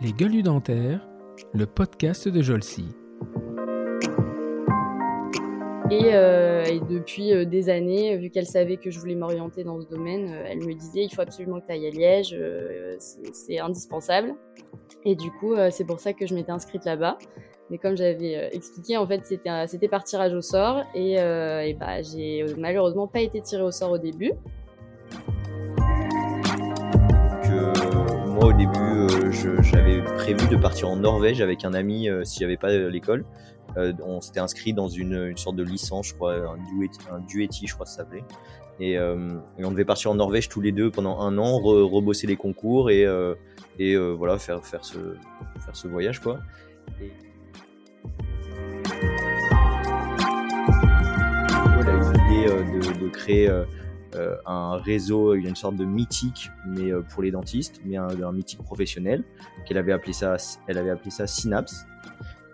Les 0.00 0.12
gueules 0.12 0.42
dentaires, 0.42 1.06
le 1.52 1.66
podcast 1.66 2.28
de 2.28 2.40
Jolcy. 2.42 2.86
Et, 5.90 6.14
euh, 6.14 6.78
depuis 6.88 7.32
euh, 7.32 7.44
des 7.44 7.68
années, 7.68 8.16
vu 8.16 8.30
qu'elle 8.30 8.46
savait 8.46 8.76
que 8.76 8.90
je 8.90 9.00
voulais 9.00 9.16
m'orienter 9.16 9.64
dans 9.64 9.80
ce 9.80 9.86
domaine, 9.88 10.28
euh, 10.30 10.44
elle 10.46 10.58
me 10.58 10.72
disait 10.72 11.04
il 11.04 11.12
faut 11.12 11.20
absolument 11.20 11.60
que 11.60 11.66
tu 11.66 11.72
ailles 11.72 11.86
à 11.86 11.90
Liège, 11.90 12.34
euh, 12.38 12.96
c'est 12.98 13.58
indispensable. 13.58 14.34
Et 15.04 15.14
du 15.14 15.30
coup, 15.30 15.54
euh, 15.54 15.68
c'est 15.70 15.84
pour 15.84 16.00
ça 16.00 16.12
que 16.12 16.26
je 16.26 16.34
m'étais 16.34 16.52
inscrite 16.52 16.84
là-bas. 16.84 17.18
Mais 17.70 17.78
comme 17.78 17.96
j'avais 17.96 18.36
euh, 18.36 18.48
expliqué, 18.52 18.96
en 18.96 19.06
fait, 19.06 19.24
c'était 19.24 19.88
par 19.88 20.04
tirage 20.04 20.34
au 20.34 20.40
sort. 20.40 20.82
Et, 20.94 21.20
euh, 21.20 21.60
et 21.62 21.74
bah, 21.74 22.02
j'ai 22.02 22.44
malheureusement 22.58 23.06
pas 23.06 23.20
été 23.20 23.40
tirée 23.40 23.62
au 23.62 23.70
sort 23.70 23.92
au 23.92 23.98
début. 23.98 24.32
Début 28.60 28.78
euh, 28.78 29.62
j'avais 29.62 30.02
prévu 30.02 30.46
de 30.48 30.56
partir 30.56 30.90
en 30.90 30.96
Norvège 30.96 31.40
avec 31.40 31.64
un 31.64 31.72
ami 31.72 32.10
euh, 32.10 32.24
si 32.24 32.40
j'avais 32.40 32.58
pas 32.58 32.68
euh, 32.70 32.90
l'école. 32.90 33.24
On 34.04 34.20
s'était 34.20 34.40
inscrit 34.40 34.72
dans 34.72 34.88
une, 34.88 35.28
une 35.30 35.36
sorte 35.36 35.54
de 35.54 35.62
licence, 35.62 36.08
je 36.08 36.14
crois, 36.14 36.34
un 36.34 36.58
duetti, 36.74 36.98
un 37.10 37.20
duetti 37.20 37.68
je 37.68 37.74
crois 37.74 37.86
ça 37.86 37.98
s'appelait. 37.98 38.24
Et, 38.80 38.98
on 38.98 39.70
devait 39.70 39.84
partir 39.84 40.10
en 40.10 40.16
Norvège 40.16 40.48
tous 40.48 40.60
les 40.60 40.72
deux 40.72 40.90
pendant 40.90 41.20
un 41.20 41.38
an, 41.38 41.60
re- 41.60 41.88
rebosser 41.88 42.26
les 42.26 42.36
concours 42.36 42.90
et, 42.90 43.06
et 43.78 43.96
voilà 43.96 44.38
faire 44.38 44.66
faire 44.66 44.84
ce 44.84 44.98
faire 45.60 45.76
ce 45.76 45.86
voyage 45.86 46.18
quoi. 46.20 46.40
Et... 47.00 47.12
Eu 52.30 52.80
l'idée 52.80 52.94
de 52.98 53.08
créer 53.08 53.48
euh, 54.14 54.36
un 54.46 54.76
réseau, 54.76 55.34
une 55.34 55.56
sorte 55.56 55.76
de 55.76 55.84
mythique, 55.84 56.50
mais 56.66 56.92
euh, 56.92 57.00
pour 57.00 57.22
les 57.22 57.30
dentistes, 57.30 57.80
mais 57.84 57.96
un, 57.96 58.08
un 58.08 58.32
mythique 58.32 58.62
professionnel, 58.62 59.24
qu'elle 59.66 59.78
avait 59.78 59.92
appelé 59.92 60.12
ça, 60.12 60.36
elle 60.66 60.78
avait 60.78 60.90
appelé 60.90 61.10
ça 61.10 61.26
Synapse. 61.26 61.86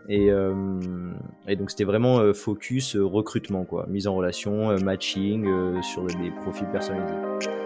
Et, 0.09 0.31
euh, 0.31 0.79
et 1.49 1.57
donc 1.57 1.71
c'était 1.71 1.85
vraiment 1.85 2.21
euh, 2.21 2.33
focus 2.33 2.95
euh, 2.95 3.05
recrutement, 3.05 3.65
quoi, 3.65 3.87
mise 3.89 4.07
en 4.07 4.15
relation, 4.15 4.71
euh, 4.71 4.79
matching 4.79 5.47
sur 5.83 6.05
des 6.05 6.31
profils 6.43 6.69
personnalisés. 6.69 7.66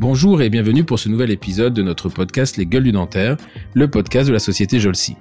Bonjour 0.00 0.42
et 0.42 0.48
bienvenue 0.48 0.84
pour 0.84 1.00
ce 1.00 1.08
nouvel 1.08 1.32
épisode 1.32 1.74
de 1.74 1.82
notre 1.82 2.08
podcast 2.08 2.56
Les 2.56 2.66
Gueules 2.66 2.84
du 2.84 2.92
Dentaire, 2.92 3.36
le 3.74 3.90
podcast 3.90 4.28
de 4.28 4.32
la 4.32 4.38
société 4.38 4.78
Jolcy. 4.78 5.16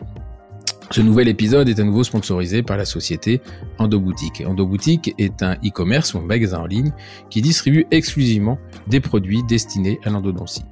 Ce 0.92 1.02
nouvel 1.02 1.28
épisode 1.30 1.68
est 1.68 1.80
à 1.80 1.84
nouveau 1.84 2.04
sponsorisé 2.04 2.62
par 2.62 2.78
la 2.78 2.86
société 2.86 3.42
Endoboutique. 3.80 4.44
Endoboutique 4.46 5.16
est 5.18 5.42
un 5.42 5.54
e-commerce 5.66 6.14
ou 6.14 6.20
un 6.20 6.22
magasin 6.22 6.60
en 6.60 6.68
ligne 6.68 6.92
qui 7.32 7.42
distribue 7.42 7.88
exclusivement 7.90 8.60
des 8.86 9.00
produits 9.00 9.42
destinés 9.48 10.00
à 10.04 10.12
l'endodontie. 10.12 10.66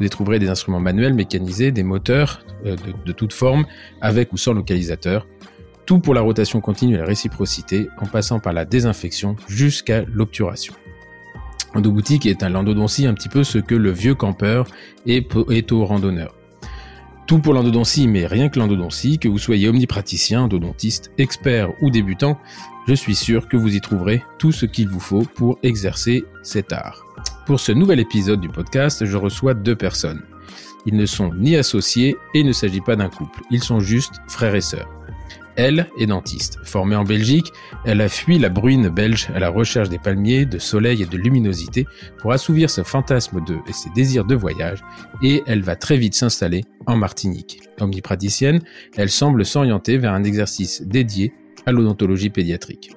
Vous 0.00 0.04
y 0.04 0.10
trouverez 0.10 0.40
des 0.40 0.48
instruments 0.48 0.80
manuels 0.80 1.14
mécanisés, 1.14 1.70
des 1.70 1.84
moteurs 1.84 2.44
euh, 2.66 2.74
de, 2.74 2.92
de 3.06 3.12
toute 3.12 3.32
forme, 3.32 3.66
avec 4.00 4.32
ou 4.32 4.36
sans 4.36 4.52
localisateur, 4.52 5.28
tout 5.86 6.00
pour 6.00 6.14
la 6.14 6.22
rotation 6.22 6.60
continue 6.60 6.96
et 6.96 6.98
la 6.98 7.04
réciprocité, 7.04 7.88
en 8.00 8.06
passant 8.06 8.40
par 8.40 8.52
la 8.52 8.64
désinfection 8.64 9.36
jusqu'à 9.46 10.02
l'obturation. 10.12 10.74
Endoboutique 11.74 12.26
est 12.26 12.42
un 12.42 12.50
l'endodontie 12.50 13.06
un 13.06 13.14
petit 13.14 13.28
peu 13.28 13.42
ce 13.42 13.58
que 13.58 13.74
le 13.74 13.90
vieux 13.90 14.14
campeur 14.14 14.66
est, 15.06 15.26
est 15.50 15.72
au 15.72 15.84
randonneur. 15.84 16.34
Tout 17.26 17.38
pour 17.38 17.54
l'endodontie, 17.54 18.06
mais 18.06 18.26
rien 18.26 18.48
que 18.48 18.58
l'endodontie, 18.58 19.18
que 19.18 19.28
vous 19.28 19.38
soyez 19.38 19.68
omnipraticien, 19.68 20.42
endodontiste, 20.42 21.10
expert 21.16 21.70
ou 21.80 21.90
débutant, 21.90 22.38
je 22.86 22.94
suis 22.94 23.14
sûr 23.14 23.48
que 23.48 23.56
vous 23.56 23.74
y 23.74 23.80
trouverez 23.80 24.22
tout 24.38 24.52
ce 24.52 24.66
qu'il 24.66 24.88
vous 24.88 25.00
faut 25.00 25.22
pour 25.22 25.58
exercer 25.62 26.22
cet 26.42 26.72
art. 26.72 27.02
Pour 27.46 27.60
ce 27.60 27.72
nouvel 27.72 27.98
épisode 27.98 28.40
du 28.40 28.50
podcast, 28.50 29.06
je 29.06 29.16
reçois 29.16 29.54
deux 29.54 29.74
personnes. 29.74 30.22
Ils 30.86 30.96
ne 30.96 31.06
sont 31.06 31.32
ni 31.32 31.56
associés 31.56 32.14
et 32.34 32.40
il 32.40 32.46
ne 32.46 32.52
s'agit 32.52 32.82
pas 32.82 32.94
d'un 32.94 33.08
couple, 33.08 33.40
ils 33.50 33.62
sont 33.62 33.80
juste 33.80 34.20
frères 34.28 34.54
et 34.54 34.60
sœurs. 34.60 34.88
Elle 35.56 35.86
est 35.98 36.06
dentiste. 36.06 36.58
Formée 36.64 36.96
en 36.96 37.04
Belgique, 37.04 37.52
elle 37.84 38.00
a 38.00 38.08
fui 38.08 38.38
la 38.38 38.48
bruine 38.48 38.88
belge 38.88 39.28
à 39.34 39.38
la 39.38 39.48
recherche 39.48 39.88
des 39.88 39.98
palmiers, 39.98 40.46
de 40.46 40.58
soleil 40.58 41.02
et 41.02 41.06
de 41.06 41.16
luminosité 41.16 41.86
pour 42.18 42.32
assouvir 42.32 42.70
ce 42.70 42.82
fantasme 42.82 43.42
de 43.44 43.58
et 43.68 43.72
ses 43.72 43.90
désirs 43.90 44.24
de 44.24 44.34
voyage 44.34 44.82
et 45.22 45.42
elle 45.46 45.62
va 45.62 45.76
très 45.76 45.96
vite 45.96 46.14
s'installer 46.14 46.64
en 46.86 46.96
Martinique. 46.96 47.60
Omnipraticienne, 47.80 48.60
elle 48.96 49.10
semble 49.10 49.44
s'orienter 49.44 49.96
vers 49.96 50.12
un 50.12 50.24
exercice 50.24 50.82
dédié 50.82 51.32
à 51.66 51.72
l'odontologie 51.72 52.30
pédiatrique. 52.30 52.92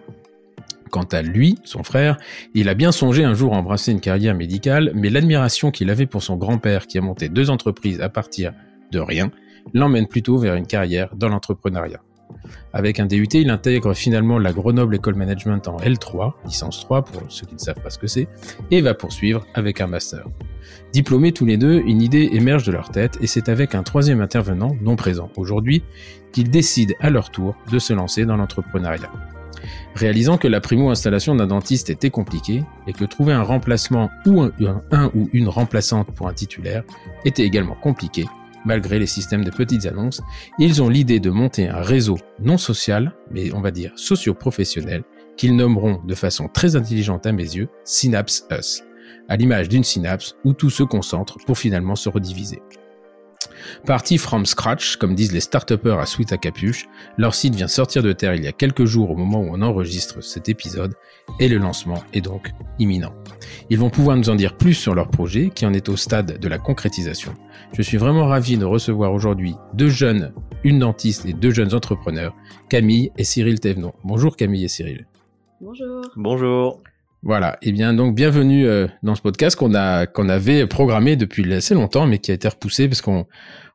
Quant 0.89 1.03
à 1.03 1.22
lui, 1.22 1.57
son 1.63 1.84
frère, 1.84 2.18
il 2.53 2.69
a 2.69 2.74
bien 2.74 2.91
songé 2.91 3.24
un 3.24 3.34
jour 3.34 3.53
à 3.53 3.57
embrasser 3.57 3.91
une 3.91 4.00
carrière 4.00 4.35
médicale, 4.35 4.91
mais 4.95 5.09
l'admiration 5.09 5.69
qu'il 5.69 5.89
avait 5.89 6.06
pour 6.06 6.24
son 6.24 6.38
grand-père 6.38 6.88
qui 6.88 6.97
a 6.97 7.01
monté 7.01 7.29
deux 7.29 7.50
entreprises 7.50 8.01
à 8.01 8.09
partir 8.09 8.53
de 8.91 9.00
rien 9.00 9.31
l'emmène 9.74 10.07
plutôt 10.07 10.38
vers 10.38 10.56
une 10.56 10.66
carrière 10.66 11.13
dans 11.16 11.29
l'entrepreneuriat. 11.29 12.01
Avec 12.73 12.99
un 12.99 13.05
DUT, 13.05 13.27
il 13.33 13.49
intègre 13.49 13.93
finalement 13.93 14.39
la 14.39 14.53
Grenoble 14.53 14.95
École 14.95 15.15
Management 15.15 15.67
en 15.67 15.77
L3, 15.77 16.33
licence 16.45 16.81
3 16.81 17.03
pour 17.03 17.23
ceux 17.29 17.45
qui 17.45 17.55
ne 17.55 17.59
savent 17.59 17.81
pas 17.81 17.89
ce 17.89 17.97
que 17.97 18.07
c'est, 18.07 18.27
et 18.71 18.81
va 18.81 18.93
poursuivre 18.93 19.45
avec 19.53 19.81
un 19.81 19.88
master. 19.88 20.25
Diplômés 20.93 21.31
tous 21.31 21.45
les 21.45 21.57
deux, 21.57 21.81
une 21.85 22.01
idée 22.01 22.29
émerge 22.33 22.63
de 22.63 22.71
leur 22.71 22.89
tête 22.89 23.17
et 23.21 23.27
c'est 23.27 23.49
avec 23.49 23.75
un 23.75 23.83
troisième 23.83 24.21
intervenant, 24.21 24.75
non 24.81 24.95
présent 24.95 25.29
aujourd'hui, 25.38 25.83
qu'ils 26.31 26.49
décident 26.49 26.93
à 26.99 27.09
leur 27.09 27.31
tour 27.31 27.55
de 27.71 27.79
se 27.79 27.93
lancer 27.93 28.25
dans 28.25 28.38
l'entrepreneuriat. 28.38 29.11
Réalisant 29.95 30.38
que 30.38 30.47
la 30.47 30.61
primo-installation 30.61 31.35
d'un 31.35 31.47
dentiste 31.47 31.89
était 31.89 32.09
compliquée 32.09 32.63
et 32.85 32.94
que 32.94 33.05
trouver 33.05 33.33
un 33.33 33.41
remplacement 33.41 34.09
ou 34.25 34.44
un, 34.44 35.11
ou 35.15 35.29
une 35.33 35.47
remplaçante 35.47 36.11
pour 36.11 36.27
un 36.27 36.33
titulaire 36.33 36.83
était 37.25 37.44
également 37.44 37.75
compliqué, 37.75 38.25
malgré 38.67 39.00
les 39.00 39.07
systèmes 39.07 39.45
de 39.45 39.50
petites 39.50 39.85
annonces, 39.85 40.22
ils 40.59 40.83
ont 40.83 40.89
l'idée 40.89 41.19
de 41.19 41.29
monter 41.31 41.69
un 41.69 41.81
réseau 41.81 42.17
non 42.39 42.57
social, 42.57 43.13
mais 43.31 43.53
on 43.53 43.61
va 43.61 43.72
dire 43.72 43.94
socio-professionnel, 43.95 45.03
qu'ils 45.38 45.55
nommeront 45.55 46.01
de 46.05 46.16
façon 46.16 46.50
très 46.50 46.75
intelligente 46.75 47.25
à 47.25 47.31
mes 47.31 47.44
yeux 47.44 47.69
Synapse 47.85 48.45
Us, 48.51 48.83
à 49.29 49.38
l'image 49.38 49.69
d'une 49.69 49.85
synapse 49.85 50.35
où 50.44 50.53
tout 50.53 50.69
se 50.69 50.83
concentre 50.83 51.38
pour 51.45 51.57
finalement 51.57 51.95
se 51.95 52.09
rediviser. 52.09 52.61
Parti 53.85 54.17
from 54.17 54.45
scratch, 54.45 54.97
comme 54.97 55.16
disent 55.16 55.31
les 55.31 55.39
start 55.39 55.72
à 55.72 56.05
suite 56.05 56.33
à 56.33 56.38
capuche, 56.38 56.88
leur 57.17 57.35
site 57.35 57.55
vient 57.55 57.67
sortir 57.67 58.03
de 58.03 58.11
terre 58.13 58.35
il 58.35 58.44
y 58.44 58.47
a 58.47 58.51
quelques 58.51 58.85
jours 58.85 59.11
au 59.11 59.16
moment 59.16 59.41
où 59.41 59.50
on 59.51 59.61
enregistre 59.61 60.22
cet 60.23 60.50
épisode, 60.50 60.94
et 61.39 61.47
le 61.47 61.57
lancement 61.57 62.03
est 62.13 62.22
donc 62.22 62.51
imminent. 62.79 63.13
Ils 63.69 63.79
vont 63.79 63.89
pouvoir 63.89 64.17
nous 64.17 64.29
en 64.29 64.35
dire 64.35 64.57
plus 64.57 64.73
sur 64.73 64.95
leur 64.95 65.09
projet, 65.09 65.51
qui 65.53 65.66
en 65.66 65.73
est 65.73 65.89
au 65.89 65.95
stade 65.95 66.39
de 66.39 66.47
la 66.47 66.57
concrétisation. 66.57 67.33
Je 67.73 67.81
suis 67.81 67.97
vraiment 67.97 68.27
ravi 68.27 68.57
de 68.57 68.66
recevoir 68.66 69.13
aujourd'hui 69.13 69.56
deux 69.73 69.89
jeunes, 69.89 70.33
une 70.63 70.79
dentiste 70.79 71.25
et 71.25 71.33
deux 71.33 71.51
jeunes 71.51 71.73
entrepreneurs, 71.73 72.35
Camille 72.69 73.11
et 73.17 73.23
Cyril 73.23 73.59
Thévenon. 73.59 73.94
Bonjour 74.03 74.35
Camille 74.35 74.66
et 74.66 74.69
Cyril. 74.69 75.07
Bonjour. 75.61 76.01
Bonjour. 76.16 76.81
Voilà, 77.23 77.57
et 77.61 77.72
bien 77.72 77.94
donc 77.94 78.16
bienvenue 78.16 78.67
euh, 78.67 78.88
dans 79.01 79.16
ce 79.16 79.22
podcast 79.22 79.55
qu'on 79.55 79.73
a 79.73 80.05
qu'on 80.05 80.29
avait 80.29 80.67
programmé 80.67 81.16
depuis 81.16 81.51
assez 81.51 81.73
longtemps, 81.73 82.05
mais 82.05 82.19
qui 82.19 82.29
a 82.31 82.35
été 82.35 82.47
repoussé 82.47 82.88
parce 82.88 83.01
qu'on 83.01 83.25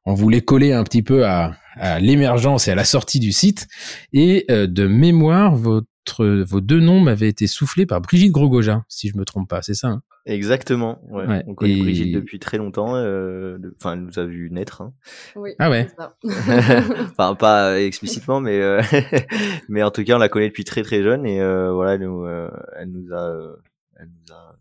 on 0.06 0.14
voulait 0.14 0.42
coller 0.42 0.72
un 0.72 0.84
petit 0.84 1.02
peu 1.02 1.26
à, 1.26 1.56
l'émergence 2.00 2.68
et 2.68 2.72
à 2.72 2.74
la 2.74 2.84
sortie 2.84 3.18
du 3.18 3.32
site. 3.32 3.66
Et 4.12 4.44
euh, 4.50 4.66
de 4.66 4.86
mémoire, 4.86 5.56
votre 5.56 6.24
vos 6.42 6.60
deux 6.60 6.80
noms 6.80 7.00
m'avaient 7.00 7.28
été 7.28 7.46
soufflés 7.46 7.86
par 7.86 8.00
Brigitte 8.00 8.32
Grogogin, 8.32 8.84
si 8.88 9.08
je 9.08 9.16
me 9.16 9.24
trompe 9.24 9.48
pas, 9.48 9.62
c'est 9.62 9.74
ça 9.74 9.88
hein? 9.88 10.02
Exactement. 10.24 11.00
Ouais. 11.10 11.26
Ouais, 11.26 11.42
On 11.48 11.54
connaît 11.54 11.72
et- 11.76 11.80
Brigitte 11.80 12.14
depuis 12.14 12.38
très 12.38 12.56
longtemps. 12.58 12.94
euh, 12.94 13.58
de- 13.58 13.74
Enfin, 13.76 13.94
elle 13.94 14.02
nous 14.02 14.18
a 14.18 14.24
vu 14.24 14.50
naître. 14.50 14.80
hein. 14.82 14.94
Oui, 15.34 15.50
Ah 15.58 15.68
ouais. 15.70 15.88
enfin 17.10 17.34
pas 17.34 17.80
explicitement 17.80 18.40
mais 18.40 18.60
euh, 18.60 18.80
mais 19.68 19.82
en 19.82 19.90
tout 19.90 20.04
cas 20.04 20.14
on 20.16 20.18
la 20.18 20.28
connaît 20.28 20.48
depuis 20.48 20.64
très 20.64 20.82
très 20.82 21.02
jeune 21.02 21.26
et 21.26 21.40
euh, 21.40 21.72
voilà 21.72 21.94
elle 21.94 22.02
nous, 22.02 22.24
euh, 22.24 22.50
elle 22.76 22.90
nous 22.90 23.12
a 23.12 23.30
euh, 23.30 23.56
elle 23.98 24.08
nous 24.08 24.34
a 24.34 24.56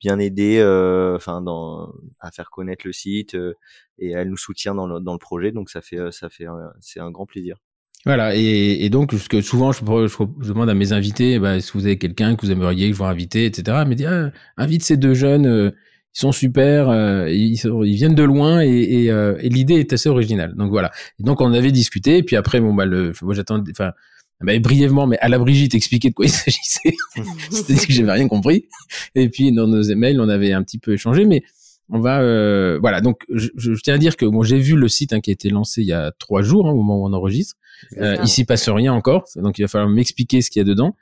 bien 0.00 0.18
aidé 0.18 0.58
euh, 0.58 1.14
enfin 1.16 1.42
dans 1.42 1.92
à 2.20 2.30
faire 2.30 2.50
connaître 2.50 2.86
le 2.86 2.92
site 2.92 3.34
euh, 3.34 3.54
et 3.98 4.10
elle 4.12 4.28
nous 4.30 4.36
soutient 4.36 4.74
dans 4.74 4.86
le 4.86 4.98
dans 5.00 5.12
le 5.12 5.18
projet 5.18 5.52
donc 5.52 5.68
ça 5.70 5.80
fait 5.82 5.98
euh, 5.98 6.10
ça 6.10 6.28
fait 6.30 6.48
euh, 6.48 6.68
c'est 6.80 7.00
un 7.00 7.10
grand 7.10 7.26
plaisir 7.26 7.56
Voilà, 8.04 8.34
et, 8.34 8.84
et 8.84 8.90
donc 8.90 9.12
ce 9.12 9.28
que 9.28 9.40
souvent 9.40 9.70
je, 9.70 9.78
je, 9.84 10.24
je 10.40 10.48
demande 10.48 10.68
à 10.68 10.74
mes 10.74 10.92
invités, 10.92 11.38
bah, 11.38 11.60
si 11.60 11.70
vous 11.74 11.86
avez 11.86 11.98
quelqu'un 11.98 12.34
que 12.34 12.44
vous 12.44 12.50
aimeriez 12.50 12.88
que 12.88 12.94
je 12.94 12.98
vous 12.98 13.04
invite, 13.04 13.36
etc. 13.36 13.84
Me 13.86 13.94
dit, 13.94 14.06
ah, 14.06 14.32
invite 14.56 14.82
ces 14.82 14.96
deux 14.96 15.14
jeunes, 15.14 15.46
euh, 15.46 15.70
ils 16.14 16.18
sont 16.20 16.32
super, 16.32 16.88
euh, 16.90 17.30
ils, 17.30 17.56
sont- 17.58 17.84
ils 17.84 17.94
viennent 17.94 18.16
de 18.16 18.24
loin 18.24 18.60
et, 18.60 18.68
et, 19.04 19.10
euh, 19.12 19.36
et 19.40 19.48
l'idée 19.48 19.74
est 19.74 19.92
assez 19.92 20.08
originale. 20.08 20.54
Donc 20.56 20.70
voilà. 20.70 20.90
Et 21.20 21.22
donc 21.22 21.40
on 21.40 21.52
avait 21.54 21.70
discuté, 21.70 22.18
et 22.18 22.22
puis 22.24 22.34
après, 22.34 22.60
bon 22.60 22.74
bah 22.74 22.86
le, 22.86 23.12
moi 23.22 23.34
j'attendais, 23.34 23.70
enfin, 23.70 23.92
m'avait 24.40 24.58
brièvement, 24.58 25.06
mais 25.06 25.18
à 25.20 25.28
la 25.28 25.38
Brigitte 25.38 25.76
expliqué 25.76 26.10
de 26.10 26.14
quoi 26.14 26.26
il 26.26 26.30
s'agissait. 26.30 26.94
C'est-à-dire 27.50 27.86
que 27.86 27.92
j'avais 27.92 28.12
rien 28.12 28.26
compris. 28.26 28.66
Et 29.14 29.28
puis 29.28 29.52
dans 29.52 29.68
nos 29.68 29.80
emails, 29.82 30.18
on 30.18 30.28
avait 30.28 30.52
un 30.52 30.64
petit 30.64 30.78
peu 30.78 30.92
échangé, 30.94 31.24
mais 31.24 31.42
on 31.88 32.00
va 32.00 32.20
euh, 32.20 32.78
voilà. 32.80 33.00
Donc 33.00 33.20
je, 33.32 33.48
je, 33.56 33.72
tiens 33.80 33.94
à 33.94 33.98
dire 33.98 34.16
que 34.16 34.24
bon, 34.26 34.42
j'ai 34.42 34.58
vu 34.58 34.74
le 34.74 34.88
site 34.88 35.12
hein, 35.12 35.20
qui 35.20 35.30
a 35.30 35.34
été 35.34 35.50
lancé 35.50 35.82
il 35.82 35.86
y 35.86 35.92
a 35.92 36.10
trois 36.18 36.42
jours 36.42 36.66
hein, 36.66 36.72
au 36.72 36.76
moment 36.76 36.98
où 37.00 37.06
on 37.06 37.12
enregistre. 37.12 37.54
Euh, 37.98 38.16
ici 38.22 38.44
passe 38.44 38.68
rien 38.68 38.92
encore, 38.92 39.24
donc 39.36 39.58
il 39.58 39.62
va 39.62 39.68
falloir 39.68 39.90
m'expliquer 39.90 40.42
ce 40.42 40.50
qu'il 40.50 40.60
y 40.60 40.64
a 40.64 40.64
dedans. 40.64 40.96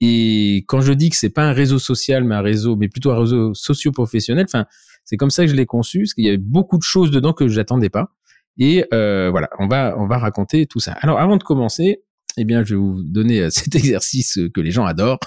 Et 0.00 0.64
quand 0.66 0.80
je 0.80 0.92
dis 0.92 1.10
que 1.10 1.16
c'est 1.16 1.30
pas 1.30 1.44
un 1.44 1.52
réseau 1.52 1.78
social, 1.78 2.24
mais 2.24 2.34
un 2.34 2.40
réseau, 2.40 2.76
mais 2.76 2.88
plutôt 2.88 3.12
un 3.12 3.20
réseau 3.20 3.54
socio-professionnel, 3.54 4.44
enfin, 4.48 4.66
c'est 5.04 5.16
comme 5.16 5.30
ça 5.30 5.44
que 5.44 5.50
je 5.50 5.54
l'ai 5.54 5.66
conçu, 5.66 6.00
parce 6.00 6.14
qu'il 6.14 6.24
y 6.24 6.28
avait 6.28 6.38
beaucoup 6.38 6.76
de 6.76 6.82
choses 6.82 7.10
dedans 7.10 7.32
que 7.32 7.48
j'attendais 7.48 7.90
pas. 7.90 8.10
Et 8.58 8.84
euh, 8.92 9.30
voilà, 9.30 9.48
on 9.58 9.68
va 9.68 9.94
on 9.96 10.06
va 10.06 10.18
raconter 10.18 10.66
tout 10.66 10.80
ça. 10.80 10.92
Alors 10.92 11.18
avant 11.18 11.36
de 11.36 11.42
commencer, 11.42 12.02
eh 12.36 12.44
bien, 12.44 12.64
je 12.64 12.74
vais 12.74 12.80
vous 12.80 13.02
donner 13.02 13.42
euh, 13.42 13.50
cet 13.50 13.74
exercice 13.74 14.38
que 14.54 14.60
les 14.60 14.70
gens 14.70 14.84
adorent 14.84 15.20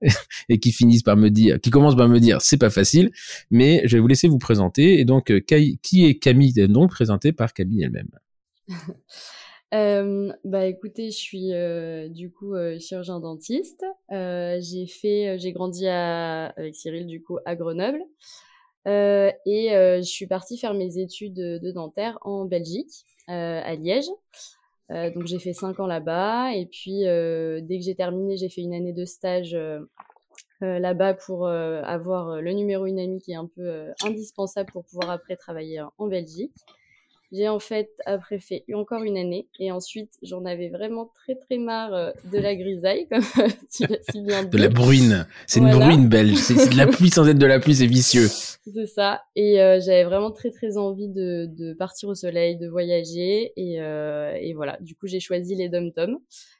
et 0.48 0.58
qui 0.58 0.72
finissent 0.72 1.02
par 1.02 1.16
me 1.16 1.30
dire, 1.30 1.60
qui 1.60 1.70
commencent 1.70 1.96
par 1.96 2.08
me 2.08 2.20
dire, 2.20 2.40
c'est 2.40 2.58
pas 2.58 2.70
facile, 2.70 3.10
mais 3.50 3.82
je 3.84 3.96
vais 3.96 4.00
vous 4.00 4.08
laisser 4.08 4.28
vous 4.28 4.38
présenter. 4.38 5.00
Et 5.00 5.04
donc, 5.04 5.30
euh, 5.30 5.40
qui 5.40 6.04
est 6.04 6.18
Camille 6.18 6.52
Donc, 6.68 6.90
présentée 6.90 7.32
par 7.32 7.52
Camille 7.52 7.84
elle-même. 7.84 8.10
euh, 9.74 10.32
bah, 10.44 10.66
écoutez, 10.66 11.10
je 11.10 11.16
suis 11.16 11.52
euh, 11.52 12.08
du 12.08 12.30
coup 12.30 12.54
chirurgien 12.78 13.20
dentiste. 13.20 13.84
j'ai 14.10 14.86
fait, 14.86 15.38
j'ai 15.38 15.52
grandi 15.52 15.86
avec 15.86 16.74
Cyril 16.74 17.06
du 17.06 17.22
coup 17.22 17.38
à 17.44 17.56
Grenoble. 17.56 18.02
et 18.86 19.68
je 19.70 20.02
suis 20.02 20.26
partie 20.26 20.58
faire 20.58 20.74
mes 20.74 20.98
études 20.98 21.34
de 21.34 21.70
dentaire 21.72 22.18
en 22.22 22.44
Belgique, 22.44 23.04
à 23.26 23.74
Liège. 23.74 24.08
Euh, 24.90 25.10
donc 25.10 25.26
j'ai 25.26 25.38
fait 25.38 25.52
cinq 25.52 25.80
ans 25.80 25.86
là-bas 25.86 26.54
et 26.54 26.64
puis 26.64 27.06
euh, 27.06 27.60
dès 27.62 27.78
que 27.78 27.84
j'ai 27.84 27.94
terminé, 27.94 28.36
j'ai 28.36 28.48
fait 28.48 28.62
une 28.62 28.72
année 28.72 28.94
de 28.94 29.04
stage 29.04 29.54
euh, 29.54 29.80
là-bas 30.60 31.14
pour 31.14 31.46
avoir 31.48 32.40
le 32.40 32.52
numéro 32.52 32.86
une 32.86 32.98
amie 32.98 33.20
qui 33.20 33.32
est 33.32 33.36
un 33.36 33.46
peu 33.46 33.92
indispensable 34.04 34.72
pour 34.72 34.84
pouvoir 34.84 35.10
après 35.10 35.36
travailler 35.36 35.80
en 35.98 36.06
Belgique. 36.08 36.52
J'ai 37.30 37.48
en 37.48 37.58
fait 37.58 37.90
après 38.06 38.40
fait 38.40 38.64
encore 38.74 39.02
une 39.02 39.18
année 39.18 39.48
et 39.60 39.70
ensuite 39.70 40.14
j'en 40.22 40.46
avais 40.46 40.70
vraiment 40.70 41.10
très 41.14 41.34
très 41.34 41.58
marre 41.58 41.92
euh, 41.92 42.10
de 42.32 42.38
la 42.38 42.56
grisaille 42.56 43.06
comme 43.08 43.22
tu 43.72 43.86
l'as 43.86 43.98
si 44.10 44.22
bien 44.22 44.44
dit. 44.44 44.50
De 44.50 44.56
la 44.56 44.70
bruine, 44.70 45.26
c'est 45.46 45.60
une 45.60 45.70
bruine 45.70 46.08
belge, 46.08 46.36
c'est 46.36 46.70
de 46.70 46.76
la 46.76 46.86
pluie 46.86 47.10
sans 47.10 47.28
être 47.28 47.38
de 47.38 47.46
la 47.46 47.60
pluie, 47.60 47.74
c'est 47.74 47.86
vicieux. 47.86 48.28
C'est 48.74 48.86
ça 48.86 49.22
et 49.34 49.62
euh, 49.62 49.80
j'avais 49.80 50.04
vraiment 50.04 50.30
très 50.30 50.50
très 50.50 50.76
envie 50.76 51.08
de, 51.08 51.46
de, 51.46 51.72
partir 51.72 52.10
au 52.10 52.14
soleil, 52.14 52.58
de 52.58 52.68
voyager 52.68 53.52
et, 53.56 53.80
euh, 53.80 54.34
et 54.38 54.52
voilà. 54.52 54.76
Du 54.80 54.94
coup 54.94 55.06
j'ai 55.06 55.20
choisi 55.20 55.54
les 55.54 55.68
dom 55.68 55.90
tom 55.92 56.18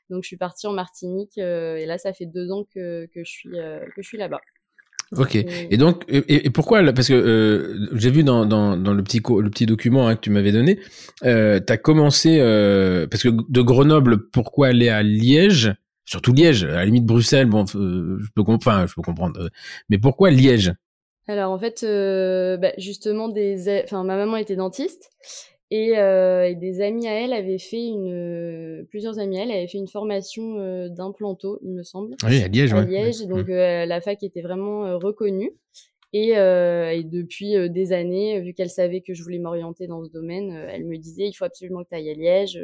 donc 0.08 0.22
je 0.22 0.28
suis 0.28 0.38
partie 0.38 0.66
en 0.66 0.72
Martinique 0.72 1.36
euh, 1.36 1.76
et 1.76 1.84
là 1.84 1.98
ça 1.98 2.14
fait 2.14 2.24
deux 2.26 2.50
ans 2.50 2.64
que, 2.64 3.06
que 3.06 3.24
je 3.24 3.30
suis 3.30 3.50
que 3.50 4.02
je 4.02 4.08
suis 4.08 4.18
là-bas. 4.18 4.40
Ok. 5.16 5.36
Et 5.36 5.76
donc, 5.78 6.04
et, 6.08 6.50
pourquoi 6.50 6.82
Parce 6.92 7.08
que 7.08 7.14
euh, 7.14 7.88
j'ai 7.94 8.10
vu 8.10 8.24
dans, 8.24 8.44
dans, 8.44 8.76
dans, 8.76 8.92
le 8.92 9.02
petit 9.02 9.20
le 9.20 9.48
petit 9.48 9.64
document 9.64 10.06
hein, 10.06 10.16
que 10.16 10.20
tu 10.20 10.30
m'avais 10.30 10.52
donné, 10.52 10.78
euh, 11.24 11.60
tu 11.64 11.72
as 11.72 11.78
commencé 11.78 12.38
euh, 12.40 13.06
parce 13.06 13.22
que 13.22 13.28
de 13.28 13.62
Grenoble, 13.62 14.28
pourquoi 14.30 14.68
aller 14.68 14.90
à 14.90 15.02
Liège? 15.02 15.74
Surtout 16.04 16.32
Liège, 16.32 16.64
à 16.64 16.68
la 16.68 16.84
limite 16.84 17.06
Bruxelles, 17.06 17.46
bon, 17.46 17.64
euh, 17.74 18.18
je 18.20 18.28
peux 18.34 18.42
comprendre, 18.42 18.86
je 18.86 18.94
peux 18.94 19.02
comprendre. 19.02 19.40
Euh, 19.40 19.48
mais 19.88 19.98
pourquoi 19.98 20.30
Liège? 20.30 20.74
Alors 21.26 21.52
en 21.52 21.58
fait, 21.58 21.82
bah, 22.60 22.72
justement, 22.78 23.28
des, 23.28 23.82
enfin 23.84 24.04
ma 24.04 24.16
maman 24.16 24.36
était 24.36 24.56
dentiste 24.56 25.10
et, 25.70 25.98
euh, 25.98 26.48
et, 26.48 26.54
des 26.54 26.80
amis 26.80 27.06
à 27.08 27.12
elle 27.12 27.34
avaient 27.34 27.58
fait 27.58 27.84
une, 27.84 28.86
plusieurs 28.88 29.18
amis 29.18 29.38
à 29.38 29.42
elle 29.42 29.50
avaient 29.50 29.68
fait 29.68 29.76
une 29.76 29.88
formation 29.88 30.58
euh, 30.58 30.88
d'implanto, 30.88 31.58
il 31.62 31.72
me 31.72 31.82
semble. 31.82 32.16
Oui, 32.24 32.42
à 32.42 32.48
Liège. 32.48 32.72
À 32.72 32.82
Liège, 32.84 33.26
donc 33.26 33.48
mmh. 33.48 33.52
euh, 33.52 33.86
la 33.86 34.00
fac 34.00 34.22
était 34.22 34.40
vraiment 34.40 34.86
euh, 34.86 34.96
reconnue. 34.96 35.52
Et, 36.14 36.38
euh, 36.38 36.90
et 36.90 37.04
depuis 37.04 37.68
des 37.68 37.92
années, 37.92 38.40
vu 38.40 38.54
qu'elle 38.54 38.70
savait 38.70 39.02
que 39.02 39.12
je 39.12 39.22
voulais 39.22 39.38
m'orienter 39.38 39.86
dans 39.86 40.02
ce 40.02 40.10
domaine, 40.10 40.52
elle 40.70 40.86
me 40.86 40.96
disait 40.96 41.28
il 41.28 41.34
faut 41.34 41.44
absolument 41.44 41.84
que 41.84 41.90
tu 41.90 41.96
ailles 41.96 42.10
à 42.10 42.14
Liège, 42.14 42.58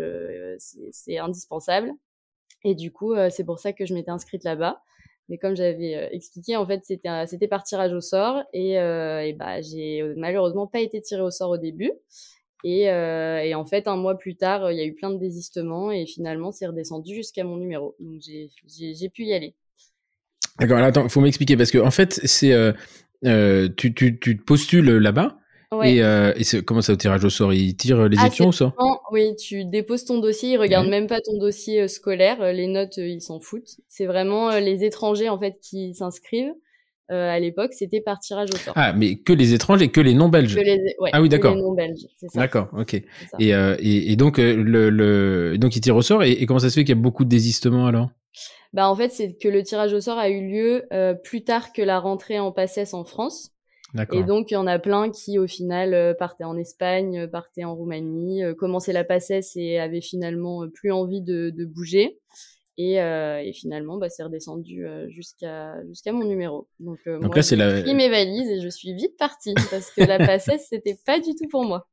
c'est 0.91 1.19
indispensable. 1.19 1.93
Et 2.65 2.75
du 2.75 2.91
coup, 2.91 3.15
c'est 3.29 3.45
pour 3.45 3.59
ça 3.59 3.75
que 3.75 3.85
je 3.85 3.93
m'étais 3.93 4.11
inscrite 4.11 4.45
là-bas. 4.45 4.81
Mais 5.29 5.37
comme 5.37 5.55
j'avais 5.57 6.09
expliqué, 6.15 6.57
en 6.57 6.65
fait, 6.65 6.81
c'était 6.85 7.27
c'était 7.27 7.47
par 7.47 7.65
tirage 7.65 7.93
au 7.93 8.01
sort 8.01 8.43
et, 8.55 8.77
et 8.77 9.33
bah 9.39 9.61
j'ai 9.61 10.03
malheureusement 10.17 10.67
pas 10.67 10.81
été 10.81 11.03
tirée 11.03 11.21
au 11.21 11.31
sort 11.31 11.51
au 11.51 11.59
début. 11.59 11.93
Et, 12.63 12.91
euh, 12.91 13.43
et, 13.43 13.55
en 13.55 13.65
fait, 13.65 13.89
un 13.89 13.97
mois 13.97 14.17
plus 14.17 14.37
tard, 14.37 14.71
il 14.71 14.79
y 14.79 14.81
a 14.81 14.85
eu 14.85 14.95
plein 14.95 15.11
de 15.11 15.19
désistements 15.19 15.91
et 15.91 16.07
finalement, 16.07 16.53
c'est 16.53 16.67
redescendu 16.67 17.15
jusqu'à 17.15 17.45
mon 17.45 17.57
numéro. 17.57 17.95
Donc, 18.01 18.21
j'ai 18.21 19.09
pu 19.11 19.25
y 19.25 19.35
aller. 19.35 19.55
D'accord. 20.59 20.77
Alors, 20.77 20.89
attends, 20.89 21.09
faut 21.09 21.21
m'expliquer 21.21 21.57
parce 21.57 21.71
que 21.71 21.79
en 21.79 21.91
fait, 21.91 22.21
c'est 22.25 22.53
euh, 22.53 22.73
euh, 23.27 23.69
tu, 23.77 23.93
tu, 23.93 24.19
tu 24.19 24.37
postules 24.37 24.91
là-bas. 24.99 25.37
Ouais. 25.73 25.97
Et, 25.97 26.03
euh, 26.05 26.33
et 26.37 26.63
comment 26.63 26.83
ça 26.83 26.93
au 26.93 26.97
tirage 26.97 27.25
au 27.25 27.31
sort 27.31 27.53
Ils 27.53 27.77
tirent 27.77 28.09
les 28.09 28.17
ah, 28.21 28.29
étudiants 28.29 28.51
au 28.51 28.53
sort 28.53 28.73
Oui, 29.11 29.35
tu 29.35 29.65
déposes 29.65 30.05
ton 30.05 30.19
dossier, 30.19 30.53
ils 30.53 30.59
regardent 30.59 30.89
même 30.89 31.09
pas 31.09 31.21
ton 31.21 31.37
dossier 31.39 31.89
scolaire, 31.89 32.53
les 32.53 32.69
notes 32.69 32.97
ils 32.99 33.21
s'en 33.21 33.41
foutent. 33.41 33.81
C'est 33.89 34.07
vraiment 34.07 34.51
les 34.59 34.85
étrangers 34.85 35.29
en 35.29 35.39
fait 35.39 35.59
qui 35.61 35.93
s'inscrivent 35.95 36.55
euh, 37.11 37.31
à 37.31 37.39
l'époque, 37.39 37.73
c'était 37.73 38.01
par 38.01 38.19
tirage 38.19 38.49
au 38.53 38.57
sort. 38.57 38.75
Ah, 38.77 38.93
mais 38.93 39.17
que 39.17 39.33
les 39.33 39.55
étrangers, 39.55 39.91
que 39.91 40.01
les 40.01 40.15
non-belges. 40.15 40.57
Ouais, 40.57 41.11
ah 41.13 41.21
oui, 41.21 41.29
d'accord. 41.29 41.55
Les 41.55 41.63
non-belges, 41.63 42.07
c'est 42.17 42.29
ça. 42.29 42.41
D'accord, 42.41 42.69
ok. 42.77 42.95
Et, 42.95 43.55
euh, 43.55 43.77
et, 43.79 44.13
et, 44.13 44.17
donc 44.17 44.39
euh, 44.39 44.57
le, 44.57 44.91
le, 44.91 45.59
donc 45.59 45.77
ils 45.77 45.81
tirent 45.81 45.97
au 45.97 46.03
sort. 46.03 46.23
Et, 46.23 46.33
et 46.33 46.47
comment 46.47 46.61
ça 46.61 46.71
se 46.71 46.75
fait 46.75 46.85
qu'il 46.85 46.95
y 46.95 46.99
a 46.99 47.03
beaucoup 47.03 47.25
de 47.25 47.29
désistements 47.29 47.87
alors? 47.87 48.11
Bah 48.73 48.89
en 48.89 48.97
fait, 48.97 49.11
c'est 49.11 49.37
que 49.37 49.49
le 49.49 49.63
tirage 49.63 49.93
au 49.93 50.01
sort 50.01 50.19
a 50.19 50.29
eu 50.31 50.49
lieu 50.49 50.85
euh, 50.93 51.15
plus 51.15 51.45
tard 51.45 51.73
que 51.73 51.83
la 51.83 52.01
rentrée 52.01 52.39
en 52.39 52.53
PACES 52.53 52.95
en 52.95 53.05
France. 53.05 53.51
Et 54.13 54.25
donc, 54.25 54.51
il 54.51 54.55
y 54.55 54.57
en 54.57 54.67
a 54.67 54.81
plein 54.81 55.09
qui, 55.09 55.39
au 55.39 55.47
final, 55.47 56.17
partaient 56.19 56.43
en 56.43 56.57
Espagne, 56.57 57.29
partaient 57.29 57.63
en 57.63 57.77
Roumanie, 57.77 58.43
commençaient 58.59 58.93
la 58.93 59.05
PACES 59.05 59.55
et 59.55 59.79
avaient 59.79 60.01
finalement 60.01 60.65
plus 60.69 60.91
envie 60.91 61.23
de, 61.23 61.51
de 61.51 61.65
bouger. 61.65 62.19
Et, 62.77 63.01
euh, 63.01 63.41
et, 63.41 63.53
finalement, 63.53 63.99
bah, 63.99 64.09
c'est 64.09 64.25
redescendu 64.25 64.85
euh, 64.85 65.09
jusqu'à 65.09 65.75
jusqu'à 65.87 66.13
mon 66.13 66.25
numéro. 66.25 66.67
Donc, 66.81 66.99
euh, 67.07 67.21
moi, 67.21 67.41
j'ai 67.41 67.55
la... 67.55 67.83
pris 67.83 67.95
mes 67.95 68.09
valises 68.09 68.51
et 68.51 68.61
je 68.61 68.69
suis 68.69 68.93
vite 68.95 69.17
partie 69.17 69.55
parce 69.71 69.93
que 69.93 70.03
la 70.03 70.19
passesse, 70.19 70.67
c'était 70.71 70.99
pas 71.07 71.21
du 71.21 71.35
tout 71.37 71.47
pour 71.51 71.65
moi. 71.65 71.87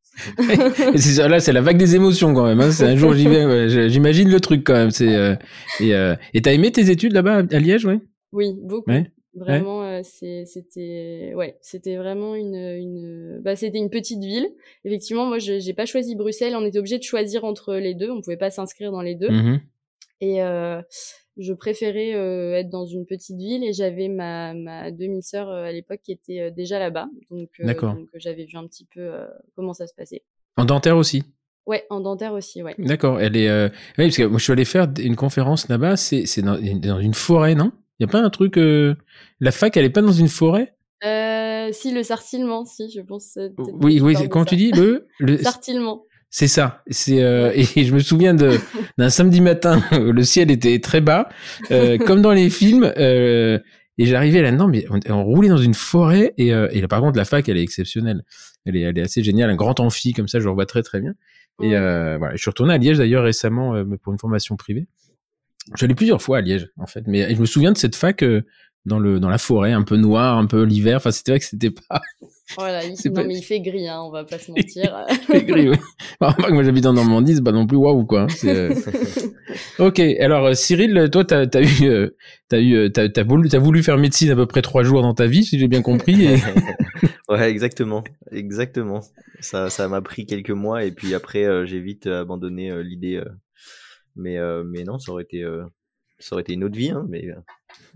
c'est 0.96 1.28
là, 1.28 1.40
c'est 1.40 1.54
la 1.54 1.62
vague 1.62 1.78
des 1.78 1.96
émotions 1.96 2.34
quand 2.34 2.46
même. 2.46 2.60
Hein. 2.60 2.72
C'est 2.72 2.86
un 2.86 2.96
jour 2.96 3.14
j'y 3.14 3.28
vais, 3.28 3.90
j'imagine 3.90 4.30
le 4.30 4.40
truc 4.40 4.64
quand 4.66 4.74
même. 4.74 4.92
C'est 4.92 5.16
euh, 5.16 5.36
et 5.80 5.94
euh, 5.94 6.16
et 6.34 6.42
t'as 6.42 6.54
aimé 6.54 6.72
tes 6.72 6.90
études 6.90 7.14
là-bas 7.14 7.44
à 7.52 7.60
Liège, 7.60 7.86
ouais? 7.86 8.00
Oui, 8.32 8.56
beaucoup. 8.62 8.92
Vraiment, 9.34 9.84
euh, 9.84 10.02
c'était 10.04 11.34
ouais, 11.36 11.58
c'était 11.62 11.96
vraiment 11.96 12.36
une 12.36 12.56
une 12.56 13.40
bah 13.42 13.56
c'était 13.56 13.78
une 13.78 13.90
petite 13.90 14.22
ville. 14.22 14.50
Effectivement, 14.84 15.26
moi 15.26 15.38
j'ai 15.38 15.74
pas 15.74 15.86
choisi 15.86 16.16
Bruxelles, 16.16 16.56
on 16.56 16.66
était 16.66 16.80
obligé 16.80 16.98
de 16.98 17.04
choisir 17.04 17.46
entre 17.46 17.76
les 17.76 17.94
deux, 17.94 18.10
on 18.10 18.22
pouvait 18.22 18.36
pas 18.36 18.50
s'inscrire 18.50 18.92
dans 18.92 19.02
les 19.02 19.16
deux. 19.16 19.30
Mmh 19.30 19.62
et 20.22 20.44
euh, 20.44 20.82
je 21.38 21.52
préférais 21.54 22.14
euh, 22.14 22.54
être 22.54 22.70
dans 22.70 22.86
une 22.86 23.06
petite 23.06 23.38
ville 23.38 23.64
et 23.64 23.74
j'avais 23.74 24.08
ma, 24.08 24.54
ma 24.54 24.92
demi-sœur 24.92 25.50
euh, 25.50 25.66
à 25.66 25.72
l'époque 25.72 26.00
qui 26.04 26.12
était 26.12 26.52
déjà 26.52 26.80
là-bas. 26.80 27.10
Donc, 27.32 27.50
donc 27.60 28.08
j'avais 28.14 28.46
vu 28.46 28.58
un 28.58 28.68
petit 28.68 28.88
peu 28.94 29.10
comment 29.56 29.74
ça 29.74 29.88
se 29.88 29.94
passait. 29.96 30.24
En 30.58 30.66
dentaire 30.66 30.96
aussi? 30.96 31.24
Ouais, 31.66 31.86
en 31.90 32.00
dentaire 32.00 32.34
aussi, 32.34 32.62
ouais. 32.64 32.76
D'accord. 32.78 33.20
Elle 33.20 33.36
est. 33.36 33.66
Oui, 33.98 34.06
parce 34.06 34.18
que 34.18 34.24
moi, 34.24 34.38
je 34.38 34.44
suis 34.44 34.54
allé 34.54 34.66
faire 34.66 34.88
une 35.00 35.16
conférence 35.16 35.68
là-bas. 35.68 35.96
C'est 35.98 36.26
c'est 36.26 36.42
dans, 36.42 36.58
dans, 36.58 37.00
une 37.00 37.14
forêt, 37.14 37.56
non? 37.56 37.72
Il 38.00 38.04
y 38.04 38.10
a 38.10 38.12
pas 38.12 38.20
un 38.20 38.30
truc. 38.30 38.60
La 39.40 39.52
fac, 39.52 39.78
elle 39.78 39.86
est 39.86 39.92
pas 39.92 40.02
dans 40.02 40.12
une 40.12 40.28
forêt? 40.28 40.76
Si 41.72 41.94
le 41.94 42.04
sartillement, 42.04 42.66
si, 42.66 42.90
je 42.90 43.02
pense. 43.02 43.38
Oui, 43.58 44.02
oui. 44.02 44.16
Comment 44.30 44.46
tu 44.46 44.56
dis 44.56 44.72
le, 44.72 45.08
le... 45.20 45.38
Sartillement. 45.42 46.04
C'est 46.32 46.48
ça. 46.48 46.82
C'est 46.90 47.22
euh, 47.22 47.52
et 47.54 47.84
je 47.84 47.94
me 47.94 48.00
souviens 48.00 48.34
de 48.34 48.58
d'un 48.98 49.10
samedi 49.10 49.42
matin, 49.42 49.84
le 49.92 50.24
ciel 50.24 50.50
était 50.50 50.80
très 50.80 51.02
bas, 51.02 51.30
euh, 51.70 51.98
comme 52.06 52.22
dans 52.22 52.32
les 52.32 52.50
films. 52.50 52.92
Euh, 52.98 53.60
et 53.98 54.06
j'arrivais 54.06 54.42
là-dedans, 54.42 54.68
mais 54.68 54.86
on, 54.90 55.00
on, 55.14 55.24
roulait 55.24 55.50
dans 55.50 55.58
une 55.58 55.74
forêt. 55.74 56.34
Et, 56.38 56.54
euh, 56.54 56.68
et 56.72 56.82
là, 56.82 56.88
par 56.88 57.02
contre, 57.02 57.18
la 57.18 57.26
fac, 57.26 57.48
elle 57.50 57.58
est 57.58 57.62
exceptionnelle. 57.62 58.24
Elle 58.66 58.76
est, 58.76 58.82
elle 58.82 58.98
est 58.98 59.02
assez 59.02 59.22
géniale. 59.22 59.50
Un 59.50 59.56
grand 59.56 59.80
amphi 59.80 60.14
comme 60.14 60.28
ça, 60.28 60.40
je 60.40 60.46
le 60.46 60.54
vois 60.54 60.66
très 60.66 60.82
très 60.82 61.02
bien. 61.02 61.14
Et 61.62 61.76
euh, 61.76 62.18
voilà, 62.18 62.36
je 62.36 62.42
suis 62.42 62.50
retourné 62.50 62.74
à 62.74 62.78
Liège 62.78 62.98
d'ailleurs 62.98 63.24
récemment 63.24 63.76
euh, 63.76 63.84
pour 64.02 64.14
une 64.14 64.18
formation 64.18 64.56
privée. 64.56 64.88
J'allais 65.76 65.94
plusieurs 65.94 66.22
fois 66.22 66.40
à 66.40 66.42
Liège 66.42 66.70
en 66.78 66.88
fait, 66.88 67.04
mais 67.06 67.36
je 67.36 67.40
me 67.40 67.46
souviens 67.46 67.72
de 67.72 67.78
cette 67.78 67.96
fac 67.96 68.26
dans 68.86 69.00
le 69.00 69.20
dans 69.20 69.30
la 69.30 69.38
forêt, 69.38 69.72
un 69.74 69.84
peu 69.84 69.98
noir, 69.98 70.38
un 70.38 70.46
peu 70.46 70.64
l'hiver. 70.64 70.98
Enfin, 70.98 71.12
c'était 71.12 71.32
vrai 71.34 71.40
que 71.40 71.46
c'était 71.46 71.72
pas. 71.72 72.02
Voilà, 72.58 72.84
il... 72.84 72.96
non 73.14 73.24
mais 73.26 73.36
il 73.36 73.44
fait 73.44 73.60
gris, 73.60 73.88
hein, 73.88 74.02
on 74.04 74.12
va 74.12 74.24
pas 74.24 74.40
se 74.40 74.52
mentir. 74.56 75.06
il 75.10 75.16
fait 75.16 75.44
gris, 75.44 75.70
oui. 75.70 75.78
moi 76.20 76.64
j'habite 76.64 76.86
en 76.86 76.94
Normandie, 76.94 77.36
c'est 77.36 77.44
pas 77.44 77.52
non 77.52 77.68
plus 77.68 77.78
waouh 77.78 78.06
quoi. 78.06 78.22
Hein, 78.22 78.28
euh, 78.46 78.74
ok, 79.80 80.00
alors 80.00 80.48
euh, 80.48 80.54
Cyril, 80.54 81.10
toi 81.12 81.26
t'as 81.26 81.46
as 81.54 81.62
eu 81.62 81.88
euh, 81.88 82.16
t'as 82.50 82.60
eu 82.60 82.92
t'as 82.92 83.08
as 83.16 83.24
voulu 83.24 83.50
t'as 83.50 83.60
voulu 83.60 83.84
faire 83.84 83.98
médecine 83.98 84.32
à 84.32 84.36
peu 84.36 84.46
près 84.46 84.62
trois 84.62 84.84
jours 84.84 85.02
dans 85.02 85.14
ta 85.14 85.28
vie, 85.28 85.44
si 85.44 85.60
j'ai 85.60 85.68
bien 85.68 85.82
compris. 85.82 86.26
Et... 86.26 86.36
ouais, 87.30 87.50
exactement, 87.50 88.04
exactement. 88.32 89.02
Ça 89.40 89.70
ça 89.70 89.88
m'a 89.88 90.02
pris 90.02 90.26
quelques 90.26 90.52
mois 90.52 90.84
et 90.84 90.92
puis 90.92 91.14
après 91.14 91.66
j'ai 91.66 91.80
vite 91.80 92.08
abandonné 92.08 92.72
l'idée. 92.84 93.22
mais 94.16 94.38
mais 94.66 94.84
non, 94.84 94.98
ça 94.98 95.12
aurait 95.12 95.24
été 95.24 95.46
ça 96.20 96.36
aurait 96.36 96.42
été 96.42 96.54
une 96.54 96.64
autre 96.64 96.78
vie, 96.78 96.92
hein, 96.92 97.06
mais. 97.10 97.30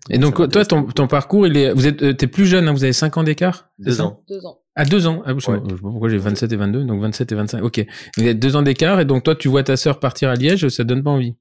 Et 0.10 0.18
donc, 0.20 0.36
toi, 0.52 0.64
ton, 0.66 0.84
ton, 0.86 1.08
parcours, 1.08 1.48
il 1.48 1.58
est, 1.58 1.74
vous 1.74 1.88
êtes, 1.88 2.04
euh, 2.04 2.14
t'es 2.14 2.28
plus 2.28 2.46
jeune, 2.46 2.68
hein, 2.68 2.74
vous 2.74 2.84
avez 2.84 2.94
5 2.94 3.18
ans 3.18 3.24
d'écart 3.24 3.70
Deux 3.80 4.02
ans. 4.02 4.24
Deux 4.30 4.46
ans. 4.46 4.60
À 4.76 4.86
deux 4.86 5.08
ans. 5.08 5.24
Ah, 5.26 5.34
je, 5.36 5.40
sais 5.44 5.52
Ouais. 5.52 5.58
pas 5.60 5.64
je 5.70 5.76
sais 5.76 5.82
pas 5.82 5.90
pourquoi 5.90 6.10
j'ai 6.10 6.18
27 6.18 6.52
et 6.52 6.56
22, 6.58 6.84
donc 6.84 7.02
27 7.02 7.32
et 7.32 7.36
25. 7.36 7.64
Ok. 7.64 7.86
Vous 8.18 8.28
êtes 8.28 8.40
deux 8.40 8.56
ans 8.56 8.62
d'écart 8.62 9.00
et 9.00 9.06
donc 9.06 9.24
toi, 9.24 9.36
tu 9.36 9.48
vois 9.48 9.64
ta 9.64 9.78
sœur 9.78 10.00
partir 10.00 10.30
à 10.30 10.36
Liège, 10.36 10.68
ça 10.68 10.84
te 10.84 10.88
donne 10.88 11.02
pas 11.04 11.12
envie. 11.12 11.34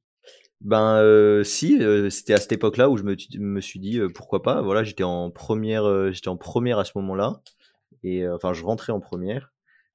Ben 0.61 0.97
euh, 0.97 1.45
si, 1.45 1.83
euh, 1.83 2.09
c'était 2.09 2.33
à 2.33 2.39
cette 2.39 2.53
époque-là 2.53 2.89
où 2.89 2.97
je 2.97 3.03
me, 3.03 3.17
me 3.39 3.61
suis 3.61 3.81
dit 3.81 3.99
euh, 3.99 4.09
pourquoi 4.09 4.43
pas. 4.43 4.63
Voilà, 4.63 4.83
j'étais 4.83 5.03
en 5.05 5.31
première, 5.31 5.85
euh, 5.85 6.11
j'étais 6.13 6.29
en 6.29 6.39
première 6.39 6.79
à 6.79 6.85
ce 6.85 6.93
moment-là, 6.95 7.43
et 8.03 8.23
euh, 8.25 8.37
enfin 8.37 8.55
je 8.55 8.65
rentrais 8.65 8.93
en 8.93 9.01
première. 9.01 9.53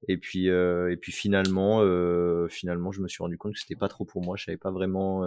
Et 0.08 0.18
puis 0.18 0.50
euh, 0.50 0.92
et 0.92 0.98
puis 0.98 1.12
finalement, 1.12 1.80
euh, 1.82 2.48
finalement, 2.50 2.92
je 2.92 3.02
me 3.02 3.08
suis 3.08 3.24
rendu 3.24 3.38
compte 3.38 3.54
que 3.54 3.60
c'était 3.60 3.76
pas 3.76 3.88
trop 3.88 4.06
pour 4.06 4.22
moi. 4.24 4.36
Je 4.38 4.44
savais 4.44 4.58
pas 4.58 4.70
vraiment. 4.70 5.24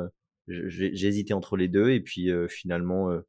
J'ai- 0.48 0.94
J'hésitais 0.94 1.34
entre 1.34 1.56
les 1.56 1.68
deux, 1.68 1.90
et 1.90 2.00
puis 2.00 2.30
euh, 2.30 2.48
finalement, 2.48 3.10
euh, 3.10 3.20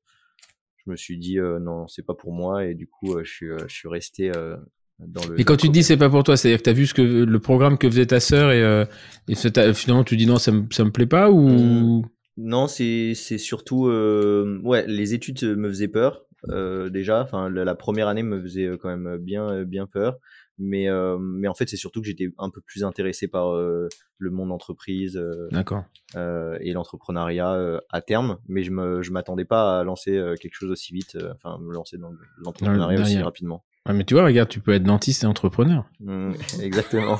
je 0.85 0.91
me 0.91 0.95
suis 0.97 1.17
dit 1.17 1.39
euh, 1.39 1.59
non, 1.59 1.87
c'est 1.87 2.05
pas 2.05 2.15
pour 2.15 2.33
moi, 2.33 2.65
et 2.65 2.75
du 2.75 2.87
coup, 2.87 3.15
euh, 3.15 3.23
je 3.23 3.31
suis, 3.31 3.49
euh, 3.49 3.65
je 3.67 3.75
suis 3.75 3.89
resté 3.89 4.31
euh, 4.31 4.57
dans 4.99 5.25
le. 5.25 5.39
Et 5.39 5.43
quand 5.45 5.57
tu 5.57 5.67
te 5.67 5.73
dis 5.73 5.83
c'est 5.83 5.97
pas 5.97 6.09
pour 6.09 6.23
toi, 6.23 6.37
c'est-à-dire 6.37 6.59
que 6.59 6.63
t'as 6.63 6.73
vu 6.73 6.85
ce 6.85 6.93
que 6.93 7.01
le 7.01 7.39
programme 7.39 7.77
que 7.77 7.89
faisait 7.89 8.05
ta 8.05 8.19
sœur 8.19 8.51
et, 8.51 8.61
euh, 8.61 8.85
et 9.27 9.35
finalement 9.73 10.03
tu 10.03 10.15
dis 10.17 10.25
non, 10.27 10.37
ça 10.37 10.51
me, 10.51 10.65
ça 10.71 10.83
me 10.83 10.91
plaît 10.91 11.05
pas 11.07 11.31
ou? 11.31 12.05
Non, 12.37 12.67
c'est 12.67 13.13
c'est 13.15 13.37
surtout 13.37 13.87
euh, 13.87 14.59
ouais, 14.63 14.85
les 14.87 15.13
études 15.13 15.43
me 15.43 15.69
faisaient 15.69 15.87
peur 15.87 16.25
euh, 16.49 16.89
déjà. 16.89 17.21
Enfin, 17.21 17.49
la, 17.49 17.63
la 17.63 17.75
première 17.75 18.07
année 18.07 18.23
me 18.23 18.41
faisait 18.41 18.71
quand 18.79 18.89
même 18.95 19.17
bien 19.17 19.63
bien 19.63 19.85
peur. 19.85 20.17
Mais 20.59 20.87
euh, 20.87 21.17
mais 21.19 21.47
en 21.47 21.53
fait, 21.55 21.67
c'est 21.67 21.77
surtout 21.77 22.01
que 22.01 22.07
j'étais 22.07 22.29
un 22.37 22.49
peu 22.49 22.61
plus 22.61 22.83
intéressé 22.83 23.27
par 23.27 23.49
euh, 23.53 23.89
le 24.19 24.29
monde 24.31 24.51
entreprise 24.51 25.17
euh, 25.17 25.47
D'accord. 25.51 25.83
euh, 26.15 26.57
et 26.61 26.73
l'entrepreneuriat 26.73 27.53
euh, 27.53 27.79
à 27.89 28.01
terme. 28.01 28.37
Mais 28.47 28.63
je 28.63 28.71
me 28.71 29.01
je 29.01 29.11
m'attendais 29.11 29.45
pas 29.45 29.79
à 29.79 29.83
lancer 29.83 30.15
euh, 30.15 30.35
quelque 30.35 30.53
chose 30.55 30.69
aussi 30.71 30.93
vite. 30.93 31.15
euh, 31.15 31.33
Enfin, 31.33 31.57
me 31.59 31.73
lancer 31.73 31.97
dans 31.97 32.11
l'entrepreneuriat 32.37 33.01
aussi 33.01 33.17
rapidement. 33.21 33.63
Ouais, 33.87 33.93
mais 33.93 34.05
tu 34.05 34.13
vois, 34.13 34.23
regarde, 34.23 34.47
tu 34.47 34.61
peux 34.61 34.71
être 34.73 34.83
dentiste 34.83 35.23
et 35.23 35.27
entrepreneur. 35.27 35.85
Mm, 35.99 36.31
exactement. 36.61 37.19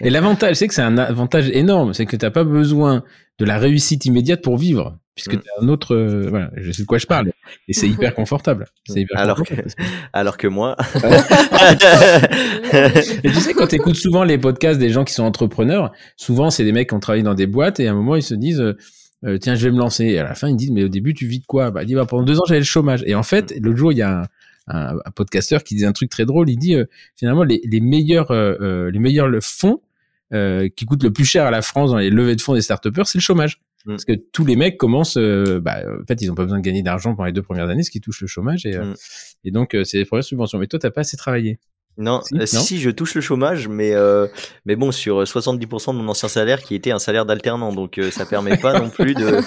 Et 0.00 0.10
l'avantage, 0.10 0.56
c'est 0.56 0.66
que 0.66 0.74
c'est 0.74 0.82
un 0.82 0.98
avantage 0.98 1.50
énorme, 1.50 1.92
c'est 1.94 2.06
que 2.06 2.16
t'as 2.16 2.30
pas 2.32 2.42
besoin 2.44 3.04
de 3.38 3.44
la 3.44 3.58
réussite 3.58 4.04
immédiate 4.06 4.42
pour 4.42 4.56
vivre, 4.56 4.98
puisque 5.14 5.34
Mm. 5.34 5.40
t'as 5.40 5.64
un 5.64 5.68
autre, 5.68 5.94
euh, 5.94 6.26
voilà, 6.28 6.50
je 6.56 6.70
sais 6.72 6.82
de 6.82 6.86
quoi 6.86 6.98
je 6.98 7.06
parle, 7.06 7.32
et 7.68 7.72
c'est 7.72 7.88
hyper 7.88 8.14
confortable. 8.14 8.66
C'est 8.86 9.00
hyper 9.00 9.18
Alors 9.18 9.42
que 9.42 9.54
alors 10.12 10.36
que 10.36 10.46
moi. 10.46 10.76
Et 13.22 13.30
tu 13.30 13.40
sais, 13.40 13.54
quand 13.54 13.68
tu 13.68 13.76
écoutes 13.76 13.96
souvent 13.96 14.24
les 14.24 14.38
podcasts 14.38 14.78
des 14.78 14.90
gens 14.90 15.04
qui 15.04 15.14
sont 15.14 15.24
entrepreneurs, 15.24 15.92
souvent 16.16 16.50
c'est 16.50 16.64
des 16.64 16.72
mecs 16.72 16.88
qui 16.88 16.94
ont 16.94 17.00
travaillé 17.00 17.22
dans 17.22 17.34
des 17.34 17.46
boîtes 17.46 17.80
et 17.80 17.88
à 17.88 17.92
un 17.92 17.94
moment 17.94 18.16
ils 18.16 18.22
se 18.22 18.34
disent 18.34 18.60
euh, 18.60 18.76
euh, 19.24 19.38
tiens 19.38 19.54
je 19.54 19.64
vais 19.64 19.72
me 19.72 19.78
lancer. 19.78 20.04
Et 20.04 20.18
à 20.18 20.24
la 20.24 20.34
fin 20.34 20.48
ils 20.48 20.56
disent 20.56 20.70
mais 20.70 20.84
au 20.84 20.88
début 20.88 21.14
tu 21.14 21.26
vis 21.26 21.40
de 21.40 21.46
quoi? 21.46 21.70
Bah 21.70 21.82
il 21.82 21.86
dit 21.86 21.94
bah, 21.94 22.06
pendant 22.06 22.24
deux 22.24 22.38
ans 22.38 22.44
j'avais 22.46 22.60
le 22.60 22.66
chômage. 22.66 23.02
Et 23.06 23.14
en 23.14 23.22
fait 23.22 23.54
l'autre 23.60 23.78
jour 23.78 23.92
il 23.92 23.98
y 23.98 24.02
a 24.02 24.20
un, 24.20 24.22
un, 24.68 24.96
un 25.04 25.10
podcasteur 25.12 25.62
qui 25.62 25.74
dit 25.74 25.86
un 25.86 25.92
truc 25.92 26.10
très 26.10 26.26
drôle. 26.26 26.50
Il 26.50 26.58
dit 26.58 26.74
euh, 26.74 26.84
finalement 27.16 27.44
les, 27.44 27.60
les 27.64 27.80
meilleurs 27.80 28.30
euh, 28.30 28.54
euh, 28.60 28.90
les 28.90 28.98
meilleurs 28.98 29.28
le 29.28 29.40
fonds 29.40 29.80
euh, 30.32 30.68
qui 30.74 30.84
coûtent 30.84 31.04
le 31.04 31.12
plus 31.12 31.24
cher 31.24 31.46
à 31.46 31.50
la 31.50 31.62
France 31.62 31.90
dans 31.90 31.98
les 31.98 32.10
levées 32.10 32.36
de 32.36 32.40
fonds 32.40 32.54
des 32.54 32.62
start 32.62 32.86
c'est 33.04 33.18
le 33.18 33.22
chômage. 33.22 33.60
Mm. 33.86 33.90
Parce 33.90 34.04
que 34.04 34.12
tous 34.32 34.44
les 34.46 34.56
mecs 34.56 34.76
commencent, 34.78 35.16
euh, 35.18 35.60
bah, 35.60 35.78
en 36.02 36.04
fait, 36.06 36.20
ils 36.22 36.30
ont 36.30 36.34
pas 36.34 36.44
besoin 36.44 36.58
de 36.58 36.64
gagner 36.64 36.82
d'argent 36.82 37.14
pendant 37.14 37.26
les 37.26 37.32
deux 37.32 37.42
premières 37.42 37.68
années, 37.68 37.82
ce 37.82 37.90
qui 37.90 38.00
touche 38.00 38.20
le 38.22 38.26
chômage, 38.26 38.64
et, 38.66 38.74
euh, 38.76 38.84
Mm. 38.84 38.94
et 39.44 39.50
donc 39.50 39.74
euh, 39.74 39.84
c'est 39.84 39.98
les 39.98 40.04
premières 40.04 40.24
subventions. 40.24 40.58
Mais 40.58 40.66
toi, 40.66 40.78
t'as 40.78 40.90
pas 40.90 41.02
assez 41.02 41.16
travaillé. 41.16 41.58
Non, 41.96 42.22
Si, 42.22 42.34
non 42.34 42.44
si, 42.46 42.56
si, 42.56 42.80
je 42.80 42.90
touche 42.90 43.14
le 43.14 43.20
chômage, 43.20 43.68
mais 43.68 43.92
euh, 43.94 44.26
mais 44.66 44.74
bon, 44.74 44.90
sur 44.90 45.20
euh, 45.20 45.24
70% 45.26 45.92
de 45.92 45.98
mon 45.98 46.08
ancien 46.08 46.28
salaire 46.28 46.60
qui 46.60 46.74
était 46.74 46.90
un 46.90 46.98
salaire 46.98 47.24
d'alternant, 47.24 47.72
donc 47.72 47.98
euh, 47.98 48.10
ça 48.10 48.26
permet 48.26 48.56
pas 48.56 48.80
non 48.80 48.90
plus 48.90 49.14
de 49.14 49.38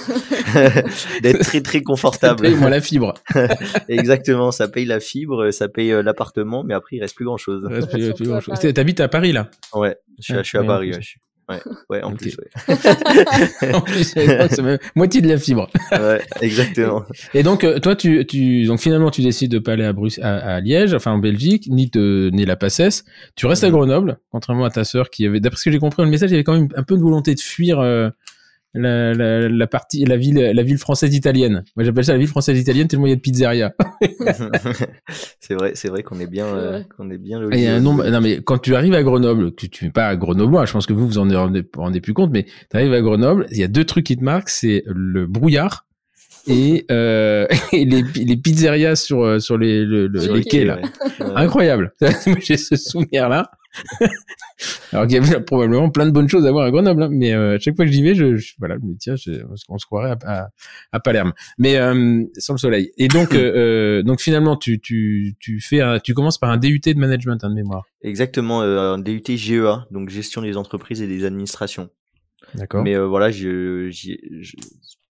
d'être 1.21 1.39
très 1.41 1.59
très 1.61 1.81
confortable. 1.81 2.43
Paye-moi 2.43 2.69
la 2.69 2.79
fibre. 2.79 3.15
Exactement, 3.89 4.51
ça 4.51 4.69
paye 4.69 4.85
la 4.85 5.01
fibre, 5.01 5.51
ça 5.51 5.67
paye 5.67 5.89
l'appartement, 6.03 6.63
mais 6.63 6.73
après 6.73 6.95
il 6.95 7.01
reste 7.01 7.15
plus 7.15 7.25
grand 7.25 7.35
chose. 7.35 7.67
T'habites 8.73 8.99
à 9.01 9.07
Paris 9.09 9.33
là? 9.33 9.49
Ouais, 9.73 9.97
je 10.19 10.23
suis, 10.23 10.33
à- 10.33 10.37
Ouais, 10.37 10.43
je 10.43 10.47
suis 10.47 10.57
à 10.57 10.61
ouais, 10.61 10.67
en 10.67 10.69
Paris. 10.69 10.87
plus. 10.89 10.95
Ouais, 10.95 11.01
je 11.01 11.07
suis- 11.09 11.19
ouais, 11.49 11.59
ouais, 11.89 12.03
en 12.03 12.13
plus, 12.13 12.37
ouais. 12.37 13.73
en 13.73 13.81
plus, 13.81 14.03
c'est 14.03 14.79
moitié 14.95 15.21
de 15.21 15.27
la 15.27 15.37
fibre. 15.37 15.69
Ouais, 15.97 16.21
exactement. 16.41 17.03
Et 17.33 17.43
donc, 17.43 17.63
euh, 17.63 17.79
toi, 17.79 17.95
tu, 17.95 18.25
tu, 18.27 18.65
donc 18.65 18.79
finalement, 18.79 19.09
tu 19.09 19.21
décides 19.21 19.51
de 19.51 19.59
pas 19.59 19.73
aller 19.73 19.85
à, 19.85 19.93
Bruce, 19.93 20.19
à, 20.21 20.55
à 20.55 20.59
Liège, 20.59 20.93
enfin 20.93 21.11
en 21.11 21.17
Belgique, 21.17 21.67
ni 21.69 21.89
te, 21.89 22.29
ni 22.29 22.45
la 22.45 22.55
Passesse. 22.55 23.03
Tu 23.35 23.45
restes 23.45 23.63
à. 23.63 23.69
Grenoble, 23.69 24.19
contrairement 24.31 24.65
à 24.65 24.69
ta 24.69 24.83
sœur 24.83 25.09
qui 25.09 25.25
avait, 25.25 25.39
d'après 25.39 25.57
ce 25.57 25.65
que 25.65 25.71
j'ai 25.71 25.79
compris 25.79 25.97
dans 25.97 26.05
le 26.05 26.11
message, 26.11 26.29
il 26.29 26.33
y 26.33 26.35
avait 26.35 26.43
quand 26.43 26.53
même 26.53 26.69
un 26.75 26.83
peu 26.83 26.95
de 26.95 27.01
volonté 27.01 27.35
de 27.35 27.39
fuir 27.39 27.79
euh, 27.79 28.09
la, 28.73 29.13
la, 29.13 29.49
la 29.49 29.67
partie, 29.67 30.05
la 30.05 30.17
ville, 30.17 30.35
la 30.53 30.63
ville 30.63 30.77
française 30.77 31.15
italienne. 31.15 31.63
Moi, 31.75 31.83
j'appelle 31.83 32.05
ça 32.05 32.11
la 32.13 32.19
ville 32.19 32.27
française 32.27 32.59
italienne 32.59 32.87
tellement 32.87 33.07
il 33.07 33.09
y 33.09 33.13
a 33.13 33.15
de 33.15 33.21
pizzeria. 33.21 33.73
c'est 35.39 35.53
vrai, 35.55 35.71
c'est 35.75 35.87
vrai 35.89 36.03
qu'on 36.03 36.19
est 36.19 36.27
bien, 36.27 36.45
euh, 36.45 36.69
vrai. 36.71 36.85
qu'on 36.95 37.09
est 37.09 37.17
bien 37.17 37.41
Et 37.51 37.55
Il 37.57 37.61
y 37.61 37.67
a 37.67 37.75
un 37.75 37.79
nombre, 37.79 38.07
non 38.07 38.21
mais 38.21 38.41
quand 38.41 38.57
tu 38.59 38.75
arrives 38.75 38.93
à 38.93 39.03
Grenoble, 39.03 39.53
que 39.55 39.65
tu 39.65 39.85
n'es 39.85 39.91
pas 39.91 40.07
à 40.07 40.15
Grenoblois, 40.15 40.65
je 40.65 40.73
pense 40.73 40.85
que 40.85 40.93
vous 40.93 41.07
vous 41.07 41.17
en 41.17 41.27
rendez, 41.29 41.63
rendez 41.75 42.01
plus 42.01 42.13
compte, 42.13 42.31
mais 42.31 42.43
tu 42.43 42.77
arrives 42.77 42.93
à 42.93 43.01
Grenoble, 43.01 43.47
il 43.51 43.57
y 43.57 43.63
a 43.63 43.67
deux 43.67 43.85
trucs 43.85 44.05
qui 44.05 44.17
te 44.17 44.23
marquent, 44.23 44.49
c'est 44.49 44.83
le 44.87 45.25
brouillard 45.25 45.85
et, 46.47 46.85
euh, 46.91 47.47
et 47.73 47.85
les, 47.85 48.03
les 48.15 48.37
pizzerias 48.37 48.95
sur 48.95 49.23
euh, 49.23 49.39
sur 49.39 49.57
les 49.57 49.83
le- 49.83 50.07
le- 50.07 50.19
Sur 50.19 50.33
les 50.33 50.39
le 50.39 50.43
quais 50.43 50.49
quai, 50.59 50.65
là. 50.65 50.77
ouais. 50.77 51.25
Incroyable. 51.35 51.93
J'ai 52.41 52.57
ce 52.57 52.75
souvenir 52.75 53.27
là. 53.29 53.49
Alors 54.91 55.05
qu'il 55.07 55.15
y 55.15 55.19
avait 55.19 55.39
probablement 55.45 55.89
plein 55.89 56.05
de 56.05 56.11
bonnes 56.11 56.27
choses 56.29 56.45
à 56.45 56.51
voir 56.51 56.65
à 56.65 56.71
Grenoble, 56.71 57.03
hein, 57.03 57.09
mais 57.11 57.33
euh, 57.33 57.55
à 57.55 57.59
chaque 57.59 57.75
fois 57.75 57.85
que 57.85 57.91
j'y 57.91 58.01
vais, 58.01 58.15
je, 58.15 58.35
je- 58.37 58.53
voilà, 58.59 58.75
je 58.81 58.85
me 58.85 58.91
dis, 58.93 58.97
tiens, 58.97 59.15
je- 59.15 59.43
on 59.69 59.77
se 59.77 59.85
croirait 59.85 60.11
à, 60.11 60.17
à, 60.43 60.49
à 60.91 60.99
Palerme, 60.99 61.33
mais 61.57 61.77
euh, 61.77 62.23
sans 62.37 62.53
le 62.53 62.59
soleil. 62.59 62.91
Et 62.97 63.07
donc, 63.07 63.31
euh, 63.35 63.99
euh, 63.99 64.03
donc 64.03 64.19
finalement, 64.21 64.57
tu 64.57 64.79
tu 64.79 65.35
tu 65.39 65.59
fais, 65.61 65.81
un, 65.81 65.99
tu 65.99 66.13
commences 66.13 66.37
par 66.37 66.49
un 66.49 66.57
DUT 66.57 66.79
de 66.79 66.99
management 66.99 67.43
hein, 67.43 67.49
de 67.49 67.55
mémoire. 67.55 67.83
Exactement, 68.01 68.61
euh, 68.63 68.93
un 68.93 68.97
DUT 68.97 69.23
GEA, 69.27 69.85
donc 69.91 70.09
gestion 70.09 70.41
des 70.41 70.57
entreprises 70.57 71.01
et 71.01 71.07
des 71.07 71.25
administrations. 71.25 71.89
D'accord. 72.55 72.83
Mais 72.83 72.95
euh, 72.95 73.05
voilà, 73.07 73.29
je, 73.29 73.89
je, 73.91 74.13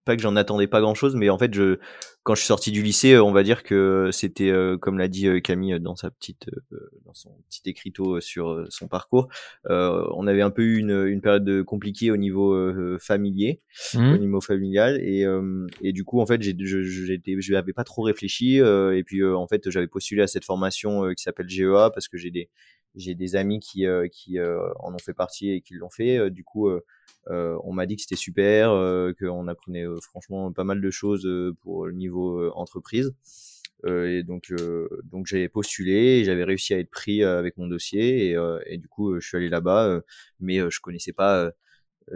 pas 0.06 0.16
que 0.16 0.22
j'en 0.22 0.36
attendais 0.36 0.68
pas 0.68 0.82
grand 0.82 0.96
chose, 0.96 1.16
mais 1.16 1.30
en 1.30 1.38
fait, 1.38 1.54
je, 1.54 1.78
quand 2.24 2.36
je 2.36 2.40
suis 2.42 2.48
sorti 2.48 2.72
du 2.72 2.82
lycée, 2.82 3.14
euh, 3.14 3.24
on 3.24 3.32
va 3.32 3.44
dire 3.44 3.64
que 3.64 4.10
c'était, 4.12 4.50
euh, 4.50 4.78
comme 4.78 4.98
l'a 4.98 5.08
dit 5.08 5.28
euh, 5.28 5.40
Camille 5.40 5.80
dans 5.80 5.96
sa 5.96 6.10
petite, 6.12 6.50
euh, 6.74 6.90
dans 7.06 7.14
son 7.14 7.32
petit 7.50 7.62
écriteau 7.70 8.20
sur 8.20 8.66
son 8.70 8.88
parcours, 8.88 9.28
euh, 9.70 10.04
on 10.16 10.28
avait 10.28 10.42
un 10.42 10.50
peu 10.52 10.64
eu 10.64 10.78
une, 10.78 11.06
une 11.08 11.22
période 11.22 11.44
de- 11.44 11.62
compliquée 11.62 12.12
au 12.12 12.18
niveau 12.18 12.56
familier, 13.00 13.62
au 13.96 14.00
Hum. 14.00 14.18
niveau 14.18 14.42
familial, 14.42 15.00
et, 15.02 15.26
et 15.82 15.94
du 15.94 16.04
coup, 16.04 16.20
en 16.22 16.26
fait, 16.26 16.42
j'ai, 16.42 16.56
je, 16.60 17.52
n'avais 17.54 17.74
pas 17.74 17.84
trop 17.84 18.02
réfléchi, 18.04 18.58
et 18.58 19.04
puis 19.06 19.24
en 19.26 19.48
fait, 19.48 19.70
j'avais 19.70 19.88
postulé 19.88 20.22
à 20.22 20.28
cette 20.28 20.46
formation 20.46 21.14
qui 21.14 21.24
s'appelle 21.24 21.48
GEA 21.50 21.90
parce 21.94 22.08
que 22.08 22.18
j'ai 22.18 22.32
des, 22.32 22.50
j'ai 22.96 23.16
des 23.16 23.36
amis 23.36 23.60
qui, 23.60 23.86
euh, 23.86 24.08
qui 24.12 24.40
euh, 24.40 24.60
en 24.80 24.94
ont 24.94 24.98
fait 25.00 25.14
partie 25.14 25.52
et 25.52 25.62
qui 25.62 25.74
l'ont 25.76 25.90
fait. 25.90 26.18
Euh, 26.18 26.30
du 26.30 26.44
coup, 26.44 26.70
on 27.28 27.74
m'a 27.74 27.86
dit 27.86 27.96
que 27.96 28.02
c'était 28.02 28.16
super, 28.16 28.72
euh, 28.72 29.14
qu'on 29.20 29.48
apprenait 29.48 29.86
euh, 29.86 29.98
franchement 30.02 30.52
pas 30.52 30.64
mal 30.64 30.82
de 30.82 30.90
choses 30.90 31.26
euh, 31.26 31.56
pour 31.62 31.86
le 31.86 31.94
niveau 31.94 32.40
euh, 32.40 32.52
entreprise. 32.56 33.14
Euh, 33.86 34.10
et 34.20 34.24
donc, 34.24 34.52
euh, 34.52 34.90
donc 35.06 35.26
j'avais 35.28 35.48
postulé, 35.48 36.24
j'avais 36.26 36.44
réussi 36.44 36.74
à 36.74 36.80
être 36.80 36.90
pris 36.90 37.24
euh, 37.24 37.40
avec 37.40 37.58
mon 37.58 37.68
dossier, 37.68 38.30
et, 38.30 38.36
euh, 38.36 38.60
et 38.66 38.78
du 38.78 38.88
coup, 38.90 39.12
euh, 39.14 39.20
je 39.22 39.28
suis 39.28 39.38
allé 39.38 39.48
là-bas, 39.50 39.86
euh, 39.88 40.02
mais 40.42 40.60
euh, 40.60 40.70
je 40.70 40.82
connaissais 40.82 41.14
pas. 41.14 41.52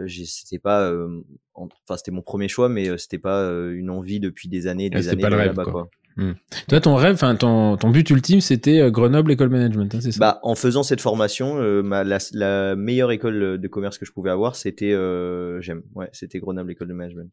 c'était 0.08 0.58
pas, 0.58 0.90
euh, 0.90 1.22
en- 1.54 1.68
enfin 1.84 1.96
c'était 1.96 2.10
mon 2.10 2.22
premier 2.22 2.48
choix, 2.48 2.68
mais 2.68 2.98
c'était 2.98 3.18
pas 3.18 3.42
euh, 3.44 3.72
une 3.74 3.90
envie 3.90 4.20
depuis 4.20 4.48
des 4.48 4.66
années, 4.66 4.86
et 4.86 4.90
Ah, 4.90 4.98
des 5.00 5.08
années 5.08 5.22
pas 5.22 5.30
le 5.30 5.36
rêve, 5.36 5.48
là-bas, 5.48 5.64
quoi. 5.64 5.88
Quoi. 6.16 6.24
Toi, 6.68 6.80
ton 6.80 6.94
rêve, 6.96 7.14
enfin 7.14 7.34
ton 7.36 7.76
ton 7.76 7.90
but 7.90 8.08
ultime, 8.10 8.40
c'était 8.40 8.80
euh, 8.80 8.90
Grenoble 8.90 9.32
École 9.32 9.48
Management, 9.50 9.94
hein, 9.94 9.98
c'est 10.00 10.12
ça? 10.12 10.18
Bah, 10.20 10.40
en 10.42 10.54
faisant 10.54 10.82
cette 10.82 11.00
formation, 11.00 11.58
euh, 11.60 11.82
ma, 11.82 12.04
la, 12.04 12.18
la 12.32 12.76
meilleure 12.76 13.10
école 13.12 13.58
de 13.58 13.68
commerce 13.68 13.98
que 13.98 14.06
je 14.06 14.12
pouvais 14.12 14.30
avoir, 14.30 14.56
c'était 14.56 14.92
euh, 14.92 15.60
j'aime, 15.60 15.82
ouais, 15.94 16.08
c'était 16.12 16.38
Grenoble 16.38 16.70
École 16.72 16.88
de 16.88 16.94
Management. 16.94 17.30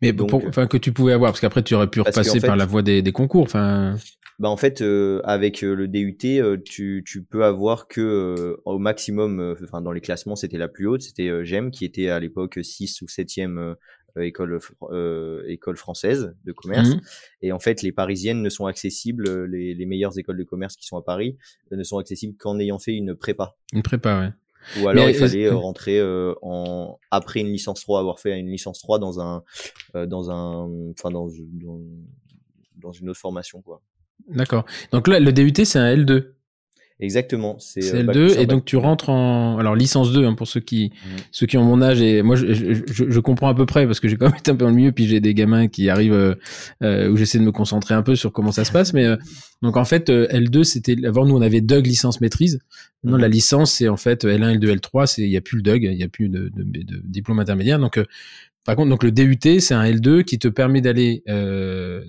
Mais 0.00 0.12
donc, 0.12 0.30
pour- 0.30 0.42
euh, 0.58 0.66
que 0.66 0.76
tu 0.76 0.92
pouvais 0.92 1.12
avoir, 1.12 1.32
parce 1.32 1.40
qu'après 1.40 1.62
tu 1.62 1.74
aurais 1.74 1.88
pu 1.88 2.00
repasser 2.00 2.38
fait- 2.40 2.46
par 2.46 2.56
la 2.56 2.66
voie 2.66 2.82
des, 2.82 3.02
des 3.02 3.12
concours. 3.12 3.42
Enfin, 3.42 3.96
Bah 4.38 4.48
en 4.48 4.56
fait, 4.56 4.80
euh, 4.80 5.20
avec 5.24 5.62
euh, 5.64 5.74
le 5.74 5.88
DUT, 5.88 6.18
euh, 6.40 6.56
tu, 6.64 7.02
tu 7.06 7.22
peux 7.22 7.44
avoir 7.44 7.88
que 7.88 8.00
euh, 8.00 8.56
au 8.64 8.78
maximum, 8.78 9.40
euh, 9.40 9.54
enfin 9.64 9.82
dans 9.82 9.92
les 9.92 10.00
classements, 10.00 10.36
c'était 10.36 10.58
la 10.58 10.68
plus 10.68 10.86
haute, 10.86 11.02
c'était 11.02 11.28
euh, 11.28 11.44
GEM 11.44 11.70
qui 11.70 11.84
était 11.84 12.08
à 12.08 12.18
l'époque 12.20 12.58
6 12.62 13.02
ou 13.02 13.06
7e 13.06 13.58
euh, 13.58 13.74
école 14.20 14.56
fr- 14.58 14.72
euh, 14.92 15.42
école 15.46 15.76
française 15.76 16.34
de 16.44 16.52
commerce. 16.52 16.90
Mhm. 16.90 17.00
Et 17.42 17.52
en 17.52 17.58
fait, 17.58 17.82
les 17.82 17.92
parisiennes 17.92 18.42
ne 18.42 18.48
sont 18.48 18.66
accessibles, 18.66 19.28
euh, 19.28 19.46
les, 19.46 19.74
les 19.74 19.86
meilleures 19.86 20.18
écoles 20.18 20.36
de 20.38 20.44
commerce 20.44 20.76
qui 20.76 20.86
sont 20.86 20.96
à 20.96 21.02
Paris 21.02 21.36
euh, 21.72 21.76
ne 21.76 21.82
sont 21.82 21.98
accessibles 21.98 22.36
qu'en 22.36 22.58
ayant 22.58 22.78
fait 22.78 22.94
une 22.94 23.14
prépa. 23.14 23.54
une 23.72 23.82
prépa, 23.82 24.20
ouais. 24.20 24.32
Ou 24.80 24.86
alors 24.88 25.06
Mais 25.06 25.12
il 25.12 25.18
fallait 25.18 25.46
euh, 25.46 25.56
rentrer 25.56 25.98
euh, 25.98 26.34
en 26.42 26.98
après 27.10 27.40
une 27.40 27.50
licence 27.50 27.80
3, 27.80 27.98
avoir 27.98 28.20
fait 28.20 28.38
une 28.38 28.48
licence 28.48 28.78
3 28.80 29.00
dans 29.00 29.18
un 29.20 29.42
euh, 29.96 30.06
dans 30.06 30.30
un 30.30 30.70
enfin 30.90 31.10
dans, 31.10 31.26
dans 31.52 31.80
dans 32.76 32.92
une 32.92 33.10
autre 33.10 33.18
formation 33.18 33.60
quoi. 33.60 33.82
D'accord. 34.28 34.64
Donc 34.92 35.08
là, 35.08 35.18
le 35.18 35.32
DUT, 35.32 35.64
c'est 35.64 35.80
un 35.80 35.96
L2. 35.96 36.26
Exactement. 37.02 37.56
C'est 37.58 37.94
euh, 37.94 38.02
bac 38.04 38.16
L2 38.16 38.26
plus 38.28 38.36
un, 38.38 38.40
et 38.40 38.46
donc 38.46 38.64
tu 38.64 38.76
rentres 38.76 39.08
en 39.10 39.58
alors 39.58 39.74
licence 39.74 40.12
2 40.12 40.24
hein, 40.24 40.34
pour 40.34 40.46
ceux 40.46 40.60
qui 40.60 40.92
Mhm. 41.04 41.16
ceux 41.32 41.46
qui 41.46 41.58
ont 41.58 41.64
mon 41.64 41.82
âge 41.82 42.00
et 42.00 42.22
moi 42.22 42.36
je, 42.36 42.52
je, 42.54 42.74
je, 42.90 43.04
je 43.10 43.20
comprends 43.20 43.48
à 43.48 43.54
peu 43.54 43.66
près 43.66 43.86
parce 43.86 43.98
que 44.00 44.08
j'ai 44.08 44.16
quand 44.16 44.26
même 44.26 44.36
été 44.38 44.50
un 44.52 44.54
peu 44.56 44.64
dans 44.64 44.70
le 44.70 44.76
milieu 44.76 44.92
puis 44.92 45.06
j'ai 45.08 45.20
des 45.20 45.34
gamins 45.34 45.66
qui 45.68 45.90
arrivent 45.90 46.12
euh, 46.14 46.34
euh, 46.82 47.10
où 47.10 47.16
j'essaie 47.16 47.38
de 47.38 47.44
me 47.44 47.52
concentrer 47.52 47.94
un 47.94 48.02
peu 48.02 48.14
sur 48.14 48.32
comment 48.32 48.52
ça 48.52 48.64
se 48.64 48.70
passe 48.72 48.92
mais 48.92 49.04
euh, 49.04 49.16
donc 49.62 49.76
en 49.76 49.84
fait 49.84 50.08
euh, 50.10 50.26
L2 50.28 50.62
c'était 50.62 50.96
avant 51.04 51.26
nous 51.26 51.36
on 51.36 51.42
avait 51.42 51.60
Doug 51.60 51.86
licence 51.86 52.20
maîtrise 52.20 52.60
non 53.04 53.14
Mhm. 53.16 53.20
la 53.20 53.28
licence 53.28 53.72
c'est 53.72 53.88
en 53.88 53.96
fait 53.96 54.24
L1 54.24 54.58
L2 54.60 54.76
L3 54.78 55.06
c'est 55.06 55.22
il 55.22 55.30
y 55.30 55.36
a 55.36 55.40
plus 55.40 55.56
le 55.56 55.62
Doug 55.62 55.82
il 55.82 55.98
y 55.98 56.04
a 56.04 56.08
plus 56.08 56.28
de, 56.28 56.52
de, 56.54 56.62
de 56.62 57.02
diplôme 57.04 57.40
intermédiaire 57.40 57.80
donc 57.80 57.98
euh, 57.98 58.04
par 58.64 58.76
contre, 58.76 58.90
donc 58.90 59.02
le 59.02 59.10
DUT, 59.10 59.60
c'est 59.60 59.74
un 59.74 59.84
L2 59.84 60.24
qui 60.24 60.38
te 60.38 60.48
permet 60.48 60.80
d'aller. 60.80 61.22
Euh... 61.28 62.02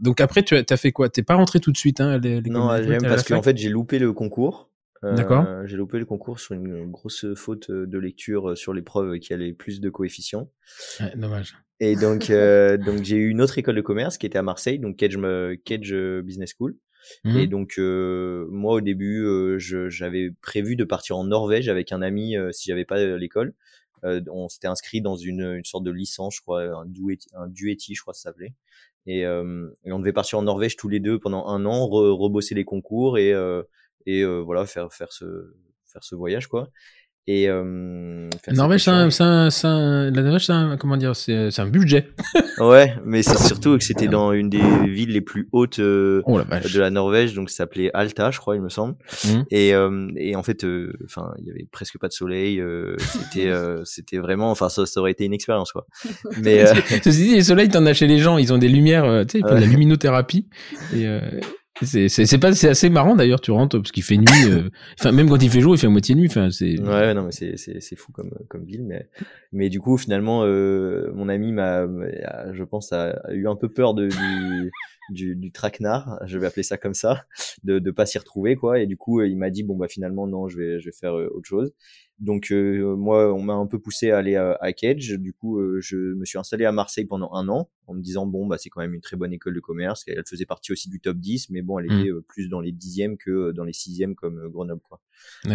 Donc 0.00 0.20
après, 0.20 0.42
tu 0.42 0.56
as, 0.56 0.64
as 0.68 0.76
fait 0.76 0.92
quoi? 0.92 1.08
T'es 1.08 1.22
pas 1.22 1.34
rentré 1.34 1.60
tout 1.60 1.72
de 1.72 1.76
suite, 1.76 2.00
hein 2.00 2.18
les, 2.18 2.40
les 2.40 2.50
Non, 2.50 2.68
parce 3.02 3.24
qu'en 3.24 3.42
fait 3.42 3.56
j'ai 3.56 3.68
loupé 3.68 3.98
le 3.98 4.12
concours. 4.12 4.70
Euh, 5.04 5.14
D'accord. 5.14 5.44
J'ai 5.66 5.76
loupé 5.76 5.98
le 5.98 6.06
concours 6.06 6.40
sur 6.40 6.54
une 6.54 6.90
grosse 6.90 7.26
faute 7.34 7.70
de 7.70 7.98
lecture 7.98 8.56
sur 8.56 8.72
l'épreuve 8.72 9.18
qui 9.18 9.32
allait 9.34 9.52
plus 9.52 9.80
de 9.80 9.90
coefficients. 9.90 10.50
Ouais, 11.00 11.12
dommage. 11.16 11.54
Et 11.80 11.96
donc, 11.96 12.30
euh, 12.30 12.78
donc 12.78 13.04
j'ai 13.04 13.16
eu 13.16 13.28
une 13.28 13.42
autre 13.42 13.58
école 13.58 13.76
de 13.76 13.82
commerce 13.82 14.16
qui 14.16 14.24
était 14.26 14.38
à 14.38 14.42
Marseille, 14.42 14.78
donc 14.78 14.96
Kedge, 14.96 15.18
me- 15.18 15.56
Kedge 15.64 15.94
Business 16.22 16.54
School. 16.58 16.76
Et 17.24 17.46
donc 17.46 17.74
euh, 17.78 18.46
moi 18.50 18.74
au 18.74 18.80
début, 18.80 19.22
euh, 19.24 19.58
j'avais 19.58 20.32
prévu 20.42 20.74
de 20.74 20.82
partir 20.82 21.16
en 21.16 21.24
Norvège 21.24 21.68
avec 21.68 21.92
un 21.92 22.02
ami 22.02 22.36
euh, 22.36 22.50
si 22.50 22.70
j'avais 22.70 22.84
pas 22.84 22.98
euh, 22.98 23.16
l'école. 23.16 23.54
Euh, 24.06 24.20
on 24.30 24.48
s'était 24.48 24.68
inscrit 24.68 25.00
dans 25.02 25.16
une, 25.16 25.42
une 25.42 25.64
sorte 25.64 25.84
de 25.84 25.90
licence, 25.90 26.36
je 26.36 26.40
crois, 26.42 26.62
un 26.62 26.86
duetti, 26.86 27.28
un 27.34 27.48
duetti 27.48 27.94
je 27.94 28.00
crois 28.02 28.12
que 28.14 28.18
ça 28.18 28.30
s'appelait. 28.30 28.54
Et, 29.06 29.26
on 29.26 29.98
devait 30.00 30.12
partir 30.12 30.38
en 30.38 30.42
Norvège 30.42 30.76
tous 30.76 30.88
les 30.88 31.00
deux 31.00 31.18
pendant 31.18 31.46
un 31.46 31.64
an, 31.64 31.86
re- 31.86 32.10
rebosser 32.10 32.54
les 32.54 32.64
concours 32.64 33.18
et 33.18 33.32
euh, 33.32 33.62
et 34.06 34.22
euh, 34.22 34.40
voilà 34.40 34.66
faire 34.66 34.92
faire 34.92 35.12
ce 35.12 35.54
faire 35.84 36.02
ce 36.04 36.14
voyage 36.14 36.48
quoi. 36.48 36.70
Et 37.28 37.48
euh, 37.48 38.28
Norvège, 38.52 38.84
c'est 38.84 38.90
un, 38.90 39.08
un, 39.20 39.50
c'est 39.50 39.66
un- 39.66 40.10
la 40.12 40.22
Norvège, 40.22 40.46
c'est 40.46 40.52
un, 40.52 40.76
comment 40.76 40.96
dire, 40.96 41.16
c'est 41.16 41.50
c'est 41.50 41.60
un 41.62 41.66
budget. 41.66 42.10
Ouais, 42.58 42.94
mais 43.04 43.22
c'est 43.22 43.36
surtout 43.38 43.76
que 43.76 43.84
c'était 43.84 44.08
dans 44.08 44.32
une 44.32 44.48
des 44.48 44.62
villes 44.86 45.12
les 45.12 45.20
plus 45.20 45.46
hautes 45.52 45.78
euh, 45.78 46.22
Oh 46.24 46.38
la 46.38 46.60
de 46.60 46.78
la 46.80 46.88
Norvège, 46.88 47.34
donc 47.34 47.50
ça 47.50 47.56
s'appelait 47.58 47.90
Alta, 47.92 48.30
je 48.30 48.38
crois, 48.38 48.56
il 48.56 48.62
me 48.62 48.70
semble. 48.70 48.94
Mhm. 49.26 49.44
Et, 49.50 49.74
euh, 49.74 50.08
et 50.16 50.36
en 50.36 50.42
fait, 50.42 50.64
euh, 50.64 50.94
enfin, 51.04 51.34
il 51.38 51.44
y 51.46 51.50
avait 51.50 51.66
presque 51.70 51.98
pas 51.98 52.08
de 52.08 52.14
soleil. 52.14 52.58
euh, 52.60 52.96
c'était, 52.98 53.48
euh, 53.48 53.82
c'était 53.84 54.16
vraiment, 54.16 54.50
enfin, 54.50 54.70
ça, 54.70 54.86
ça 54.86 55.00
aurait 55.00 55.10
été 55.10 55.26
une 55.26 55.34
expérience, 55.34 55.70
quoi. 55.72 55.86
Mais 56.42 56.66
euh, 56.66 56.72
Ceci 57.04 57.24
dit, 57.24 57.34
les 57.34 57.42
soleils, 57.42 57.68
t'en 57.68 57.84
as 57.84 57.92
chez 57.92 58.06
les 58.06 58.18
gens, 58.18 58.38
ils 58.38 58.54
ont 58.54 58.58
des 58.58 58.70
lumières, 58.70 59.04
euh, 59.04 59.24
tu 59.24 59.32
sais, 59.32 59.38
ils 59.40 59.46
font 59.46 59.54
de 59.54 59.60
la 59.60 59.66
luminothérapie. 59.66 60.48
Et 60.94 61.06
euh, 61.06 61.20
c'est 61.82 62.08
c'est- 62.08 62.26
c'est 62.26 62.38
pas, 62.38 62.52
c'est 62.54 62.68
assez 62.68 62.88
marrant 62.90 63.14
d'ailleurs, 63.16 63.40
tu 63.40 63.50
rentres 63.50 63.76
parce 63.78 63.92
qu'il 63.92 64.02
fait 64.02 64.16
nuit. 64.16 64.26
euh, 64.48 64.70
Enfin, 65.00 65.12
même 65.12 65.28
quand 65.28 65.42
il 65.42 65.50
fait 65.50 65.60
jour, 65.60 65.74
il 65.74 65.78
fait 65.78 65.86
à 65.86 65.90
moitié 65.90 66.14
nuit. 66.14 66.26
Enfin, 66.28 66.50
c'est. 66.50 66.78
ouais, 66.80 67.14
non, 67.14 67.24
mais 67.24 67.32
c'est, 67.32 67.56
c'est, 67.56 67.80
c'est 67.80 67.96
fou 67.96 68.12
comme, 68.12 68.30
comme 68.48 68.64
ville, 68.64 68.84
mais, 68.84 69.08
mais 69.52 69.68
du 69.68 69.80
coup, 69.80 69.96
finalement, 69.98 70.42
euh, 70.44 71.10
mon 71.14 71.28
ami 71.28 71.52
m'a, 71.52 71.86
je 72.52 72.64
pense, 72.64 72.92
a, 72.92 73.20
eu 73.32 73.46
un 73.48 73.56
peu 73.56 73.68
peur 73.68 73.94
de, 73.94 74.08
du, 74.08 74.72
du, 75.10 75.36
du 75.36 75.52
traquenard, 75.52 76.18
je 76.26 76.38
vais 76.38 76.46
appeler 76.46 76.62
ça 76.62 76.76
comme 76.78 76.94
ça, 76.94 77.26
de, 77.64 77.78
de 77.78 77.90
pas 77.90 78.06
s'y 78.06 78.18
retrouver, 78.18 78.56
quoi. 78.56 78.80
Et 78.80 78.86
du 78.86 78.96
coup, 78.96 79.20
il 79.22 79.36
m'a 79.36 79.50
dit, 79.50 79.62
bon, 79.62 79.76
bah, 79.76 79.88
finalement, 79.88 80.26
non, 80.26 80.48
je 80.48 80.56
vais, 80.58 80.80
je 80.80 80.86
vais 80.86 80.92
faire 80.98 81.16
euh, 81.16 81.28
autre 81.34 81.46
chose. 81.48 81.72
Donc, 82.18 82.50
euh, 82.50 82.96
moi, 82.96 83.32
on 83.34 83.42
m'a 83.42 83.52
un 83.52 83.66
peu 83.66 83.78
poussé 83.78 84.10
à 84.10 84.18
aller 84.18 84.36
à, 84.36 84.56
à 84.60 84.72
Kedge. 84.72 85.14
Du 85.18 85.32
coup, 85.34 85.58
euh, 85.60 85.80
je 85.82 85.96
me 85.96 86.24
suis 86.24 86.38
installé 86.38 86.64
à 86.64 86.72
Marseille 86.72 87.04
pendant 87.04 87.32
un 87.34 87.46
an, 87.48 87.68
en 87.86 87.94
me 87.94 88.00
disant, 88.00 88.24
bon, 88.26 88.46
bah, 88.46 88.56
c'est 88.58 88.70
quand 88.70 88.80
même 88.80 88.94
une 88.94 89.02
très 89.02 89.16
bonne 89.16 89.32
école 89.34 89.54
de 89.54 89.60
commerce. 89.60 90.02
Elle 90.06 90.22
faisait 90.26 90.46
partie 90.46 90.72
aussi 90.72 90.88
du 90.88 90.98
top 90.98 91.18
10, 91.18 91.50
mais 91.50 91.60
bon, 91.62 91.78
elle 91.78 91.86
Mm. 91.90 92.00
était 92.00 92.10
euh, 92.10 92.24
plus 92.26 92.48
dans 92.48 92.60
les 92.60 92.72
dixièmes 92.72 93.18
que 93.18 93.30
euh, 93.30 93.52
dans 93.52 93.64
les 93.64 93.74
sixièmes 93.74 94.14
comme 94.14 94.38
euh, 94.38 94.48
Grenoble, 94.48 94.80
quoi. 94.82 95.00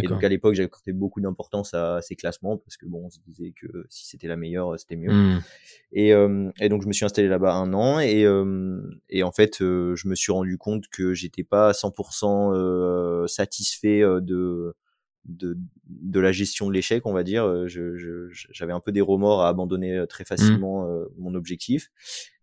Et 0.03 0.07
donc 0.07 0.23
à 0.23 0.29
l'époque, 0.29 0.55
j'accordais 0.55 0.91
beaucoup 0.93 1.21
d'importance 1.21 1.73
à 1.73 2.01
ces 2.01 2.15
classements 2.15 2.57
parce 2.57 2.77
que 2.77 2.85
bon, 2.85 3.05
on 3.05 3.09
se 3.09 3.19
disait 3.19 3.53
que 3.59 3.85
si 3.89 4.07
c'était 4.07 4.27
la 4.27 4.35
meilleure, 4.35 4.79
c'était 4.79 4.95
mieux. 4.95 5.11
Mhm. 5.11 5.41
Et, 5.91 6.13
euh, 6.13 6.49
et 6.59 6.69
donc 6.69 6.81
je 6.81 6.87
me 6.87 6.93
suis 6.93 7.05
installé 7.05 7.27
là-bas 7.27 7.53
un 7.53 7.73
an 7.73 7.99
et, 7.99 8.23
euh, 8.25 8.81
et 9.09 9.23
en 9.23 9.31
fait, 9.31 9.61
euh, 9.61 9.95
je 9.95 10.07
me 10.07 10.15
suis 10.15 10.31
rendu 10.31 10.57
compte 10.57 10.87
que 10.87 11.13
j'étais 11.13 11.43
pas 11.43 11.69
à 11.69 11.73
100% 11.73 12.53
euh, 12.55 13.27
satisfait 13.27 14.01
de, 14.01 14.73
de 15.25 15.57
de 15.87 16.19
la 16.19 16.31
gestion 16.31 16.67
de 16.67 16.73
l'échec, 16.73 17.05
on 17.05 17.13
va 17.13 17.23
dire. 17.23 17.43
Euh, 17.45 17.67
Je, 17.67 17.95
je- 17.97 18.27
j'avais 18.51 18.73
un 18.73 18.79
peu 18.79 18.91
des 18.91 19.01
remords 19.01 19.41
à 19.41 19.49
abandonner 19.49 19.97
euh, 19.97 20.05
très 20.05 20.23
facilement 20.25 20.87
euh, 20.87 21.05
mon 21.17 21.35
objectif. 21.35 21.89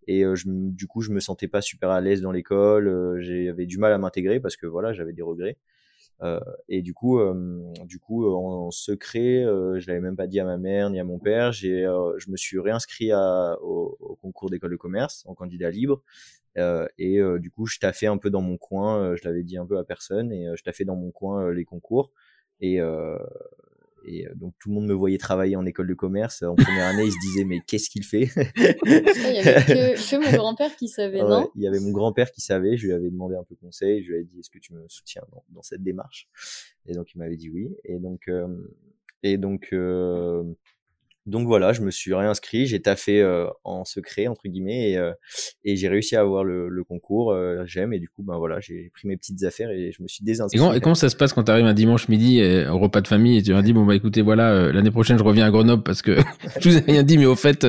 Et 0.06 0.24
euh, 0.24 0.34
je, 0.34 0.44
du 0.48 0.86
coup, 0.86 1.00
je 1.02 1.10
me 1.10 1.20
sentais 1.20 1.48
pas 1.48 1.60
super 1.60 1.90
à 1.90 2.00
l'aise 2.00 2.20
dans 2.22 2.32
l'école. 2.32 2.88
euh, 2.88 3.20
J'avais 3.20 3.66
du 3.66 3.78
mal 3.78 3.92
à 3.92 3.98
m'intégrer 3.98 4.40
parce 4.40 4.56
que 4.56 4.66
voilà, 4.66 4.92
j'avais 4.92 5.12
des 5.12 5.22
regrets. 5.22 5.58
Euh, 6.22 6.40
et 6.68 6.82
du 6.82 6.94
coup, 6.94 7.20
euh, 7.20 7.62
du 7.86 7.98
coup, 8.00 8.26
euh, 8.26 8.32
en, 8.34 8.66
en 8.66 8.70
secret, 8.72 9.44
euh, 9.44 9.78
je 9.78 9.86
l'avais 9.86 10.00
même 10.00 10.16
pas 10.16 10.26
dit 10.26 10.40
à 10.40 10.44
ma 10.44 10.56
mère 10.58 10.90
ni 10.90 10.98
à 10.98 11.04
mon 11.04 11.18
père. 11.18 11.52
J'ai, 11.52 11.84
euh, 11.86 12.18
je 12.18 12.30
me 12.30 12.36
suis 12.36 12.58
réinscrit 12.58 13.12
à, 13.12 13.56
au, 13.62 13.96
au 14.00 14.16
concours 14.16 14.50
d'école 14.50 14.70
de 14.72 14.76
commerce 14.76 15.24
en 15.26 15.34
candidat 15.34 15.70
libre. 15.70 16.02
Euh, 16.56 16.86
et 16.98 17.18
euh, 17.20 17.38
du 17.38 17.50
coup, 17.50 17.66
je 17.66 17.78
taffais 17.78 18.06
un 18.08 18.18
peu 18.18 18.30
dans 18.30 18.40
mon 18.42 18.56
coin. 18.56 18.98
euh, 19.02 19.16
je 19.16 19.24
l'avais 19.28 19.44
dit 19.44 19.58
un 19.58 19.66
peu 19.66 19.78
à 19.78 19.84
personne 19.84 20.32
et 20.32 20.48
euh, 20.48 20.56
je 20.56 20.62
taffais 20.64 20.84
dans 20.84 20.96
mon 20.96 21.10
coin 21.12 21.44
euh, 21.44 21.52
les 21.52 21.64
concours. 21.64 22.10
Et, 22.60 22.80
euh, 22.80 23.18
et 24.04 24.26
euh, 24.26 24.34
donc 24.34 24.54
tout 24.58 24.68
le 24.68 24.74
monde 24.74 24.86
me 24.86 24.94
voyait 24.94 25.18
travailler 25.18 25.56
en 25.56 25.66
école 25.66 25.88
de 25.88 25.94
commerce. 25.94 26.42
En 26.42 26.54
première 26.54 26.86
année. 26.86 27.04
Ils 27.04 27.12
se 27.12 27.18
disaient 27.20 27.44
mais 27.44 27.60
qu'est-ce 27.66 27.90
qu'il 27.90 28.04
fait? 28.04 28.30
Il 28.56 28.92
y 28.92 29.38
avait 29.38 29.64
que, 29.64 29.96
que 30.10 30.24
mon 30.24 30.36
grand-père 30.36 30.74
qui 30.76 30.88
savait, 30.88 31.22
Ouais, 31.22 31.28
non 31.28 31.50
il 31.54 31.62
y 31.62 31.68
avait 31.68 31.80
mon 31.80 31.92
grand-père 31.92 32.30
qui 32.30 32.40
savait, 32.40 32.76
je 32.76 32.86
lui 32.86 32.92
avais 32.92 33.10
demandé 33.10 33.36
un 33.36 33.44
peu 33.44 33.54
conseil, 33.56 34.02
je 34.02 34.12
lui 34.12 34.20
ai 34.20 34.24
dit 34.24 34.40
est-ce 34.40 34.50
que 34.50 34.58
tu 34.58 34.72
me 34.74 34.84
soutiens 34.88 35.22
dans, 35.32 35.44
dans 35.50 35.62
cette 35.62 35.82
démarche? 35.82 36.28
Et 36.86 36.94
donc 36.94 37.12
il 37.14 37.18
m'avait 37.18 37.36
dit 37.36 37.50
oui. 37.50 37.76
Et 37.84 37.98
donc 37.98 38.28
euh, 38.28 38.48
et 39.22 39.36
donc 39.36 39.68
euh, 39.72 40.44
donc 41.28 41.46
voilà, 41.46 41.72
je 41.72 41.82
me 41.82 41.90
suis 41.90 42.14
réinscrit, 42.14 42.66
j'ai 42.66 42.80
taffé 42.82 43.20
euh, 43.22 43.46
en 43.64 43.84
secret 43.84 44.26
entre 44.28 44.48
guillemets 44.48 44.90
et, 44.92 44.98
euh, 44.98 45.12
et 45.64 45.76
j'ai 45.76 45.88
réussi 45.88 46.16
à 46.16 46.20
avoir 46.20 46.44
le, 46.44 46.68
le 46.68 46.84
concours. 46.84 47.32
euh, 47.32 47.64
J'aime 47.66 47.92
et 47.92 47.98
du 47.98 48.08
coup 48.08 48.22
ben 48.22 48.36
voilà, 48.38 48.60
j'ai 48.60 48.90
pris 48.94 49.06
mes 49.08 49.16
petites 49.16 49.42
affaires 49.44 49.70
et 49.70 49.92
je 49.92 50.02
me 50.02 50.08
suis 50.08 50.24
Et 50.24 50.26
désinscrit. 50.26 50.76
et 50.76 50.80
comment 50.80 50.94
ça 50.94 51.10
se 51.10 51.16
passe 51.16 51.32
quand 51.34 51.44
tu 51.44 51.50
arrives 51.50 51.66
un 51.66 51.74
dimanche 51.74 52.08
midi 52.08 52.42
au 52.70 52.78
repas 52.78 53.02
de 53.02 53.08
famille 53.08 53.36
et 53.38 53.42
tu 53.42 53.50
leur 53.50 53.62
dis 53.62 53.74
bon 53.74 53.84
bah 53.84 53.94
écoutez 53.94 54.22
voilà 54.22 54.72
l'année 54.72 54.90
prochaine 54.90 55.18
je 55.18 55.22
reviens 55.22 55.44
à 55.46 55.50
Grenoble 55.50 55.82
parce 55.82 56.00
que 56.00 56.16
je 56.60 56.70
vous 56.70 56.76
ai 56.78 56.80
rien 56.80 57.02
dit 57.02 57.18
mais 57.18 57.26
au 57.26 57.34
fait 57.36 57.66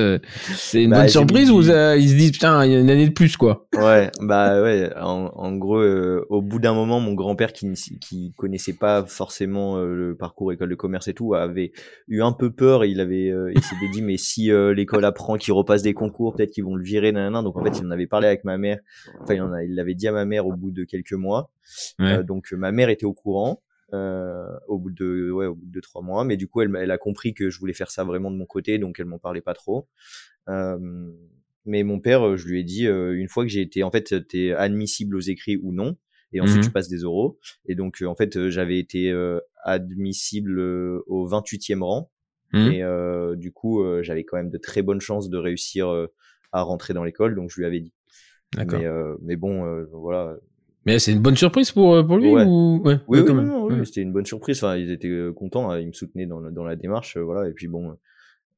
c'est 0.56 0.82
une 0.82 0.90
Bah, 0.90 1.02
bonne 1.02 1.08
surprise 1.08 1.50
ou 1.50 1.62
ça- 1.62 1.96
ils 1.98 2.08
se 2.08 2.14
disent 2.14 2.32
putain 2.32 2.64
il 2.64 2.72
y 2.72 2.76
a 2.76 2.80
une 2.80 2.88
année 2.90 3.06
de 3.06 3.12
plus 3.12 3.36
quoi? 3.36 3.66
Ouais, 3.76 4.10
bah 4.20 4.60
ouais. 4.60 4.90
En, 4.96 5.30
en 5.34 5.56
gros, 5.56 5.80
au 6.28 6.42
bout 6.42 6.58
d'un 6.58 6.74
moment, 6.74 6.98
mon 6.98 7.14
grand-père 7.14 7.52
qui, 7.52 7.66
ne- 7.66 7.74
qui 8.00 8.32
connaissait 8.36 8.72
pas 8.72 9.04
forcément 9.06 9.78
le 9.78 10.16
parcours 10.16 10.52
école 10.52 10.70
de 10.70 10.74
commerce 10.74 11.06
et 11.06 11.14
tout, 11.14 11.34
avait 11.34 11.70
eu 12.08 12.20
un 12.20 12.32
peu 12.32 12.50
peur. 12.50 12.84
Il 12.84 13.00
avait, 13.00 13.30
il 13.54 13.62
s'était 13.62 13.88
dit, 13.88 14.02
mais 14.02 14.16
si 14.16 14.50
euh, 14.50 14.74
l'école 14.74 15.04
apprend 15.04 15.36
qu'il 15.36 15.52
repasse 15.52 15.82
des 15.82 15.94
concours, 15.94 16.34
peut-être 16.34 16.50
qu'ils 16.50 16.64
vont 16.64 16.74
le 16.74 16.82
virer, 16.84 17.12
nanana. 17.12 17.42
Donc 17.42 17.56
en 17.56 17.64
fait, 17.64 17.78
il 17.78 17.86
en 17.86 17.90
avait 17.90 18.06
parlé 18.06 18.26
avec 18.26 18.44
ma 18.44 18.58
mère. 18.58 18.78
Enfin, 19.20 19.34
il 19.34 19.42
en 19.42 19.52
a, 19.52 19.62
il 19.64 19.74
l'avait 19.74 19.94
dit 19.94 20.08
à 20.08 20.12
ma 20.12 20.24
mère 20.24 20.46
au 20.46 20.52
bout 20.52 20.70
de 20.70 20.84
quelques 20.84 21.12
mois. 21.12 21.50
Ouais. 21.98 22.12
Euh, 22.12 22.22
donc 22.22 22.52
euh, 22.52 22.56
ma 22.56 22.72
mère 22.72 22.88
était 22.88 23.06
au 23.06 23.14
courant. 23.14 23.62
Euh, 23.92 24.46
au 24.68 24.78
bout 24.78 24.92
de 24.92 25.32
ouais 25.32 25.46
au 25.46 25.56
bout 25.56 25.66
de 25.66 25.80
trois 25.80 26.00
mois 26.00 26.24
mais 26.24 26.36
du 26.36 26.46
coup 26.46 26.62
elle, 26.62 26.90
a 26.92 26.96
compris 26.96 27.34
que 27.34 27.50
je 27.50 27.58
voulais 27.58 27.72
faire 27.72 27.90
ça 27.90 28.04
vraiment 28.04 28.30
de 28.30 28.36
mon 28.36 28.46
côté 28.46 28.78
donc 28.78 29.00
elle 29.00 29.06
m'en 29.06 29.18
parlait 29.18 29.40
pas 29.40 29.52
trop 29.52 29.88
euh, 30.48 30.78
mais 31.64 31.82
mon 31.82 32.00
père, 32.00 32.26
euh, 32.26 32.36
je 32.36 32.46
lui 32.48 32.60
ai 32.60 32.64
dit 32.64 32.86
euh, 32.86 33.12
une 33.16 33.28
fois 33.28 33.44
que 33.44 33.50
j'ai 33.50 33.60
été, 33.60 33.82
en 33.82 33.90
fait, 33.90 34.26
t'es 34.26 34.52
admissible 34.52 35.16
aux 35.16 35.20
écrits 35.20 35.58
ou 35.62 35.72
non, 35.72 35.96
et 36.32 36.40
ensuite 36.40 36.58
Mhm. 36.58 36.64
tu 36.64 36.70
passes 36.70 36.88
des 36.88 37.04
oraux. 37.04 37.38
Et 37.66 37.74
donc, 37.74 38.02
euh, 38.02 38.06
en 38.06 38.14
fait, 38.14 38.36
euh, 38.36 38.50
j'avais 38.50 38.78
été 38.78 39.10
euh, 39.10 39.40
admissible 39.62 40.58
euh, 40.58 41.02
au 41.06 41.28
28e 41.28 41.82
rang, 41.82 42.10
Mhm. 42.52 42.72
et 42.72 42.82
euh, 42.82 43.36
du 43.36 43.52
coup, 43.52 43.82
euh, 43.82 44.02
j'avais 44.02 44.24
quand 44.24 44.36
même 44.36 44.50
de 44.50 44.58
très 44.58 44.82
bonnes 44.82 45.00
chances 45.00 45.30
de 45.30 45.38
réussir 45.38 45.88
euh, 45.88 46.06
à 46.52 46.62
rentrer 46.62 46.94
dans 46.94 47.04
l'école, 47.04 47.34
donc 47.34 47.50
je 47.50 47.60
lui 47.60 47.66
avais 47.66 47.80
dit. 47.80 47.92
D'accord. 48.56 48.80
Mais, 48.80 48.86
euh, 48.86 49.16
mais 49.22 49.36
bon, 49.36 49.64
euh, 49.64 49.84
voilà. 49.92 50.36
Mais 50.86 50.98
c'est 50.98 51.12
une 51.12 51.20
bonne 51.20 51.36
surprise 51.36 51.70
pour 51.70 51.94
euh, 51.94 52.02
pour 52.02 52.16
lui 52.18 52.32
Ouais. 52.32 52.44
ou 52.44 52.80
ouais, 52.84 52.98
Oui, 53.06 53.20
oui, 53.20 53.30
oui, 53.30 53.74
Ouais. 53.78 53.84
c'était 53.84 54.00
une 54.02 54.12
bonne 54.12 54.26
surprise. 54.26 54.58
Enfin, 54.64 54.76
ils 54.76 54.90
étaient 54.90 55.12
contents, 55.36 55.70
hein, 55.70 55.78
ils 55.78 55.86
me 55.88 55.92
soutenaient 55.92 56.26
dans, 56.26 56.40
la- 56.40 56.50
dans 56.50 56.64
la 56.64 56.74
démarche, 56.74 57.16
voilà. 57.16 57.48
Et 57.48 57.52
puis 57.52 57.68
bon, 57.68 57.96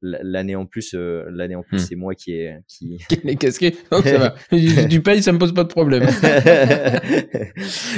l'année 0.03 0.55
en 0.55 0.65
plus, 0.65 0.93
euh, 0.93 1.23
l'année 1.31 1.55
en 1.55 1.63
plus, 1.63 1.77
Hmm. 1.77 1.85
c'est 1.87 1.95
moi 1.95 2.13
qui 2.13 2.33
ai 2.33 2.57
qui 2.67 2.97
Les 3.23 3.35
casquets 3.35 3.73
donc 3.91 4.03
ça 4.05 4.17
va. 4.17 4.35
Tu 4.89 5.01
payes 5.01 5.23
ça 5.23 5.31
me 5.31 5.39
pose 5.39 5.53
pas 5.53 5.63
de 5.63 5.69
problème. 5.69 6.03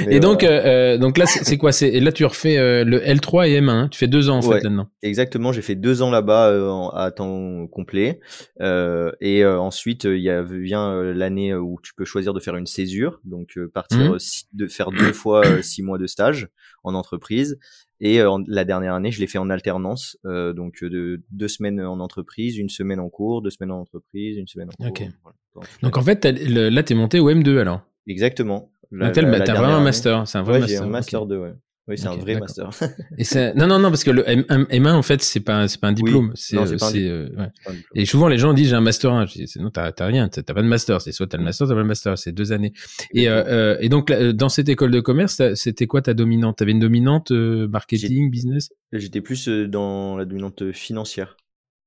Mais 0.06 0.16
et 0.16 0.20
donc 0.20 0.44
euh, 0.44 0.48
euh, 0.94 0.98
donc 0.98 1.18
là 1.18 1.26
c'est 1.26 1.56
quoi? 1.58 1.72
C'est 1.72 1.88
et 1.88 2.00
là 2.00 2.12
tu 2.12 2.24
refais 2.24 2.58
euh, 2.58 2.84
le 2.84 2.98
L3 3.00 3.48
et 3.48 3.60
M1 3.60 3.68
hein? 3.70 3.88
Tu 3.90 3.98
fais 3.98 4.06
deux 4.06 4.30
ans 4.30 4.38
en 4.38 4.46
Ouais. 4.46 4.58
fait 4.58 4.64
là-dedans. 4.64 4.88
exactement, 5.02 5.52
j'ai 5.52 5.62
fait 5.62 5.74
deux 5.74 6.02
ans 6.02 6.10
là-bas 6.10 6.50
euh, 6.50 6.88
à 6.94 7.10
temps 7.10 7.66
complet, 7.66 8.20
euh, 8.60 9.10
et 9.20 9.44
euh, 9.44 9.58
ensuite 9.58 10.04
il 10.04 10.20
y 10.20 10.30
a 10.30 10.42
vient 10.42 11.02
l'année 11.02 11.54
où 11.54 11.78
tu 11.82 11.94
peux 11.94 12.04
choisir 12.04 12.32
de 12.34 12.40
faire 12.40 12.56
une 12.56 12.66
césure, 12.66 13.20
donc 13.24 13.56
euh, 13.56 13.68
partir 13.72 14.20
six- 14.20 14.46
de 14.52 14.66
faire 14.66 14.90
deux 14.92 15.12
fois 15.12 15.42
six 15.62 15.82
mois 15.82 15.98
de 15.98 16.06
stage 16.06 16.48
en 16.84 16.94
entreprise. 16.94 17.58
Et 18.00 18.20
euh, 18.20 18.38
la 18.46 18.64
dernière 18.64 18.94
année, 18.94 19.10
je 19.10 19.20
l'ai 19.20 19.26
fait 19.26 19.38
en 19.38 19.48
alternance, 19.48 20.18
euh, 20.26 20.52
donc 20.52 20.82
euh, 20.82 20.90
de 20.90 21.22
deux 21.30 21.48
semaines 21.48 21.80
en 21.80 21.98
entreprise, 22.00 22.58
une 22.58 22.68
semaine 22.68 23.00
en 23.00 23.08
cours, 23.08 23.40
deux 23.42 23.50
semaines 23.50 23.70
en 23.72 23.80
entreprise, 23.80 24.36
une 24.36 24.46
semaine 24.46 24.68
en 24.68 24.72
cours. 24.76 24.86
Ok. 24.88 24.98
voilà, 25.22 25.36
pendant 25.54 25.66
toute 25.66 25.82
Donc 25.82 25.96
en 25.96 26.02
fait 26.02 26.24
le- 26.26 26.68
là 26.68 26.82
t'es 26.82 26.94
monté 26.94 27.20
au 27.20 27.30
M2 27.30 27.58
alors? 27.58 27.80
exactement. 28.06 28.70
La- 28.92 29.10
Donc 29.10 29.16
la 29.24 29.40
t'as 29.40 29.54
vraiment 29.54 29.76
un 29.76 29.82
master 29.82 30.28
c'est 30.28 30.38
un 30.38 30.42
vrai 30.42 30.54
Ouais, 30.54 30.60
master. 30.60 30.78
j'ai 30.82 30.86
un 30.86 30.90
master 30.90 31.26
2, 31.26 31.38
ouais. 31.38 31.52
Oui, 31.88 31.96
c'est 31.96 32.08
un 32.08 32.16
vrai 32.16 32.38
master. 32.40 32.70
Et 33.16 33.22
c'est 33.22 33.54
non 33.54 33.68
non 33.68 33.78
non 33.78 33.90
parce 33.90 34.02
que 34.02 34.10
le 34.10 34.28
M- 34.28 34.44
M1 34.48 34.92
en 34.94 35.02
fait 35.02 35.22
c'est 35.22 35.38
pas 35.40 35.68
c'est 35.68 35.80
pas 35.80 35.86
un 35.86 35.92
diplôme, 35.92 36.32
c'est 36.34 36.56
non, 36.56 36.66
c'est 36.66 36.74
euh, 36.74 36.78
pas 36.78 36.86
un 36.86 36.90
c'est, 36.90 37.08
euh, 37.08 37.28
ouais. 37.36 37.48
C'est 37.54 37.64
pas 37.64 37.70
un 37.70 37.74
diplôme. 37.74 37.92
Et 37.94 38.04
souvent 38.06 38.26
les 38.28 38.38
gens 38.38 38.52
disent 38.54 38.70
j'ai 38.70 38.74
un 38.74 38.80
master 38.80 39.12
1, 39.12 39.26
je 39.26 39.34
dis 39.34 39.52
non 39.60 39.70
t'as 39.70 39.92
t'as 39.92 40.06
rien, 40.06 40.28
t'as 40.28 40.42
t'as 40.42 40.52
pas 40.52 40.62
de 40.62 40.66
master, 40.66 41.00
c'est 41.00 41.12
soit 41.12 41.28
t'as 41.28 41.38
le 41.38 41.44
master, 41.44 41.68
t'as 41.68 41.74
pas 41.74 41.80
le 41.80 41.86
master, 41.86 42.18
c'est 42.18 42.32
deux 42.32 42.50
années. 42.52 42.72
Et 43.12 43.28
euh, 43.28 43.44
euh, 43.46 43.76
et 43.80 43.88
donc 43.88 44.10
là, 44.10 44.32
dans 44.32 44.48
cette 44.48 44.68
école 44.68 44.90
de 44.90 44.98
commerce, 45.00 45.40
c'était 45.54 45.86
quoi 45.86 46.02
ta 46.02 46.12
dominante? 46.12 46.58
T'avais 46.58 46.72
une 46.72 46.80
dominante 46.80 47.30
euh, 47.30 47.68
marketing, 47.68 48.30
business? 48.30 48.70
J'étais 48.92 49.20
plus 49.20 49.48
euh, 49.48 49.68
dans 49.68 50.16
la 50.16 50.24
dominante 50.24 50.72
financière. 50.72 51.36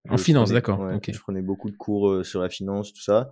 En 0.08 0.16
Je 0.16 0.24
finance, 0.24 0.46
prenais- 0.48 0.58
d'accord, 0.62 0.80
ouais. 0.80 0.98
Je 1.12 1.20
prenais 1.20 1.42
beaucoup 1.42 1.70
de 1.70 1.76
cours 1.76 2.10
euh, 2.10 2.24
sur 2.24 2.40
la 2.42 2.48
finance, 2.48 2.94
tout 2.94 3.02
ça. 3.02 3.32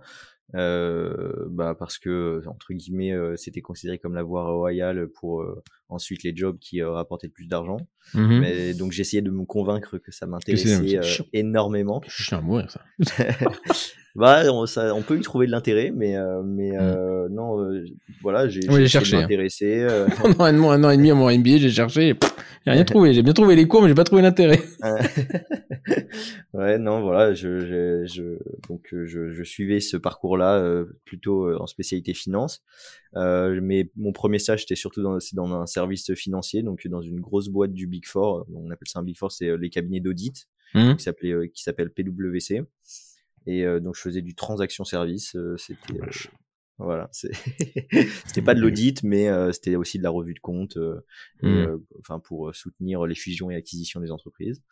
Euh, 0.54 1.44
bah 1.50 1.74
parce 1.78 1.98
que 1.98 2.42
entre 2.46 2.72
guillemets 2.72 3.12
euh, 3.12 3.36
c'était 3.36 3.60
considéré 3.60 3.98
comme 3.98 4.14
la 4.14 4.22
voie 4.22 4.50
royale 4.50 5.08
pour 5.08 5.42
euh, 5.42 5.62
ensuite 5.88 6.22
les 6.22 6.34
jobs 6.36 6.58
qui 6.58 6.80
euh, 6.82 6.90
rapportaient 6.90 7.26
le 7.28 7.32
plus 7.32 7.46
d'argent 7.46 7.78
Mhm. 8.14 8.40
mais 8.40 8.72
donc 8.72 8.92
j'essayais 8.92 9.20
de 9.20 9.30
me 9.30 9.44
convaincre 9.44 9.98
que 9.98 10.10
ça 10.12 10.26
m'intéressait 10.26 10.96
euh, 10.96 11.24
énormément 11.34 12.00
Je 12.08 12.22
suis 12.24 12.34
à 12.34 12.40
mourir 12.40 12.70
ça. 12.70 12.80
bah 14.14 14.44
on, 14.50 14.64
ça, 14.64 14.94
on 14.94 15.02
peut 15.02 15.18
y 15.18 15.20
trouver 15.20 15.46
de 15.46 15.52
l'intérêt 15.52 15.92
mais 15.94 16.16
euh, 16.16 16.42
mais 16.42 16.74
euh, 16.78 17.28
non 17.30 17.60
euh, 17.62 17.84
voilà 18.22 18.48
j'ai 18.48 18.60
Mm. 18.60 18.72
Oui, 18.72 18.88
cherché, 18.88 19.16
hein. 19.16 19.20
m'intéresser 19.22 19.86
Pendant 20.22 20.44
un, 20.44 20.58
an, 20.60 20.70
un 20.70 20.84
an 20.84 20.90
et 20.90 20.96
demi 20.96 21.10
à 21.10 21.14
mon 21.14 21.30
MBA, 21.30 21.58
j'ai 21.58 21.70
cherché, 21.70 22.14
j'ai 22.64 22.70
rien 22.72 22.84
trouvé. 22.84 23.12
J'ai 23.14 23.22
bien 23.22 23.32
trouvé 23.34 23.54
les 23.56 23.66
cours, 23.68 23.82
mais 23.82 23.88
j'ai 23.88 23.94
pas 23.94 24.04
trouvé 24.04 24.22
l'intérêt. 24.22 24.60
ouais, 26.54 26.78
non, 26.78 27.00
voilà, 27.02 27.34
je, 27.34 27.60
je, 27.60 28.06
je 28.06 28.22
donc 28.68 28.88
je, 28.92 29.30
je 29.32 29.42
suivais 29.42 29.80
ce 29.80 29.96
parcours-là 29.96 30.56
euh, 30.58 30.84
plutôt 31.04 31.54
en 31.60 31.66
spécialité 31.66 32.14
finance. 32.14 32.62
Euh, 33.16 33.58
mais 33.62 33.90
mon 33.96 34.12
premier 34.12 34.38
stage 34.38 34.60
c'était 34.62 34.76
surtout 34.76 35.02
dans, 35.02 35.18
c'est 35.20 35.34
dans 35.36 35.50
un 35.52 35.66
service 35.66 36.12
financier, 36.14 36.62
donc 36.62 36.86
dans 36.88 37.00
une 37.02 37.20
grosse 37.20 37.48
boîte 37.48 37.72
du 37.72 37.86
Big 37.86 38.06
Four. 38.06 38.46
On 38.54 38.70
appelle 38.70 38.88
ça 38.88 38.98
un 39.00 39.02
Big 39.02 39.16
Four, 39.16 39.32
c'est 39.32 39.48
euh, 39.48 39.56
les 39.56 39.70
cabinets 39.70 40.00
d'audit 40.00 40.48
Mhm. 40.74 40.96
qui 40.96 41.02
s'appelait 41.04 41.32
euh, 41.32 41.46
qui 41.46 41.62
s'appelle 41.62 41.90
PwC. 41.90 42.62
Et 43.46 43.64
euh, 43.64 43.80
donc 43.80 43.94
je 43.96 44.02
faisais 44.02 44.20
du 44.20 44.34
transaction 44.34 44.84
service. 44.84 45.34
euh, 45.36 45.56
c'était 45.56 45.98
voilà, 46.76 47.08
c'est- 47.10 47.32
c'était 48.26 48.42
pas 48.42 48.54
de 48.54 48.60
l'audit, 48.60 49.02
mais 49.02 49.28
euh, 49.28 49.50
c'était 49.52 49.74
aussi 49.76 49.98
de 49.98 50.02
la 50.04 50.10
revue 50.10 50.34
de 50.34 50.38
compte, 50.40 50.76
euh, 50.76 51.00
et, 51.42 51.46
Mhm. 51.46 51.56
euh, 51.56 51.78
enfin 52.00 52.20
pour 52.20 52.54
soutenir 52.54 53.04
les 53.06 53.14
fusions 53.14 53.50
et 53.50 53.56
acquisitions 53.56 54.00
des 54.00 54.10
entreprises. 54.12 54.62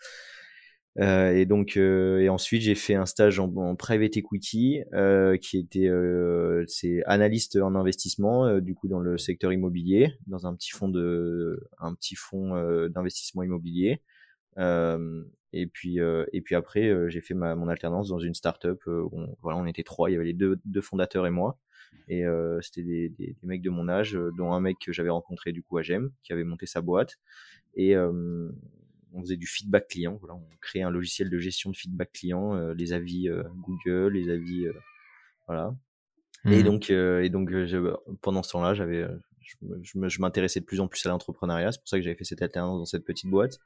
Euh, 0.99 1.33
et 1.33 1.45
donc, 1.45 1.77
euh, 1.77 2.21
et 2.21 2.29
ensuite 2.29 2.63
j'ai 2.63 2.75
fait 2.75 2.95
un 2.95 3.07
stage 3.07 3.39
en, 3.39 3.77
private 3.77 4.17
equity, 4.17 4.81
euh, 4.95 5.37
qui 5.37 5.59
était, 5.59 5.89
euh, 5.89 6.65
c'est 6.69 7.03
analyste 7.05 7.57
en 7.57 7.75
investissement, 7.75 8.47
euh, 8.47 8.61
du 8.61 8.75
coup 8.75 8.89
dans 8.89 9.01
le 9.01 9.19
secteur 9.19 9.53
immobilier, 9.53 10.15
dans 10.27 10.47
un 10.47 10.55
petit 10.55 10.71
fonds 10.71 10.89
de, 10.89 11.61
un 11.79 11.95
petit 11.95 12.15
fonds 12.15 12.55
d'investissement 12.89 13.43
immobilier. 13.43 14.03
Et 15.53 15.67
puis, 15.67 15.99
et 16.33 16.41
puis 16.43 16.55
après, 16.55 17.11
j'ai 17.11 17.21
fait 17.21 17.35
ma, 17.35 17.55
mon 17.55 17.69
alternance 17.69 18.09
dans 18.09 18.19
une 18.19 18.35
startup. 18.35 18.83
Où 18.87 19.11
on, 19.13 19.37
voilà, 19.43 19.59
on 19.59 19.67
était 19.67 19.85
trois. 19.85 20.11
Il 20.11 20.15
y 20.15 20.17
avait 20.17 20.27
les 20.27 20.35
deux, 20.35 20.59
deux 20.65 20.81
fondateurs 20.83 21.27
et 21.27 21.31
moi. 21.31 21.59
Et 22.09 22.25
c'était 22.61 22.83
des, 22.83 23.09
des, 23.11 23.37
des 23.41 23.47
mecs 23.47 23.63
de 23.63 23.71
mon 23.71 23.89
âge, 23.89 24.19
dont 24.37 24.53
un 24.53 24.61
mec 24.61 24.77
que 24.85 24.93
j'avais 24.93 25.09
rencontré 25.11 25.53
du 25.53 25.63
coup 25.63 25.79
à 25.79 25.83
GEM, 25.83 26.11
qui 26.23 26.33
avait 26.33 26.45
monté 26.45 26.67
sa 26.67 26.83
boîte. 26.83 27.17
Et 27.75 27.95
on 29.13 29.21
faisait 29.23 29.37
du 29.37 29.47
feedback 29.47 29.89
client. 29.89 30.17
Voilà, 30.21 30.35
on 30.35 30.47
créait 30.61 30.83
un 30.83 30.91
logiciel 30.91 31.31
de 31.31 31.39
gestion 31.39 31.71
de 31.71 31.77
feedback 31.77 32.13
client, 32.13 32.55
euh, 32.57 32.75
les 32.75 32.93
avis 32.93 33.29
euh, 33.29 33.43
Google, 33.57 34.15
les 34.15 34.31
avis, 34.31 34.67
euh, 34.67 34.73
voilà. 35.47 35.75
Et 36.51 36.63
Mhm. 36.63 36.65
donc, 36.65 36.91
et 36.91 37.29
donc, 37.31 37.51
je- 37.51 37.95
pendant 38.23 38.43
ce 38.43 38.53
temps-là, 38.53 38.75
j'avais, 38.75 39.07
je, 39.83 40.21
m'intéressais 40.21 40.61
de 40.61 40.65
plus 40.65 40.81
en 40.81 40.89
plus 40.89 41.05
à 41.07 41.11
l'entrepreneuriat. 41.11 41.73
C'est 41.73 41.81
pour 41.81 41.89
ça 41.89 41.99
que 41.99 42.05
j'avais 42.05 42.17
fait 42.17 42.25
cette 42.25 42.43
alternance 42.43 42.79
dans 42.79 42.87
cette 42.87 43.05
petite 43.05 43.31
boîte. 43.31 43.59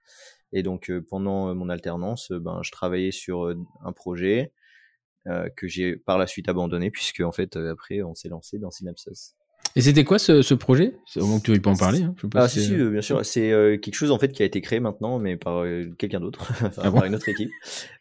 Et 0.53 0.63
donc, 0.63 0.91
pendant 1.11 1.55
mon 1.55 1.69
alternance, 1.71 2.33
ben, 2.33 2.61
je 2.63 2.73
travaillais 2.73 3.13
sur 3.13 3.55
un 3.85 3.93
projet 3.93 4.53
euh, 5.27 5.49
que 5.51 5.69
j'ai 5.69 5.97
par 5.97 6.19
la 6.19 6.27
suite 6.27 6.49
abandonné, 6.49 6.91
puisque 6.91 7.21
en 7.21 7.33
fait, 7.33 7.57
euh, 7.57 7.73
après, 7.73 8.03
on 8.03 8.15
s'est 8.15 8.29
lancé 8.31 8.59
dans 8.59 8.71
Synapsos. 8.71 9.35
Et 9.77 9.83
c'était 9.83 10.03
quoi 10.05 10.19
ce, 10.19 10.43
ce 10.43 10.55
projet? 10.55 10.97
C'est 11.07 11.21
Au 11.21 11.27
moins 11.27 11.39
que 11.39 11.45
tu 11.45 11.53
veux 11.53 11.61
pas 11.61 11.71
en 11.71 11.77
parler. 11.77 12.03
Hein. 12.03 12.13
Je 12.17 12.23
sais 12.23 12.29
pas 12.29 12.43
Ah 12.45 12.49
si, 12.49 12.61
si 12.65 12.75
euh, 12.75 12.91
bien 12.91 13.01
sûr. 13.03 13.25
C'est 13.25 13.53
euh, 13.53 13.77
quelque 13.79 13.95
chose 13.95 14.11
en 14.11 14.19
fait 14.19 14.33
qui 14.33 14.43
a 14.43 14.47
été 14.47 14.61
créé 14.61 14.81
maintenant, 14.81 15.19
mais 15.21 15.37
par 15.37 15.59
euh, 15.63 15.85
quelqu'un 15.97 16.19
d'autre, 16.21 16.41
enfin, 16.65 16.71
Ah 16.83 16.91
bon? 16.91 16.99
par 16.99 17.07
une 17.07 17.15
autre 17.15 17.29
équipe. 17.29 17.51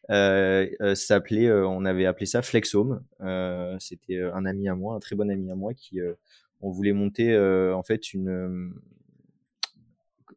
Euh, 0.10 0.68
euh, 0.82 0.96
ça 0.96 1.06
s'appelait, 1.16 1.46
euh, 1.48 1.68
on 1.68 1.86
avait 1.86 2.06
appelé 2.06 2.26
ça 2.26 2.42
Flexhome. 2.42 3.04
Euh, 3.22 3.76
C'était 3.80 4.20
un 4.22 4.46
ami 4.46 4.68
à 4.68 4.76
moi, 4.76 4.96
un 4.96 5.00
très 5.00 5.16
bon 5.16 5.30
ami 5.30 5.52
à 5.52 5.56
moi, 5.56 5.74
qui 5.76 6.00
euh, 6.02 6.14
on 6.62 6.72
voulait 6.72 6.94
monter 6.94 7.32
euh, 7.34 7.76
en 7.76 7.84
fait 7.84 8.14
une 8.14 8.74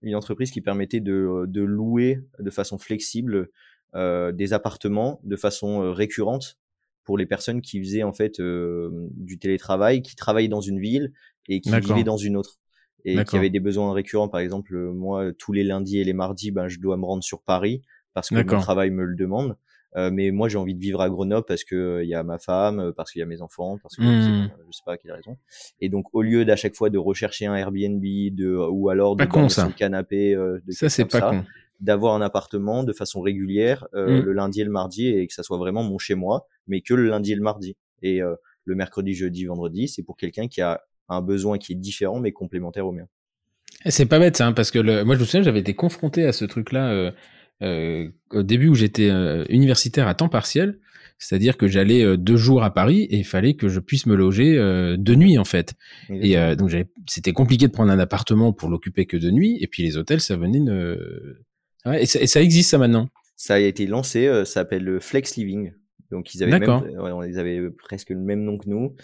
une 0.02 0.16
entreprise 0.16 0.50
qui 0.50 0.60
permettait 0.60 1.00
de, 1.00 1.44
de 1.46 1.62
louer 1.62 2.20
de 2.40 2.50
façon 2.50 2.76
flexible 2.76 3.48
euh, 3.94 4.32
des 4.32 4.52
appartements 4.52 5.20
de 5.22 5.36
façon 5.36 5.82
euh, 5.82 5.92
récurrente 5.92 6.58
pour 7.04 7.18
les 7.18 7.26
personnes 7.26 7.60
qui 7.60 7.80
faisaient 7.80 8.02
en 8.02 8.12
fait 8.12 8.40
euh, 8.40 8.90
du 9.16 9.38
télétravail, 9.38 10.02
qui 10.02 10.16
travaillaient 10.16 10.48
dans 10.48 10.60
une 10.60 10.80
ville 10.80 11.12
et 11.48 11.60
qui 11.60 11.70
vivaient 11.70 12.04
dans 12.04 12.16
une 12.16 12.36
autre 12.36 12.58
et 13.04 13.24
qui 13.24 13.36
avaient 13.36 13.50
des 13.50 13.60
besoins 13.60 13.92
récurrents. 13.92 14.28
Par 14.28 14.40
exemple, 14.40 14.74
euh, 14.76 14.92
moi, 14.92 15.32
tous 15.36 15.52
les 15.52 15.64
lundis 15.64 15.98
et 15.98 16.04
les 16.04 16.12
mardis, 16.12 16.52
ben, 16.52 16.68
je 16.68 16.78
dois 16.78 16.96
me 16.96 17.04
rendre 17.04 17.24
sur 17.24 17.42
Paris 17.42 17.82
parce 18.14 18.28
que 18.28 18.34
mon 18.36 18.60
travail 18.60 18.90
me 18.90 19.04
le 19.04 19.16
demande. 19.16 19.56
Euh, 19.94 20.10
mais 20.10 20.30
moi, 20.30 20.48
j'ai 20.48 20.56
envie 20.56 20.74
de 20.74 20.80
vivre 20.80 21.02
à 21.02 21.10
Grenoble 21.10 21.44
parce 21.46 21.64
que 21.64 21.74
euh, 21.74 22.02
il 22.02 22.08
y 22.08 22.14
a 22.14 22.22
ma 22.22 22.38
femme, 22.38 22.80
euh, 22.80 22.92
parce 22.92 23.12
qu'il 23.12 23.18
y 23.20 23.22
a 23.22 23.26
mes 23.26 23.42
enfants, 23.42 23.76
parce 23.82 23.94
que 23.96 24.02
Hmm. 24.02 24.48
je 24.70 24.76
sais 24.76 24.82
pas 24.86 24.92
à 24.92 24.96
quelle 24.96 25.12
raison. 25.12 25.36
Et 25.82 25.90
donc, 25.90 26.06
au 26.14 26.22
lieu 26.22 26.46
d'à 26.46 26.56
chaque 26.56 26.74
fois 26.74 26.88
de 26.88 26.96
rechercher 26.96 27.44
un 27.44 27.54
Airbnb, 27.54 28.00
de 28.02 28.56
ou 28.70 28.88
alors 28.88 29.16
de 29.16 29.24
Pas 29.24 29.26
con, 29.30 29.50
ça. 29.50 29.68
canapé, 29.76 30.34
euh, 30.34 30.60
de 30.66 30.72
Ça, 30.72 30.88
c'est 30.88 31.04
pas 31.04 31.20
ça, 31.20 31.30
con. 31.30 31.44
D'avoir 31.82 32.14
un 32.14 32.22
appartement 32.22 32.84
de 32.84 32.92
façon 32.94 33.20
régulière 33.20 33.86
euh, 33.94 34.20
Mm. 34.20 34.24
le 34.24 34.32
lundi 34.32 34.60
et 34.62 34.64
le 34.64 34.70
mardi 34.70 35.08
et 35.08 35.26
que 35.26 35.34
ça 35.34 35.42
soit 35.42 35.58
vraiment 35.58 35.82
mon 35.82 35.98
chez 35.98 36.14
moi, 36.14 36.46
mais 36.66 36.80
que 36.80 36.94
le 36.94 37.08
lundi 37.08 37.32
et 37.32 37.36
le 37.36 37.42
mardi. 37.42 37.76
Et 38.00 38.22
euh, 38.22 38.34
le 38.64 38.74
mercredi, 38.74 39.12
jeudi, 39.14 39.44
vendredi, 39.44 39.88
c'est 39.88 40.02
pour 40.02 40.16
quelqu'un 40.16 40.48
qui 40.48 40.62
a 40.62 40.80
un 41.08 41.20
besoin 41.20 41.58
qui 41.58 41.72
est 41.72 41.76
différent 41.76 42.20
mais 42.20 42.32
complémentaire 42.32 42.86
au 42.86 42.92
mien. 42.92 43.06
C'est 43.86 44.06
pas 44.06 44.18
bête, 44.20 44.36
ça, 44.36 44.46
hein, 44.46 44.52
parce 44.52 44.70
que 44.70 44.78
le... 44.78 45.04
moi, 45.04 45.16
je 45.16 45.20
me 45.20 45.24
souviens, 45.24 45.42
j'avais 45.42 45.58
été 45.60 45.74
confronté 45.74 46.24
à 46.24 46.32
ce 46.32 46.44
truc-là 46.44 46.90
euh, 46.92 47.10
euh, 47.62 48.08
au 48.30 48.42
début 48.44 48.68
où 48.68 48.74
j'étais 48.74 49.10
euh, 49.10 49.44
universitaire 49.48 50.06
à 50.06 50.14
temps 50.14 50.28
partiel. 50.28 50.78
C'est-à-dire 51.18 51.56
que 51.56 51.68
j'allais 51.68 52.02
euh, 52.04 52.16
deux 52.16 52.36
jours 52.36 52.62
à 52.62 52.72
Paris 52.72 53.02
et 53.10 53.16
il 53.16 53.24
fallait 53.24 53.54
que 53.54 53.68
je 53.68 53.80
puisse 53.80 54.06
me 54.06 54.14
loger 54.14 54.56
de 54.56 55.14
nuit, 55.14 55.38
en 55.38 55.44
fait. 55.44 55.74
Et 56.10 56.38
euh, 56.38 56.54
donc, 56.54 56.70
c'était 57.08 57.32
compliqué 57.32 57.66
de 57.66 57.72
prendre 57.72 57.90
un 57.90 57.98
appartement 57.98 58.52
pour 58.52 58.68
l'occuper 58.68 59.06
que 59.06 59.16
de 59.16 59.30
nuit. 59.30 59.58
Et 59.60 59.66
puis, 59.66 59.82
les 59.82 59.96
hôtels, 59.96 60.20
ça 60.20 60.36
venait 60.36 60.60
de... 60.60 61.40
Ouais, 61.86 62.02
et, 62.02 62.06
ça, 62.06 62.20
et 62.20 62.26
ça 62.26 62.40
existe, 62.42 62.70
ça, 62.70 62.78
maintenant? 62.78 63.08
Ça 63.36 63.54
a 63.54 63.58
été 63.58 63.86
lancé, 63.86 64.26
euh, 64.26 64.44
ça 64.44 64.54
s'appelle 64.54 64.84
le 64.84 65.00
Flex 65.00 65.36
Living. 65.36 65.72
Donc 66.10 66.34
ils 66.34 66.42
avaient 66.42 66.58
même, 66.58 66.68
ouais, 66.98 67.30
ils 67.30 67.38
avaient 67.38 67.70
presque 67.70 68.10
le 68.10 68.18
même 68.18 68.42
nom 68.42 68.58
que 68.58 68.68
nous, 68.68 68.94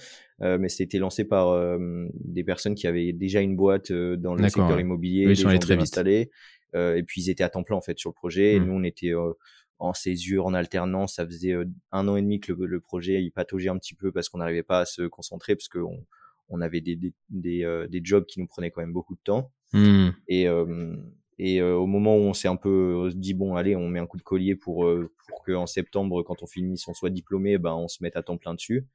euh, 0.42 0.58
mais 0.58 0.68
c'était 0.68 0.98
lancé 0.98 1.24
par 1.24 1.48
euh, 1.48 2.06
des 2.14 2.44
personnes 2.44 2.74
qui 2.74 2.86
avaient 2.86 3.12
déjà 3.14 3.40
une 3.40 3.56
boîte 3.56 3.90
euh, 3.90 4.16
dans 4.18 4.34
le 4.34 4.42
secteur 4.44 4.76
ouais. 4.76 4.82
immobilier, 4.82 5.24
Eux, 5.24 5.30
ils 5.30 5.36
sont 5.36 5.48
allés 5.48 5.58
très 5.58 5.74
vite. 5.76 5.84
installés, 5.84 6.30
euh, 6.74 6.96
et 6.96 7.02
puis 7.02 7.22
ils 7.22 7.30
étaient 7.30 7.44
à 7.44 7.48
temps 7.48 7.62
plein 7.62 7.76
en 7.76 7.80
fait 7.80 7.98
sur 7.98 8.10
le 8.10 8.14
projet. 8.14 8.54
Et 8.56 8.60
Mm. 8.60 8.64
nous 8.66 8.72
on 8.74 8.82
était 8.84 9.14
euh, 9.14 9.32
en 9.78 9.94
césure, 9.94 10.44
en 10.44 10.52
alternance. 10.52 11.14
Ça 11.14 11.24
faisait 11.24 11.52
euh, 11.54 11.64
un 11.92 12.06
an 12.08 12.16
et 12.16 12.20
demi 12.22 12.40
que 12.40 12.52
le, 12.52 12.66
le 12.66 12.80
projet 12.80 13.22
il 13.22 13.30
pataugeait 13.30 13.70
un 13.70 13.78
petit 13.78 13.94
peu 13.94 14.12
parce 14.12 14.28
qu'on 14.28 14.38
n'arrivait 14.38 14.62
pas 14.62 14.80
à 14.80 14.84
se 14.84 15.02
concentrer 15.06 15.56
parce 15.56 15.68
qu'on 15.68 16.04
on 16.50 16.60
avait 16.60 16.82
des 16.82 16.94
des, 16.94 17.14
des, 17.30 17.64
euh, 17.64 17.88
des 17.88 18.02
jobs 18.04 18.26
qui 18.26 18.38
nous 18.38 18.46
prenaient 18.46 18.70
quand 18.70 18.82
même 18.82 18.92
beaucoup 18.92 19.14
de 19.14 19.20
temps. 19.24 19.50
Hmm. 19.72 20.10
Et, 20.28 20.46
euh, 20.46 20.94
et 21.38 21.60
euh, 21.60 21.74
au 21.76 21.86
moment 21.86 22.16
où 22.16 22.20
on 22.20 22.32
s'est 22.34 22.48
un 22.48 22.56
peu 22.56 23.06
euh, 23.06 23.10
dit 23.14 23.34
bon 23.34 23.54
allez 23.54 23.76
on 23.76 23.88
met 23.88 24.00
un 24.00 24.06
coup 24.06 24.16
de 24.16 24.22
collier 24.22 24.54
pour 24.56 24.84
euh, 24.86 25.10
pour 25.28 25.42
que 25.44 25.52
en 25.52 25.66
septembre 25.66 26.22
quand 26.22 26.42
on 26.42 26.46
finisse 26.46 26.86
on 26.88 26.94
soit 26.94 27.10
diplômé 27.10 27.58
ben 27.58 27.74
on 27.74 27.88
se 27.88 27.98
mette 28.02 28.16
à 28.16 28.22
temps 28.22 28.36
plein 28.36 28.54
dessus. 28.54 28.86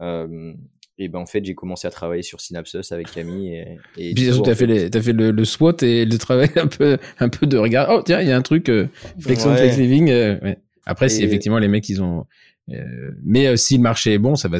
Euh, 0.00 0.52
et 0.98 1.08
ben 1.08 1.18
en 1.20 1.26
fait 1.26 1.44
j'ai 1.44 1.54
commencé 1.54 1.86
à 1.86 1.90
travailler 1.90 2.22
sur 2.22 2.40
Synapsos 2.40 2.92
avec 2.92 3.10
Camille 3.10 3.54
et, 3.54 3.78
et 3.96 4.14
Puis 4.14 4.24
du 4.24 4.26
coup, 4.28 4.34
surtout, 4.34 4.40
en 4.40 4.44
t'as 4.44 4.54
fait, 4.56 4.66
les- 4.66 4.90
t'as 4.90 5.00
fait 5.02 5.12
le, 5.12 5.30
le 5.30 5.44
SWOT 5.44 5.82
et 5.82 6.04
le 6.04 6.18
travail 6.18 6.50
un 6.56 6.66
peu, 6.66 6.98
un 7.20 7.28
peu 7.28 7.46
de 7.46 7.56
regard. 7.56 7.88
Oh, 7.90 8.02
tiens, 8.04 8.20
il 8.20 8.28
y 8.28 8.32
a 8.32 8.36
un 8.36 8.42
truc, 8.42 8.68
euh, 8.68 8.88
Flex 9.20 9.44
on 9.46 9.50
Ouais. 9.50 9.56
Flex 9.58 9.76
Living. 9.78 10.10
euh, 10.10 10.38
ouais. 10.40 10.58
Après, 10.86 11.08
si 11.08 11.22
Et- 11.22 11.24
effectivement 11.24 11.58
les 11.58 11.68
mecs, 11.68 11.88
ils 11.88 12.02
ont. 12.02 12.26
euh, 12.70 13.10
mais 13.24 13.46
euh, 13.46 13.56
si 13.56 13.76
le 13.76 13.82
marché 13.82 14.14
est 14.14 14.18
bon, 14.18 14.34
ça 14.36 14.48
va, 14.48 14.58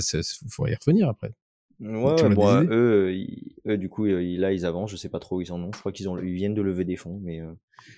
faut 0.51 0.67
y 0.67 0.75
revenir 0.75 1.09
après. 1.09 1.33
Ouais, 1.81 2.29
bon, 2.35 2.63
eux, 2.71 3.13
ils- 3.15 3.53
eux, 3.67 3.77
du 3.77 3.89
coup, 3.89 4.07
euh, 4.07 4.23
ils- 4.23 4.41
là, 4.41 4.53
ils 4.53 4.67
avancent. 4.67 4.91
Je 4.91 4.97
sais 4.97 5.09
pas 5.09 5.21
trop 5.21 5.37
où 5.37 5.41
ils 5.43 5.53
en 5.53 5.63
ont. 5.63 5.71
Je 5.73 5.79
crois 5.79 5.93
qu'ils 5.93 6.09
ont, 6.09 6.19
ils 6.19 6.35
viennent 6.35 6.55
de 6.55 6.63
lever 6.63 6.85
des 6.85 6.97
fonds, 6.97 7.21
mais 7.23 7.41
euh, 7.41 7.47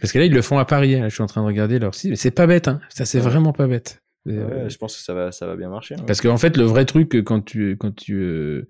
Parce 0.01 0.13
que 0.13 0.19
là, 0.19 0.27
ils 0.27 0.33
le 0.35 0.43
font 0.43 0.59
à 0.59 0.65
Paris. 0.67 0.95
hein. 0.97 1.09
Je 1.09 1.15
suis 1.15 1.23
en 1.23 1.27
train 1.27 1.41
de 1.41 1.47
regarder 1.47 1.79
leur 1.79 1.95
site. 1.95 2.15
C'est 2.17 2.31
pas 2.31 2.47
bête, 2.47 2.69
hein. 2.69 2.81
Ça, 2.91 3.05
c'est 3.07 3.19
Ouais. 3.19 3.25
vraiment 3.25 3.53
pas 3.55 3.67
bête. 3.67 4.03
ouais, 4.27 4.35
Euh, 4.35 4.69
je 4.69 4.77
pense 4.77 4.97
que 4.97 5.03
ça 5.03 5.15
va, 5.15 5.33
ça 5.33 5.47
va 5.47 5.57
bien 5.57 5.71
marcher. 5.71 5.95
hein. 5.95 6.05
Parce 6.07 6.21
qu'en 6.21 6.37
fait, 6.37 6.57
le 6.59 6.65
vrai 6.65 6.85
truc, 6.85 7.15
euh, 7.17 7.23
quand 7.23 7.41
tu, 7.41 7.77
quand 7.79 7.95
tu, 7.95 8.15
euh, 8.17 8.69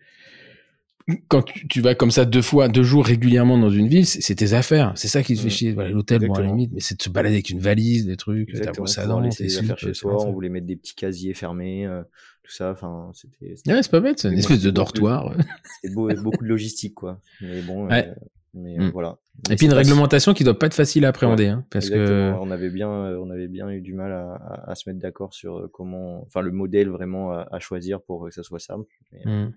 quand 1.29 1.43
tu, 1.45 1.81
vas 1.81 1.95
comme 1.95 2.11
ça 2.11 2.25
deux 2.25 2.43
fois, 2.43 2.69
deux 2.69 2.83
jours 2.83 3.05
régulièrement 3.05 3.59
dans 3.59 3.71
une 3.71 3.89
ville, 3.89 4.07
c'est 4.07 4.35
tes 4.35 4.53
affaires. 4.53 4.93
C'est 4.97 5.09
ça 5.09 5.23
qui 5.23 5.35
te 5.35 5.41
fait 5.41 5.47
Mm. 5.47 5.51
chier. 5.51 5.73
Voilà, 5.73 5.91
l'hôtel, 5.91 6.19
bon, 6.19 6.25
à 6.25 6.27
la 6.29 6.33
Exactement. 6.33 6.57
limite, 6.57 6.73
mais 6.75 6.81
c'est 6.81 6.97
de 6.99 7.03
se 7.03 7.11
balader 7.11 7.35
avec 7.37 7.51
une 7.51 7.61
valise, 7.61 8.07
des 8.07 8.17
trucs, 8.17 8.53
ta 8.61 8.73
brosse 8.73 8.99
à 8.99 9.07
dents, 9.07 9.21
tes 9.29 9.59
affaires 9.59 9.79
chez 9.79 9.89
l'enfer. 9.89 10.27
On 10.29 10.33
voulait 10.33 10.49
mettre 10.49 10.67
des 10.67 10.77
petits 10.77 10.95
casiers 10.95 11.35
fermés, 11.35 11.87
euh, 11.87 12.03
tout 12.43 12.53
ça. 12.53 12.71
Enfin, 12.73 13.11
c'était. 13.15 13.55
Ouais, 13.71 13.83
c'est 13.83 13.91
pas 13.91 14.01
bête, 14.01 14.19
c'est 14.21 14.29
une 14.29 14.39
espèce 14.39 14.63
de 14.63 14.71
dortoir. 14.71 15.33
C'était 15.83 15.95
beau- 15.95 16.13
beaucoup 16.23 16.45
de 16.45 16.49
logistique, 16.49 16.95
quoi. 16.95 17.21
Mais 17.41 17.61
bon, 17.63 17.87
Ouais. 17.89 18.09
euh, 18.09 18.15
Mais 18.53 18.77
Mm. 18.79 18.91
voilà. 18.91 19.17
Et 19.49 19.55
puis 19.55 19.67
une 19.67 19.73
réglementation 19.75 20.35
qui 20.35 20.43
doit 20.43 20.59
pas 20.59 20.67
être 20.67 20.75
facile 20.75 21.05
à 21.05 21.11
appréhender, 21.11 21.47
hein, 21.47 21.65
parce 21.71 21.89
que 21.89 22.33
on 22.41 22.51
avait 22.51 22.69
bien, 22.71 22.91
euh, 22.91 23.17
on 23.25 23.31
avait 23.31 23.47
bien 23.47 23.71
eu 23.71 23.81
du 23.81 23.95
mal 23.95 24.11
à, 24.11 24.33
à- 24.35 24.73
à 24.73 24.75
se 24.75 24.89
mettre 24.91 24.99
d'accord 25.01 25.33
sur 25.35 25.57
euh, 25.57 25.71
comment, 25.73 26.21
enfin 26.27 26.41
le 26.41 26.51
modèle 26.51 26.89
vraiment 26.89 27.31
à, 27.31 27.47
à 27.53 27.61
choisir 27.61 28.01
pour 28.03 28.25
que 28.25 28.33
ça 28.35 28.43
soit 28.43 28.59
simple. 28.59 28.87
Mais, 29.13 29.21
euh, 29.25 29.47
Hmm. 29.47 29.53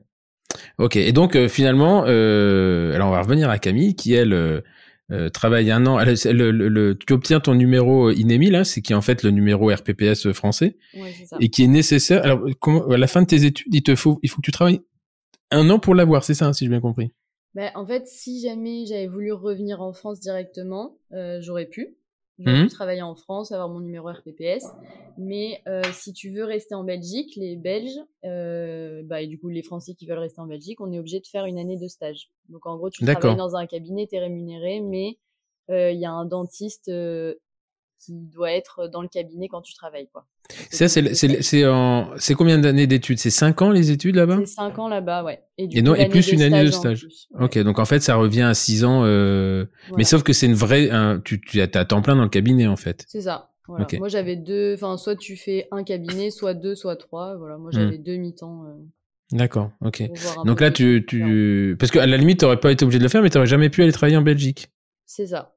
Ok, 0.77 0.95
et 0.95 1.11
donc 1.11 1.35
euh, 1.35 1.47
finalement, 1.47 2.03
euh, 2.07 2.93
alors 2.93 3.09
on 3.09 3.11
va 3.11 3.21
revenir 3.21 3.49
à 3.49 3.57
Camille 3.59 3.95
qui 3.95 4.13
elle 4.13 4.33
euh, 4.33 5.29
travaille 5.29 5.71
un 5.71 5.85
an. 5.85 5.99
elle- 5.99 6.15
le- 6.35 6.51
le- 6.51 6.67
le- 6.69 6.97
tu 6.97 7.13
obtiens 7.13 7.39
ton 7.39 7.53
numéro 7.55 8.09
INEMI 8.11 8.49
là, 8.51 8.63
c'est 8.63 8.81
qui 8.81 8.93
est 8.93 8.95
en 8.95 9.01
fait 9.01 9.23
le 9.23 9.31
numéro 9.31 9.69
RPPS 9.69 10.31
français 10.33 10.77
Ouais, 10.93 11.09
c'est 11.17 11.25
ça. 11.25 11.37
et 11.41 11.49
qui 11.49 11.63
est 11.63 11.67
nécessaire. 11.67 12.23
Alors 12.23 12.41
comment, 12.59 12.87
à 12.89 12.97
la 12.97 13.07
fin 13.07 13.21
de 13.21 13.27
tes 13.27 13.45
études, 13.45 13.73
il 13.73 13.83
te 13.83 13.95
faut, 13.95 14.19
il 14.23 14.29
faut 14.29 14.37
que 14.37 14.45
tu 14.45 14.51
travailles 14.51 14.81
un 15.51 15.69
an 15.69 15.79
pour 15.79 15.95
l'avoir, 15.95 16.23
c'est 16.23 16.33
ça, 16.33 16.47
hein, 16.47 16.53
si 16.53 16.65
j'ai 16.65 16.69
bien 16.69 16.81
compris? 16.81 17.11
Bah, 17.55 17.71
en 17.75 17.85
fait, 17.85 18.07
si 18.07 18.41
jamais 18.41 18.85
j'avais 18.87 19.07
voulu 19.07 19.31
revenir 19.31 19.81
en 19.81 19.93
France 19.93 20.19
directement, 20.19 20.97
j'aurais 21.41 21.65
pu. 21.67 21.95
J'aurais 22.39 22.63
pu 22.63 22.69
travailler 22.69 23.01
en 23.03 23.15
France, 23.15 23.51
avoir 23.51 23.69
mon 23.69 23.79
numéro 23.79 24.09
RPPS. 24.09 24.65
Mais 25.17 25.61
euh, 25.67 25.83
si 25.93 26.13
tu 26.13 26.31
veux 26.31 26.43
rester 26.43 26.73
en 26.73 26.83
Belgique, 26.83 27.35
les 27.35 27.55
Belges, 27.55 27.99
euh, 28.25 29.03
bah, 29.05 29.21
et 29.21 29.27
du 29.27 29.39
coup 29.39 29.49
les 29.49 29.61
Français 29.61 29.93
qui 29.93 30.07
veulent 30.07 30.17
rester 30.17 30.41
en 30.41 30.47
Belgique, 30.47 30.81
on 30.81 30.91
est 30.91 30.99
obligé 30.99 31.19
de 31.19 31.27
faire 31.27 31.45
une 31.45 31.59
année 31.59 31.77
de 31.77 31.87
stage. 31.87 32.31
Donc 32.49 32.65
en 32.65 32.75
gros, 32.77 32.89
tu 32.89 33.05
travailles 33.05 33.35
dans 33.35 33.55
un 33.55 33.67
cabinet, 33.67 34.07
tu 34.07 34.15
es 34.15 34.19
rémunéré, 34.19 34.81
mais 34.81 35.19
euh, 35.69 35.91
il 35.91 35.99
y 35.99 36.05
a 36.05 36.11
un 36.11 36.25
dentiste 36.25 36.89
euh, 36.89 37.35
qui 38.05 38.13
doit 38.13 38.51
être 38.51 38.87
dans 38.87 39.01
le 39.01 39.07
cabinet 39.07 39.47
quand 39.47 39.61
tu 39.61 39.73
travailles. 39.73 40.07
quoi. 40.11 40.25
Ça, 40.69 40.87
c'est, 40.89 41.65
en, 41.67 42.11
combien 42.37 42.57
d'années 42.57 42.85
d'études? 42.87 43.17
C'est 43.19 43.29
cinq 43.29 43.61
ans 43.61 43.69
les 43.71 43.91
études 43.91 44.15
là-bas? 44.15 44.37
C'est 44.41 44.45
5 44.47 44.77
ans 44.79 44.87
là-bas, 44.89 45.23
ouais. 45.23 45.41
du 45.57 45.77
Et 45.77 45.81
coup, 45.81 45.87
non- 45.87 45.95
et 45.95 46.09
plus 46.09 46.31
une 46.31 46.41
année 46.41 46.65
de 46.65 46.71
stage. 46.71 47.07
Ok, 47.39 47.57
donc 47.59 47.79
en 47.79 47.85
fait, 47.85 48.01
ça 48.01 48.15
revient 48.15 48.41
à 48.41 48.53
six 48.53 48.83
ans. 48.83 49.03
euh, 49.05 49.65
Mais 49.97 50.03
sauf 50.03 50.23
que 50.23 50.33
c'est 50.33 50.45
une 50.47 50.53
vraie, 50.53 50.89
un- 50.89 51.19
tu, 51.19 51.39
tu 51.39 51.61
as 51.61 51.67
temps 51.85 52.01
plein 52.01 52.15
dans 52.15 52.23
le 52.23 52.29
cabinet 52.29 52.67
en 52.67 52.75
fait. 52.75 53.05
C'est 53.07 53.21
ça. 53.21 53.51
Voilà. 53.67 53.87
Moi, 53.97 54.09
j'avais 54.09 54.35
deux. 54.35 54.73
Enfin, 54.73 54.97
soit 54.97 55.15
tu 55.15 55.37
fais 55.37 55.67
un 55.71 55.83
cabinet, 55.85 56.29
soit 56.31 56.53
deux, 56.53 56.75
soit 56.75 56.97
trois. 56.97 57.37
Voilà. 57.37 57.57
Moi, 57.57 57.71
j'avais 57.71 57.97
deux 57.97 58.17
mi-temps. 58.17 58.65
euh, 58.65 58.73
D'accord, 59.31 59.71
ok. 59.81 60.01
Hmm. 60.01 60.45
Donc 60.45 60.59
là, 60.59 60.69
tu, 60.69 61.05
tu, 61.07 61.75
parce 61.79 61.89
qu'à 61.91 62.05
la 62.05 62.17
limite, 62.17 62.41
t'aurais 62.41 62.59
pas 62.59 62.71
été 62.73 62.83
obligé 62.83 62.99
de 62.99 63.03
le 63.03 63.09
faire, 63.09 63.21
mais 63.21 63.29
t'aurais 63.29 63.47
jamais 63.47 63.69
pu 63.69 63.81
aller 63.81 63.93
travailler 63.93 64.17
en 64.17 64.21
Belgique. 64.21 64.69
C'est 65.05 65.27
ça. 65.27 65.52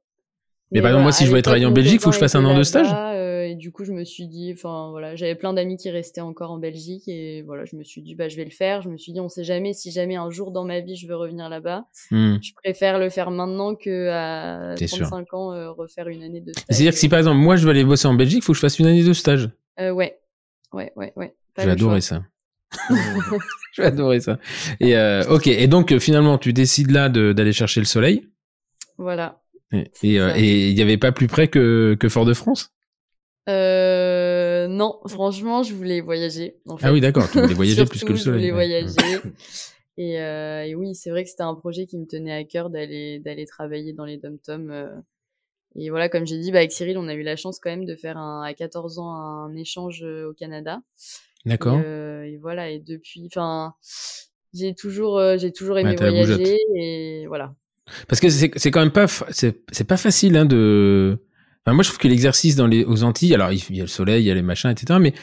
Mais 0.72 0.80
par 0.80 0.90
exemple, 0.90 1.04
moi, 1.04 1.12
si 1.12 1.24
je 1.24 1.28
voulais 1.28 1.42
travailler 1.42 1.66
en 1.66 1.70
Belgique, 1.70 2.00
faut 2.00 2.10
que 2.10 2.14
je 2.14 2.20
fasse 2.20 2.34
un 2.34 2.44
an 2.44 2.56
de 2.56 2.64
stage 2.64 2.88
euh, 2.92 3.42
Et 3.42 3.54
du 3.54 3.70
coup, 3.70 3.84
je 3.84 3.92
me 3.92 4.04
suis 4.04 4.26
dit, 4.26 4.52
enfin 4.52 4.90
voilà, 4.90 5.14
j'avais 5.14 5.36
plein 5.36 5.52
d'amis 5.52 5.76
qui 5.76 5.90
restaient 5.90 6.20
encore 6.20 6.50
en 6.50 6.58
Belgique 6.58 7.06
et 7.06 7.42
voilà, 7.42 7.64
je 7.64 7.76
me 7.76 7.84
suis 7.84 8.02
dit, 8.02 8.14
bah, 8.14 8.28
je 8.28 8.36
vais 8.36 8.44
le 8.44 8.50
faire. 8.50 8.82
Je 8.82 8.88
me 8.88 8.98
suis 8.98 9.12
dit, 9.12 9.20
on 9.20 9.28
sait 9.28 9.44
jamais 9.44 9.72
si 9.72 9.92
jamais 9.92 10.16
un 10.16 10.30
jour 10.30 10.50
dans 10.50 10.64
ma 10.64 10.80
vie 10.80 10.96
je 10.96 11.06
veux 11.06 11.16
revenir 11.16 11.48
là-bas. 11.48 11.84
Hmm. 12.10 12.36
Je 12.42 12.52
préfère 12.54 12.98
le 12.98 13.10
faire 13.10 13.30
maintenant 13.30 13.76
que 13.76 14.08
à 14.10 14.74
T'es 14.76 14.88
sûr. 14.88 15.06
35 15.06 15.34
ans 15.34 15.52
euh, 15.52 15.70
refaire 15.70 16.08
une 16.08 16.22
année 16.22 16.40
de 16.40 16.52
stage. 16.52 16.64
C'est-à-dire 16.68 16.92
que 16.92 16.98
si 16.98 17.08
par 17.08 17.20
exemple, 17.20 17.38
moi, 17.38 17.56
je 17.56 17.64
veux 17.64 17.70
aller 17.70 17.84
bosser 17.84 18.08
en 18.08 18.14
Belgique, 18.14 18.42
faut 18.42 18.52
que 18.52 18.56
je 18.56 18.60
fasse 18.60 18.78
une 18.78 18.86
année 18.86 19.04
de 19.04 19.12
stage. 19.12 19.50
Euh, 19.78 19.90
ouais, 19.90 20.18
ouais, 20.72 20.92
ouais, 20.96 21.12
ouais. 21.16 21.34
Choix. 21.58 21.72
adorer 21.72 22.00
ça. 22.00 22.22
je 23.72 23.82
vais 23.82 23.88
adorer 23.88 24.20
ça. 24.20 24.38
Et 24.80 24.96
euh, 24.96 25.22
ok, 25.28 25.46
et 25.46 25.66
donc 25.68 25.92
euh, 25.92 25.98
finalement, 25.98 26.38
tu 26.38 26.52
décides 26.52 26.90
là 26.90 27.08
d'aller 27.08 27.52
chercher 27.52 27.80
le 27.80 27.86
soleil. 27.86 28.28
Voilà. 28.98 29.40
Et 29.72 30.20
euh, 30.20 30.32
et 30.36 30.70
il 30.70 30.74
n'y 30.74 30.82
avait 30.82 30.98
pas 30.98 31.12
plus 31.12 31.26
près 31.26 31.48
que, 31.48 31.96
que 31.98 32.08
Fort-de-France? 32.08 32.72
Euh, 33.48 34.66
non, 34.68 34.98
franchement, 35.06 35.62
je 35.62 35.74
voulais 35.74 36.00
voyager. 36.00 36.56
En 36.66 36.76
fait. 36.76 36.86
Ah 36.86 36.92
oui, 36.92 37.00
d'accord, 37.00 37.28
tu 37.30 37.40
voulais 37.40 37.54
voyager 37.54 37.84
plus 37.86 38.04
que 38.04 38.12
le 38.12 38.16
soleil. 38.16 38.48
Je 38.48 38.52
voulais 38.52 38.52
voyager. 38.52 39.20
Et, 39.98 40.20
euh, 40.20 40.62
et 40.62 40.74
oui, 40.74 40.94
c'est 40.94 41.08
vrai 41.08 41.24
que 41.24 41.30
c'était 41.30 41.42
un 41.42 41.54
projet 41.54 41.86
qui 41.86 41.96
me 41.96 42.04
tenait 42.04 42.30
à 42.34 42.44
cœur 42.44 42.68
d'aller 42.68 43.18
d'aller 43.18 43.46
travailler 43.46 43.94
dans 43.94 44.04
les 44.04 44.18
dom-toms. 44.18 45.02
Et 45.74 45.88
voilà, 45.88 46.10
comme 46.10 46.26
j'ai 46.26 46.38
dit, 46.38 46.52
bah, 46.52 46.58
avec 46.58 46.70
Cyril, 46.70 46.98
on 46.98 47.08
a 47.08 47.14
eu 47.14 47.22
la 47.22 47.34
chance 47.36 47.58
quand 47.58 47.70
même 47.70 47.86
de 47.86 47.96
faire 47.96 48.18
un, 48.18 48.42
à 48.42 48.52
14 48.52 48.98
ans 48.98 49.10
un 49.14 49.56
échange 49.56 50.02
au 50.02 50.34
Canada. 50.34 50.82
D'accord. 51.46 51.78
Et, 51.78 51.82
euh, 51.82 52.24
et 52.24 52.36
voilà, 52.36 52.68
et 52.68 52.78
depuis, 52.78 53.24
enfin, 53.24 53.74
j'ai 54.52 54.74
toujours, 54.74 55.18
j'ai 55.38 55.50
toujours 55.50 55.78
aimé 55.78 55.96
Ouais, 55.98 56.10
voyager. 56.10 56.58
Et 56.74 57.26
voilà. 57.26 57.54
Parce 58.08 58.20
que 58.20 58.28
c'est 58.28 58.50
c'est 58.56 58.70
quand 58.70 58.80
même 58.80 58.90
pas 58.92 59.06
c'est 59.30 59.62
c'est 59.72 59.86
pas 59.86 59.96
facile 59.96 60.36
hein, 60.36 60.44
de. 60.44 61.18
Enfin, 61.64 61.74
moi, 61.74 61.82
je 61.82 61.88
trouve 61.88 61.98
que 61.98 62.08
l'exercice 62.08 62.54
dans 62.56 62.66
les 62.66 62.84
aux 62.84 63.02
Antilles, 63.02 63.34
alors 63.34 63.52
il 63.52 63.76
y 63.76 63.80
a 63.80 63.84
le 63.84 63.88
soleil, 63.88 64.22
il 64.22 64.26
y 64.26 64.30
a 64.30 64.34
les 64.34 64.42
machins, 64.42 64.70
etc. 64.70 64.98
Mais 65.00 65.14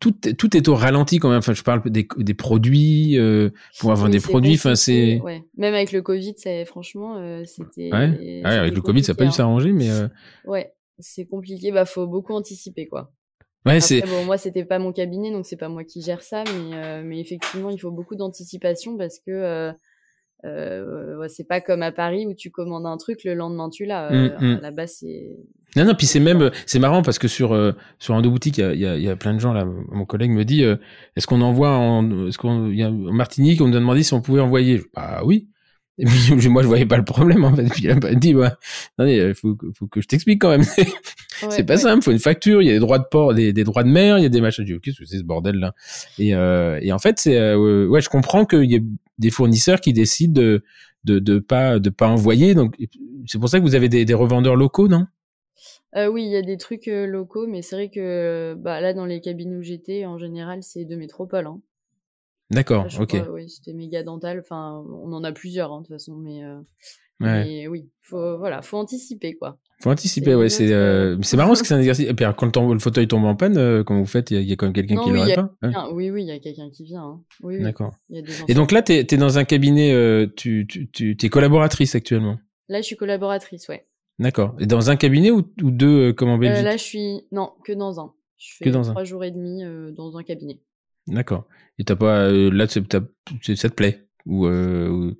tout 0.00 0.12
tout 0.12 0.56
est 0.56 0.68
au 0.68 0.74
ralenti 0.74 1.18
quand 1.18 1.28
même. 1.28 1.38
Enfin, 1.38 1.52
je 1.54 1.62
parle 1.62 1.82
des 1.90 2.06
des 2.16 2.34
produits 2.34 3.18
euh, 3.18 3.50
pour 3.78 3.92
avoir 3.92 4.06
Oui, 4.06 4.12
des 4.12 4.20
produits. 4.20 4.54
Enfin, 4.54 4.74
c'est 4.74 5.20
ouais. 5.20 5.44
Même 5.56 5.74
avec 5.74 5.92
le 5.92 6.02
Covid, 6.02 6.34
c'est 6.36 6.64
franchement, 6.64 7.16
euh, 7.18 7.44
c'était. 7.44 7.92
ouais. 7.92 8.42
Ouais, 8.44 8.44
avec 8.44 8.74
le 8.74 8.80
Covid, 8.80 9.04
ça 9.04 9.12
a 9.12 9.14
pas 9.14 9.24
dû 9.24 9.28
hein. 9.28 9.32
s'arranger, 9.32 9.72
mais 9.72 9.90
euh, 9.90 10.08
Ouais, 10.44 10.72
c'est 10.98 11.26
compliqué. 11.26 11.72
Bah, 11.72 11.84
faut 11.84 12.06
beaucoup 12.06 12.32
anticiper, 12.32 12.86
quoi. 12.86 13.12
ouais, 13.64 13.80
c'est 13.80 14.00
bon, 14.02 14.24
moi, 14.24 14.38
c'était 14.38 14.64
pas 14.64 14.78
mon 14.78 14.92
cabinet, 14.92 15.30
donc 15.30 15.46
c'est 15.46 15.56
pas 15.56 15.68
moi 15.68 15.84
qui 15.84 16.02
gère 16.02 16.22
ça, 16.22 16.42
mais, 16.44 17.02
mais 17.04 17.20
effectivement, 17.20 17.70
il 17.70 17.78
faut 17.78 17.90
beaucoup 17.90 18.16
d'anticipation 18.16 18.96
parce 18.96 19.18
que 19.18 19.72
euh, 20.46 21.28
c'est 21.28 21.46
pas 21.46 21.60
comme 21.60 21.82
à 21.82 21.92
Paris 21.92 22.26
où 22.26 22.34
tu 22.34 22.50
commandes 22.50 22.86
un 22.86 22.96
truc, 22.96 23.24
le 23.24 23.34
lendemain 23.34 23.68
tu 23.68 23.84
l'as. 23.84 24.12
Euh, 24.12 24.30
Mm, 24.40 24.44
mm. 24.44 24.60
Là-bas, 24.60 24.86
c'est. 24.86 25.36
Non, 25.76 25.84
non, 25.84 25.94
puis 25.94 26.06
c'est 26.06 26.20
même, 26.20 26.50
c'est 26.64 26.78
marrant 26.78 27.02
parce 27.02 27.18
que 27.18 27.28
sur 27.28 27.52
euh, 27.52 27.72
sur 27.98 28.14
un 28.14 28.22
boutique, 28.22 28.58
il 28.58 28.74
y 28.74 28.86
y, 28.86 29.02
y 29.02 29.08
a 29.08 29.16
plein 29.16 29.34
de 29.34 29.40
gens 29.40 29.52
là. 29.52 29.64
Mon 29.64 30.06
collègue 30.06 30.30
me 30.30 30.44
dit, 30.44 30.62
est-ce 30.62 31.26
qu'on 31.26 31.42
envoie 31.42 31.70
en, 31.70 32.28
est-ce 32.28 32.38
qu'on, 32.38 32.70
en 32.72 33.12
Martinique, 33.12 33.60
on 33.60 33.68
nous 33.68 33.76
a 33.76 33.80
demandé 33.80 34.02
si 34.02 34.14
on 34.14 34.22
pouvait 34.22 34.40
envoyer. 34.40 34.82
Bah 34.94 35.22
oui. 35.24 35.48
Et 35.98 36.04
puis 36.04 36.48
moi, 36.48 36.62
je 36.62 36.68
voyais 36.68 36.86
pas 36.86 36.96
le 36.98 37.04
problème 37.04 37.44
en 37.44 37.54
fait. 37.54 37.64
Puis 37.70 37.84
il 37.84 37.90
a 37.90 38.14
dit, 38.14 38.34
ouais, 38.34 38.48
attendez, 38.98 39.16
il 39.28 39.34
faut, 39.34 39.54
que- 39.54 39.66
faut 39.74 39.86
que 39.86 40.00
je 40.00 40.08
t'explique 40.08 40.40
quand 40.40 40.50
même. 40.50 40.64
Ouais, 41.42 41.48
c'est 41.50 41.64
pas 41.64 41.74
ouais. 41.74 41.78
simple, 41.80 42.02
faut 42.02 42.12
une 42.12 42.18
facture, 42.18 42.62
il 42.62 42.66
y 42.66 42.70
a 42.70 42.72
des 42.72 42.78
droits 42.78 42.98
de 42.98 43.04
port, 43.10 43.34
des, 43.34 43.52
des 43.52 43.62
droits 43.62 43.82
de 43.82 43.90
mer, 43.90 44.16
il 44.16 44.22
y 44.22 44.26
a 44.26 44.30
des 44.30 44.40
machins. 44.40 44.64
Je 44.66 44.72
dis, 44.72 44.80
qu'est-ce 44.80 44.98
que 44.98 45.04
c'est 45.04 45.18
ce 45.18 45.22
bordel 45.22 45.56
là 45.56 45.74
et, 46.18 46.34
euh, 46.34 46.78
et 46.80 46.92
en 46.92 46.98
fait, 46.98 47.18
c'est, 47.20 47.36
euh, 47.36 47.86
ouais, 47.86 48.00
je 48.00 48.08
comprends 48.08 48.46
qu'il 48.46 48.64
y 48.70 48.74
ait 48.74 48.82
des 49.18 49.30
fournisseurs 49.30 49.82
qui 49.82 49.92
décident 49.92 50.32
de 50.32 50.62
de, 51.04 51.18
de 51.18 51.38
pas 51.38 51.78
de 51.78 51.90
pas 51.90 52.08
envoyer. 52.08 52.54
Donc 52.54 52.76
c'est 53.26 53.38
pour 53.38 53.50
ça 53.50 53.58
que 53.58 53.64
vous 53.64 53.74
avez 53.74 53.90
des, 53.90 54.06
des 54.06 54.14
revendeurs 54.14 54.56
locaux, 54.56 54.88
non? 54.88 55.06
Euh, 55.94 56.08
oui, 56.08 56.24
il 56.24 56.30
y 56.30 56.36
a 56.36 56.42
des 56.42 56.56
trucs 56.56 56.86
locaux, 56.86 57.46
mais 57.46 57.60
c'est 57.62 57.76
vrai 57.76 57.90
que 57.90 58.54
bah, 58.58 58.80
là, 58.80 58.92
dans 58.94 59.04
les 59.06 59.20
cabines 59.20 59.56
où 59.56 59.62
j'étais, 59.62 60.04
en 60.06 60.18
général, 60.18 60.62
c'est 60.62 60.84
de 60.86 60.96
métropole. 60.96 61.46
Hein. 61.46 61.60
D'accord, 62.50 62.86
ok. 63.00 63.16
oui, 63.32 63.48
c'était 63.50 63.72
méga 63.72 64.02
dental. 64.02 64.40
Enfin, 64.40 64.84
on 64.92 65.12
en 65.12 65.24
a 65.24 65.32
plusieurs, 65.32 65.72
hein, 65.72 65.78
de 65.80 65.86
toute 65.86 65.94
façon, 65.96 66.16
mais, 66.16 66.44
euh, 66.44 66.58
Ouais. 67.18 67.44
mais 67.44 67.66
oui, 67.68 67.88
faut, 68.02 68.36
voilà, 68.38 68.60
faut 68.62 68.76
anticiper, 68.76 69.34
quoi. 69.34 69.58
Faut 69.82 69.90
anticiper, 69.90 70.30
C'est 70.32 70.36
ouais. 70.36 70.48
C'est 70.50 70.72
euh, 70.72 71.16
euh, 71.16 71.18
c'est 71.22 71.36
marrant 71.36 71.48
parce 71.50 71.62
que 71.62 71.68
c'est 71.68 71.74
un 71.74 71.78
exercice. 71.80 72.06
Et 72.08 72.14
puis 72.14 72.26
quand 72.36 72.72
le, 72.72 72.78
fauteuil 72.78 73.08
tombe 73.08 73.24
en 73.24 73.34
panne, 73.34 73.56
euh, 73.56 73.82
comment 73.84 74.00
vous 74.00 74.06
faites 74.06 74.30
Il 74.30 74.34
y, 74.34 74.36
a- 74.36 74.40
il 74.42 74.48
y 74.48 74.52
a 74.52 74.56
quand 74.56 74.66
même 74.66 74.72
quelqu'un 74.74 74.96
qui 75.02 75.10
oui, 75.10 75.14
le 75.16 75.20
répare. 75.22 75.48
Ouais. 75.62 75.70
Ah, 75.74 75.90
oui, 75.92 76.10
oui, 76.10 76.22
il 76.22 76.28
y 76.28 76.30
a 76.30 76.38
quelqu'un 76.38 76.70
qui 76.70 76.84
vient. 76.84 77.02
hein. 77.02 77.22
Oui, 77.42 77.60
D'accord. 77.62 77.94
Et 78.48 78.54
donc 78.54 78.70
là, 78.70 78.82
t'es 78.82 78.98
es 79.10 79.16
dans 79.16 79.38
un 79.38 79.44
cabinet. 79.44 79.92
Euh, 79.92 80.26
tu 80.36 80.66
tu 80.68 80.88
tu 80.90 81.16
t'es 81.16 81.28
collaboratrice 81.30 81.94
actuellement? 81.94 82.38
Là, 82.68 82.80
je 82.80 82.86
suis 82.86 82.96
collaboratrice, 82.96 83.66
ouais. 83.68 83.86
D'accord. 84.18 84.54
Et 84.60 84.66
dans 84.66 84.90
un 84.90 84.96
cabinet 84.96 85.30
ou, 85.30 85.38
ou 85.62 85.70
deux 85.70 86.12
comme 86.12 86.28
en 86.28 86.38
Belgique? 86.38 86.64
là, 86.64 86.76
je 86.76 86.82
suis. 86.84 87.20
Non, 87.32 87.52
que 87.64 87.72
dans 87.72 87.98
un. 88.00 88.12
Je 88.38 88.56
fais 88.58 88.66
Que 88.66 88.70
dans 88.70 88.88
un. 88.88 88.92
trois 88.92 89.04
jours 89.04 89.24
et 89.24 89.30
demi 89.30 89.62
dans 89.96 90.16
un 90.18 90.22
cabinet. 90.22 90.60
D'accord. 91.06 91.46
Et 91.78 91.84
t'as 91.84 91.96
pas 91.96 92.28
euh, 92.28 92.50
là, 92.50 92.66
ça 92.68 92.80
te 92.80 93.68
plaît? 93.74 94.06
Ou, 94.24 94.46
euh, 94.46 94.88
ou- 94.88 95.16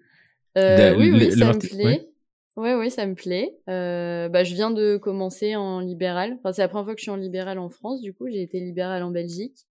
Euh, 0.59 0.97
oui, 0.97 1.11
oui, 1.13 1.31
ça 1.33 1.53
me 1.53 1.59
plaît. 1.59 2.09
Ouais, 2.57 2.75
ouais, 2.75 2.89
ça 2.89 3.07
me 3.07 3.15
plaît. 3.15 3.55
Euh, 3.69 4.31
bah, 4.31 4.43
je 4.43 4.55
viens 4.55 4.71
de 4.71 4.97
commencer 4.97 5.57
en 5.57 5.81
libéral. 5.81 6.39
Enfin, 6.39 6.53
c'est 6.55 6.63
la 6.63 6.69
première 6.69 6.87
fois 6.87 6.95
que 6.95 7.01
je 7.01 7.05
suis 7.05 7.11
en 7.11 7.17
libéral 7.17 7.59
en 7.59 7.69
France. 7.69 8.01
Du 8.01 8.15
coup, 8.15 8.29
j'ai 8.31 8.41
été 8.41 8.61
libéral 8.61 9.03
en 9.03 9.11
Belgique. 9.11 9.67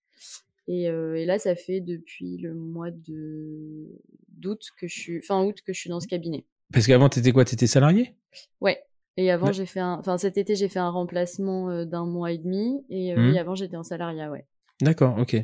Et, 0.67 0.89
euh, 0.89 1.15
et 1.15 1.25
là, 1.25 1.39
ça 1.39 1.55
fait 1.55 1.79
depuis 1.79 2.37
le 2.37 2.53
mois 2.53 2.91
de 2.91 3.87
d'août 4.37 4.61
que 4.77 4.87
je 4.87 4.99
suis, 4.99 5.21
fin 5.21 5.43
août 5.45 5.59
que 5.65 5.71
je 5.71 5.79
suis 5.79 5.89
dans 5.89 6.01
ce 6.01 6.07
cabinet. 6.07 6.45
Parce 6.73 6.85
qu'avant, 6.87 7.07
t'étais 7.07 7.31
quoi? 7.31 7.45
T'étais 7.45 7.67
salarié 7.67 8.15
Ouais. 8.59 8.83
Et 9.15 9.31
avant, 9.31 9.47
Ouais. 9.47 9.53
j'ai 9.53 9.65
fait 9.65 9.79
un, 9.79 9.93
enfin, 9.93 10.17
cet 10.17 10.37
été, 10.37 10.55
j'ai 10.55 10.67
fait 10.67 10.79
un 10.79 10.89
remplacement 10.89 11.85
d'un 11.85 12.05
mois 12.05 12.33
et 12.33 12.37
demi. 12.37 12.83
Et, 12.89 13.15
Mhm. 13.15 13.29
oui, 13.31 13.37
avant, 13.37 13.55
j'étais 13.55 13.77
en 13.77 13.83
salariat, 13.83 14.29
ouais. 14.29 14.45
D'accord, 14.81 15.17
ok. 15.19 15.35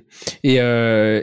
Et, 0.44 0.60
euh, 0.60 1.22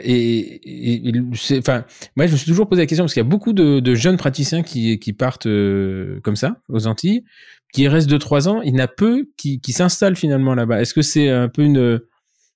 enfin, 1.59 1.85
moi, 2.15 2.25
je 2.25 2.31
me 2.31 2.37
suis 2.37 2.47
toujours 2.47 2.67
posé 2.67 2.81
la 2.81 2.85
question 2.85 3.03
parce 3.03 3.13
qu'il 3.13 3.21
y 3.21 3.25
a 3.25 3.29
beaucoup 3.29 3.53
de, 3.53 3.95
jeunes 3.95 4.17
praticiens 4.17 4.63
qui, 4.63 5.13
partent 5.13 5.45
euh, 5.45 6.19
comme 6.21 6.35
ça 6.35 6.61
aux 6.69 6.87
Antilles, 6.87 7.25
qui 7.73 7.87
restent 7.87 8.09
deux 8.09 8.19
trois 8.19 8.47
ans. 8.47 8.61
Il 8.61 8.73
y 8.73 8.75
en 8.75 8.83
a 8.83 8.87
peu 8.87 9.29
qui, 9.37 9.59
s'installent 9.67 10.15
finalement 10.15 10.55
là-bas. 10.55 10.81
Est-ce 10.81 10.93
que 10.93 11.01
c'est 11.01 11.29
un 11.29 11.49
peu 11.49 11.63
une, 11.63 11.99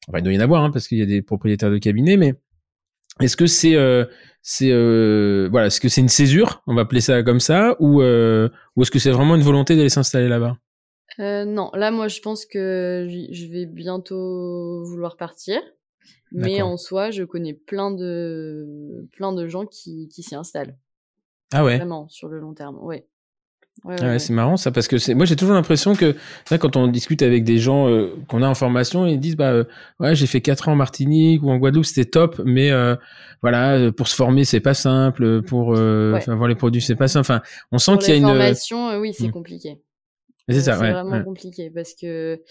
enfin, 0.08 0.20
il 0.20 0.24
doit 0.24 0.34
y 0.34 0.38
en 0.38 0.42
avoir 0.42 0.64
hein, 0.64 0.72
parce 0.72 0.88
qu'il 0.88 0.98
y 0.98 1.04
a 1.04 1.06
des 1.06 1.22
propriétaires 1.22 1.72
de 1.72 1.78
cabinets, 1.78 2.18
mais 2.18 2.34
est-ce 3.20 3.36
que 3.36 3.46
c'est, 3.46 3.76
euh, 3.76 5.50
voilà, 5.52 5.68
est-ce 5.68 5.82
que 5.82 5.90
c'est 5.90 6.02
une 6.02 6.10
césure, 6.10 6.64
on 6.66 6.76
va 6.76 6.84
appeler 6.84 7.02
ça 7.02 7.22
comme 7.24 7.42
ça, 7.42 7.76
ou 7.80 8.02
est-ce 8.02 8.90
que 8.90 9.00
c'est 9.00 9.12
vraiment 9.12 9.36
une 9.36 9.44
volonté 9.44 9.76
d'aller 9.76 9.90
s'installer 9.90 10.30
là-bas? 10.30 10.58
Euh, 11.22 11.46
non, 11.46 11.70
là, 11.74 11.92
moi, 11.92 12.08
je 12.08 12.20
pense 12.20 12.46
que 12.46 13.08
je 13.32 13.46
vais 13.48 13.66
bientôt 13.66 14.84
vouloir 14.86 15.18
partir. 15.18 15.62
Mais 16.34 16.62
en 16.62 16.78
soi, 16.78 17.12
je 17.12 17.24
connais 17.24 17.54
plein 17.54 17.92
de, 17.92 19.08
plein 19.14 19.34
de 19.34 19.48
gens 19.48 19.66
qui, 19.66 20.08
qui 20.08 20.24
s'y 20.24 20.34
installent. 20.36 20.78
Ah 21.54 21.64
ouais. 21.66 21.78
Vraiment, 21.78 22.08
sur 22.08 22.30
le 22.30 22.40
long 22.40 22.54
terme. 22.54 22.78
Ouais. 22.82 23.06
Ouais, 23.86 23.96
Ah 24.00 24.06
ouais, 24.08 24.20
c'est 24.20 24.34
marrant 24.34 24.58
ça 24.58 24.70
parce 24.72 24.88
que 24.90 24.98
c'est 24.98 25.14
moi 25.16 25.26
j'ai 25.26 25.38
toujours 25.38 25.56
l'impression 25.56 25.96
que 25.96 26.14
là, 26.52 26.58
quand 26.58 26.76
on 26.76 26.88
discute 26.88 27.22
avec 27.22 27.46
des 27.46 27.58
gens 27.58 27.88
euh, 27.90 28.14
qu'on 28.28 28.44
a 28.44 28.48
en 28.48 28.54
formation 28.54 29.08
ils 29.08 29.18
disent 29.20 29.38
bah 29.38 29.52
euh, 29.54 29.64
ouais 30.02 30.14
j'ai 30.14 30.28
fait 30.28 30.42
quatre 30.42 30.68
ans 30.68 30.74
en 30.74 30.76
Martinique 30.76 31.42
ou 31.42 31.50
en 31.50 31.58
Guadeloupe 31.58 31.86
c'était 31.86 32.10
top 32.10 32.42
mais 32.44 32.70
euh, 32.72 32.96
voilà 33.42 33.92
pour 33.94 34.10
se 34.10 34.16
former 34.16 34.44
c'est 34.44 34.60
pas 34.60 34.74
simple 34.74 35.42
pour 35.44 35.70
Ouais. 35.70 36.30
avoir 36.30 36.48
les 36.50 36.56
produits 36.56 36.82
c'est 36.82 36.98
pas 36.98 37.08
simple 37.08 37.22
enfin 37.22 37.42
on 37.72 37.78
sent 37.78 37.98
qu'il 38.00 38.10
y 38.10 38.12
a 38.12 38.16
une 38.18 38.24
formations, 38.24 38.90
euh, 38.90 39.00
oui, 39.00 39.14
c'est 39.14 39.30
Hmm. 39.30 39.32
compliqué. 39.32 39.82
C'est 40.54 40.62
ça 40.62 40.78
ouais, 40.80 40.98
vraiment 40.98 41.20
ouais. 41.20 41.24
compliqué 41.24 41.70
parce 41.72 41.94
que 41.96 42.42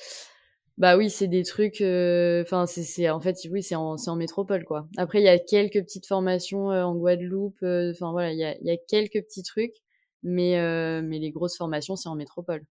bah 0.78 0.96
oui, 0.96 1.10
c'est 1.10 1.28
des 1.28 1.44
trucs. 1.44 1.80
euh, 1.82 2.42
Enfin, 2.42 2.66
c'est 2.66 2.82
c'est 2.84 3.10
en 3.10 3.20
fait 3.20 3.36
oui, 3.50 3.62
c'est 3.62 3.76
en 3.76 4.16
métropole 4.16 4.64
quoi. 4.64 4.88
Après, 4.98 5.20
il 5.20 5.24
y 5.24 5.28
a 5.28 5.38
quelques 5.38 5.82
petites 5.84 6.06
formations 6.06 6.70
euh, 6.72 6.84
en 6.84 6.94
Guadeloupe. 6.96 7.58
euh, 7.62 7.92
Enfin 7.92 8.12
voilà, 8.12 8.32
il 8.32 8.38
y 8.38 8.44
a 8.44 8.56
il 8.58 8.66
y 8.66 8.70
a 8.70 8.76
quelques 8.78 9.22
petits 9.24 9.42
trucs, 9.42 9.74
mais 10.22 10.56
mais 11.02 11.18
les 11.18 11.30
grosses 11.32 11.56
formations 11.56 11.96
c'est 11.96 12.08
en 12.08 12.16
métropole. 12.16 12.64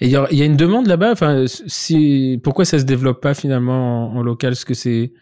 et 0.00 0.06
il 0.06 0.10
y, 0.12 0.16
a- 0.16 0.26
il 0.30 0.38
y 0.38 0.42
a 0.42 0.44
une 0.44 0.56
demande 0.56 0.86
là-bas? 0.86 1.12
Enfin 1.12 1.44
si 1.48 2.40
pourquoi 2.42 2.64
ça 2.64 2.78
se 2.78 2.84
développe 2.84 3.20
pas 3.20 3.34
finalement 3.34 4.10
en, 4.12 4.16
en 4.16 4.22
local? 4.22 4.52
Est-ce 4.52 4.66
que 4.66 4.74
c'est 4.74 5.12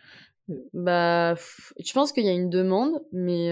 Bah, 0.74 1.34
je 1.78 1.92
pense 1.92 2.12
qu'il 2.12 2.24
y 2.24 2.28
a 2.28 2.32
une 2.32 2.50
demande, 2.50 2.92
mais 3.12 3.48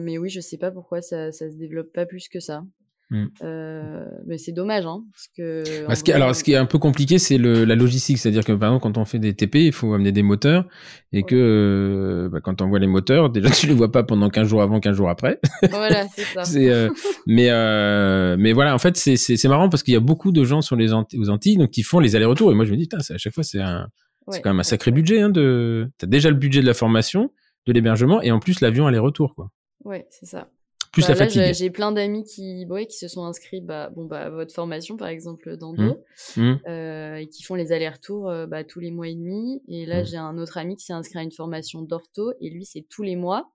mais 0.00 0.18
oui, 0.18 0.30
je 0.30 0.40
sais 0.40 0.58
pas 0.58 0.70
pourquoi 0.70 1.02
ça 1.02 1.32
ça 1.32 1.50
se 1.50 1.56
développe 1.56 1.92
pas 1.92 2.06
plus 2.06 2.28
que 2.28 2.40
ça. 2.40 2.64
Hmm. 3.10 3.24
Euh, 3.42 4.04
mais 4.26 4.36
c'est 4.36 4.52
dommage, 4.52 4.84
hein, 4.84 5.02
parce 5.10 5.28
que. 5.34 5.86
Parce 5.86 6.02
alors, 6.10 6.34
ce 6.34 6.44
qui 6.44 6.52
est 6.52 6.56
un 6.56 6.66
peu 6.66 6.78
compliqué, 6.78 7.18
c'est 7.18 7.38
la 7.38 7.74
logistique. 7.74 8.18
C'est-à-dire 8.18 8.44
que, 8.44 8.52
par 8.52 8.68
exemple, 8.68 8.82
quand 8.82 8.98
on 8.98 9.06
fait 9.06 9.18
des 9.18 9.34
TP, 9.34 9.56
il 9.56 9.72
faut 9.72 9.94
amener 9.94 10.12
des 10.12 10.22
moteurs. 10.22 10.66
Et 11.12 11.22
que, 11.22 11.34
euh, 11.34 12.28
bah, 12.28 12.40
quand 12.42 12.60
on 12.60 12.68
voit 12.68 12.78
les 12.78 12.86
moteurs, 12.86 13.30
déjà, 13.30 13.48
tu 13.50 13.66
les 13.66 13.74
vois 13.74 13.90
pas 13.90 14.02
pendant 14.02 14.28
15 14.28 14.46
jours 14.46 14.60
avant, 14.60 14.78
15 14.78 14.94
jours 14.94 15.08
après. 15.08 15.40
Voilà, 15.70 16.06
c'est 16.08 16.22
ça. 16.44 16.58
euh, 16.58 16.90
mais, 17.26 17.48
euh, 17.50 18.36
mais 18.38 18.52
voilà, 18.52 18.74
en 18.74 18.78
fait, 18.78 18.96
c'est, 18.98 19.48
marrant 19.48 19.70
parce 19.70 19.82
qu'il 19.82 19.94
y 19.94 19.96
a 19.96 20.00
beaucoup 20.00 20.30
de 20.30 20.44
gens 20.44 20.60
sur 20.60 20.76
les 20.76 20.92
Antilles, 20.92 21.18
aux 21.18 21.30
Antilles, 21.30 21.56
donc, 21.56 21.70
qui 21.70 21.82
font 21.82 22.00
les 22.00 22.14
allers-retours. 22.14 22.52
Et 22.52 22.54
moi, 22.54 22.66
je 22.66 22.72
me 22.72 22.76
dis, 22.76 22.84
putain, 22.84 22.98
à 22.98 23.16
chaque 23.16 23.32
fois, 23.32 23.42
c'est 23.42 23.60
un, 23.60 23.88
c'est 24.30 24.42
quand 24.42 24.50
même 24.50 24.60
un 24.60 24.64
sacré 24.64 24.90
ouais. 24.90 24.96
budget, 24.96 25.22
hein, 25.22 25.30
de, 25.30 25.90
t'as 25.96 26.06
déjà 26.06 26.28
le 26.28 26.36
budget 26.36 26.60
de 26.60 26.66
la 26.66 26.74
formation, 26.74 27.32
de 27.66 27.72
l'hébergement, 27.72 28.20
et 28.20 28.30
en 28.32 28.38
plus, 28.38 28.60
l'avion 28.60 28.86
aller-retour, 28.86 29.34
quoi. 29.34 29.50
Ouais, 29.84 30.06
c'est 30.10 30.26
ça. 30.26 30.50
Plus 30.92 31.02
Bah, 31.02 31.08
la 31.08 31.14
là, 31.14 31.18
fatigue. 31.24 31.54
j'ai- 31.54 31.70
plein 31.70 31.92
d'amis 31.92 32.24
qui, 32.24 32.64
ouais, 32.66 32.86
qui 32.86 32.96
se 32.96 33.08
sont 33.08 33.24
inscrits 33.24 33.60
bah, 33.60 33.90
bon, 33.94 34.04
bah, 34.06 34.22
à 34.26 34.30
votre 34.30 34.54
formation, 34.54 34.96
par 34.96 35.08
exemple, 35.08 35.56
d'Ando, 35.56 36.04
Hum. 36.36 36.58
euh, 36.68 37.16
et 37.16 37.28
qui 37.28 37.42
font 37.42 37.54
les 37.54 37.72
allers-retours 37.72 38.28
euh, 38.28 38.46
bah, 38.46 38.64
tous 38.64 38.80
les 38.80 38.90
mois 38.90 39.08
et 39.08 39.14
demi. 39.14 39.62
Et 39.68 39.86
là, 39.86 40.00
Mhm. 40.00 40.06
j'ai 40.06 40.16
un 40.16 40.38
autre 40.38 40.56
ami 40.58 40.76
qui 40.76 40.84
s'est 40.84 40.92
inscrit 40.92 41.18
à 41.18 41.22
une 41.22 41.32
formation 41.32 41.82
d'ortho, 41.82 42.32
et 42.40 42.50
lui, 42.50 42.64
c'est 42.64 42.86
tous 42.88 43.02
les 43.02 43.16
mois. 43.16 43.52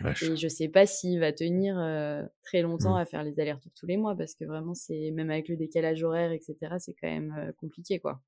Vache. 0.00 0.22
Et 0.24 0.36
je 0.36 0.48
sais 0.48 0.68
pas 0.68 0.86
s'il 0.86 1.20
va 1.20 1.32
tenir 1.32 1.78
euh, 1.78 2.22
très 2.42 2.62
longtemps 2.62 2.96
à 2.96 3.04
faire 3.04 3.22
les 3.22 3.38
allers-retours 3.38 3.72
tous 3.74 3.86
les 3.86 3.96
mois, 3.96 4.16
parce 4.16 4.34
que 4.34 4.44
vraiment, 4.44 4.74
c'est 4.74 5.10
même 5.12 5.30
avec 5.30 5.48
le 5.48 5.56
décalage 5.56 6.02
horaire, 6.02 6.32
etc., 6.32 6.78
c'est 6.78 6.94
quand 6.94 7.08
même 7.08 7.34
euh, 7.38 7.52
compliqué, 7.58 8.00
quoi. 8.00 8.20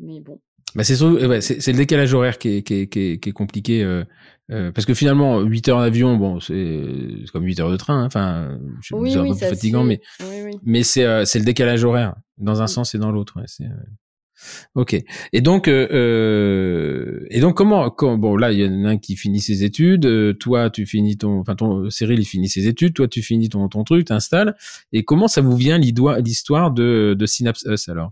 Mais 0.00 0.20
bon. 0.20 0.40
Bah 0.74 0.82
c'est 0.82 0.96
surtout- 0.96 1.24
ouais, 1.24 1.40
c'est 1.40 1.70
le 1.70 1.76
décalage 1.78 2.12
horaire 2.14 2.36
qui 2.38 2.48
est, 2.56 2.62
qui 2.62 2.74
est, 2.74 2.86
qui 2.88 2.98
est, 3.00 3.18
qui 3.18 3.28
est 3.28 3.32
compliqué 3.32 3.84
euh, 3.84 4.02
euh, 4.50 4.72
parce 4.72 4.86
que 4.86 4.94
finalement 4.94 5.40
8 5.40 5.68
heures 5.68 5.80
d'avion 5.80 6.16
bon 6.16 6.40
c'est 6.40 6.82
comme 7.32 7.44
8 7.44 7.60
heures 7.60 7.70
de 7.70 7.76
train 7.76 8.02
hein. 8.02 8.06
enfin 8.06 8.58
je 8.82 8.94
Oui, 8.96 9.12
c'est 9.12 9.18
un 9.18 9.24
peu 9.28 9.34
fatigant 9.34 9.84
mais 9.84 10.00
Oui, 10.20 10.58
mais 10.64 10.82
c'est 10.82 11.04
euh, 11.04 11.22
le 11.34 11.44
décalage 11.44 11.84
horaire 11.84 12.16
dans 12.38 12.60
un 12.60 12.64
Mm. 12.64 12.68
sens 12.68 12.94
et 12.96 12.98
dans 12.98 13.12
l'autre 13.12 13.34
ouais, 13.38 13.46
euh, 13.60 13.68
ok 14.74 15.00
et 15.32 15.40
donc 15.40 15.68
euh, 15.68 15.86
euh, 15.92 17.24
et 17.30 17.40
donc 17.40 17.56
comment, 17.56 17.88
quand, 17.90 18.18
bon 18.18 18.36
là 18.36 18.50
il 18.52 18.58
y 18.58 18.66
en 18.66 18.84
a 18.84 18.88
un 18.90 18.98
qui 18.98 19.14
finit 19.16 19.40
ses 19.40 19.62
études 19.62 20.06
euh, 20.06 20.32
toi 20.32 20.70
tu 20.70 20.86
finis 20.86 21.16
ton 21.16 21.38
enfin 21.38 21.54
ton 21.54 21.88
Cyril 21.88 22.18
il 22.18 22.24
finit 22.24 22.48
ses 22.48 22.66
études 22.66 22.94
toi 22.94 23.06
tu 23.06 23.22
finis 23.22 23.48
ton 23.48 23.68
ton 23.68 23.84
truc 23.84 24.06
t'installes 24.06 24.56
et 24.92 25.04
comment 25.04 25.28
ça 25.28 25.40
vous 25.40 25.56
vient 25.56 25.78
l'histoire 25.78 26.18
l'histoire 26.18 26.70
de 26.72 27.14
de 27.16 27.26
Synapse 27.26 27.64
Us 27.68 27.88
alors? 27.88 28.10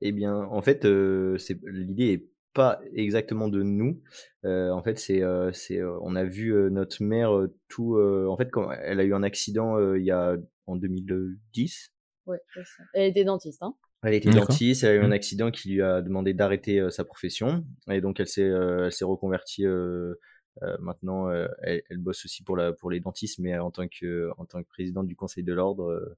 Eh 0.00 0.12
bien, 0.12 0.34
en 0.36 0.62
fait, 0.62 0.84
euh, 0.84 1.38
c'est 1.38 1.58
l'idée 1.66 2.12
est 2.12 2.28
pas 2.54 2.80
exactement 2.94 3.48
de 3.48 3.62
nous. 3.62 4.00
Euh, 4.44 4.70
en 4.70 4.82
fait, 4.82 4.98
c'est, 4.98 5.22
euh, 5.22 5.52
c'est, 5.52 5.78
euh, 5.80 5.98
on 6.02 6.16
a 6.16 6.24
vu 6.24 6.54
euh, 6.54 6.70
notre 6.70 7.02
mère 7.02 7.36
euh, 7.36 7.54
tout. 7.68 7.96
euh, 7.96 8.26
en 8.28 8.36
fait, 8.36 8.50
quand 8.50 8.70
elle 8.72 9.00
a 9.00 9.04
eu 9.04 9.14
un 9.14 9.22
accident 9.22 9.76
euh, 9.78 9.98
il 9.98 10.04
y 10.04 10.10
a 10.10 10.36
en 10.66 10.76
2010. 10.76 11.92
Ouais, 12.26 12.40
c'est 12.54 12.64
ça. 12.64 12.84
Elle 12.94 13.08
était 13.10 13.24
dentiste, 13.24 13.62
hein? 13.62 13.74
Elle 14.04 14.14
était 14.14 14.30
D'accord. 14.30 14.44
dentiste, 14.48 14.84
elle 14.84 14.90
a 14.90 14.94
eu 14.94 15.04
un 15.04 15.10
Mhm. 15.10 15.12
accident 15.12 15.50
qui 15.50 15.70
lui 15.70 15.82
a 15.82 16.02
demandé 16.02 16.32
d'arrêter 16.34 16.78
euh, 16.80 16.90
sa 16.90 17.04
profession 17.04 17.64
et 17.90 18.00
donc 18.00 18.20
elle 18.20 18.28
s'est, 18.28 18.42
euh, 18.44 18.86
elle 18.86 18.92
s'est 18.92 19.04
reconvertie. 19.04 19.66
euh, 19.66 20.14
euh, 20.62 20.76
maintenant, 20.80 21.28
euh, 21.30 21.46
elle, 21.62 21.82
elle 21.90 21.98
bosse 21.98 22.24
aussi 22.24 22.42
pour 22.44 22.56
la, 22.56 22.72
pour 22.72 22.90
les 22.90 23.00
dentistes, 23.00 23.38
mais 23.40 23.58
en 23.58 23.70
tant 23.70 23.86
que, 23.88 24.30
en 24.38 24.44
tant 24.46 24.62
que 24.62 24.68
présidente 24.68 25.06
du 25.06 25.16
conseil 25.16 25.44
de 25.44 25.52
l'ordre, 25.52 25.84
euh, 25.90 26.16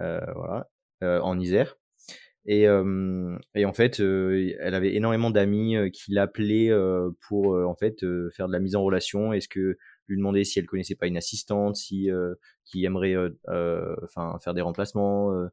euh, 0.00 0.20
voilà, 0.34 0.70
euh, 1.04 1.20
en 1.20 1.38
Isère. 1.40 1.76
Et, 2.46 2.66
euh, 2.66 3.36
et 3.54 3.64
en 3.64 3.72
fait, 3.72 4.00
euh, 4.00 4.52
elle 4.60 4.74
avait 4.74 4.94
énormément 4.94 5.30
d'amis 5.30 5.76
euh, 5.76 5.90
qui 5.90 6.12
l'appelaient 6.12 6.70
euh, 6.70 7.10
pour 7.28 7.54
euh, 7.54 7.64
en 7.64 7.76
fait 7.76 8.02
euh, 8.02 8.30
faire 8.36 8.48
de 8.48 8.52
la 8.52 8.58
mise 8.58 8.74
en 8.74 8.82
relation. 8.82 9.32
Est-ce 9.32 9.48
que 9.48 9.76
lui 10.08 10.16
demander 10.16 10.42
si 10.44 10.58
elle 10.58 10.66
connaissait 10.66 10.96
pas 10.96 11.06
une 11.06 11.16
assistante, 11.16 11.76
si 11.76 12.10
euh, 12.10 12.34
qui 12.64 12.84
aimerait 12.84 13.14
enfin 14.02 14.38
faire 14.42 14.54
des 14.54 14.60
remplacements. 14.62 15.32
euh, 15.32 15.46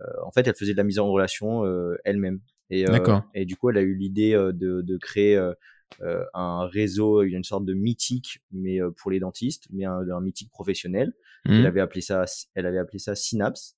euh, 0.00 0.06
en 0.26 0.32
fait, 0.32 0.46
elle 0.46 0.54
faisait 0.54 0.72
de 0.72 0.76
la 0.78 0.84
mise 0.84 0.98
en 0.98 1.10
relation 1.10 1.64
euh, 1.64 1.96
elle-même. 2.04 2.40
Et, 2.70 2.84
D'accord. 2.84 3.22
et 3.34 3.44
du 3.44 3.56
coup, 3.56 3.70
elle 3.70 3.78
a 3.78 3.82
eu 3.82 3.94
l'idée 3.94 4.34
euh, 4.34 4.52
de, 4.52 4.82
de 4.82 4.96
créer 4.98 5.36
un 6.34 6.66
réseau, 6.66 7.22
une 7.22 7.44
sorte 7.44 7.64
de 7.64 7.74
mythique, 7.74 8.40
mais 8.52 8.80
euh, 8.80 8.90
pour 8.90 9.10
les 9.10 9.20
dentistes, 9.20 9.66
mais 9.72 9.84
un, 9.84 10.08
un 10.10 10.20
mythique 10.20 10.50
professionnel. 10.50 11.12
Elle 11.46 11.60
Mhm. 11.60 11.66
avait 11.66 11.80
appelé 11.80 12.00
ça, 12.00 12.24
elle 12.54 12.66
avait 12.66 12.78
appelé 12.78 12.98
ça 12.98 13.14
Synapse. 13.14 13.76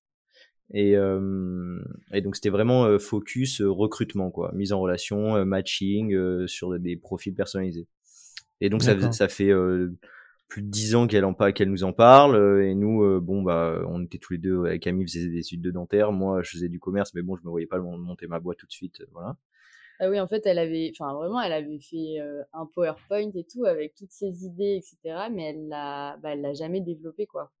Et, 0.73 0.97
euh, 0.97 1.79
et 2.13 2.21
donc 2.21 2.35
c'était 2.35 2.49
vraiment 2.49 2.85
euh, 2.85 2.99
focus 2.99 3.61
euh, 3.61 3.69
recrutement, 3.71 4.31
quoi, 4.31 4.51
mise 4.53 4.73
en 4.73 4.79
relation, 4.81 5.35
euh, 5.37 5.45
matching 5.45 6.13
euh, 6.13 6.45
sur 6.47 6.77
des 6.79 6.97
profils 6.97 7.33
personnalisés. 7.33 7.87
Et 8.61 8.69
donc 8.69 8.83
ça, 8.83 8.95
ça 9.11 9.27
fait 9.27 9.49
euh, 9.51 9.93
plus 10.47 10.61
de 10.63 10.69
dix 10.69 10.95
ans 10.95 11.07
qu'elle 11.07 11.25
en 11.25 11.33
qu'elle 11.53 11.69
nous 11.71 11.83
en 11.83 11.93
parle. 11.93 12.63
et 12.63 12.75
nous, 12.75 13.03
euh, 13.03 13.19
bon 13.21 13.41
bah, 13.43 13.81
on 13.87 14.03
était 14.03 14.17
tous 14.19 14.33
les 14.33 14.39
deux 14.39 14.65
avec 14.65 14.83
Camille 14.83 15.05
faisait 15.07 15.27
des 15.29 15.39
études 15.39 15.61
de 15.61 15.71
dentaire. 15.71 16.11
Moi, 16.11 16.41
je 16.43 16.51
faisais 16.51 16.69
du 16.69 16.79
commerce, 16.79 17.13
mais 17.13 17.21
bon, 17.21 17.35
je 17.37 17.43
me 17.43 17.49
voyais 17.49 17.67
pas 17.67 17.79
mon- 17.79 17.97
monter 17.97 18.27
ma 18.27 18.39
boîte 18.39 18.57
tout 18.59 18.67
de 18.67 18.71
suite, 18.71 19.03
voilà. 19.13 19.37
Ah 19.99 20.09
oui, 20.09 20.19
en 20.19 20.27
fait, 20.27 20.45
elle 20.45 20.59
avait, 20.59 20.91
enfin 20.93 21.13
vraiment, 21.13 21.41
elle 21.41 21.53
avait 21.53 21.79
fait 21.79 22.19
euh, 22.19 22.43
un 22.53 22.65
PowerPoint 22.67 23.31
et 23.33 23.43
tout 23.45 23.65
avec 23.65 23.95
toutes 23.95 24.11
ses 24.11 24.45
idées, 24.45 24.79
etc. 24.81 25.29
Mais 25.29 25.45
elle 25.51 25.67
l'a, 25.69 26.17
bah, 26.17 26.31
elle 26.33 26.41
l'a 26.41 26.53
jamais 26.53 26.81
développé, 26.81 27.25
quoi. 27.25 27.51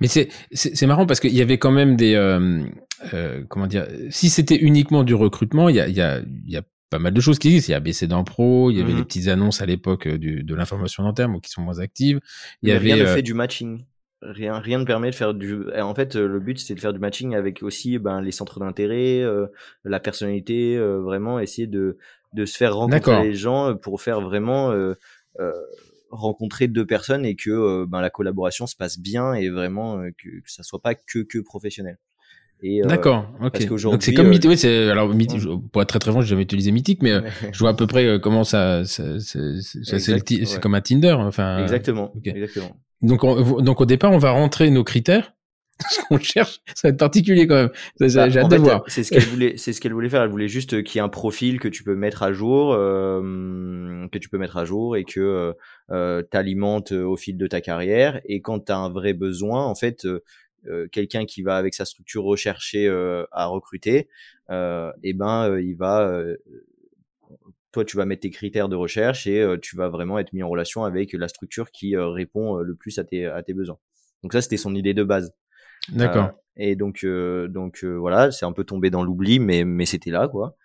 Mais 0.00 0.08
c'est 0.08 0.86
marrant 0.86 1.06
parce 1.06 1.20
qu'il 1.20 1.34
y 1.34 1.42
avait 1.42 1.58
quand 1.58 1.70
même 1.70 1.96
des 1.96 2.14
euh, 2.14 2.64
euh, 3.12 3.44
comment 3.48 3.66
dire 3.66 3.86
si 4.10 4.28
c'était 4.30 4.56
uniquement 4.56 5.04
du 5.04 5.14
recrutement 5.14 5.68
il 5.68 5.76
y 5.76 5.80
a 5.80 5.88
y 5.88 6.00
a 6.00 6.20
il 6.20 6.52
y 6.52 6.56
a 6.56 6.62
pas 6.90 6.98
mal 6.98 7.12
de 7.12 7.20
choses 7.20 7.38
qui 7.38 7.48
existent 7.48 7.70
il 7.70 7.72
y 7.72 7.76
a 7.76 7.80
BC 7.80 8.06
dans 8.06 8.24
Pro 8.24 8.70
il 8.70 8.78
y 8.78 8.80
avait 8.80 8.92
Mhm. 8.92 8.98
les 8.98 9.04
petites 9.04 9.28
annonces 9.28 9.60
à 9.62 9.66
l'époque 9.66 10.06
euh, 10.06 10.18
de 10.18 10.54
l'information 10.54 11.02
dentaire 11.02 11.28
mais 11.28 11.40
qui 11.40 11.50
sont 11.50 11.62
moins 11.62 11.80
actives 11.80 12.20
il 12.62 12.68
y 12.68 12.72
Mais 12.72 12.76
avait 12.76 12.94
rien 12.94 13.04
ne 13.04 13.08
euh, 13.08 13.14
fait 13.14 13.22
du 13.22 13.34
matching. 13.34 13.84
Rien, 14.22 14.58
rien 14.58 14.78
ne 14.78 14.86
permet 14.86 15.10
de 15.10 15.14
faire 15.14 15.34
du. 15.34 15.70
En 15.78 15.94
fait, 15.94 16.14
le 16.14 16.40
but 16.40 16.58
c'est 16.58 16.74
de 16.74 16.80
faire 16.80 16.94
du 16.94 16.98
matching 16.98 17.34
avec 17.34 17.62
aussi 17.62 17.98
ben, 17.98 18.22
les 18.22 18.32
centres 18.32 18.58
d'intérêt, 18.58 19.22
la 19.84 20.00
personnalité, 20.00 20.78
vraiment 20.78 21.40
essayer 21.40 21.66
de 21.66 21.98
de 22.32 22.46
se 22.46 22.56
faire 22.56 22.74
rencontrer 22.74 23.22
les 23.22 23.34
gens 23.34 23.76
pour 23.76 24.00
faire 24.00 24.22
vraiment 24.22 24.72
rencontrer 26.14 26.68
deux 26.68 26.86
personnes 26.86 27.24
et 27.26 27.36
que 27.36 27.50
euh, 27.50 27.86
ben, 27.88 28.00
la 28.00 28.10
collaboration 28.10 28.66
se 28.66 28.76
passe 28.76 28.98
bien 28.98 29.34
et 29.34 29.48
vraiment 29.50 29.98
euh, 29.98 30.10
que, 30.16 30.28
que 30.28 30.50
ça 30.50 30.62
soit 30.62 30.80
pas 30.80 30.94
que 30.94 31.20
que 31.20 31.38
professionnel. 31.38 31.98
Euh, 32.64 32.82
D'accord, 32.84 33.26
ok. 33.42 33.66
Donc 33.82 34.02
c'est 34.02 34.14
comme 34.14 34.26
euh, 34.26 34.30
Mythique. 34.30 34.48
Oui, 34.50 34.56
c'est 34.56 34.88
alors 34.88 35.08
Mythique. 35.08 35.38
Ouais. 35.44 35.50
je- 35.52 35.68
Pour 35.70 35.82
être 35.82 35.88
très 35.88 35.98
très 35.98 36.10
franc, 36.12 36.22
j'ai 36.22 36.28
jamais 36.28 36.42
utilisé 36.44 36.70
Mythique, 36.72 37.02
mais 37.02 37.10
euh, 37.12 37.20
je 37.52 37.58
vois 37.58 37.70
à 37.70 37.74
peu 37.74 37.86
près 37.86 38.06
euh, 38.06 38.18
comment 38.18 38.44
ça. 38.44 38.84
ça, 38.86 39.18
ça- 39.20 39.60
ça- 39.60 39.82
ça- 39.82 39.98
c'est 39.98 40.12
ouais. 40.30 40.60
comme 40.60 40.74
un 40.74 40.80
Tinder. 40.80 41.12
Enfin. 41.18 41.58
Exactement, 41.58 42.12
ok. 42.16 42.26
exactement. 42.28 42.70
Donc 43.02 43.22
on- 43.24 43.60
donc 43.60 43.80
au 43.82 43.86
départ, 43.86 44.12
on 44.12 44.18
va 44.18 44.30
rentrer 44.30 44.70
nos 44.70 44.84
critères. 44.84 45.34
Ce 45.90 46.00
qu'on 46.08 46.18
cherche, 46.18 46.60
ça 46.74 46.88
va 46.88 46.90
être 46.90 46.98
particulier 46.98 47.46
quand 47.46 47.56
même. 47.56 47.70
Bah, 47.98 48.08
J'ai 48.08 48.20
hâte 48.20 48.50
de 48.50 48.56
voir. 48.56 48.84
C'est 48.86 49.02
ce 49.02 49.10
qu'elle 49.10 49.24
voulait, 49.24 49.56
c'est 49.56 49.72
ce 49.72 49.80
qu'elle 49.80 49.92
voulait 49.92 50.08
faire. 50.08 50.22
Elle 50.22 50.30
voulait 50.30 50.48
juste 50.48 50.82
qu'il 50.84 50.96
y 50.96 50.98
ait 50.98 51.04
un 51.04 51.08
profil 51.08 51.58
que 51.58 51.68
tu 51.68 51.82
peux 51.82 51.96
mettre 51.96 52.22
à 52.22 52.32
jour, 52.32 52.72
euh, 52.72 54.06
que 54.12 54.18
tu 54.18 54.28
peux 54.28 54.38
mettre 54.38 54.56
à 54.56 54.64
jour 54.64 54.96
et 54.96 55.04
que 55.04 55.54
euh, 55.90 56.22
t'alimentes 56.22 56.92
au 56.92 57.16
fil 57.16 57.36
de 57.36 57.46
ta 57.46 57.60
carrière. 57.60 58.20
Et 58.24 58.40
quand 58.40 58.66
tu 58.66 58.72
as 58.72 58.78
un 58.78 58.88
vrai 58.88 59.14
besoin, 59.14 59.64
en 59.64 59.74
fait, 59.74 60.04
euh, 60.04 60.22
euh, 60.66 60.86
quelqu'un 60.90 61.26
qui 61.26 61.42
va 61.42 61.56
avec 61.56 61.74
sa 61.74 61.84
structure 61.84 62.24
rechercher 62.24 62.86
euh, 62.86 63.24
à 63.32 63.46
recruter, 63.46 64.08
euh, 64.50 64.92
et 65.02 65.12
ben 65.12 65.50
euh, 65.50 65.62
il 65.62 65.74
va, 65.74 66.08
euh, 66.08 66.36
toi 67.72 67.84
tu 67.84 67.96
vas 67.96 68.06
mettre 68.06 68.22
tes 68.22 68.30
critères 68.30 68.68
de 68.68 68.76
recherche 68.76 69.26
et 69.26 69.40
euh, 69.40 69.58
tu 69.60 69.76
vas 69.76 69.88
vraiment 69.88 70.18
être 70.18 70.32
mis 70.32 70.42
en 70.42 70.48
relation 70.48 70.84
avec 70.84 71.12
la 71.12 71.28
structure 71.28 71.70
qui 71.70 71.96
euh, 71.96 72.08
répond 72.08 72.58
euh, 72.58 72.62
le 72.62 72.74
plus 72.74 72.98
à 72.98 73.04
tes 73.04 73.26
à 73.26 73.42
tes 73.42 73.52
besoins. 73.52 73.78
Donc 74.22 74.32
ça 74.32 74.40
c'était 74.40 74.56
son 74.56 74.74
idée 74.74 74.94
de 74.94 75.02
base. 75.04 75.32
D'accord. 75.92 76.24
Euh, 76.26 76.28
et 76.56 76.76
donc, 76.76 77.04
euh, 77.04 77.48
donc 77.48 77.80
euh, 77.84 77.94
voilà, 77.96 78.30
c'est 78.30 78.46
un 78.46 78.52
peu 78.52 78.64
tombé 78.64 78.90
dans 78.90 79.02
l'oubli, 79.02 79.38
mais, 79.40 79.64
mais 79.64 79.86
c'était 79.86 80.10
là, 80.10 80.28
quoi. 80.28 80.56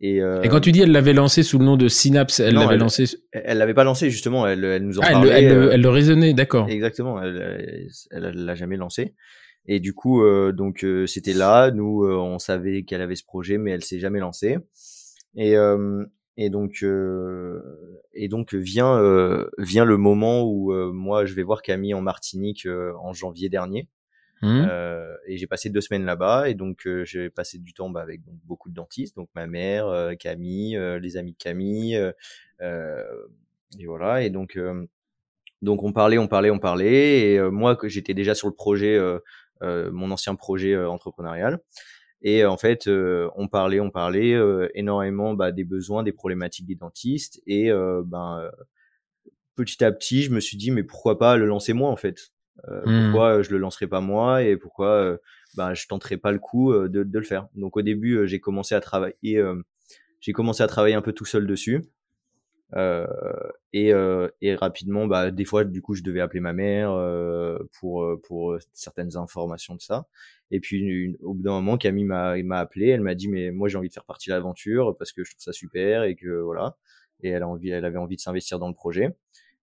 Et, 0.00 0.20
euh, 0.22 0.42
Et 0.42 0.48
quand 0.48 0.60
tu 0.60 0.72
dis 0.72 0.80
elle 0.80 0.90
l'avait 0.92 1.12
lancé 1.12 1.42
sous 1.42 1.58
le 1.58 1.64
nom 1.64 1.76
de 1.76 1.86
Synapse, 1.88 2.40
elle 2.40 2.54
l'avait 2.54 2.74
elle- 2.74 2.80
lancé. 2.80 3.04
elle 3.32 3.58
l'avait 3.58 3.74
pas 3.74 3.84
lancé 3.84 4.10
justement, 4.10 4.46
elle, 4.46 4.64
elle 4.64 4.84
nous 4.84 4.98
en 4.98 5.02
Ah, 5.02 5.06
elle, 5.08 5.12
parlait. 5.12 5.30
le- 5.30 5.36
elle, 5.36 5.48
le- 5.48 5.62
euh, 5.68 5.70
elle 5.72 5.80
le 5.82 5.88
raisonnait, 5.88 6.34
d'accord. 6.34 6.68
Exactement, 6.68 7.22
elle, 7.22 7.88
elle, 8.10 8.24
elle 8.24 8.44
l'a 8.44 8.54
jamais 8.54 8.76
lancé. 8.76 9.14
Et 9.66 9.80
du 9.80 9.94
coup, 9.94 10.22
donc 10.52 10.84
c'était 11.06 11.32
là. 11.32 11.70
Nous, 11.70 12.04
on 12.06 12.38
savait 12.38 12.82
qu'elle 12.82 13.00
avait 13.00 13.14
ce 13.16 13.24
projet, 13.24 13.56
mais 13.56 13.70
elle 13.70 13.82
s'est 13.84 13.98
jamais 13.98 14.18
lancée. 14.20 14.58
Et 15.36 15.54
et 16.36 16.50
donc 16.50 16.84
et 18.12 18.28
donc 18.28 18.52
vient 18.52 19.00
vient 19.56 19.84
le 19.86 19.96
moment 19.96 20.42
où 20.42 20.70
moi 20.92 21.24
je 21.24 21.32
vais 21.32 21.42
voir 21.44 21.62
Camille 21.62 21.94
en 21.94 22.02
Martinique 22.02 22.68
en 23.02 23.14
janvier 23.14 23.48
dernier. 23.48 23.88
Mmh. 24.44 24.68
Euh, 24.70 25.16
et 25.26 25.38
j'ai 25.38 25.46
passé 25.46 25.70
deux 25.70 25.80
semaines 25.80 26.04
là-bas 26.04 26.50
et 26.50 26.54
donc 26.54 26.86
euh, 26.86 27.02
j'ai 27.06 27.30
passé 27.30 27.58
du 27.58 27.72
temps 27.72 27.88
bah, 27.88 28.02
avec 28.02 28.20
beaucoup 28.44 28.68
de 28.68 28.74
dentistes, 28.74 29.16
donc 29.16 29.30
ma 29.34 29.46
mère, 29.46 29.86
euh, 29.86 30.14
Camille, 30.14 30.78
les 31.00 31.16
amis 31.16 31.32
de 31.32 31.38
Camille, 31.38 31.94
et 32.60 33.86
voilà. 33.86 34.22
Et 34.22 34.28
donc 34.28 34.58
donc 35.62 35.82
on 35.82 35.92
parlait, 35.92 36.18
on 36.18 36.28
parlait, 36.28 36.50
on 36.50 36.58
parlait. 36.58 37.32
Et 37.32 37.40
moi 37.40 37.78
j'étais 37.84 38.12
déjà 38.12 38.34
sur 38.34 38.48
le 38.48 38.54
projet, 38.54 39.00
mon 39.62 40.10
ancien 40.10 40.34
projet 40.34 40.76
entrepreneurial. 40.76 41.60
Et 42.20 42.44
en 42.44 42.56
fait, 42.56 42.86
on 42.86 43.48
parlait, 43.48 43.80
on 43.80 43.90
parlait 43.90 44.38
énormément 44.74 45.34
bah, 45.34 45.52
des 45.52 45.64
besoins, 45.64 46.02
des 46.02 46.12
problématiques 46.12 46.66
des 46.66 46.74
dentistes. 46.74 47.40
Et 47.46 47.70
ben 48.04 48.50
petit 49.56 49.82
à 49.82 49.90
petit, 49.90 50.22
je 50.22 50.30
me 50.30 50.40
suis 50.40 50.58
dit 50.58 50.70
mais 50.70 50.82
pourquoi 50.82 51.18
pas 51.18 51.36
le 51.36 51.46
lancer 51.46 51.72
moi 51.72 51.88
en 51.90 51.96
fait? 51.96 52.33
euh, 52.33 52.33
mmh. 52.68 53.10
Pourquoi 53.10 53.42
je 53.42 53.50
le 53.50 53.58
lancerai 53.58 53.86
pas 53.86 54.00
moi 54.00 54.42
et 54.42 54.56
pourquoi 54.56 55.18
ben, 55.56 55.74
je 55.74 55.86
tenterai 55.86 56.16
pas 56.16 56.32
le 56.32 56.38
coup 56.38 56.72
de, 56.72 57.02
de, 57.02 57.18
le 57.18 57.24
faire. 57.24 57.48
Donc 57.54 57.76
au 57.76 57.82
début, 57.82 58.26
j'ai 58.26 58.40
commencé 58.40 58.74
à 58.74 58.80
travailler, 58.80 59.42
j'ai 60.20 60.32
commencé 60.32 60.62
à 60.62 60.66
travailler 60.66 60.94
un 60.94 61.02
peu 61.02 61.12
tout 61.12 61.24
seul 61.24 61.46
dessus. 61.46 61.82
Euh, 62.76 63.06
et, 63.72 63.92
euh, 63.92 64.28
et, 64.40 64.54
rapidement, 64.54 65.06
bah, 65.06 65.30
des 65.30 65.44
fois, 65.44 65.64
du 65.64 65.82
coup, 65.82 65.94
je 65.94 66.02
devais 66.02 66.20
appeler 66.20 66.40
ma 66.40 66.52
mère 66.52 66.92
euh, 66.92 67.58
pour 67.78 68.06
pour 68.22 68.56
certaines 68.72 69.16
informations 69.16 69.74
de 69.74 69.80
ça. 69.80 70.06
Et 70.50 70.60
puis, 70.60 71.16
au 71.22 71.34
bout 71.34 71.42
d'un 71.42 71.52
moment, 71.52 71.76
Camille 71.78 72.04
m'a 72.04 72.42
m'a 72.42 72.58
appelé. 72.58 72.88
Elle 72.88 73.02
m'a 73.02 73.14
dit, 73.14 73.28
mais 73.28 73.50
moi, 73.50 73.68
j'ai 73.68 73.78
envie 73.78 73.88
de 73.88 73.94
faire 73.94 74.04
partie 74.04 74.30
de 74.30 74.34
l'aventure 74.34 74.96
parce 74.98 75.12
que 75.12 75.24
je 75.24 75.30
trouve 75.32 75.42
ça 75.42 75.52
super 75.52 76.04
et 76.04 76.16
que 76.16 76.40
voilà. 76.40 76.76
Et 77.22 77.30
elle 77.30 77.42
a 77.42 77.48
envie, 77.48 77.70
elle 77.70 77.84
avait 77.84 77.98
envie 77.98 78.16
de 78.16 78.20
s'investir 78.20 78.58
dans 78.58 78.68
le 78.68 78.74
projet. 78.74 79.14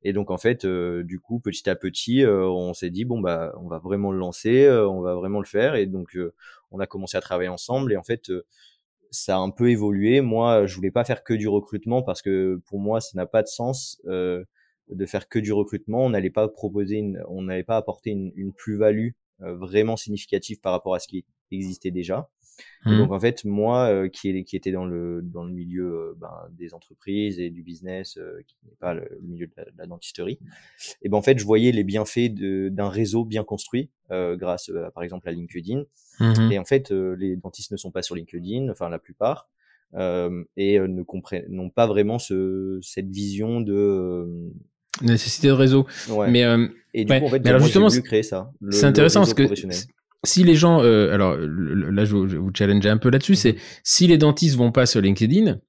Et 0.04 0.14
donc 0.14 0.32
en 0.32 0.38
fait, 0.38 0.66
euh, 0.66 1.04
du 1.04 1.20
coup, 1.20 1.40
petit 1.40 1.70
à 1.70 1.76
petit, 1.76 2.24
euh, 2.24 2.48
on 2.48 2.74
s'est 2.74 2.90
dit 2.90 3.06
bon 3.06 3.20
bah, 3.20 3.54
on 3.60 3.68
va 3.68 3.78
vraiment 3.78 4.12
le 4.12 4.18
lancer, 4.18 4.66
euh, 4.66 4.88
on 4.88 5.02
va 5.02 5.16
vraiment 5.16 5.40
le 5.40 5.46
faire. 5.46 5.76
Et 5.76 5.86
donc 5.86 6.18
on 6.72 6.80
a 6.80 6.88
commencé 6.88 7.18
à 7.18 7.22
travailler 7.22 7.50
ensemble. 7.50 7.94
Et 7.94 7.98
en 7.98 8.04
fait, 8.04 8.32
ça 9.12 9.36
a 9.38 9.40
un 9.40 9.52
peu 9.52 9.70
évolué. 9.70 10.22
Moi, 10.22 10.66
je 10.66 10.76
voulais 10.76 10.92
pas 10.92 11.06
faire 11.06 11.24
que 11.24 11.34
du 11.34 11.48
recrutement 11.48 12.02
parce 12.02 12.22
que 12.22 12.62
pour 12.66 12.80
moi, 12.80 13.02
ça 13.02 13.12
n'a 13.16 13.26
pas 13.26 13.44
de 13.44 13.48
sens 13.48 14.02
de 14.06 15.06
faire 15.06 15.30
que 15.30 15.40
du 15.40 15.54
recrutement. 15.54 16.06
On 16.06 16.10
n'allait 16.10 16.30
pas 16.30 16.48
proposer, 16.48 16.98
une, 16.98 17.24
on 17.28 17.44
n'allait 17.44 17.64
pas 17.64 17.78
apporter 17.78 18.12
une, 18.12 18.32
une 18.36 18.54
plus-value 18.54 19.10
vraiment 19.40 19.98
significative 19.98 20.60
par 20.60 20.72
rapport 20.72 20.96
à 20.96 21.00
ce 21.00 21.08
qui 21.08 21.26
existait 21.52 21.92
déjà. 21.92 22.30
Mmh. 22.86 22.98
donc 22.98 23.12
en 23.12 23.20
fait, 23.20 23.46
moi 23.46 23.86
euh, 23.90 24.10
qui, 24.10 24.44
qui 24.44 24.56
était 24.56 24.72
dans 24.72 24.86
le 24.86 25.22
dans 25.22 25.44
le 25.44 25.52
milieu 25.52 25.86
euh, 25.86 26.14
ben, 26.20 26.34
des 26.52 26.74
entreprises 26.74 27.40
et 27.40 27.52
du 27.52 27.62
business, 27.62 28.18
euh, 28.18 28.42
qui 28.48 28.56
n'est 28.66 28.76
pas 28.80 28.96
le, 28.96 29.20
milieu 29.22 29.46
de 29.46 29.54
la, 29.78 29.86
dentisterie, 29.86 30.40
et 31.02 31.10
ben 31.10 31.18
en 31.18 31.22
fait, 31.22 31.38
je 31.38 31.46
voyais 31.46 31.72
les 31.72 31.84
bienfaits 31.84 32.34
d'un 32.34 32.90
réseau 32.90 33.24
bien 33.24 33.44
construit 33.44 33.90
grâce 34.10 34.70
à, 34.70 34.92
par 34.92 35.04
exemple 35.04 35.30
à 35.30 35.32
LinkedIn. 35.32 35.84
Mmh. 36.20 36.52
Et 36.52 36.60
en 36.60 36.66
fait, 36.66 36.92
les 36.92 37.36
dentistes 37.36 37.72
ne 37.72 37.78
sont 37.78 37.92
pas 37.92 38.02
sur 38.02 38.16
LinkedIn, 38.16 38.70
enfin 38.70 38.90
la 38.90 39.00
plupart. 39.00 39.50
et 39.94 40.80
ne 40.80 41.04
comprennent 41.04 41.46
n'ont 41.50 41.70
pas 41.70 41.88
vraiment 41.88 42.20
ce, 42.20 42.80
cette 42.82 43.10
vision 43.10 43.62
de 43.62 44.52
nécessité 45.02 45.48
de 45.48 45.54
réseau. 45.54 45.86
Mais 46.28 46.46
et 46.94 47.06
du 47.06 47.20
coup, 47.20 47.26
en 47.26 47.30
fait, 47.30 47.46
alors 47.48 47.62
justement, 47.62 47.88
créer 48.04 48.24
ça. 48.24 48.52
C'est 48.72 48.86
intéressant 48.86 49.22
parce 49.22 49.34
que 49.34 49.44
si 50.24 50.44
les 50.44 50.56
gens, 50.56 50.84
euh, 50.84 51.14
alors 51.14 51.36
là 51.38 52.06
je 52.06 52.16
vais 52.16 52.38
vous 52.38 52.52
challenger 52.56 52.90
un 52.90 52.98
peu 52.98 53.10
là-dessus, 53.10 53.36
c'est 53.36 53.56
si 53.84 54.08
les 54.08 54.18
dentistes 54.18 54.56
vont 54.56 54.72
pas 54.72 54.86
sur 54.86 55.02
LinkedIn, 55.02 55.60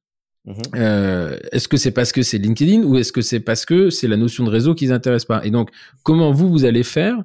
mhm. 0.44 0.55
euh, 0.74 1.38
est-ce 1.53 1.68
que 1.68 1.76
c'est 1.76 1.92
parce 1.92 2.12
que 2.12 2.22
c'est 2.22 2.38
LinkedIn 2.38 2.82
ou 2.82 2.98
est-ce 2.98 3.12
que 3.12 3.22
c'est 3.22 3.40
parce 3.40 3.64
que 3.64 3.90
c'est 3.90 4.09
la 4.09 4.16
notion 4.16 4.44
de 4.44 4.50
réseau 4.50 4.74
qui 4.74 4.86
les 4.86 4.92
intéresse 4.92 5.24
pas? 5.24 5.44
Et 5.44 5.50
donc 5.50 5.70
comment 6.03 6.32
vous 6.32 6.50
vous 6.50 6.64
allez 6.64 6.82
faire 6.82 7.16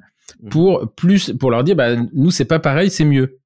mhm. 0.42 0.50
pour 0.50 0.94
plus 0.96 1.34
pour 1.40 1.52
leur 1.52 1.64
dire 1.64 1.76
bah 1.76 1.96
nous 2.14 2.32
c'est 2.32 2.46
pas 2.46 2.60
pareil, 2.60 2.90
c'est 2.90 3.06
mieux? 3.06 3.40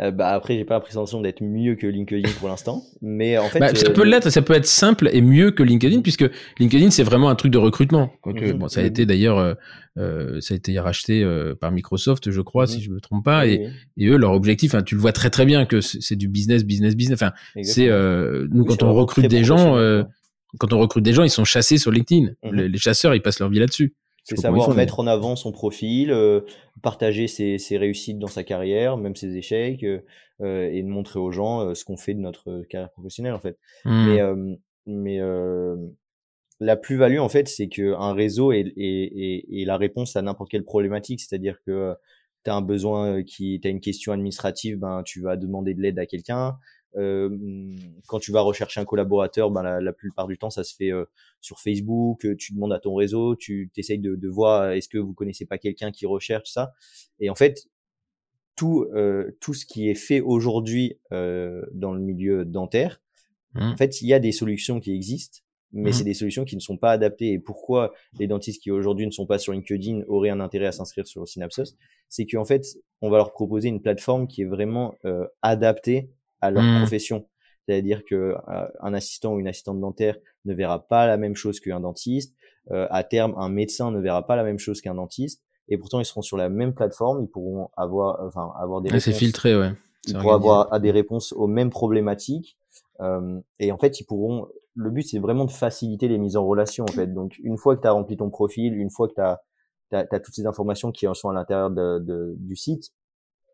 Mhm. 0.00 0.06
Euh, 0.06 0.10
bah 0.10 0.28
après, 0.28 0.56
j'ai 0.56 0.64
pas 0.64 0.74
la 0.74 0.80
prétention 0.80 1.20
d'être 1.20 1.42
mieux 1.42 1.74
que 1.74 1.86
LinkedIn 1.86 2.28
pour 2.38 2.48
l'instant, 2.48 2.82
mais 3.02 3.38
en 3.38 3.48
fait, 3.48 3.60
bah, 3.60 3.74
ça 3.74 3.90
peut 3.90 4.04
l'être, 4.04 4.30
ça 4.30 4.42
peut 4.42 4.54
être 4.54 4.66
simple 4.66 5.10
et 5.12 5.20
mieux 5.20 5.50
que 5.50 5.62
LinkedIn 5.62 6.00
puisque 6.00 6.28
LinkedIn 6.58 6.90
c'est 6.90 7.02
vraiment 7.02 7.28
un 7.28 7.34
truc 7.34 7.52
de 7.52 7.58
recrutement. 7.58 8.10
bon, 8.24 8.68
ça 8.68 8.80
a 8.80 8.84
été 8.84 9.06
d'ailleurs 9.06 9.56
euh, 9.98 10.40
ça 10.40 10.54
a 10.54 10.56
été 10.56 10.78
racheté 10.78 11.24
euh, 11.24 11.54
par 11.54 11.72
Microsoft, 11.72 12.30
je 12.30 12.40
crois, 12.40 12.66
si 12.66 12.78
mhm. 12.78 12.82
je 12.82 12.90
me 12.90 13.00
trompe 13.00 13.24
pas. 13.24 13.46
et, 13.46 13.68
et, 13.96 14.06
eux, 14.06 14.16
leur 14.16 14.32
objectif, 14.32 14.74
hein, 14.74 14.82
tu 14.82 14.94
le 14.94 15.00
vois 15.00 15.12
très 15.12 15.30
très 15.30 15.44
bien 15.44 15.66
que 15.66 15.80
c'est 15.80 16.16
du 16.16 16.28
business, 16.28 16.64
business, 16.64 16.94
business. 16.94 17.20
Enfin, 17.20 17.32
c'est 17.62 17.88
euh, 17.88 18.46
nous 18.50 18.64
quand 18.64 18.82
on 18.82 18.94
recrute 18.94 19.26
des 19.26 19.44
gens, 19.44 19.76
quand 20.58 20.72
on 20.72 20.78
recrute 20.78 21.04
des 21.04 21.12
gens, 21.12 21.24
ils 21.24 21.30
sont 21.30 21.44
chassés 21.44 21.78
sur 21.78 21.90
LinkedIn. 21.90 22.32
Mhm. 22.44 22.54
les, 22.54 22.78
chasseurs, 22.78 23.14
ils 23.14 23.22
passent 23.22 23.40
leur 23.40 23.50
vie 23.50 23.58
là-dessus. 23.58 23.94
C'est 24.24 24.36
savoir 24.36 24.74
mettre 24.74 25.00
en 25.00 25.06
avant 25.06 25.34
son 25.34 25.52
profil, 25.52 26.14
partager 26.82 27.26
ses, 27.26 27.58
ses, 27.58 27.78
réussites 27.78 28.18
dans 28.18 28.28
sa 28.28 28.44
carrière, 28.44 28.96
même 28.96 29.16
ses 29.16 29.36
échecs, 29.36 29.82
et 29.82 30.82
de 30.82 30.88
montrer 30.88 31.18
aux 31.18 31.32
gens 31.32 31.74
ce 31.74 31.84
qu'on 31.84 31.96
fait 31.96 32.14
de 32.14 32.20
notre 32.20 32.62
carrière 32.68 32.90
professionnelle 32.90 33.34
en 33.34 33.40
fait. 33.40 33.58
Mmh. 33.84 34.06
Mais 34.06 34.20
mais 34.86 35.20
la 36.60 36.76
plus-value, 36.76 37.18
en 37.18 37.28
fait, 37.28 37.48
c'est 37.48 37.68
qu'un 37.68 38.12
réseau 38.12 38.52
est, 38.52 38.72
est, 38.76 39.44
est, 39.50 39.64
la 39.64 39.78
réponse 39.78 40.14
à 40.14 40.22
n'importe 40.22 40.50
quelle 40.50 40.64
problématique. 40.64 41.20
C'est-à-dire 41.20 41.56
que 41.66 41.70
euh, 41.70 41.94
tu 42.44 42.50
as 42.50 42.54
un 42.54 42.60
besoin 42.60 43.16
euh, 43.16 43.22
qui, 43.22 43.58
tu 43.60 43.66
as 43.66 43.70
une 43.70 43.80
question 43.80 44.12
administrative, 44.12 44.78
ben, 44.78 45.02
tu 45.04 45.22
vas 45.22 45.36
demander 45.36 45.74
de 45.74 45.80
l'aide 45.80 45.98
à 45.98 46.04
quelqu'un. 46.04 46.58
Euh, 46.96 47.76
quand 48.06 48.18
tu 48.18 48.32
vas 48.32 48.40
rechercher 48.40 48.80
un 48.80 48.84
collaborateur, 48.84 49.50
ben, 49.50 49.80
la, 49.80 49.92
plupart 49.92 50.26
du 50.26 50.38
temps, 50.38 50.50
ça 50.50 50.64
se 50.64 50.74
fait 50.74 50.92
euh, 50.92 51.04
sur 51.40 51.60
Facebook. 51.60 52.26
Tu 52.38 52.54
demandes 52.54 52.72
à 52.72 52.80
ton 52.80 52.94
réseau, 52.94 53.36
tu 53.36 53.70
essayes 53.76 53.98
de, 53.98 54.16
de 54.16 54.28
voir 54.28 54.70
est-ce 54.70 54.88
que 54.88 54.98
vous 54.98 55.14
connaissez 55.14 55.46
pas 55.46 55.58
quelqu'un 55.58 55.92
qui 55.92 56.06
recherche 56.06 56.50
ça? 56.50 56.72
Et 57.18 57.30
en 57.30 57.34
fait, 57.34 57.68
tout, 58.56 58.86
tout 59.40 59.54
ce 59.54 59.64
qui 59.64 59.88
est 59.88 59.94
fait 59.94 60.20
aujourd'hui 60.20 60.98
dans 61.10 61.94
le 61.94 62.00
milieu 62.00 62.44
dentaire, 62.44 63.00
mmh. 63.54 63.62
en 63.62 63.76
fait, 63.76 64.02
il 64.02 64.08
y 64.08 64.12
a 64.12 64.18
des 64.18 64.32
solutions 64.32 64.80
qui 64.80 64.92
existent 64.92 65.40
mais 65.72 65.90
mmh. 65.90 65.92
c'est 65.92 66.04
des 66.04 66.14
solutions 66.14 66.44
qui 66.44 66.56
ne 66.56 66.60
sont 66.60 66.76
pas 66.76 66.90
adaptées. 66.90 67.32
Et 67.32 67.38
pourquoi 67.38 67.92
les 68.18 68.26
dentistes 68.26 68.62
qui 68.62 68.70
aujourd'hui 68.70 69.06
ne 69.06 69.10
sont 69.10 69.26
pas 69.26 69.38
sur 69.38 69.52
LinkedIn 69.52 70.02
auraient 70.08 70.30
un 70.30 70.40
intérêt 70.40 70.66
à 70.66 70.72
s'inscrire 70.72 71.06
sur 71.06 71.26
Synapsos? 71.28 71.76
C'est 72.08 72.26
qu'en 72.26 72.44
fait, 72.44 72.64
on 73.00 73.10
va 73.10 73.18
leur 73.18 73.32
proposer 73.32 73.68
une 73.68 73.80
plateforme 73.80 74.26
qui 74.26 74.42
est 74.42 74.46
vraiment 74.46 74.94
euh, 75.04 75.26
adaptée 75.42 76.10
à 76.40 76.50
leur 76.50 76.62
mmh. 76.62 76.78
profession. 76.78 77.26
C'est-à-dire 77.66 78.04
que 78.04 78.14
euh, 78.14 78.66
un 78.80 78.94
assistant 78.94 79.34
ou 79.34 79.40
une 79.40 79.48
assistante 79.48 79.80
dentaire 79.80 80.16
ne 80.44 80.54
verra 80.54 80.86
pas 80.86 81.06
la 81.06 81.16
même 81.16 81.36
chose 81.36 81.60
qu'un 81.60 81.80
dentiste. 81.80 82.34
Euh, 82.70 82.86
à 82.90 83.04
terme, 83.04 83.34
un 83.36 83.48
médecin 83.48 83.90
ne 83.90 84.00
verra 84.00 84.26
pas 84.26 84.36
la 84.36 84.44
même 84.44 84.58
chose 84.58 84.80
qu'un 84.80 84.94
dentiste. 84.94 85.42
Et 85.68 85.78
pourtant, 85.78 86.00
ils 86.00 86.04
seront 86.04 86.22
sur 86.22 86.36
la 86.36 86.48
même 86.48 86.74
plateforme. 86.74 87.22
Ils 87.22 87.28
pourront 87.28 87.70
avoir, 87.76 88.20
enfin, 88.26 88.52
avoir 88.58 88.80
des. 88.80 88.88
réponses. 88.88 89.04
C'est 89.04 89.12
filtré, 89.12 89.56
ouais. 89.56 89.72
Ils 90.08 90.14
pourront 90.14 90.34
avoir 90.34 90.80
des 90.80 90.90
réponses 90.90 91.32
aux 91.32 91.46
mêmes 91.46 91.70
problématiques. 91.70 92.58
Euh, 93.00 93.40
et 93.58 93.70
en 93.70 93.78
fait, 93.78 94.00
ils 94.00 94.04
pourront 94.04 94.48
le 94.74 94.90
but, 94.90 95.02
c'est 95.02 95.18
vraiment 95.18 95.44
de 95.44 95.50
faciliter 95.50 96.08
les 96.08 96.18
mises 96.18 96.36
en 96.36 96.46
relation, 96.46 96.84
en 96.84 96.92
fait. 96.92 97.06
Donc, 97.12 97.38
une 97.42 97.56
fois 97.56 97.76
que 97.76 97.82
tu 97.82 97.86
as 97.86 97.92
rempli 97.92 98.16
ton 98.16 98.30
profil, 98.30 98.74
une 98.74 98.90
fois 98.90 99.08
que 99.08 99.14
tu 99.14 99.20
as, 99.20 99.40
as, 99.92 100.20
toutes 100.20 100.34
ces 100.34 100.46
informations 100.46 100.90
qui 100.90 101.06
sont 101.14 101.28
à 101.28 101.34
l'intérieur 101.34 101.70
de, 101.70 101.98
de, 101.98 102.34
du 102.38 102.56
site, 102.56 102.90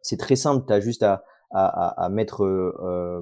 c'est 0.03 0.18
très 0.18 0.37
simple. 0.37 0.64
Tu 0.66 0.72
as 0.72 0.80
juste 0.80 1.03
à, 1.03 1.24
à, 1.51 2.05
à 2.05 2.09
mettre 2.09 2.44
euh, 2.44 3.20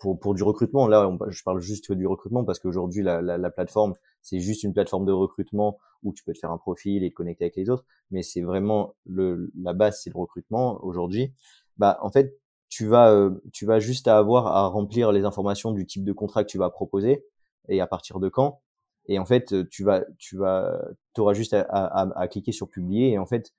pour, 0.00 0.18
pour 0.18 0.34
du 0.34 0.42
recrutement. 0.42 0.88
Là, 0.88 1.10
je 1.28 1.42
parle 1.42 1.60
juste 1.60 1.92
du 1.92 2.06
recrutement 2.06 2.44
parce 2.44 2.58
qu'aujourd'hui, 2.58 3.02
la, 3.02 3.22
la, 3.22 3.38
la, 3.38 3.50
plateforme, 3.50 3.94
c'est 4.22 4.40
juste 4.40 4.64
une 4.64 4.72
plateforme 4.72 5.04
de 5.04 5.12
recrutement 5.12 5.78
où 6.02 6.12
tu 6.12 6.24
peux 6.24 6.32
te 6.32 6.38
faire 6.38 6.50
un 6.50 6.58
profil 6.58 7.04
et 7.04 7.10
te 7.10 7.14
connecter 7.14 7.44
avec 7.44 7.56
les 7.56 7.70
autres. 7.70 7.84
Mais 8.10 8.22
c'est 8.22 8.42
vraiment 8.42 8.94
le, 9.06 9.50
la 9.60 9.72
base, 9.72 10.00
c'est 10.02 10.10
le 10.12 10.18
recrutement 10.18 10.82
aujourd'hui. 10.84 11.32
Bah, 11.76 11.98
en 12.02 12.10
fait, 12.10 12.36
tu 12.68 12.86
vas, 12.86 13.12
euh, 13.12 13.30
tu 13.52 13.66
vas 13.66 13.78
juste 13.78 14.08
avoir 14.08 14.46
à 14.48 14.66
remplir 14.66 15.12
les 15.12 15.24
informations 15.24 15.72
du 15.72 15.86
type 15.86 16.04
de 16.04 16.12
contrat 16.12 16.42
que 16.42 16.50
tu 16.50 16.58
vas 16.58 16.70
proposer 16.70 17.24
et 17.68 17.80
à 17.80 17.86
partir 17.86 18.18
de 18.18 18.28
quand. 18.28 18.60
Et 19.06 19.18
en 19.18 19.24
fait, 19.24 19.68
tu 19.68 19.84
vas, 19.84 20.04
tu 20.18 20.36
vas, 20.36 20.80
auras 21.18 21.34
juste 21.34 21.54
à, 21.54 21.62
à, 21.62 22.18
à, 22.18 22.28
cliquer 22.28 22.52
sur 22.52 22.68
publier 22.68 23.10
et 23.10 23.18
en 23.18 23.26
fait, 23.26 23.52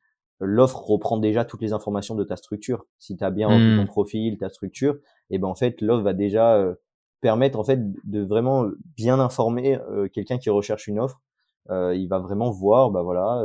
l'offre 0.43 0.83
reprend 0.83 1.17
déjà 1.17 1.45
toutes 1.45 1.61
les 1.61 1.73
informations 1.73 2.15
de 2.15 2.23
ta 2.23 2.35
structure. 2.35 2.85
Si 2.99 3.15
tu 3.15 3.23
as 3.23 3.31
bien 3.31 3.49
ton 3.49 3.83
mmh. 3.83 3.87
profil, 3.87 4.37
ta 4.37 4.49
structure, 4.49 4.97
et 5.29 5.37
ben 5.37 5.47
en 5.47 5.55
fait, 5.55 5.81
l'offre 5.81 6.03
va 6.03 6.13
déjà 6.13 6.55
euh, 6.55 6.75
permettre 7.21 7.59
en 7.59 7.63
fait 7.63 7.79
de 8.03 8.21
vraiment 8.21 8.67
bien 8.95 9.19
informer 9.19 9.79
euh, 9.89 10.07
quelqu'un 10.07 10.37
qui 10.37 10.49
recherche 10.49 10.87
une 10.87 10.99
offre. 10.99 11.21
Euh, 11.69 11.95
il 11.95 12.07
va 12.07 12.19
vraiment 12.19 12.51
voir, 12.51 12.91
bah 12.91 13.01
voilà, 13.01 13.43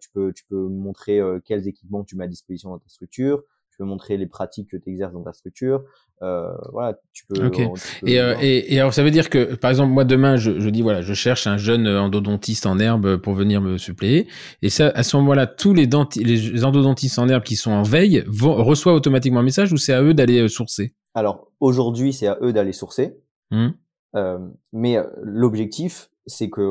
tu 0.00 0.10
peux, 0.10 0.32
tu 0.32 0.44
peux 0.46 0.68
montrer 0.68 1.20
quels 1.44 1.68
équipements 1.68 2.02
tu 2.02 2.16
mets 2.16 2.24
à 2.24 2.28
disposition 2.28 2.70
dans 2.70 2.78
ta 2.78 2.88
structure, 2.88 3.42
tu 3.72 3.78
peux 3.78 3.84
montrer 3.84 4.16
les 4.16 4.26
pratiques 4.26 4.70
que 4.70 4.76
tu 4.76 4.90
exerces 4.90 5.12
dans 5.12 5.22
ta 5.22 5.32
structure. 5.32 5.82
Euh, 6.22 6.52
voilà, 6.72 6.98
tu 7.12 7.26
peux. 7.26 7.46
Ok. 7.46 7.56
tu 7.56 8.00
peux 8.00 8.08
Et, 8.08 8.20
euh, 8.20 8.36
et, 8.40 8.74
et 8.74 8.78
alors 8.78 8.94
ça 8.94 9.02
veut 9.02 9.10
dire 9.10 9.28
que 9.28 9.56
par 9.56 9.70
exemple 9.70 9.92
moi 9.92 10.04
demain 10.04 10.36
je, 10.36 10.60
je 10.60 10.68
dis 10.70 10.82
voilà 10.82 11.02
je 11.02 11.14
cherche 11.14 11.48
un 11.48 11.56
jeune 11.56 11.88
endodontiste 11.88 12.66
en 12.66 12.78
herbe 12.78 13.16
pour 13.16 13.34
venir 13.34 13.60
me 13.60 13.76
suppléer 13.76 14.28
et 14.62 14.70
ça 14.70 14.88
à 14.90 15.02
ce 15.02 15.16
moment-là 15.16 15.48
tous 15.48 15.74
les, 15.74 15.88
les 16.16 16.64
endodontistes 16.64 17.18
en 17.18 17.28
herbe 17.28 17.42
qui 17.42 17.56
sont 17.56 17.72
en 17.72 17.82
veille 17.82 18.22
vont 18.28 18.62
reçoivent 18.62 18.94
automatiquement 18.94 19.40
un 19.40 19.44
message 19.44 19.72
ou 19.72 19.78
c'est 19.78 19.92
à 19.92 20.02
eux 20.02 20.14
d'aller 20.14 20.40
euh, 20.40 20.48
sourcer? 20.48 20.94
Alors 21.14 21.50
aujourd'hui, 21.58 22.12
c'est 22.12 22.28
à 22.28 22.38
eux 22.40 22.52
d'aller 22.52 22.72
sourcer. 22.72 23.16
Hum 23.50 23.74
Euh, 24.14 24.38
mais 24.72 24.98
euh, 24.98 25.04
l'objectif, 25.22 26.10
c'est 26.26 26.50
que 26.50 26.62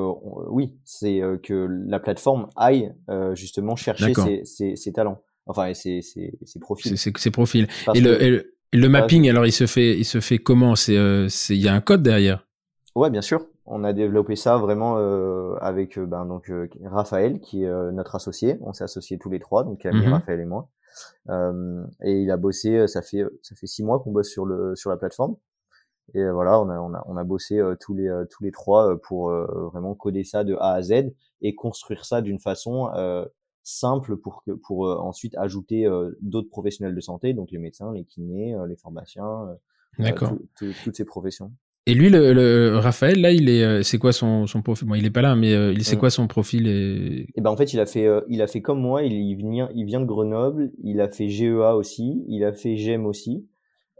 oui, 0.49 0.77
c'est 0.85 1.21
euh, 1.21 1.37
que 1.37 1.67
la 1.87 1.99
plateforme 1.99 2.47
aille 2.55 2.93
euh, 3.09 3.35
justement 3.35 3.75
chercher 3.75 4.13
ses, 4.13 4.45
ses, 4.45 4.75
ses 4.75 4.93
talents, 4.93 5.23
enfin 5.51 5.67
et 5.67 5.73
ses, 5.75 6.01
ses, 6.01 6.33
ses 6.43 6.59
profils. 6.59 6.97
c'est 6.97 7.11
c'est 7.11 7.17
ces 7.17 7.31
profils 7.31 7.67
et 7.93 8.01
le, 8.01 8.21
et 8.23 8.29
le, 8.29 8.53
le 8.73 8.89
mapping 8.89 9.29
alors 9.29 9.45
il 9.45 9.51
se 9.51 9.67
fait 9.67 9.97
il 9.97 10.05
se 10.05 10.19
fait 10.19 10.39
comment? 10.39 10.75
C'est 10.75 10.97
euh, 10.97 11.27
c'est 11.29 11.55
il 11.55 11.61
y 11.61 11.67
a 11.67 11.73
un 11.73 11.81
code 11.81 12.03
derrière? 12.03 12.47
Ouais, 12.95 13.09
bien 13.09 13.21
sûr. 13.21 13.45
On 13.65 13.83
a 13.85 13.93
développé 13.93 14.35
ça 14.35 14.57
vraiment 14.57 14.97
euh, 14.97 15.55
avec 15.61 15.97
euh, 15.97 16.05
ben, 16.05 16.25
donc 16.25 16.49
euh, 16.49 16.67
Raphaël 16.83 17.39
qui 17.39 17.63
est 17.63 17.67
euh, 17.67 17.91
notre 17.91 18.15
associé. 18.15 18.57
On 18.61 18.73
s'est 18.73 18.83
associés 18.83 19.17
tous 19.17 19.29
les 19.29 19.39
trois, 19.39 19.63
donc 19.63 19.79
Camille, 19.79 20.07
Mhm. 20.07 20.13
Raphaël 20.13 20.39
et 20.41 20.45
moi. 20.45 20.69
Et 22.03 22.21
il 22.23 22.29
a 22.31 22.37
bossé. 22.37 22.87
Ça 22.87 23.01
fait 23.01 23.23
ça 23.43 23.55
fait 23.55 23.67
six 23.67 23.83
mois 23.83 23.99
qu'on 23.99 24.11
bosse 24.11 24.29
sur 24.29 24.45
le 24.45 24.75
sur 24.75 24.89
la 24.89 24.97
plateforme. 24.97 25.35
Et 26.13 26.23
voilà, 26.29 26.59
on 26.59 26.69
a 26.69 26.77
on 26.79 26.93
a 26.93 27.01
on 27.07 27.15
a 27.15 27.23
bossé 27.23 27.61
tous 27.79 27.93
les 27.93 28.09
tous 28.29 28.43
les 28.43 28.51
trois 28.51 28.99
pour 29.07 29.31
vraiment 29.71 29.95
coder 29.95 30.25
ça 30.25 30.43
de 30.43 30.55
A 30.55 30.73
à 30.73 30.81
Z 30.81 31.13
et 31.41 31.55
construire 31.55 32.03
ça 32.03 32.21
d'une 32.21 32.39
façon 32.39 32.89
simple 33.63 34.17
pour 34.17 34.43
que 34.45 34.51
pour 34.51 34.87
euh, 34.87 34.97
ensuite 34.97 35.35
ajouter 35.37 35.85
euh, 35.85 36.11
d'autres 36.21 36.49
professionnels 36.49 36.95
de 36.95 37.01
santé, 37.01 37.33
donc 37.33 37.51
les 37.51 37.59
médecins, 37.59 37.91
les 37.93 38.03
kinés, 38.05 38.55
euh, 38.55 38.65
les 38.67 38.75
pharmaciens, 38.75 39.47
d'accord 39.99 40.29
tout- 40.29 40.47
tout- 40.57 40.73
toutes 40.83 40.95
ces 40.95 41.05
professions. 41.05 41.51
et 41.87 41.93
lui 41.95 42.09
le, 42.09 42.33
le 42.33 42.77
Raphaël 42.77 43.19
là 43.21 43.31
il 43.31 43.49
est 43.49 43.83
c'est 43.83 43.97
quoi 43.97 44.13
son 44.13 44.45
son 44.47 44.61
profil? 44.61 44.87
Bon 44.87 44.95
il 44.95 45.05
est 45.05 45.09
pas 45.11 45.21
là 45.23 45.35
mais 45.35 45.53
euh, 45.53 45.73
il 45.73 45.83
c'est 45.83 45.97
quoi 45.97 46.09
son 46.11 46.27
profil 46.27 46.67
et... 46.67 47.27
Et 47.35 47.41
ben 47.41 47.49
en 47.49 47.57
fait, 47.57 47.73
il 47.73 47.79
a 47.79 47.85
fait, 47.87 48.05
euh, 48.05 48.21
il 48.29 48.41
a 48.41 48.47
fait 48.47 48.61
comme 48.61 48.79
moi. 48.79 49.03
Il, 49.03 49.13
il 49.13 49.35
vient, 49.35 49.69
il 49.73 49.85
vient 49.85 49.99
de 49.99 50.05
Grenoble. 50.05 50.71
Il 50.83 51.01
a 51.01 51.09
fait 51.09 51.27
GEA 51.29 51.75
aussi. 51.75 52.23
Il 52.27 52.43
a 52.43 52.53
fait 52.53 52.77
GEM 52.77 53.05
aussi. 53.05 53.47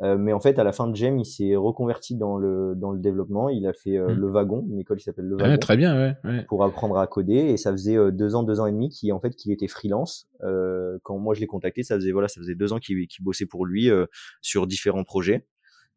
Euh, 0.04 0.18
mais 0.18 0.34
en 0.34 0.40
fait, 0.40 0.58
à 0.58 0.64
la 0.64 0.72
fin 0.72 0.88
de 0.88 0.96
GEM, 0.96 1.20
il 1.20 1.26
s'est 1.26 1.56
reconverti 1.56 2.16
dans 2.16 2.36
le 2.38 2.74
dans 2.76 2.92
le 2.92 3.00
développement. 3.00 3.50
Il 3.50 3.68
a 3.68 3.74
fait 3.74 3.98
euh, 3.98 4.16
Mm. 4.16 4.20
le 4.20 4.28
wagon, 4.30 4.66
une 4.72 4.80
école 4.80 4.98
qui 4.98 5.04
s'appelle 5.04 5.26
le 5.26 5.36
Ouais, 5.36 5.44
wagon, 5.44 5.58
très 5.60 5.78
bien 5.78 5.96
ouais, 5.96 6.14
ouais. 6.24 6.46
pour 6.48 6.64
apprendre 6.64 6.98
à 6.98 7.06
coder. 7.06 7.36
Et 7.36 7.58
ça 7.58 7.72
faisait 7.72 7.98
euh, 7.98 8.10
deux 8.10 8.34
ans, 8.34 8.42
deux 8.44 8.60
ans 8.60 8.66
et 8.66 8.72
demi 8.72 8.90
qu'il 8.90 9.14
en 9.14 9.20
fait 9.20 9.30
qu'il 9.32 9.52
était 9.52 9.68
freelance. 9.68 10.28
Euh, 10.44 10.98
quand 11.04 11.18
moi 11.20 11.36
je 11.36 11.40
l'ai 11.40 11.48
contacté, 11.48 11.84
ça 11.84 11.96
faisait 11.96 12.12
voilà, 12.12 12.28
ça 12.28 12.42
faisait 12.42 12.56
deux 12.56 12.74
ans 12.74 12.80
qu'il 12.80 13.08
qu'il 13.08 13.24
bossait 13.24 13.46
pour 13.46 13.66
lui 13.66 13.90
euh, 13.92 14.06
sur 14.42 14.66
différents 14.66 15.04
projets. 15.04 15.46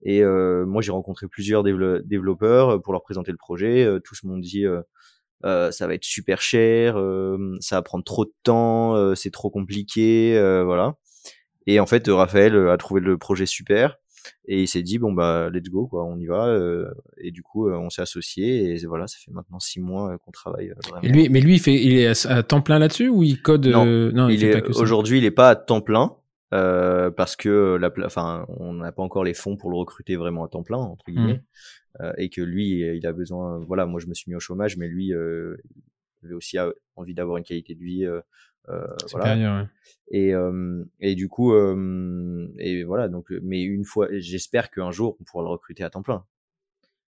Et 0.03 0.23
euh, 0.23 0.67
moi, 0.67 0.83
j'ai 0.83 0.93
rencontré 0.93 1.27
plusieurs 1.29 1.63
dévelop- 1.63 2.03
développeurs 2.05 2.83
pour 2.83 2.93
leur 2.93 3.03
présenter 3.03 3.31
le 3.31 3.39
projet. 3.39 3.89
Tous 4.05 4.23
m'ont 4.25 4.37
dit 4.39 4.67
ça 5.43 5.87
va 5.87 5.95
être 5.95 6.05
super 6.05 6.41
cher, 6.41 6.97
euh, 6.99 7.39
ça 7.61 7.77
va 7.77 7.83
prendre 7.83 8.05
trop 8.05 8.25
de 8.25 8.33
temps, 8.43 8.97
euh, 8.97 9.15
c'est 9.15 9.31
trop 9.31 9.51
compliqué, 9.51 10.37
euh, 10.37 10.65
voilà. 10.65 10.95
Et 11.67 11.81
en 11.81 11.87
fait, 11.87 12.07
Raphaël 12.09 12.55
euh, 12.55 12.73
a 12.73 12.77
trouvé 12.77 13.01
le 13.01 13.19
projet 13.19 13.47
super 13.47 13.97
et 14.47 14.63
il 14.63 14.69
s'est 14.69 14.83
dit 14.83 14.99
bon 14.99 15.13
bah 15.13 15.51
let's 15.53 15.69
go 15.69 15.87
quoi, 15.87 16.05
on 16.05 16.19
y 16.19 16.27
va. 16.27 16.47
euh, 16.47 16.91
et 17.19 17.31
du 17.31 17.43
coup, 17.43 17.69
euh, 17.69 17.77
on 17.77 17.91
s'est 17.91 18.03
associés 18.03 18.73
et 18.73 18.87
voilà, 18.87 19.07
ça 19.07 19.19
fait 19.23 19.31
maintenant 19.31 19.61
six 19.61 19.81
mois 19.81 20.17
qu'on 20.19 20.31
travaille. 20.31 20.73
Et 21.03 21.09
lui 21.09 21.29
mais 21.29 21.41
lui 21.41 21.55
il 21.55 21.61
fait 21.61 21.75
il 21.75 21.99
est 21.99 22.27
à, 22.27 22.43
temps 22.43 22.63
plein 22.63 22.79
là-dessus 22.79 23.09
ou 23.09 23.23
il 23.23 23.43
code 23.43 23.67
Non, 23.67 23.87
euh, 23.87 24.11
non 24.13 24.29
il, 24.29 24.43
il 24.43 24.45
est 24.45 24.77
aujourd'hui, 24.77 25.19
il 25.19 25.25
est 25.25 25.31
pas 25.31 25.51
à 25.51 25.57
temps 25.57 25.81
plein. 25.83 26.17
Euh, 26.53 27.11
parce 27.11 27.35
que 27.35 27.77
la, 27.81 27.91
enfin, 28.05 28.47
on 28.49 28.75
n'a 28.75 28.93
pas 28.93 29.03
encore 29.03 29.25
les 29.25 29.35
fonds 29.35 29.57
pour 29.57 29.71
le 29.71 29.77
recruter 29.77 30.15
vraiment 30.15 30.45
à 30.45 30.49
temps 30.49 30.63
plein 30.63 30.79
entre 30.79 31.05
guillemets, 31.09 31.43
Euh, 32.01 32.13
et 32.19 32.29
que 32.29 32.43
lui, 32.43 32.81
il 32.81 33.07
a 33.07 33.13
besoin. 33.13 33.59
Voilà, 33.67 33.87
moi, 33.87 34.01
je 34.01 34.07
me 34.07 34.15
suis 34.15 34.29
mis 34.29 34.35
au 34.35 34.41
chômage, 34.41 34.77
mais 34.77 34.89
lui, 34.89 35.13
euh, 35.13 35.57
il 36.23 36.27
avait 36.27 36.35
aussi 36.35 36.59
envie 36.97 37.15
d'avoir 37.15 37.39
une 37.39 37.45
qualité 37.45 37.75
de 37.75 37.85
vie. 37.85 38.07
Euh, 38.69 38.87
voilà. 39.13 39.27
Supérieur, 39.27 39.61
ouais. 39.63 39.69
Et 40.11 40.35
euh, 40.35 40.85
et 41.01 41.15
du 41.15 41.29
coup, 41.29 41.53
euh, 41.55 42.49
et 42.59 42.85
voilà. 42.85 43.09
Donc, 43.09 43.27
mais 43.43 43.63
une 43.63 43.85
fois, 43.85 44.09
j'espère 44.13 44.71
qu'un 44.71 44.91
jour, 44.91 45.17
on 45.21 45.25
pourra 45.25 45.43
le 45.45 45.51
recruter 45.51 45.85
à 45.85 45.91
temps 45.91 46.03
plein. 46.03 46.25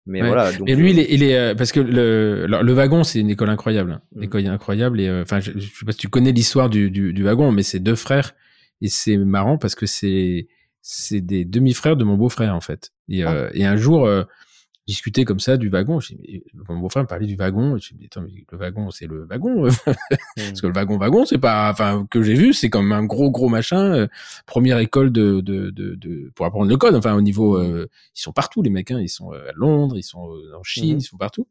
Mais 0.05 0.21
Ouais. 0.21 0.27
voilà. 0.27 0.51
Donc, 0.51 0.67
Et 0.69 0.75
lui, 0.75 0.91
il 0.91 0.99
est, 0.99 1.07
il 1.13 1.23
est 1.23 1.55
parce 1.55 1.71
que 1.71 1.79
le, 1.79 2.45
le 2.47 2.73
wagon, 2.73 3.03
c'est 3.03 3.19
une 3.19 3.29
école 3.29 3.49
incroyable, 3.49 4.01
une 4.13 4.17
Mhm. 4.19 4.23
école 4.25 4.47
incroyable. 4.47 4.99
Et 4.99 5.09
enfin, 5.21 5.39
je, 5.39 5.51
je 5.55 5.59
sais 5.59 5.85
pas 5.85 5.91
si 5.91 5.99
tu 5.99 6.09
connais 6.09 6.31
l'histoire 6.31 6.69
du, 6.69 6.91
du, 6.91 7.13
du 7.13 7.23
wagon, 7.23 7.51
mais 7.51 7.63
c'est 7.63 7.79
deux 7.79 7.95
frères 7.95 8.35
et 8.81 8.89
c'est 8.89 9.17
marrant 9.17 9.57
parce 9.57 9.75
que 9.75 9.85
c'est 9.85 10.47
c'est 10.81 11.21
des 11.21 11.45
demi-frères 11.45 11.95
de 11.95 12.03
mon 12.03 12.17
beau-frère 12.17 12.53
en 12.55 12.59
fait. 12.61 12.91
Et, 13.07 13.23
euh, 13.25 13.49
et 13.53 13.63
un 13.65 13.77
jour, 13.77 14.05
euh, 14.05 14.23
discuter 14.86 15.23
comme 15.23 15.39
ça 15.39 15.55
du 15.55 15.69
wagon, 15.69 15.99
mais 16.19 16.43
mon 16.67 16.77
beau-frère 16.79 17.03
me 17.03 17.07
parlait 17.07 17.25
du 17.25 17.36
wagon. 17.36 17.77
Et 17.77 17.79
je 17.79 17.93
me 17.93 17.99
dis, 17.99 18.05
attends, 18.07 18.21
mais 18.21 18.45
le 18.51 18.57
wagon, 18.57 18.91
c'est 18.91 19.07
le 19.07 19.23
wagon. 19.25 19.63
Parce 20.36 20.61
que 20.61 20.67
le 20.67 20.73
wagon 20.73 20.97
wagon, 20.97 21.25
c'est 21.25 21.38
pas, 21.38 21.69
enfin 21.71 22.05
que 22.11 22.21
j'ai 22.21 22.34
vu, 22.34 22.53
c'est 22.53 22.69
comme 22.69 22.91
un 22.91 23.05
gros 23.05 23.31
gros 23.31 23.47
machin. 23.49 23.93
euh, 23.93 24.07
première 24.45 24.79
école 24.79 25.11
de, 25.11 25.39
de, 25.41 25.69
de, 25.69 25.95
de 25.95 26.31
pour 26.36 26.45
apprendre 26.45 26.69
le 26.69 26.75
code. 26.77 26.95
Enfin 26.95 27.13
au 27.15 27.21
niveau, 27.21 27.57
euh, 27.57 27.88
ils 28.15 28.21
sont 28.21 28.34
partout 28.34 28.61
les 28.61 28.69
mecs. 28.69 28.91
Hein, 28.91 28.99
ils 28.99 29.07
sont 29.09 29.31
euh, 29.34 29.47
à 29.49 29.51
Londres, 29.55 29.95
ils 29.97 30.03
sont 30.03 30.29
euh, 30.29 30.57
en 30.57 30.63
Chine, 30.63 30.95
Mhm. 30.95 30.99
ils 30.99 31.03
sont 31.03 31.17
partout. 31.17 31.47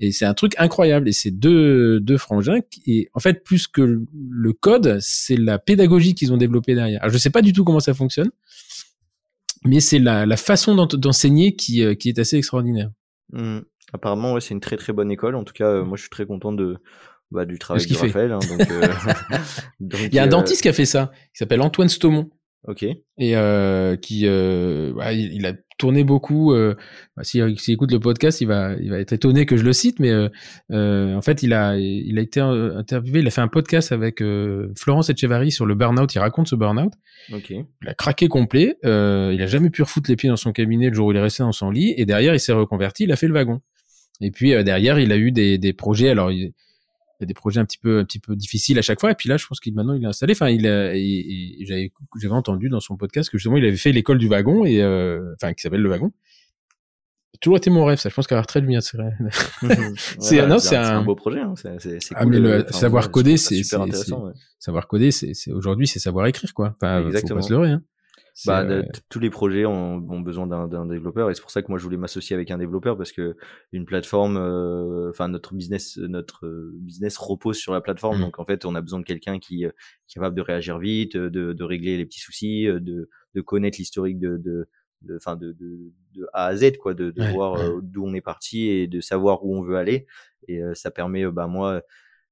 Et 0.00 0.12
c'est 0.12 0.24
un 0.24 0.34
truc 0.34 0.54
incroyable. 0.56 1.08
Et 1.08 1.12
c'est 1.12 1.30
deux 1.30 2.00
deux 2.00 2.16
frangins. 2.16 2.60
qui- 2.70 2.82
Et 2.86 3.10
en 3.12 3.20
fait, 3.20 3.44
plus 3.44 3.66
que 3.68 3.82
le- 3.82 4.06
le 4.30 4.52
code, 4.54 4.98
c'est 5.00 5.36
la 5.36 5.58
pédagogie 5.58 6.14
qu'ils 6.14 6.32
ont 6.32 6.38
développée 6.38 6.74
derrière. 6.74 7.02
Alors, 7.02 7.12
je 7.12 7.18
sais 7.18 7.30
pas 7.30 7.42
du 7.42 7.52
tout 7.52 7.62
comment 7.64 7.80
ça 7.80 7.92
fonctionne, 7.94 8.30
mais 9.64 9.80
c'est 9.80 9.98
la, 9.98 10.26
la 10.26 10.36
façon 10.36 10.74
d'en- 10.74 10.86
d'enseigner 10.86 11.54
qui 11.56 11.82
euh, 11.84 11.94
qui 11.94 12.08
est 12.08 12.18
assez 12.18 12.36
extraordinaire. 12.36 12.90
Hmm. 13.32 13.60
Apparemment, 13.92 14.34
ouais, 14.34 14.40
c'est 14.40 14.54
une 14.54 14.60
très 14.60 14.76
très 14.76 14.92
bonne 14.92 15.10
école. 15.10 15.34
En 15.34 15.44
tout 15.44 15.52
cas, 15.52 15.66
euh, 15.66 15.84
moi, 15.84 15.96
je 15.96 16.02
suis 16.02 16.10
très 16.10 16.26
content 16.26 16.52
de 16.52 16.76
bah, 17.30 17.44
du 17.44 17.58
travail 17.58 17.82
de, 17.82 17.86
qu'il 17.88 17.96
fait. 17.96 18.06
Raphaël. 18.06 18.32
hein, 18.32 18.38
donc, 18.38 18.70
euh, 18.70 18.80
donc, 19.80 20.00
Il 20.12 20.14
y 20.14 20.18
a 20.18 20.24
un 20.24 20.28
dentiste 20.28 20.62
qui 20.62 20.68
a 20.68 20.72
fait 20.72 20.84
ça. 20.86 21.10
Il 21.34 21.38
s'appelle 21.38 21.60
Antoine 21.60 21.88
Stomont. 21.88 22.30
Ok. 22.68 22.82
et 22.82 23.36
euh, 23.36 23.96
qui 23.96 24.26
euh, 24.26 24.92
bah, 24.94 25.12
il, 25.14 25.32
il 25.32 25.46
a 25.46 25.54
tourné 25.78 26.04
beaucoup. 26.04 26.52
Euh, 26.52 26.74
bah, 27.16 27.24
S'il 27.24 27.56
écoute 27.68 27.90
le 27.90 27.98
podcast, 28.00 28.42
il 28.42 28.46
va, 28.48 28.74
il 28.80 28.90
va 28.90 28.98
être 28.98 29.14
étonné 29.14 29.46
que 29.46 29.56
je 29.56 29.64
le 29.64 29.72
cite, 29.72 29.98
mais 29.98 30.10
euh, 30.10 30.28
euh, 30.70 31.14
en 31.14 31.22
fait, 31.22 31.42
il 31.42 31.54
a, 31.54 31.78
il 31.78 32.18
a 32.18 32.22
été 32.22 32.38
euh, 32.40 32.76
interviewé. 32.76 33.20
Il 33.20 33.26
a 33.26 33.30
fait 33.30 33.40
un 33.40 33.48
podcast 33.48 33.92
avec 33.92 34.20
euh, 34.20 34.72
Florence 34.78 35.08
Etchevarry 35.08 35.50
sur 35.50 35.64
le 35.64 35.74
burn-out. 35.74 36.14
Il 36.14 36.18
raconte 36.18 36.48
ce 36.48 36.54
burn-out. 36.54 36.92
Ok. 37.32 37.48
Il 37.50 37.88
a 37.88 37.94
craqué 37.94 38.28
complet. 38.28 38.76
Euh, 38.84 39.32
il 39.34 39.40
a 39.40 39.46
jamais 39.46 39.70
pu 39.70 39.80
refoutre 39.82 40.10
les 40.10 40.16
pieds 40.16 40.28
dans 40.28 40.36
son 40.36 40.52
cabinet 40.52 40.90
le 40.90 40.94
jour 40.94 41.06
où 41.06 41.12
il 41.12 41.16
est 41.16 41.22
resté 41.22 41.42
dans 41.42 41.52
son 41.52 41.70
lit. 41.70 41.94
Et 41.96 42.04
derrière, 42.04 42.34
il 42.34 42.40
s'est 42.40 42.52
reconverti. 42.52 43.04
Il 43.04 43.12
a 43.12 43.16
fait 43.16 43.26
le 43.26 43.32
wagon. 43.34 43.60
Et 44.20 44.30
puis 44.30 44.52
euh, 44.52 44.62
derrière, 44.62 44.98
il 44.98 45.12
a 45.12 45.16
eu 45.16 45.32
des, 45.32 45.56
des 45.56 45.72
projets. 45.72 46.10
Alors, 46.10 46.30
il, 46.30 46.52
il 47.20 47.24
y 47.24 47.26
a 47.26 47.26
des 47.26 47.34
projets 47.34 47.60
un 47.60 47.64
petit 47.64 47.78
peu 47.78 47.98
un 47.98 48.04
petit 48.04 48.18
peu 48.18 48.34
difficiles 48.34 48.78
à 48.78 48.82
chaque 48.82 48.98
fois 49.00 49.10
et 49.10 49.14
puis 49.14 49.28
là 49.28 49.36
je 49.36 49.46
pense 49.46 49.60
qu'il 49.60 49.74
maintenant 49.74 49.94
il 49.94 50.02
est 50.02 50.06
installé 50.06 50.32
enfin 50.32 50.48
il 50.48 50.66
a 50.66 50.94
et- 50.94 51.56
et 51.60 51.66
j'avais 51.66 51.92
j'avais 52.20 52.34
entendu 52.34 52.68
dans 52.68 52.80
son 52.80 52.96
podcast 52.96 53.30
que 53.30 53.38
justement 53.38 53.56
il 53.58 53.64
avait 53.64 53.76
fait 53.76 53.92
l'école 53.92 54.18
du 54.18 54.26
wagon 54.28 54.64
et 54.64 54.82
euh, 54.82 55.32
enfin 55.34 55.52
qui 55.54 55.62
s'appelle 55.62 55.82
le 55.82 55.88
wagon 55.90 56.12
toujours 57.40 57.56
été 57.56 57.70
mon 57.70 57.84
rêve 57.86 57.98
ça 57.98 58.08
je 58.10 58.14
pense 58.14 58.26
qu'à 58.26 58.34
la 58.34 58.42
retraite 58.42 58.64
insérer 58.68 59.12
C'est- 59.96 60.18
Voilà, 60.36 60.46
non, 60.46 60.58
c'est 60.58 60.76
un- 60.76 61.02
beau 61.02 61.14
projet. 61.14 61.40
Hein. 61.40 61.54
C'est, 61.56 61.98
Ah, 62.14 62.24
cool, 62.24 62.36
le 62.36 62.50
euh, 62.50 62.62
enfin, 62.68 62.78
savoir 62.78 63.10
coder, 63.10 63.36
c'est- 63.38 63.62
super 63.62 63.82
intéressant. 63.82 64.26
ouais. 64.26 64.32
savoir 64.58 64.86
coder 64.88 65.10
c'est 65.10 65.32
aujourd'hui 65.52 65.86
c'est 65.86 66.00
savoir 66.00 66.26
écrire 66.26 66.52
quoi 66.52 66.74
enfin 66.76 67.00
faut 67.02 67.08
Exactement. 67.08 67.40
pas 67.40 67.46
se 67.46 67.52
leurrer 67.52 67.70
hein. 67.70 67.82
Bah, 68.46 68.62
euh, 68.62 68.82
de- 68.82 68.82
t- 68.82 69.00
tous 69.08 69.18
les 69.20 69.28
projets 69.30 69.66
ont, 69.66 69.96
ont 69.96 70.20
besoin 70.20 70.46
d'un, 70.46 70.86
développeur 70.86 71.30
et 71.30 71.34
c'est 71.34 71.42
pour 71.42 71.50
ça 71.50 71.62
que 71.62 71.68
moi 71.68 71.78
je 71.78 71.84
voulais 71.84 71.96
m'associer 71.98 72.34
avec 72.34 72.50
un 72.50 72.58
développeur 72.58 72.96
parce 72.96 73.12
que 73.12 73.36
une 73.72 73.84
plateforme, 73.84 74.36
euh, 74.38 75.10
enfin 75.10 75.28
notre 75.28 75.54
business, 75.54 75.98
notre 75.98 76.46
euh, 76.46 76.72
business 76.76 77.18
repose 77.18 77.56
sur 77.58 77.72
la 77.74 77.80
plateforme. 77.80 78.16
Mhm. 78.18 78.22
Donc 78.24 78.38
en 78.38 78.44
fait, 78.44 78.64
on 78.64 78.74
a 78.74 78.80
besoin 78.80 79.00
de 79.00 79.04
quelqu'un 79.04 79.38
qui, 79.38 79.66
euh, 79.66 79.70
qui 80.06 80.18
est 80.18 80.20
capable 80.20 80.36
de 80.36 80.42
réagir 80.42 80.78
vite, 80.78 81.16
euh, 81.16 81.30
de, 81.30 81.52
de 81.52 81.64
régler 81.64 81.96
les 81.96 82.06
petits 82.06 82.20
soucis, 82.20 82.66
euh, 82.66 82.80
de, 82.80 83.08
de 83.34 83.40
connaître 83.42 83.78
l'historique 83.78 84.18
de, 84.18 84.36
de, 84.38 84.68
de, 85.02 85.16
enfin 85.16 85.36
de, 85.36 85.52
de, 85.52 85.92
de 86.14 86.26
A 86.32 86.46
à 86.46 86.56
Z 86.56 86.76
quoi, 86.78 86.94
de, 86.94 87.10
de 87.10 87.22
Ouais, 87.22 87.32
voir 87.32 87.54
ouais. 87.54 87.60
euh, 87.60 87.80
d'où 87.82 88.04
on 88.06 88.14
est 88.14 88.20
parti 88.20 88.68
et 88.68 88.86
de 88.86 89.00
savoir 89.00 89.44
où 89.44 89.56
on 89.56 89.62
veut 89.62 89.76
aller. 89.76 90.06
Et 90.48 90.62
euh, 90.62 90.74
ça 90.74 90.90
permet, 90.90 91.24
euh, 91.24 91.30
bah 91.32 91.46
moi 91.46 91.82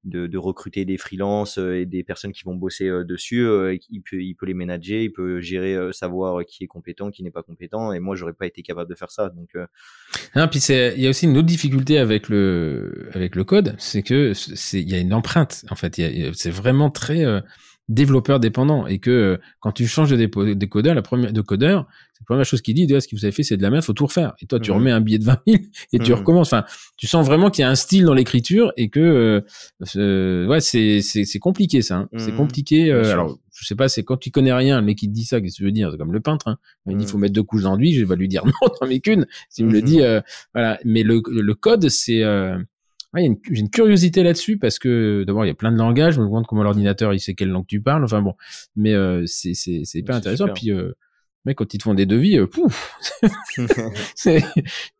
de, 0.08 0.26
de 0.26 0.38
recruter 0.38 0.84
des 0.84 0.98
freelances 0.98 1.58
euh, 1.58 1.80
et 1.80 1.86
des 1.86 2.02
personnes 2.02 2.32
qui 2.32 2.44
vont 2.44 2.54
bosser 2.54 2.88
euh, 2.88 3.04
dessus. 3.04 3.46
euh, 3.46 3.76
il, 3.90 4.02
peut, 4.02 4.22
il 4.22 4.34
peut 4.34 4.46
les 4.46 4.54
manager, 4.54 5.00
il 5.00 5.12
peut 5.12 5.40
gérer, 5.40 5.76
savoir 5.92 6.44
qui 6.44 6.64
est 6.64 6.66
compétent, 6.66 7.10
qui 7.10 7.22
n'est 7.22 7.30
pas 7.30 7.42
compétent. 7.42 7.92
Et 7.92 8.00
moi, 8.00 8.16
j'aurais 8.16 8.32
pas 8.32 8.46
été 8.46 8.62
capable 8.62 8.90
de 8.90 8.94
faire 8.94 9.10
ça. 9.10 9.30
Donc, 9.30 9.50
Non, 10.34 10.48
puis 10.48 10.60
c'est, 10.60 10.94
il 10.96 11.02
y 11.02 11.06
a 11.06 11.10
aussi 11.10 11.26
une 11.26 11.36
autre 11.36 11.46
difficulté 11.46 11.98
avec 11.98 12.28
le, 12.28 13.08
avec 13.12 13.36
le 13.36 13.44
code, 13.44 13.74
c'est 13.78 14.02
que 14.02 14.32
c'est, 14.34 14.80
il 14.80 14.88
y 14.88 14.94
a 14.94 14.98
une 14.98 15.14
empreinte. 15.14 15.64
En 15.70 15.76
fait, 15.76 16.00
c'est 16.34 16.50
vraiment 16.50 16.90
très 16.90 17.24
développeur 17.88 18.38
dépendant 18.40 18.86
et 18.86 18.98
que 18.98 19.10
euh, 19.10 19.36
quand 19.60 19.72
tu 19.72 19.86
changes 19.86 20.10
de 20.10 20.16
dépo- 20.16 20.54
de 20.54 20.66
codeur, 20.66 20.94
la 20.94 21.02
première 21.02 21.32
de 21.32 21.40
codeur, 21.40 21.86
c'est 22.12 22.20
la 22.22 22.24
première 22.26 22.44
chose 22.44 22.60
qu'il 22.60 22.74
dit, 22.74 22.86
de, 22.86 22.96
Ah, 22.96 23.00
ce 23.00 23.08
que 23.08 23.16
vous 23.16 23.24
avez 23.24 23.32
fait, 23.32 23.42
c'est 23.42 23.56
de 23.56 23.62
la 23.62 23.70
merde, 23.70 23.82
faut 23.84 23.92
tout 23.94 24.06
refaire. 24.06 24.34
Et 24.42 24.46
toi, 24.46 24.60
tu 24.60 24.70
Mhm. 24.70 24.76
remets 24.76 24.90
un 24.90 25.00
billet 25.00 25.18
de 25.18 25.24
20 25.24 25.38
000 25.46 25.58
et 25.92 25.98
tu 25.98 26.10
Mhm. 26.12 26.18
recommences. 26.18 26.52
Enfin, 26.52 26.64
tu 26.96 27.06
sens 27.06 27.24
vraiment 27.24 27.48
qu'il 27.50 27.62
y 27.62 27.64
a 27.64 27.70
un 27.70 27.74
style 27.74 28.04
dans 28.04 28.14
l'écriture 28.14 28.72
et 28.76 28.88
que, 28.90 29.00
euh, 29.00 29.40
euh, 29.96 30.46
ouais, 30.46 30.60
c'est, 30.60 31.00
c'est, 31.00 31.24
c'est 31.24 31.38
compliqué 31.38 31.80
ça. 31.82 31.96
hein. 31.96 32.08
C'est 32.18 32.32
Mhm. 32.32 32.36
compliqué. 32.36 32.92
euh, 32.92 33.12
alors, 33.12 33.38
je 33.52 33.64
sais 33.66 33.74
pas, 33.74 33.88
c'est 33.88 34.02
quand 34.04 34.16
tu 34.18 34.30
connais 34.30 34.52
rien, 34.52 34.78
le 34.80 34.86
mec 34.86 34.98
qui 34.98 35.08
te 35.08 35.12
dit 35.14 35.24
ça, 35.24 35.40
qu'est-ce 35.40 35.54
que 35.54 35.56
tu 35.58 35.64
veux 35.64 35.72
dire? 35.72 35.90
C'est 35.90 35.98
comme 35.98 36.12
le 36.12 36.20
peintre. 36.20 36.48
Hein. 36.48 36.58
Il 36.88 36.96
dit, 36.96 37.06
faut 37.06 37.18
mettre 37.18 37.32
deux 37.34 37.42
couches 37.42 37.62
d'enduit, 37.62 37.92
je 37.94 38.04
vais 38.04 38.16
lui 38.16 38.28
dire 38.28 38.44
non, 38.62 38.68
t'en 38.68 38.86
mets 38.86 39.00
qu'une. 39.00 39.26
S'il 39.48 39.66
me 39.66 39.72
le 39.72 39.82
dit, 39.82 40.02
euh, 40.02 40.20
voilà. 40.54 40.78
Mais 40.84 41.02
le, 41.02 41.22
le 41.26 41.54
code, 41.54 41.88
c'est, 41.88 42.22
euh, 43.16 43.34
j'ai 43.50 43.60
une, 43.60 43.70
curiosité 43.70 44.22
là-dessus 44.22 44.58
parce 44.58 44.78
que 44.78 45.24
d'abord 45.26 45.44
il 45.44 45.48
y 45.48 45.50
a 45.50 45.54
plein 45.54 45.72
de 45.72 45.78
langages, 45.78 46.14
je 46.14 46.20
me 46.20 46.26
demande 46.26 46.46
comment 46.46 46.62
l'ordinateur 46.62 47.14
il 47.14 47.20
sait 47.20 47.34
quelle 47.34 47.48
langue 47.48 47.66
tu 47.66 47.80
parles. 47.80 48.04
Enfin 48.04 48.22
bon, 48.22 48.34
mais 48.76 48.94
euh, 48.94 49.24
c'est 49.26 49.54
c'est 49.54 49.82
c'est 49.84 49.98
hyper 50.00 50.16
intéressant. 50.16 50.48
Puis 50.54 50.70
euh, 50.70 50.92
mais 51.44 51.54
quand 51.54 51.72
ils 51.72 51.78
te 51.78 51.84
font 51.84 51.94
des 51.94 52.06
devis, 52.06 52.38
euh, 52.38 52.46
pouf, 52.46 52.98
c'est 54.14 54.42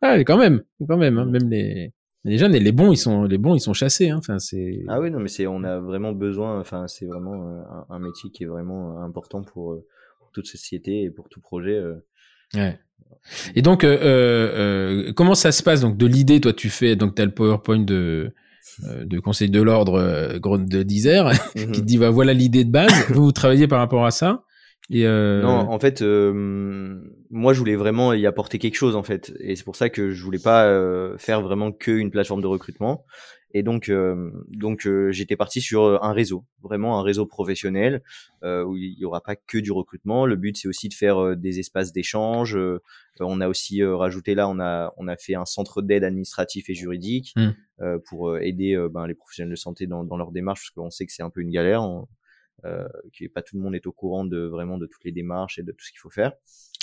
ah, 0.01 0.23
quand 0.23 0.37
même, 0.37 0.63
quand 0.87 0.97
même, 0.97 1.17
hein, 1.17 1.25
même 1.25 1.49
les 1.49 1.93
les 2.25 2.37
jeunes 2.37 2.53
et 2.53 2.59
les 2.59 2.73
bons 2.73 2.91
ils 2.91 2.97
sont 2.97 3.23
les 3.23 3.37
bons 3.37 3.55
ils 3.55 3.61
sont 3.61 3.73
chassés. 3.73 4.09
Hein. 4.09 4.17
Enfin 4.17 4.39
c'est 4.39 4.83
ah 4.87 4.99
oui 4.99 5.09
non 5.11 5.19
mais 5.19 5.29
c'est 5.29 5.47
on 5.47 5.63
a 5.63 5.79
vraiment 5.79 6.11
besoin. 6.11 6.59
Enfin 6.59 6.87
c'est 6.87 7.05
vraiment 7.05 7.33
un, 7.35 7.85
un, 7.89 7.99
métier 7.99 8.29
qui 8.31 8.43
est 8.43 8.47
vraiment 8.47 9.01
important 9.01 9.43
pour, 9.43 9.73
euh, 9.73 9.85
pour 10.19 10.31
toute 10.31 10.47
société 10.47 11.03
et 11.03 11.11
pour 11.11 11.29
tout 11.29 11.39
projet. 11.39 11.81
Ouais. 12.55 12.79
Et 13.55 13.61
donc, 13.61 13.83
euh, 13.83 13.97
euh, 14.01 15.07
euh, 15.07 15.13
comment 15.13 15.35
ça 15.35 15.51
se 15.51 15.61
passe? 15.63 15.81
Donc, 15.81 15.97
de 15.97 16.05
l'idée, 16.05 16.41
toi, 16.41 16.53
tu 16.53 16.69
fais 16.69 16.95
donc 16.95 17.19
as 17.19 17.25
le 17.25 17.31
PowerPoint 17.31 17.79
de 17.79 18.33
euh, 18.85 19.05
de 19.05 19.19
Conseil 19.19 19.49
de 19.49 19.61
l'ordre 19.61 20.39
de 20.57 20.83
d'Isère 20.83 21.31
qui 21.55 21.65
te 21.65 21.79
mhm. 21.79 21.85
dit 21.85 21.97
bah 21.97 22.09
voilà 22.09 22.33
l'idée 22.33 22.63
de 22.63 22.71
base. 22.71 22.91
vous, 23.09 23.25
vous 23.25 23.31
travaillez 23.31 23.67
par 23.67 23.79
rapport 23.79 24.05
à 24.05 24.11
ça 24.11 24.43
et 24.89 25.05
euh... 25.05 25.41
Non, 25.41 25.69
en 25.69 25.79
fait, 25.79 26.01
moi, 26.01 27.53
je 27.53 27.59
voulais 27.59 27.75
vraiment 27.75 28.13
y 28.13 28.25
apporter 28.25 28.59
quelque 28.59 28.75
chose, 28.75 28.95
en 28.95 29.03
fait, 29.03 29.33
et 29.39 29.55
c'est 29.55 29.63
pour 29.63 29.75
ça 29.75 29.89
que 29.89 30.11
je 30.11 30.23
voulais 30.23 30.39
pas 30.39 31.17
faire 31.17 31.41
vraiment 31.41 31.71
que 31.71 31.91
une 31.91 32.11
plateforme 32.11 32.41
de 32.41 32.47
recrutement. 32.47 33.05
Et 33.51 33.63
donc, 33.63 33.89
euh, 33.89 34.31
donc 34.49 34.85
euh, 34.85 35.11
j'étais 35.11 35.35
parti 35.35 35.59
sur 35.59 35.83
euh, 35.83 35.97
un 36.01 36.13
réseau, 36.13 36.45
vraiment 36.61 36.99
un 36.99 37.03
réseau 37.03 37.25
professionnel 37.25 38.03
où 38.43 38.77
il 38.77 38.97
y 38.97 39.03
aura 39.03 39.21
pas 39.21 39.35
que 39.35 39.57
du 39.57 39.71
recrutement. 39.71 40.25
Le 40.25 40.35
but, 40.35 40.55
c'est 40.55 40.67
aussi 40.67 40.87
de 40.87 40.93
faire 40.93 41.35
des 41.35 41.59
espaces 41.59 41.91
d'échange. 41.91 42.57
on 43.19 43.41
a 43.41 43.49
aussi 43.49 43.83
rajouté 43.83 44.33
là, 44.33 44.47
on 44.47 44.59
a 44.59 44.93
on 44.95 45.09
a 45.09 45.17
fait 45.17 45.35
un 45.35 45.43
centre 45.43 45.81
d'aide 45.81 46.05
administratif 46.05 46.69
et 46.69 46.73
juridique 46.73 47.33
mmh. 47.35 47.97
pour 48.05 48.37
aider 48.37 48.81
ben, 48.91 49.07
les 49.07 49.13
professionnels 49.13 49.51
de 49.51 49.57
santé 49.57 49.87
dans, 49.87 50.05
dans 50.05 50.15
leur 50.15 50.31
démarche, 50.31 50.61
parce 50.61 50.69
qu'on 50.69 50.89
sait 50.89 51.05
que 51.05 51.11
c'est 51.11 51.23
un 51.23 51.29
peu 51.29 51.41
une 51.41 51.51
galère. 51.51 51.83
Euh, 52.65 52.87
que 53.17 53.25
pas 53.27 53.41
tout 53.41 53.55
le 53.55 53.61
monde 53.61 53.75
est 53.75 53.87
au 53.87 53.91
courant 53.91 54.25
de 54.25 54.39
vraiment 54.39 54.77
de 54.77 54.85
toutes 54.85 55.03
les 55.05 55.11
démarches 55.11 55.59
et 55.59 55.63
de 55.63 55.71
tout 55.71 55.85
ce 55.85 55.91
qu'il 55.91 55.99
faut 55.99 56.09
faire. 56.09 56.33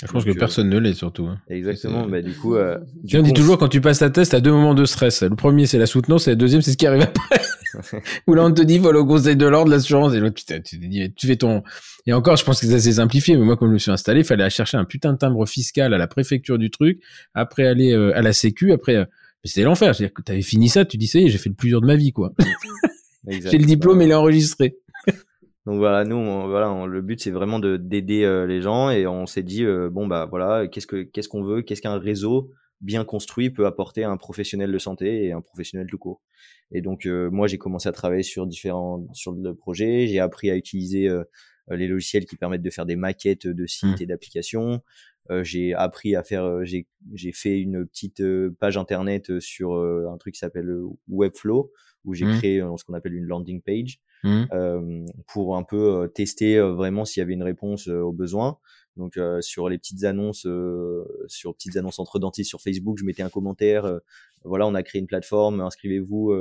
Je 0.03 0.11
pense 0.11 0.25
que 0.25 0.29
euh, 0.29 0.35
personne 0.35 0.69
ne 0.69 0.77
l'est 0.77 0.93
surtout. 0.93 1.25
Hein. 1.25 1.39
Exactement. 1.49 2.07
Bah, 2.07 2.21
du 2.21 2.33
coup, 2.33 2.55
euh, 2.55 2.77
tu 3.07 3.21
dis 3.21 3.33
toujours 3.33 3.57
quand 3.57 3.67
tu 3.67 3.81
passes 3.81 3.99
ta 3.99 4.09
test, 4.09 4.31
t'as 4.31 4.39
deux 4.39 4.51
moments 4.51 4.75
de 4.75 4.85
stress. 4.85 5.23
Le 5.23 5.35
premier, 5.35 5.65
c'est 5.65 5.77
la 5.77 5.85
soutenance, 5.85 6.27
et 6.27 6.31
le 6.31 6.35
deuxième, 6.35 6.61
c'est 6.61 6.71
ce 6.71 6.77
qui 6.77 6.87
arrive 6.87 7.01
après. 7.01 7.41
Où 8.27 8.33
là, 8.33 8.43
on 8.43 8.51
te 8.51 8.61
dit, 8.61 8.79
voilà, 8.79 8.99
au 8.99 9.05
conseil 9.05 9.35
de 9.35 9.45
l'ordre, 9.45 9.71
l'assurance, 9.71 10.13
et 10.13 10.19
l'autre, 10.19 10.35
tu, 10.35 10.61
tu, 10.63 11.13
tu 11.13 11.27
fais 11.27 11.35
ton. 11.35 11.63
Et 12.05 12.13
encore, 12.13 12.37
je 12.37 12.45
pense 12.45 12.61
que 12.61 12.67
ça 12.67 12.79
s'est 12.79 12.93
simplifié, 12.93 13.37
mais 13.37 13.43
moi, 13.43 13.57
comme 13.57 13.69
je 13.69 13.73
me 13.73 13.79
suis 13.79 13.91
installé, 13.91 14.21
il 14.21 14.25
fallait 14.25 14.43
aller 14.43 14.49
chercher 14.49 14.77
un 14.77 14.85
putain 14.85 15.13
de 15.13 15.17
timbre 15.17 15.45
fiscal 15.47 15.93
à 15.93 15.97
la 15.97 16.07
préfecture 16.07 16.57
du 16.57 16.69
truc, 16.69 17.01
après 17.33 17.67
aller 17.67 17.93
euh, 17.93 18.15
à 18.15 18.21
la 18.21 18.33
Sécu, 18.33 18.71
après. 18.71 19.07
c'était 19.43 19.63
l'enfer. 19.63 19.95
C'est-à-dire 19.95 20.13
que 20.13 20.21
t'avais 20.21 20.41
fini 20.43 20.69
ça, 20.69 20.85
tu 20.85 20.97
dis, 20.97 21.07
ça 21.07 21.19
y 21.19 21.25
est, 21.25 21.29
j'ai 21.29 21.37
fait 21.37 21.49
le 21.49 21.55
plus 21.55 21.69
dur 21.69 21.81
de 21.81 21.87
ma 21.87 21.95
vie, 21.95 22.13
quoi. 22.13 22.33
j'ai 23.27 23.57
le 23.57 23.65
diplôme, 23.65 24.01
il 24.01 24.11
est 24.11 24.15
enregistré. 24.15 24.77
Donc 25.67 25.79
voilà, 25.79 26.05
nous, 26.05 26.47
voilà, 26.47 26.85
le 26.85 27.01
but 27.01 27.19
c'est 27.19 27.29
vraiment 27.29 27.59
de 27.59 27.75
d'aider 27.75 28.23
euh, 28.23 28.47
les 28.47 28.61
gens 28.61 28.89
et 28.89 29.05
on 29.05 29.25
s'est 29.25 29.43
dit 29.43 29.65
euh, 29.65 29.89
bon 29.89 30.07
bah 30.07 30.25
voilà, 30.25 30.65
qu'est-ce 30.69 30.87
que 30.87 31.03
qu'est-ce 31.03 31.27
qu'on 31.27 31.43
veut, 31.43 31.61
qu'est-ce 31.61 31.81
qu'un 31.81 31.99
réseau 31.99 32.53
bien 32.79 33.03
construit 33.03 33.49
peut 33.49 33.65
apporter 33.65 34.05
à 34.05 34.09
un 34.09 34.15
professionnel 34.15 34.71
de 34.71 34.77
santé 34.77 35.25
et 35.25 35.33
un 35.33 35.41
professionnel 35.41 35.87
tout 35.89 35.97
court. 35.97 36.21
Et 36.71 36.79
donc 36.79 37.05
euh, 37.05 37.29
moi 37.29 37.47
j'ai 37.47 37.57
commencé 37.57 37.89
à 37.89 37.91
travailler 37.91 38.23
sur 38.23 38.47
différents 38.47 39.05
sur 39.11 39.33
le 39.33 39.53
projet, 39.55 40.07
j'ai 40.07 40.21
appris 40.21 40.49
à 40.49 40.55
utiliser 40.55 41.09
les 41.69 41.87
logiciels 41.89 42.25
qui 42.25 42.37
permettent 42.37 42.61
de 42.61 42.69
faire 42.69 42.85
des 42.85 42.95
maquettes 42.95 43.45
de 43.45 43.65
sites 43.65 43.99
mmh. 43.99 44.03
et 44.03 44.05
d'applications. 44.05 44.81
j'ai 45.41 45.73
appris 45.73 46.15
à 46.15 46.23
faire, 46.23 46.63
j'ai 46.63 46.87
j'ai 47.13 47.33
fait 47.33 47.59
une 47.59 47.85
petite 47.85 48.23
page 48.61 48.77
internet 48.77 49.41
sur 49.41 49.75
un 49.75 50.17
truc 50.17 50.35
qui 50.35 50.39
s'appelle 50.39 50.73
Webflow 51.09 51.73
où 52.05 52.13
j'ai 52.13 52.23
mmh. 52.23 52.37
créé 52.37 52.63
ce 52.77 52.85
qu'on 52.85 52.93
appelle 52.93 53.15
une 53.15 53.25
landing 53.25 53.61
page 53.61 53.99
Mmh. 54.23 54.45
Euh, 54.51 55.05
pour 55.27 55.57
un 55.57 55.63
peu 55.63 56.03
euh, 56.03 56.07
tester 56.07 56.57
euh, 56.57 56.71
vraiment 56.71 57.05
s'il 57.05 57.21
y 57.21 57.23
avait 57.23 57.33
une 57.33 57.43
réponse 57.43 57.87
aux 57.87 58.11
besoins. 58.11 58.57
Donc 58.95 59.19
sur 59.41 59.69
les 59.69 59.77
petites 59.77 60.05
annonces, 60.05 60.47
sur 61.27 61.53
petites 61.53 61.77
annonces 61.77 61.99
entre 61.99 62.17
dentistes 62.17 62.49
sur 62.49 62.61
Facebook, 62.61 62.97
je 62.97 63.05
mettais 63.05 63.21
un 63.21 63.29
commentaire. 63.29 63.99
voilà, 64.43 64.65
on 64.65 64.73
a 64.73 64.81
créé 64.81 64.99
une 64.99 65.05
plateforme, 65.05 65.61
inscrivez-vous. 65.61 66.33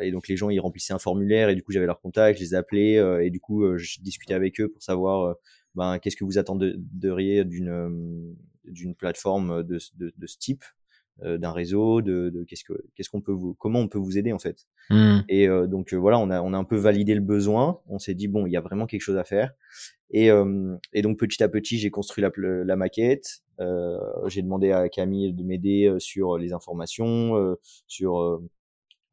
et 0.00 0.10
donc 0.10 0.26
les 0.26 0.36
gens 0.36 0.50
ils 0.50 0.58
remplissaient 0.58 0.92
un 0.92 0.98
formulaire 0.98 1.50
et 1.50 1.54
du 1.54 1.62
coup 1.62 1.70
j'avais 1.70 1.86
leur 1.86 2.00
contact, 2.00 2.40
je 2.40 2.42
les 2.42 2.54
appelais 2.54 2.94
et 3.24 3.30
du 3.30 3.38
coup 3.38 3.78
je 3.78 4.00
discutais 4.00 4.34
avec 4.34 4.60
eux 4.60 4.68
pour 4.68 4.82
savoir 4.82 5.36
ben 5.76 6.00
qu'est-ce 6.00 6.16
que 6.16 6.24
vous 6.24 6.36
attenderiez 6.36 7.44
d'une 7.44 8.34
d'une 8.64 8.96
plateforme 8.96 9.62
de, 9.62 9.78
ce 9.78 10.36
type 10.36 10.64
euh, 10.64 10.77
d'un 11.22 11.52
réseau, 11.52 12.00
de, 12.00 12.30
de 12.30 12.44
qu'est-ce 12.44 12.64
que 12.64 12.74
qu'est-ce 12.94 13.10
qu'on 13.10 13.20
peut 13.20 13.32
vous, 13.32 13.54
comment 13.54 13.80
on 13.80 13.88
peut 13.88 13.98
vous 13.98 14.18
aider 14.18 14.32
en 14.32 14.38
fait. 14.38 14.66
Mmh. 14.90 15.20
Et 15.28 15.48
euh, 15.48 15.66
donc 15.66 15.92
euh, 15.92 15.96
voilà, 15.96 16.18
on 16.18 16.30
a 16.30 16.40
on 16.42 16.52
a 16.52 16.58
un 16.58 16.64
peu 16.64 16.76
validé 16.76 17.14
le 17.14 17.20
besoin. 17.20 17.80
On 17.88 17.98
s'est 17.98 18.14
dit 18.14 18.28
bon, 18.28 18.46
il 18.46 18.52
y 18.52 18.56
a 18.56 18.60
vraiment 18.60 18.86
quelque 18.86 19.00
chose 19.00 19.16
à 19.16 19.24
faire. 19.24 19.52
Et 20.10 20.30
et 20.94 21.02
donc 21.02 21.18
petit 21.18 21.42
à 21.42 21.48
petit, 21.48 21.76
j'ai 21.76 21.90
construit 21.90 22.22
la, 22.22 22.30
la 22.64 22.76
maquette. 22.76 23.42
j'ai 24.26 24.40
demandé 24.42 24.72
à 24.72 24.88
Camille 24.88 25.34
de 25.34 25.44
m'aider 25.44 25.94
sur 25.98 26.38
les 26.38 26.54
informations, 26.54 27.56
sur 27.86 28.40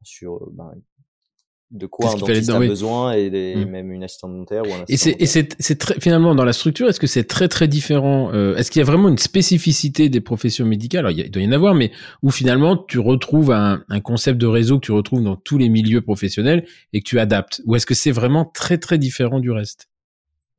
sur 0.02 0.50
ben, 0.52 0.72
de 1.72 1.86
quoi 1.86 2.10
un 2.10 2.16
dentiste 2.16 2.50
a 2.50 2.58
besoin 2.60 3.12
et 3.12 3.56
mmh. 3.56 3.64
même 3.64 3.90
une 3.90 4.04
assistante 4.04 4.36
dentaire 4.36 4.62
ou 4.62 4.72
un 4.72 4.84
Et 4.88 4.96
c'est 4.96 5.20
et 5.20 5.26
c'est 5.26 5.78
très 5.78 5.98
finalement 5.98 6.34
dans 6.34 6.44
la 6.44 6.52
structure 6.52 6.88
est-ce 6.88 7.00
que 7.00 7.08
c'est 7.08 7.24
très 7.24 7.48
très 7.48 7.66
différent 7.66 8.32
euh, 8.32 8.54
est-ce 8.56 8.70
qu'il 8.70 8.78
y 8.78 8.82
a 8.82 8.86
vraiment 8.86 9.08
une 9.08 9.18
spécificité 9.18 10.08
des 10.08 10.20
professions 10.20 10.64
médicales? 10.64 11.06
Alors 11.06 11.10
il, 11.10 11.28
doit 11.28 11.42
y 11.42 11.48
en 11.48 11.52
avoir 11.52 11.74
mais 11.74 11.90
où 12.22 12.30
finalement 12.30 12.76
tu 12.76 13.00
retrouves 13.00 13.50
un, 13.50 13.82
un, 13.88 14.00
concept 14.00 14.40
de 14.40 14.46
réseau 14.46 14.78
que 14.78 14.86
tu 14.86 14.92
retrouves 14.92 15.24
dans 15.24 15.34
tous 15.34 15.58
les 15.58 15.68
milieux 15.68 16.02
professionnels 16.02 16.64
et 16.92 17.00
que 17.00 17.04
tu 17.04 17.18
adaptes? 17.18 17.62
Ou 17.66 17.74
est-ce 17.74 17.86
que 17.86 17.94
c'est 17.94 18.12
vraiment 18.12 18.44
très 18.44 18.78
très 18.78 18.96
différent 18.96 19.40
du 19.40 19.50
reste? 19.50 19.88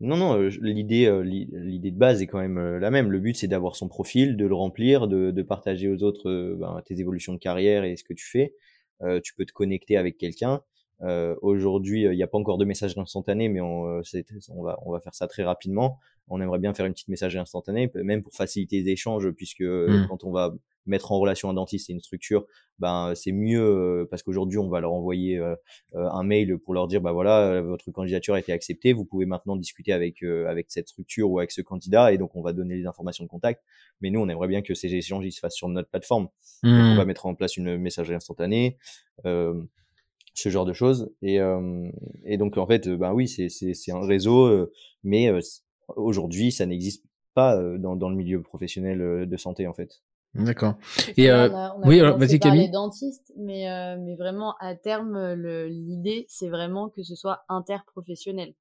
Non 0.02 0.18
non 0.18 0.38
euh, 0.38 0.50
l'idée 0.62 1.06
euh, 1.06 1.24
l'idée 1.24 1.92
de 1.92 1.98
base 1.98 2.22
est 2.22 2.28
quand 2.28 2.40
même 2.40 2.60
la 2.60 2.92
même. 2.92 3.12
Le 3.12 3.20
but 3.20 3.38
c'est 3.38 3.48
d'avoir 3.48 3.78
son 3.78 3.88
profil 3.88 4.36
de 4.36 4.46
le 4.46 4.56
remplir 4.56 5.08
de, 5.08 5.32
de 5.32 5.42
partager 5.42 5.88
aux 5.88 6.04
autres 6.04 6.58
ben, 6.60 6.82
tes 6.86 7.00
évolutions 7.00 7.34
de 7.34 7.40
carrière 7.40 7.86
et 7.86 7.96
ce 7.96 8.04
que 8.04 8.14
tu 8.14 8.26
fais. 8.26 8.54
Tu 9.24 9.36
peux 9.36 9.46
te 9.46 9.54
connecter 9.54 9.96
avec 9.96 10.18
quelqu'un 10.18 10.62
euh, 11.02 11.36
Aujourd'hui, 11.42 12.04
il 12.04 12.12
n'y 12.12 12.24
a 12.24 12.28
pas 12.28 12.38
encore 12.38 12.58
de 12.58 12.66
messagerie 12.66 13.00
instantanée, 13.00 13.50
mais 13.50 13.62
on, 13.62 13.88
euh, 13.88 14.02
on, 14.50 14.64
va, 14.64 14.80
on 14.86 14.92
va 14.92 15.00
faire 15.00 15.14
ça 15.14 15.28
très 15.28 15.44
rapidement. 15.44 16.00
On 16.28 16.42
aimerait 16.42 16.60
bien 16.60 16.74
faire 16.74 16.86
une 16.86 16.94
petite 16.94 17.08
messagerie 17.08 17.40
instantanée, 17.40 17.92
même 17.96 18.22
pour 18.22 18.34
faciliter 18.34 18.82
les 18.82 18.92
échanges, 18.92 19.30
puisque 19.32 19.62
euh, 19.62 19.88
mmh. 19.88 20.08
quand 20.10 20.24
on 20.24 20.32
va 20.32 20.54
mettre 20.86 21.12
en 21.12 21.20
relation 21.20 21.50
un 21.50 21.54
dentiste 21.54 21.90
et 21.90 21.94
une 21.94 22.00
structure, 22.00 22.46
ben 22.80 23.12
c'est 23.14 23.34
mieux 23.34 23.62
euh, 23.62 24.08
parce 24.10 24.24
qu'aujourd'hui 24.24 24.58
on 24.58 24.70
va 24.70 24.80
leur 24.80 24.94
envoyer 24.94 25.38
un 25.94 26.24
mail 26.24 26.58
pour 26.60 26.74
leur 26.74 26.88
dire 26.88 27.02
bah 27.02 27.12
voilà 27.12 27.62
votre 27.62 27.92
candidature 27.92 28.36
a 28.36 28.40
été 28.40 28.54
acceptée, 28.54 28.94
vous 28.94 29.04
pouvez 29.04 29.26
maintenant 29.26 29.58
discuter 29.58 29.92
avec 29.92 30.24
avec 30.24 30.68
cette 30.70 30.88
structure 30.88 31.30
ou 31.30 31.40
avec 31.40 31.52
ce 31.52 31.62
candidat 31.62 32.14
et 32.14 32.18
donc 32.18 32.38
on 32.38 32.42
va 32.42 32.54
donner 32.54 32.78
les 32.78 32.86
informations 32.86 33.26
de 33.26 33.30
contact. 33.30 33.64
Mais 34.00 34.12
nous 34.12 34.22
on 34.22 34.30
aimerait 34.30 34.48
bien 34.48 34.62
que 34.62 34.74
ces 34.74 34.96
échanges 34.96 35.26
ils 35.26 35.34
se 35.34 35.42
fassent 35.42 35.56
sur 35.56 35.68
notre 35.68 35.90
plateforme. 35.90 36.30
Donc, 36.64 36.74
on 36.74 36.94
mmh. 36.94 36.98
va 36.98 37.06
mettre 37.06 37.26
en 37.26 37.36
place 37.36 37.58
une 37.58 37.78
messagerie 37.78 38.16
instantanée. 38.16 38.78
Euh, 39.26 39.62
ce 40.38 40.50
genre 40.50 40.66
de 40.66 40.74
choses. 40.74 41.12
Et, 41.24 41.40
euh, 41.42 41.90
et 42.24 42.38
donc, 42.38 42.58
en 42.58 42.68
fait, 42.68 42.88
ben 42.88 43.12
oui, 43.12 43.28
c'est 43.28 43.92
un 43.92 44.06
réseau, 44.06 44.46
euh, 44.46 44.72
mais 45.04 45.32
aujourd'hui, 45.96 46.52
ça 46.52 46.68
n'existe 46.68 47.04
pas 47.34 47.60
dans, 47.78 47.96
dans 47.96 48.10
le 48.10 48.16
milieu 48.16 48.42
professionnel 48.42 49.28
de 49.28 49.38
santé, 49.38 49.68
en 49.68 49.74
fait. 49.74 50.02
D'accord. 50.36 50.76
Et 51.16 51.32
euh, 51.32 51.50
oui, 51.86 52.00
alors 52.00 52.20
vas-y 52.20 52.38
Camille. 52.38 52.68
Les 52.68 52.70
dentistes, 52.70 53.34
mais 53.38 53.72
euh, 53.72 53.98
mais 54.00 54.16
vraiment 54.16 54.54
à 54.60 54.76
terme, 54.76 55.34
l'idée 55.66 56.26
c'est 56.28 56.50
vraiment 56.50 56.90
que 56.90 57.02
ce 57.02 57.16
soit 57.16 57.44
interprofessionnel, 57.50 58.54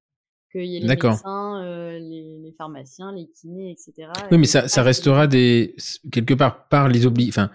qu'il 0.51 0.65
y 0.65 0.77
ait 0.77 0.79
les 0.79 0.87
médecins, 0.87 1.63
euh, 1.63 1.99
les, 1.99 2.37
les, 2.43 2.53
pharmaciens, 2.57 3.11
les 3.11 3.27
kinés, 3.27 3.71
etc. 3.71 4.09
Oui, 4.31 4.37
mais 4.37 4.45
ça, 4.45 4.67
ça 4.67 4.83
restera 4.83 5.27
des 5.27 5.75
quelque 6.11 6.33
part 6.33 6.67
par 6.67 6.87
les 6.87 7.05
obli, 7.05 7.29
enfin 7.29 7.49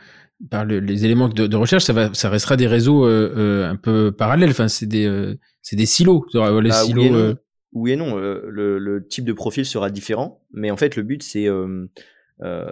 par 0.50 0.64
les 0.64 1.04
éléments 1.04 1.28
de, 1.28 1.46
de, 1.46 1.56
recherche, 1.56 1.84
ça 1.84 1.92
va, 1.92 2.12
ça 2.14 2.28
restera 2.28 2.56
des 2.56 2.66
réseaux 2.66 3.06
euh, 3.06 3.32
euh 3.36 3.70
un 3.70 3.76
peu 3.76 4.12
parallèles. 4.12 4.50
Enfin, 4.50 4.68
c'est 4.68 4.86
des, 4.86 5.06
euh, 5.06 5.38
c'est 5.62 5.76
des 5.76 5.86
silos. 5.86 6.26
Les 6.34 6.70
ah, 6.72 6.82
silos. 6.82 7.02
Oui 7.02 7.06
et 7.06 7.10
non. 7.10 7.18
Euh, 7.18 7.34
oui 7.72 7.92
et 7.92 7.96
non. 7.96 8.16
Le, 8.16 8.78
le, 8.78 9.06
type 9.06 9.24
de 9.24 9.32
profil 9.32 9.64
sera 9.64 9.90
différent, 9.90 10.42
mais 10.52 10.70
en 10.70 10.76
fait, 10.76 10.96
le 10.96 11.02
but 11.02 11.22
c'est 11.22 11.46
de, 11.46 11.90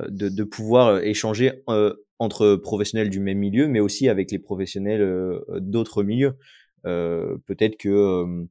de, 0.08 0.44
pouvoir 0.44 0.98
échanger 1.00 1.62
entre 2.18 2.56
professionnels 2.56 3.08
du 3.08 3.20
même 3.20 3.38
milieu, 3.38 3.68
mais 3.68 3.80
aussi 3.80 4.08
avec 4.08 4.30
les 4.30 4.38
professionnels 4.38 5.40
d'autres 5.58 6.02
milieux. 6.02 6.34
Peut-être 6.82 7.76
que 7.76 7.88
euh, 7.88 8.44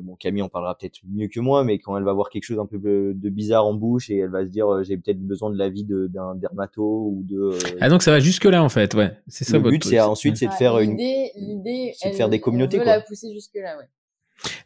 bon, 0.00 0.16
Camille 0.16 0.42
en 0.42 0.48
parlera 0.48 0.76
peut-être 0.76 1.00
mieux 1.08 1.28
que 1.28 1.40
moi, 1.40 1.64
mais 1.64 1.78
quand 1.78 1.96
elle 1.96 2.04
va 2.04 2.12
voir 2.12 2.30
quelque 2.30 2.44
chose 2.44 2.58
un 2.58 2.66
peu 2.66 2.78
de 2.78 3.28
bizarre 3.28 3.66
en 3.66 3.74
bouche 3.74 4.10
et 4.10 4.18
elle 4.18 4.30
va 4.30 4.44
se 4.44 4.50
dire 4.50 4.68
euh, 4.68 4.82
j'ai 4.82 4.96
peut-être 4.96 5.20
besoin 5.20 5.50
de 5.50 5.56
l'avis 5.56 5.84
d'un 5.84 6.34
dermato 6.34 6.82
ou 6.82 7.24
de. 7.24 7.40
Euh, 7.40 7.58
ah 7.80 7.88
donc 7.88 8.02
ça 8.02 8.10
va 8.10 8.20
jusque 8.20 8.44
là 8.44 8.62
en 8.62 8.68
fait, 8.68 8.94
ouais. 8.94 9.12
C'est 9.28 9.44
ça. 9.44 9.58
Le 9.58 9.70
but 9.70 9.84
c'est 9.84 10.00
ensuite 10.00 10.36
c'est 10.36 10.46
de 10.46 10.52
faire 10.52 10.78
une. 10.78 10.96
L'idée, 10.96 11.92
c'est 11.96 12.10
de 12.10 12.14
faire 12.14 12.28
des 12.28 12.40
communautés. 12.40 12.78
On 12.78 12.80
veut 12.80 12.86
la 12.86 13.00
pousser 13.00 13.32
jusque 13.32 13.54
là, 13.54 13.76
ouais. 13.78 13.84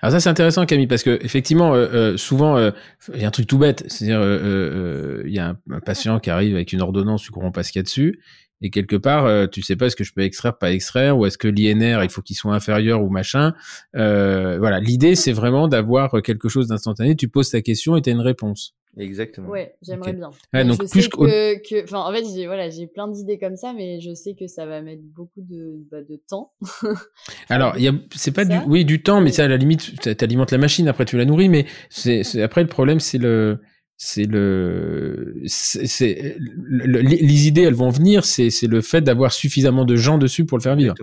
Alors 0.00 0.12
ça 0.12 0.20
c'est 0.20 0.28
intéressant 0.28 0.66
Camille 0.66 0.86
parce 0.86 1.02
que 1.02 1.18
effectivement 1.24 1.74
euh, 1.74 1.88
euh, 1.92 2.16
souvent 2.16 2.56
il 3.12 3.20
y 3.20 3.24
a 3.24 3.28
un 3.28 3.32
truc 3.32 3.48
tout 3.48 3.58
bête, 3.58 3.84
c'est-à-dire 3.88 4.20
il 5.24 5.32
y 5.32 5.38
a 5.38 5.48
un, 5.48 5.58
un, 5.70 5.80
patient 5.80 6.20
qui 6.20 6.30
arrive 6.30 6.54
avec 6.54 6.72
une 6.72 6.80
ordonnance, 6.80 7.22
tu 7.22 7.32
comprends 7.32 7.50
pas 7.50 7.64
ce 7.64 7.72
qu'il 7.72 7.80
y 7.80 7.82
a 7.82 7.82
dessus, 7.82 8.20
et 8.64 8.70
quelque 8.70 8.96
part, 8.96 9.26
euh, 9.26 9.46
tu 9.46 9.60
sais 9.60 9.76
pas 9.76 9.86
est-ce 9.86 9.94
que 9.94 10.04
je 10.04 10.14
peux 10.14 10.22
extraire, 10.22 10.56
pas 10.56 10.72
extraire, 10.72 11.18
ou 11.18 11.26
est-ce 11.26 11.36
que 11.36 11.48
l'INR, 11.48 12.02
il 12.02 12.08
faut 12.08 12.22
qu'il 12.22 12.34
soit 12.34 12.54
inférieur 12.54 13.02
ou 13.02 13.10
machin. 13.10 13.52
Euh, 13.94 14.56
voilà, 14.58 14.80
l'idée, 14.80 15.14
c'est 15.16 15.32
vraiment 15.32 15.68
d'avoir 15.68 16.22
quelque 16.22 16.48
chose 16.48 16.68
d'instantané. 16.68 17.14
Tu 17.14 17.28
poses 17.28 17.50
ta 17.50 17.60
question 17.60 17.94
et 17.94 18.00
tu 18.00 18.08
as 18.08 18.14
une 18.14 18.22
réponse. 18.22 18.74
Exactement. 18.96 19.50
Ouais, 19.50 19.74
j'aimerais 19.82 20.14
bien. 20.14 20.30
donc 20.64 20.80
je 20.82 20.88
plus 20.88 21.02
sais 21.02 21.08
que, 21.10 21.68
que, 21.68 21.84
enfin, 21.84 21.98
en 21.98 22.12
fait, 22.12 22.24
j'ai 22.34 22.46
voilà, 22.46 22.70
j'ai 22.70 22.86
plein 22.86 23.06
d'idées 23.06 23.38
comme 23.38 23.56
ça, 23.56 23.74
mais 23.74 24.00
je 24.00 24.14
sais 24.14 24.34
que 24.34 24.46
ça 24.46 24.64
va 24.64 24.80
mettre 24.80 25.02
beaucoup 25.14 25.42
de, 25.42 25.84
bah, 25.90 26.00
de 26.00 26.18
temps. 26.26 26.52
Alors, 27.50 27.76
il 27.76 27.82
y 27.82 27.88
a, 27.88 27.92
c'est 28.14 28.32
pas 28.32 28.46
du, 28.46 28.56
oui, 28.66 28.86
du 28.86 29.02
temps, 29.02 29.20
mais 29.20 29.30
ça, 29.30 29.44
à 29.44 29.48
la 29.48 29.58
limite, 29.58 30.00
tu 30.00 30.24
alimentes 30.24 30.52
la 30.52 30.58
machine, 30.58 30.88
après 30.88 31.04
tu 31.04 31.18
la 31.18 31.26
nourris, 31.26 31.50
mais 31.50 31.66
c'est, 31.90 32.22
après 32.42 32.62
le 32.62 32.68
problème, 32.68 33.00
c'est 33.00 33.18
le, 33.18 33.58
c'est 33.96 34.24
le, 34.24 35.40
c'est 35.46 36.36
les 36.40 37.46
idées, 37.46 37.62
elles 37.62 37.74
vont 37.74 37.90
venir. 37.90 38.24
C'est 38.24 38.50
c'est 38.50 38.66
le 38.66 38.80
fait 38.80 39.02
d'avoir 39.02 39.32
suffisamment 39.32 39.84
de 39.84 39.96
gens 39.96 40.18
dessus 40.18 40.44
pour 40.44 40.58
le 40.58 40.62
faire 40.62 40.76
vivre. 40.76 40.94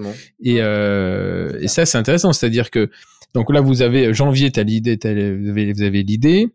Et 0.43 0.57
euh, 0.61 1.57
et 1.61 1.67
ça 1.67 1.85
c'est 1.85 1.97
intéressant, 1.97 2.33
c'est-à-dire 2.33 2.69
que 2.69 2.89
donc 3.33 3.51
là 3.51 3.61
vous 3.61 3.81
avez 3.81 4.13
janvier, 4.13 4.51
t'as 4.51 4.63
l'idée, 4.63 4.97
vous 5.01 5.49
avez 5.49 5.73
vous 5.73 5.83
avez 5.83 6.03
l'idée. 6.03 6.49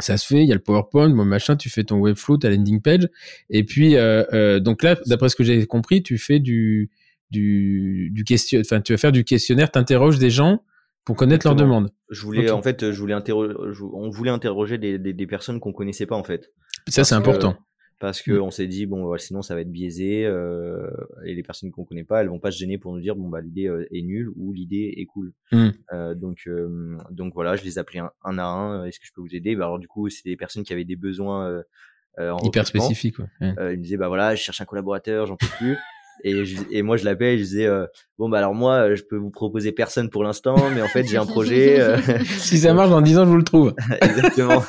Ça 0.00 0.16
se 0.16 0.26
fait, 0.26 0.42
il 0.42 0.48
y 0.48 0.52
a 0.52 0.54
le 0.54 0.60
PowerPoint, 0.60 1.10
bon 1.10 1.24
machin, 1.24 1.54
tu 1.54 1.68
fais 1.70 1.84
ton 1.84 1.98
webflow, 1.98 2.38
ta 2.38 2.48
landing 2.48 2.80
page, 2.80 3.08
et 3.50 3.62
puis 3.62 3.96
euh, 3.96 4.24
euh, 4.32 4.58
donc 4.58 4.82
là, 4.82 4.96
d'après 5.06 5.28
ce 5.28 5.36
que 5.36 5.44
j'ai 5.44 5.66
compris, 5.66 6.02
tu 6.02 6.18
fais 6.18 6.38
du 6.38 6.90
du 7.30 8.10
du 8.12 8.24
question, 8.24 8.60
enfin 8.60 8.80
tu 8.80 8.92
vas 8.92 8.96
faire 8.96 9.12
du 9.12 9.24
questionnaire, 9.24 9.70
t'interroges 9.70 10.18
des 10.18 10.30
gens 10.30 10.62
pour 11.04 11.16
connaître 11.16 11.46
leurs 11.46 11.56
demandes. 11.56 11.90
Je 12.10 12.22
voulais, 12.22 12.50
en 12.50 12.62
fait, 12.62 12.90
je 12.90 12.98
voulais 13.00 13.14
interroger, 13.14 13.54
on 13.92 14.10
voulait 14.10 14.30
interroger 14.30 14.78
des, 14.78 14.98
des, 14.98 15.12
des 15.12 15.26
personnes 15.26 15.60
qu'on 15.60 15.72
connaissait 15.72 16.06
pas, 16.06 16.16
en 16.16 16.24
fait. 16.24 16.52
Ça, 16.88 17.04
c'est 17.04 17.14
important. 17.14 17.56
parce 18.02 18.20
que 18.20 18.32
mm. 18.32 18.42
on 18.42 18.50
s'est 18.50 18.66
dit, 18.66 18.86
bon, 18.86 19.16
sinon, 19.16 19.42
ça 19.42 19.54
va 19.54 19.60
être 19.60 19.70
biaisé, 19.70 20.26
euh, 20.26 20.90
et 21.24 21.34
les 21.34 21.42
personnes 21.44 21.70
qu'on 21.70 21.84
connaît 21.84 22.02
pas, 22.02 22.20
elles 22.20 22.28
vont 22.28 22.40
pas 22.40 22.50
se 22.50 22.58
gêner 22.58 22.76
pour 22.76 22.92
nous 22.92 23.00
dire, 23.00 23.14
bon, 23.14 23.28
bah, 23.28 23.40
l'idée 23.40 23.68
euh, 23.68 23.86
est 23.92 24.02
nulle 24.02 24.28
ou 24.36 24.52
l'idée 24.52 24.94
est 24.96 25.06
cool. 25.06 25.32
Mm. 25.52 25.68
Euh, 25.92 26.14
donc, 26.16 26.42
euh, 26.48 26.98
donc 27.12 27.32
voilà, 27.32 27.54
je 27.54 27.62
les 27.62 27.76
ai 27.76 27.78
appelés 27.78 28.00
un, 28.00 28.10
un 28.24 28.38
à 28.38 28.44
un. 28.44 28.84
Est-ce 28.84 28.98
que 28.98 29.06
je 29.06 29.12
peux 29.14 29.20
vous 29.20 29.34
aider? 29.36 29.54
Bah, 29.54 29.66
alors, 29.66 29.78
du 29.78 29.86
coup, 29.86 30.08
c'est 30.08 30.28
des 30.28 30.36
personnes 30.36 30.64
qui 30.64 30.72
avaient 30.72 30.84
des 30.84 30.96
besoins, 30.96 31.62
en 32.18 32.38
hyper 32.44 32.66
spécifiques, 32.66 33.20
ouais. 33.20 33.28
ils 33.40 33.54
me 33.78 33.82
disaient, 33.82 33.96
bah 33.96 34.08
voilà, 34.08 34.34
je 34.34 34.42
cherche 34.42 34.60
un 34.60 34.66
collaborateur, 34.66 35.26
j'en 35.26 35.36
peux 35.36 35.46
plus. 35.58 35.78
Et, 36.24 36.44
et 36.70 36.82
moi, 36.82 36.96
je 36.96 37.04
l'appelle, 37.04 37.38
je 37.38 37.42
disais, 37.42 37.66
euh, 37.66 37.86
bon, 38.18 38.28
bah 38.28 38.38
alors 38.38 38.54
moi, 38.54 38.94
je 38.94 39.02
peux 39.02 39.16
vous 39.16 39.30
proposer 39.30 39.72
personne 39.72 40.08
pour 40.08 40.22
l'instant, 40.22 40.56
mais 40.74 40.80
en 40.80 40.86
fait, 40.86 41.04
j'ai 41.04 41.16
un 41.16 41.26
projet. 41.26 41.80
Euh. 41.80 41.96
si 42.24 42.58
ça 42.58 42.74
marche, 42.74 42.90
dans 42.90 43.00
10 43.00 43.18
ans, 43.18 43.24
je 43.24 43.30
vous 43.30 43.36
le 43.36 43.42
trouve. 43.42 43.74
Exactement. 44.00 44.62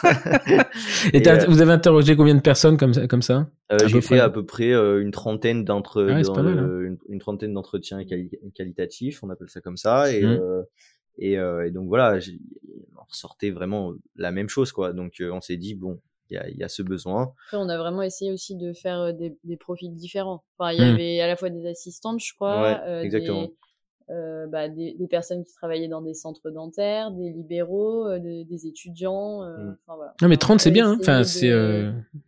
et, 1.13 1.17
et 1.17 1.45
vous 1.47 1.61
avez 1.61 1.71
interrogé 1.71 2.15
combien 2.15 2.35
de 2.35 2.41
personnes 2.41 2.77
comme 2.77 2.93
ça, 2.93 3.07
comme 3.07 3.21
ça 3.21 3.47
euh, 3.71 3.77
J'ai 3.85 4.01
fait 4.01 4.19
à 4.19 4.29
peu 4.29 4.45
près 4.45 4.71
une 4.71 5.11
trentaine 5.11 5.63
d'entre, 5.63 6.07
ah 6.09 6.15
hein. 6.15 6.95
une, 7.07 7.19
trentaine 7.19 7.53
d'entretiens 7.53 8.03
qualitatifs, 8.55 9.23
on 9.23 9.29
appelle 9.29 9.49
ça 9.49 9.61
comme 9.61 9.77
ça. 9.77 10.11
Et, 10.11 10.25
mmh. 10.25 10.39
et, 11.19 11.33
et, 11.33 11.71
donc 11.71 11.87
voilà, 11.87 12.17
on 12.97 13.03
ressortait 13.07 13.51
vraiment 13.51 13.93
la 14.15 14.31
même 14.31 14.49
chose, 14.49 14.71
quoi. 14.71 14.91
Donc 14.93 15.21
on 15.21 15.41
s'est 15.41 15.57
dit, 15.57 15.75
bon, 15.75 15.99
il 16.29 16.57
y 16.57 16.63
a, 16.63 16.69
ce 16.69 16.81
besoin. 16.81 17.33
Après, 17.47 17.57
on 17.57 17.69
a 17.69 17.77
vraiment 17.77 18.01
essayé 18.01 18.31
aussi 18.31 18.55
de 18.55 18.73
faire 18.73 18.99
euh, 18.99 19.11
des, 19.11 19.37
des 19.43 19.57
profils 19.57 19.93
différents. 19.93 20.43
Enfin, 20.57 20.71
il 20.71 20.79
y 20.79 20.85
mmh. 20.85 20.93
avait 20.93 21.19
à 21.21 21.27
la 21.27 21.35
fois 21.35 21.49
des 21.49 21.67
assistantes, 21.67 22.19
je 22.23 22.33
crois, 22.33 22.81
euh, 22.85 23.01
exactement. 23.01 23.43
Des, 23.43 23.53
euh, 24.09 24.47
bah, 24.47 24.67
des, 24.67 24.95
des, 24.97 25.07
personnes 25.07 25.43
qui 25.43 25.53
travaillaient 25.53 25.87
dans 25.87 26.01
des 26.01 26.13
centres 26.13 26.49
dentaires, 26.49 27.11
des 27.11 27.31
libéraux, 27.31 28.07
euh, 28.07 28.19
des, 28.19 28.67
étudiants. 28.67 29.43
Mmh. 29.43 29.77
voilà. 29.87 30.13
Non, 30.21 30.27
mais 30.27 30.37
30, 30.37 30.59
c'est 30.59 30.71
bien. 30.71 30.91
Hein. 30.91 30.97
Enfin, 30.99 31.23
c'est 31.23 31.51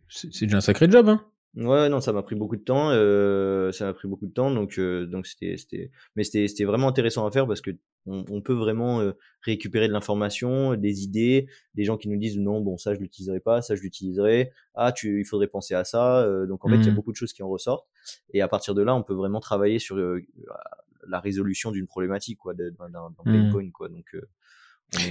c'est 0.08 0.46
déjà 0.46 0.58
un 0.58 0.60
sacré 0.60 0.90
job. 0.90 1.08
Hein. 1.08 1.24
Ouais, 1.56 1.88
non, 1.88 2.00
ça 2.02 2.12
m'a 2.12 2.22
pris 2.22 2.34
beaucoup 2.34 2.56
de 2.56 2.62
temps. 2.62 2.90
Euh, 2.90 3.72
ça 3.72 3.86
m'a 3.86 3.94
pris 3.94 4.06
beaucoup 4.08 4.26
de 4.26 4.32
temps, 4.32 4.50
donc 4.50 4.78
euh, 4.78 5.06
donc 5.06 5.26
c'était 5.26 5.56
c'était, 5.56 5.90
mais 6.14 6.22
c'était 6.22 6.48
c'était 6.48 6.64
vraiment 6.64 6.86
intéressant 6.86 7.26
à 7.26 7.30
faire 7.30 7.46
parce 7.46 7.62
que 7.62 7.70
on, 8.04 8.26
on 8.28 8.42
peut 8.42 8.52
vraiment 8.52 9.00
euh, 9.00 9.12
récupérer 9.40 9.88
de 9.88 9.92
l'information, 9.94 10.74
des 10.74 11.02
idées, 11.02 11.48
des 11.74 11.84
gens 11.84 11.96
qui 11.96 12.10
nous 12.10 12.18
disent 12.18 12.38
non, 12.38 12.60
bon 12.60 12.76
ça 12.76 12.94
je 12.94 13.00
l'utiliserai 13.00 13.40
pas, 13.40 13.62
ça 13.62 13.74
je 13.74 13.80
l'utiliserai. 13.80 14.52
Ah, 14.74 14.92
tu, 14.92 15.20
il 15.20 15.24
faudrait 15.24 15.46
penser 15.46 15.74
à 15.74 15.84
ça. 15.84 16.20
Euh, 16.20 16.46
donc 16.46 16.66
en 16.66 16.68
fait, 16.68 16.76
il 16.76 16.84
y 16.84 16.88
a 16.88 16.92
mmh. 16.92 16.94
beaucoup 16.94 17.12
de 17.12 17.16
choses 17.16 17.32
qui 17.32 17.42
en 17.42 17.48
ressortent. 17.48 17.88
Et 18.34 18.42
à 18.42 18.48
partir 18.48 18.74
de 18.74 18.82
là, 18.82 18.94
on 18.94 19.02
peut 19.02 19.14
vraiment 19.14 19.40
travailler 19.40 19.78
sur 19.78 19.96
la 19.96 21.20
résolution 21.20 21.70
d'une 21.72 21.86
problématique, 21.86 22.38
quoi, 22.38 22.52
d'un 22.52 22.70
d'un 22.70 23.14
pain 23.24 23.32
mmh. 23.32 23.50
point, 23.50 23.70
quoi. 23.70 23.88
Donc 23.88 24.14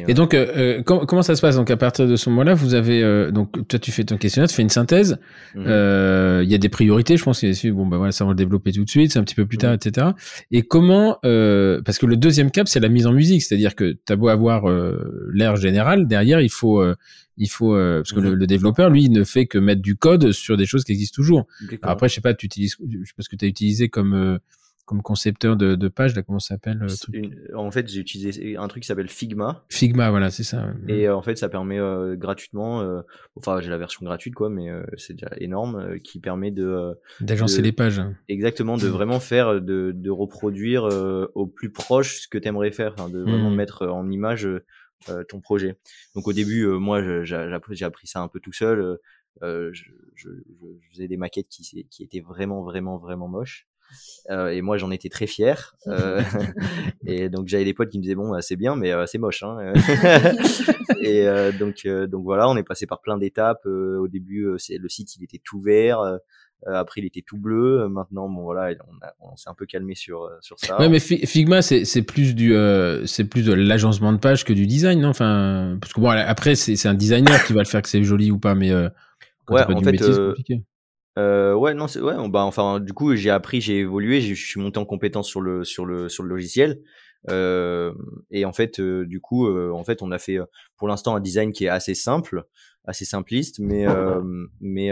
et 0.08 0.14
donc, 0.14 0.34
euh, 0.34 0.80
euh 0.80 0.84
comment 0.84 1.22
ça 1.22 1.36
se 1.36 1.42
passe? 1.42 1.56
Donc, 1.56 1.70
à 1.70 1.78
partir 1.78 2.08
de 2.08 2.16
ce 2.16 2.30
moment-là, 2.30 2.54
vous 2.54 2.74
avez 2.74 3.04
euh, 3.04 3.32
donc 3.32 3.68
toi, 3.68 3.78
tu 3.78 3.92
fais 3.92 4.04
ton 4.04 4.18
questionnaire, 4.18 4.48
tu 4.48 4.56
fais 4.56 4.62
une 4.62 4.70
synthèse. 4.70 5.20
Mhm. 5.54 5.66
Euh, 5.68 6.42
il 6.44 6.50
y 6.50 6.56
a 6.56 6.58
des 6.58 6.70
priorités, 6.70 7.18
je 7.18 7.24
pense. 7.24 7.42
qu'il 7.42 7.74
bon, 7.74 7.86
bah 7.86 7.98
voilà, 7.98 8.12
ça 8.12 8.24
on 8.24 8.28
va 8.28 8.34
le 8.34 8.38
développer 8.38 8.72
tout 8.72 8.84
de 8.84 8.90
suite, 8.90 9.12
c'est 9.12 9.20
un 9.20 9.24
petit 9.24 9.36
peu 9.36 9.46
plus 9.46 9.58
tard, 9.58 9.72
mhm. 9.72 9.80
etc. 9.84 10.08
Et 10.52 10.62
comment 10.64 11.20
Parce 11.22 11.98
que 11.98 12.06
le 12.06 12.18
deuxième 12.18 12.52
cap, 12.52 12.68
c'est 12.68 12.80
la 12.80 12.90
mise 12.90 13.06
en 13.06 13.12
musique, 13.12 13.44
c'est-à-dire 13.44 13.76
que 13.76 13.98
tu 14.06 14.14
as 14.14 14.16
beau 14.16 14.30
avoir 14.30 14.66
l'air 15.34 15.56
général, 15.56 16.08
derrière, 16.08 16.42
il 16.42 16.52
faut 16.52 16.84
il 17.38 17.50
faut 17.50 17.74
parce 17.74 18.14
que 18.14 18.22
le, 18.22 18.32
mhm. 18.32 18.36
le, 18.36 18.48
développeur 18.48 18.90
lui 18.90 19.04
il 19.04 19.12
ne 19.12 19.26
fait 19.26 19.46
que 19.46 19.58
mettre 19.58 19.82
du 19.82 19.98
code 19.98 20.32
sur 20.32 20.56
des 20.56 20.66
choses 20.66 20.86
qui 20.86 20.94
existent 20.94 21.16
toujours. 21.16 21.48
après 21.82 22.08
je 22.08 22.16
sais 22.16 22.22
pas 22.22 22.34
tu 22.34 22.46
utilises 22.46 22.78
je 22.80 23.06
sais 23.06 23.14
pas 23.16 23.24
ce 23.24 23.28
que 23.30 23.36
tu 23.36 23.44
as 23.44 23.50
utilisé 23.50 23.90
comme 23.90 24.40
comme 24.86 25.02
concepteur 25.02 25.58
de, 25.58 25.74
de 25.74 25.88
page, 25.88 26.16
là, 26.16 26.22
comment 26.22 26.40
ça 26.40 26.56
s'appelle 26.56 26.86
En 27.56 27.72
fait, 27.72 27.88
j'ai 27.88 28.00
utilisé 28.00 28.56
un 28.56 28.68
truc 28.68 28.84
qui 28.84 28.88
s'appelle 28.88 29.10
Figma. 29.10 29.66
Figma, 29.70 30.12
voilà, 30.12 30.30
c'est 30.30 30.44
ça. 30.44 30.68
Et 30.88 31.08
euh, 31.08 31.16
en 31.16 31.24
fait, 31.24 31.38
ça 31.38 31.50
permet 31.50 31.80
euh, 31.80 32.16
gratuitement, 32.16 32.82
euh, 32.82 33.02
enfin, 33.36 33.60
j'ai 33.62 33.72
la 33.72 33.80
version 33.80 34.06
gratuite, 34.06 34.36
quoi, 34.36 34.50
mais 34.50 34.70
c'est 34.98 35.14
déjà 35.14 35.32
énorme, 35.38 36.00
qui 36.02 36.20
permet 36.20 36.52
de 36.52 36.94
d'agencer 37.20 37.64
les 37.64 37.72
pages. 37.72 38.02
Exactement, 38.30 38.78
de 38.78 38.88
vraiment 38.88 39.20
faire, 39.20 39.60
de, 39.60 39.92
de 39.92 40.10
reproduire 40.12 40.84
au 41.34 41.48
plus 41.48 41.72
proche 41.72 42.22
ce 42.22 42.28
que 42.28 42.38
tu 42.38 42.48
aimerais 42.48 42.72
faire, 42.72 42.96
de 43.10 43.20
vraiment 43.20 43.50
mmh. 43.50 43.56
mettre 43.56 43.88
en 43.88 44.10
image 44.10 44.48
ton 45.28 45.40
projet. 45.40 45.78
Donc 46.14 46.28
au 46.28 46.34
début, 46.34 46.68
moi, 46.68 47.24
j'ai 47.24 47.36
appris 47.36 48.08
ça 48.08 48.22
un 48.22 48.28
peu 48.28 48.40
tout 48.40 48.54
seul. 48.54 49.00
Je, 49.42 49.72
je, 49.72 49.90
je, 50.16 50.30
faisais 50.92 51.08
des 51.08 51.18
maquettes 51.18 51.50
qui, 51.50 51.88
qui 51.90 52.04
étaient 52.04 52.22
vraiment, 52.22 52.62
vraiment, 52.62 52.98
vraiment 52.98 53.28
moches. 53.28 53.68
Euh, 54.30 54.50
et 54.50 54.62
moi, 54.62 54.78
j'en 54.78 54.92
étais 54.92 55.10
très 55.10 55.28
fier. 55.28 55.76
Euh, 55.88 56.22
et 57.06 57.30
donc, 57.30 57.48
j'avais 57.48 57.66
des 57.66 57.74
potes 57.74 57.90
qui 57.90 57.98
me 57.98 58.04
disaient 58.04 58.16
bon, 58.16 58.30
bah, 58.30 58.42
c'est 58.42 58.56
bien, 58.56 58.76
mais 58.76 58.92
euh, 58.92 59.06
c'est 59.06 59.18
moche. 59.18 59.44
Hein. 59.44 59.74
et 61.02 61.28
donc, 61.60 61.88
donc 61.88 62.24
voilà, 62.24 62.50
on 62.50 62.58
est 62.58 62.64
passé 62.64 62.88
par 62.88 63.02
plein 63.02 63.18
d'étapes. 63.18 63.66
au 63.66 64.08
début, 64.08 64.48
c'est 64.58 64.78
le 64.78 64.90
site, 64.90 65.16
il 65.16 65.24
était 65.24 65.42
tout 65.44 65.60
vert. 65.60 66.00
après, 66.66 67.02
il 67.02 67.06
était 67.06 67.24
tout 67.26 67.38
bleu. 67.38 67.88
Maintenant, 67.88 68.28
bon 68.30 68.44
voilà, 68.44 68.74
on, 69.22 69.32
on 69.32 69.36
s'est 69.36 69.50
un 69.50 69.54
peu 69.54 69.66
calmé 69.66 69.96
sur 69.96 70.30
sur 70.42 70.60
ça. 70.60 70.80
Ouais, 70.80 70.90
mais 70.90 71.00
Figma, 71.00 71.62
c'est 71.62 72.02
plus 72.02 72.34
du 72.34 72.56
c'est 73.06 73.26
plus 73.26 73.46
de 73.46 73.54
l'agencement 73.54 74.14
de 74.14 74.18
page 74.18 74.46
que 74.46 74.54
du 74.54 74.66
design, 74.66 75.02
non? 75.02 75.10
Enfin, 75.10 75.78
parce 75.80 75.94
que 75.94 76.02
bon, 76.02 76.10
après, 76.10 76.56
c'est 76.56 76.88
un 76.88 76.96
designer 76.96 77.44
qui 77.46 77.54
va 77.54 77.62
le 77.62 77.68
faire 77.68 77.82
que 77.82 77.90
c'est 77.90 78.04
joli 78.04 78.32
ou 78.32 78.40
pas, 78.40 78.56
mais 78.56 78.74
ouais, 79.50 79.64
en 79.74 79.82
fait, 79.82 80.02
euh, 80.02 80.34
ouais, 81.18 81.74
non, 81.74 81.88
c'est 81.88 82.02
ouais. 82.02 82.16
Bah, 82.30 82.44
enfin, 82.44 82.80
du 82.80 82.94
coup, 82.94 83.16
j'ai 83.16 83.30
appris, 83.30 83.62
j'ai 83.62 83.80
évolué, 83.80 84.22
je 84.22 84.34
suis 84.34 84.60
monté 84.60 84.80
en 84.80 84.86
compétence 84.86 85.28
sur 85.28 85.42
le 85.42 85.64
sur 85.64 85.86
le 85.86 86.10
sur 86.10 86.24
le 86.24 86.30
logiciel. 86.30 86.82
Euh, 87.30 87.94
et 88.30 88.46
en 88.46 88.54
fait, 88.54 88.80
euh, 88.80 89.06
du 89.06 89.20
coup, 89.20 89.48
euh, 89.48 89.72
en 89.72 89.84
fait, 89.84 90.02
on 90.02 90.12
a 90.12 90.20
fait 90.20 90.38
pour 90.78 90.88
l'instant 90.88 91.16
un 91.16 91.20
design 91.20 91.52
qui 91.52 91.66
est 91.66 91.70
assez 91.70 91.96
simple, 91.96 92.44
assez 92.84 93.06
simpliste, 93.06 93.60
mais 93.60 93.86
mais 94.60 94.92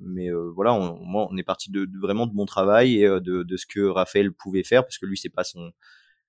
mais 0.00 0.30
voilà, 0.54 0.74
on, 0.74 0.98
moi, 1.04 1.28
on 1.30 1.36
est 1.36 1.42
parti 1.42 1.70
de, 1.70 1.88
vraiment 2.00 2.26
de 2.26 2.34
mon 2.34 2.46
travail 2.46 3.02
et 3.02 3.08
de 3.08 3.42
de 3.42 3.56
ce 3.56 3.66
que 3.66 3.80
Raphaël 3.80 4.32
pouvait 4.32 4.64
faire 4.64 4.84
parce 4.84 4.98
que 4.98 5.06
lui, 5.06 5.16
c'est 5.16 5.30
pas 5.30 5.44
son 5.44 5.72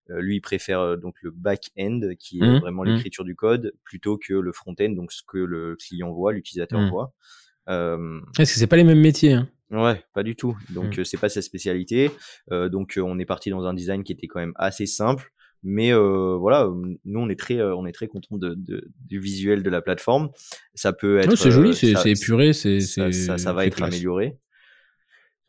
lui 0.09 0.35
il 0.35 0.41
préfère 0.41 0.97
donc 0.97 1.15
le 1.21 1.31
back-end 1.31 2.01
qui 2.19 2.39
est 2.39 2.45
mmh, 2.45 2.59
vraiment 2.59 2.83
mmh. 2.83 2.87
l'écriture 2.87 3.23
du 3.23 3.37
code 3.37 3.73
plutôt 3.85 4.17
que 4.17 4.33
le 4.33 4.51
front-end 4.51 4.89
donc 4.89 5.13
ce 5.13 5.21
que 5.25 5.37
le 5.37 5.77
client 5.77 6.11
voit 6.11 6.33
l'utilisateur 6.33 6.81
mmh. 6.81 6.89
voit 6.89 7.13
euh, 7.13 7.42
Est-ce 7.67 8.53
que 8.53 8.59
c'est 8.59 8.67
pas 8.67 8.75
les 8.75 8.83
mêmes 8.83 9.01
métiers 9.01 9.33
hein 9.33 9.49
Ouais, 9.73 10.03
pas 10.13 10.21
du 10.21 10.35
tout. 10.35 10.55
Donc 10.69 10.99
mmh. 10.99 11.03
c'est 11.03 11.19
pas 11.19 11.29
sa 11.29 11.41
spécialité. 11.41 12.11
Euh, 12.51 12.69
donc 12.69 12.99
on 13.01 13.17
est 13.17 13.25
parti 13.25 13.49
dans 13.49 13.65
un 13.65 13.73
design 13.73 14.03
qui 14.03 14.11
était 14.11 14.27
quand 14.27 14.39
même 14.39 14.53
assez 14.55 14.85
simple, 14.85 15.31
mais 15.63 15.91
euh, 15.91 16.35
voilà, 16.39 16.69
nous 17.05 17.19
on 17.19 17.27
est 17.29 17.39
très 17.39 17.59
on 17.61 17.87
est 17.87 17.91
très 17.91 18.07
content 18.07 18.37
de, 18.37 18.53
de, 18.53 18.87
du 19.05 19.19
visuel 19.19 19.63
de 19.63 19.69
la 19.71 19.81
plateforme. 19.81 20.29
Ça 20.75 20.93
peut 20.93 21.17
être. 21.17 21.35
c'est 21.35 21.49
joli, 21.49 21.73
c'est 21.73 22.11
épuré, 22.11 22.53
c'est 22.53 22.81
ça, 22.81 23.11
ça, 23.11 23.37
ça, 23.39 23.53
va 23.53 23.65
être 23.65 23.81
amélioré. 23.81 24.37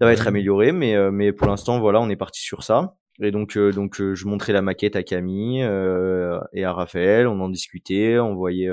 Ça 0.01 0.07
va 0.07 0.13
être 0.13 0.27
amélioré, 0.27 0.73
mais 0.73 1.11
mais 1.11 1.33
pour 1.33 1.47
l'instant 1.47 1.79
voilà, 1.79 2.01
on 2.01 2.09
est 2.09 2.17
parti 2.17 2.41
sur 2.41 2.63
ça. 2.63 2.97
Et 3.23 3.31
donc, 3.31 3.57
donc 3.57 4.01
je 4.01 4.27
montrais 4.27 4.53
la 4.53 4.63
maquette 4.63 4.97
à 4.97 5.03
Camille 5.03 5.63
euh, 5.63 6.41
et 6.53 6.65
à 6.65 6.73
Raphaël, 6.73 7.29
on 7.29 7.39
en 7.41 7.49
discutait, 7.49 8.19
on 8.19 8.35
voyait, 8.35 8.73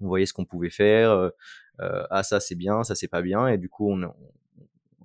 on 0.00 0.06
voyait 0.06 0.26
ce 0.26 0.32
qu'on 0.32 0.44
pouvait 0.44 0.70
faire 0.70 1.10
euh, 1.10 1.30
ah 1.78 2.22
ça 2.22 2.40
c'est 2.40 2.54
bien, 2.54 2.84
ça 2.84 2.94
c'est 2.94 3.08
pas 3.08 3.22
bien, 3.22 3.46
et 3.48 3.58
du 3.58 3.68
coup 3.68 3.92
on, 3.92 4.12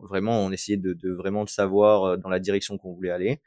vraiment 0.04 0.40
on 0.44 0.52
essayait 0.52 0.78
de, 0.78 0.94
de 0.94 1.12
vraiment 1.12 1.42
le 1.42 1.48
savoir 1.48 2.04
euh, 2.04 2.18
dans 2.18 2.30
la 2.30 2.40
direction 2.40 2.78
qu'on 2.78 2.94
voulait 2.94 3.12
aller. 3.12 3.42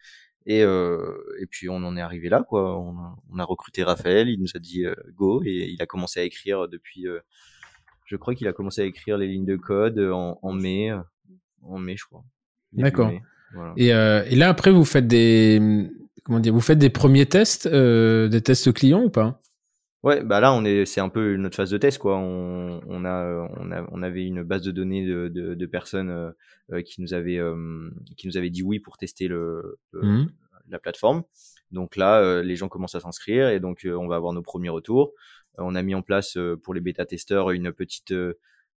Et, 0.48 0.60
et 0.60 1.46
puis 1.50 1.68
on 1.68 1.78
en 1.78 1.96
est 1.96 2.00
arrivé 2.00 2.28
là, 2.28 2.44
quoi. 2.48 2.78
On 2.78 2.96
a, 2.96 3.16
on 3.32 3.38
a 3.40 3.44
recruté 3.44 3.82
Raphaël, 3.82 4.28
il 4.28 4.40
nous 4.40 4.50
a 4.54 4.60
dit 4.60 4.84
go 5.12 5.42
et 5.44 5.72
il 5.72 5.82
a 5.82 5.86
commencé 5.86 6.20
à 6.20 6.22
écrire 6.22 6.68
depuis. 6.68 7.04
je 8.04 8.16
crois 8.16 8.36
qu'il 8.36 8.46
a 8.46 8.52
commencé 8.52 8.80
à 8.80 8.84
écrire 8.84 9.18
les 9.18 9.26
lignes 9.26 9.44
de 9.44 9.56
code 9.56 9.98
en, 9.98 10.38
en 10.40 10.52
mai, 10.52 10.92
en 11.62 11.78
mai, 11.78 11.96
je 11.96 12.04
crois. 12.04 12.22
D'accord. 12.72 13.10
Et, 13.76 13.88
et, 13.88 14.36
là 14.36 14.48
après 14.48 14.70
vous 14.70 14.84
faites 14.84 15.08
des 15.08 15.90
comment 16.22 16.38
dire, 16.38 16.52
vous 16.52 16.60
faites 16.60 16.78
des 16.78 16.90
premiers 16.90 17.26
tests, 17.26 17.66
des 17.66 18.40
tests 18.40 18.72
clients 18.72 19.02
ou 19.02 19.10
pas? 19.10 19.42
Ouais, 20.06 20.22
bah 20.22 20.38
là, 20.38 20.52
on 20.52 20.64
est, 20.64 20.86
c'est 20.86 21.00
un 21.00 21.08
peu 21.08 21.34
notre 21.34 21.56
phase 21.56 21.70
de 21.70 21.78
test, 21.78 21.98
quoi. 21.98 22.16
On, 22.16 22.80
on 22.86 23.04
a, 23.04 23.50
on 23.56 23.72
a, 23.72 23.84
on 23.90 24.04
avait 24.04 24.24
une 24.24 24.44
base 24.44 24.62
de 24.62 24.70
données 24.70 25.04
de, 25.04 25.26
de, 25.26 25.54
de 25.54 25.66
personnes 25.66 26.10
euh, 26.10 26.30
euh 26.70 26.80
qui 26.82 27.00
nous 27.00 27.12
avaient, 27.12 27.38
euh, 27.38 27.90
qui 28.16 28.28
nous 28.28 28.36
avaient 28.36 28.50
dit 28.50 28.62
oui 28.62 28.78
pour 28.78 28.98
tester 28.98 29.26
le, 29.26 29.80
mmh. 29.94 30.26
la 30.68 30.78
plateforme. 30.78 31.24
Donc 31.72 31.96
là, 31.96 32.20
euh, 32.20 32.44
les 32.44 32.54
gens 32.54 32.68
commencent 32.68 32.94
à 32.94 33.00
s'inscrire 33.00 33.48
et 33.48 33.58
donc 33.58 33.84
on 33.84 34.06
va 34.06 34.14
avoir 34.14 34.32
nos 34.32 34.42
premiers 34.42 34.68
retours. 34.68 35.12
on 35.58 35.74
a 35.74 35.82
mis 35.82 35.96
en 35.96 36.02
place 36.02 36.38
pour 36.62 36.72
les 36.72 36.80
bêta 36.80 37.04
testeurs 37.04 37.50
une 37.50 37.72
petite, 37.72 38.14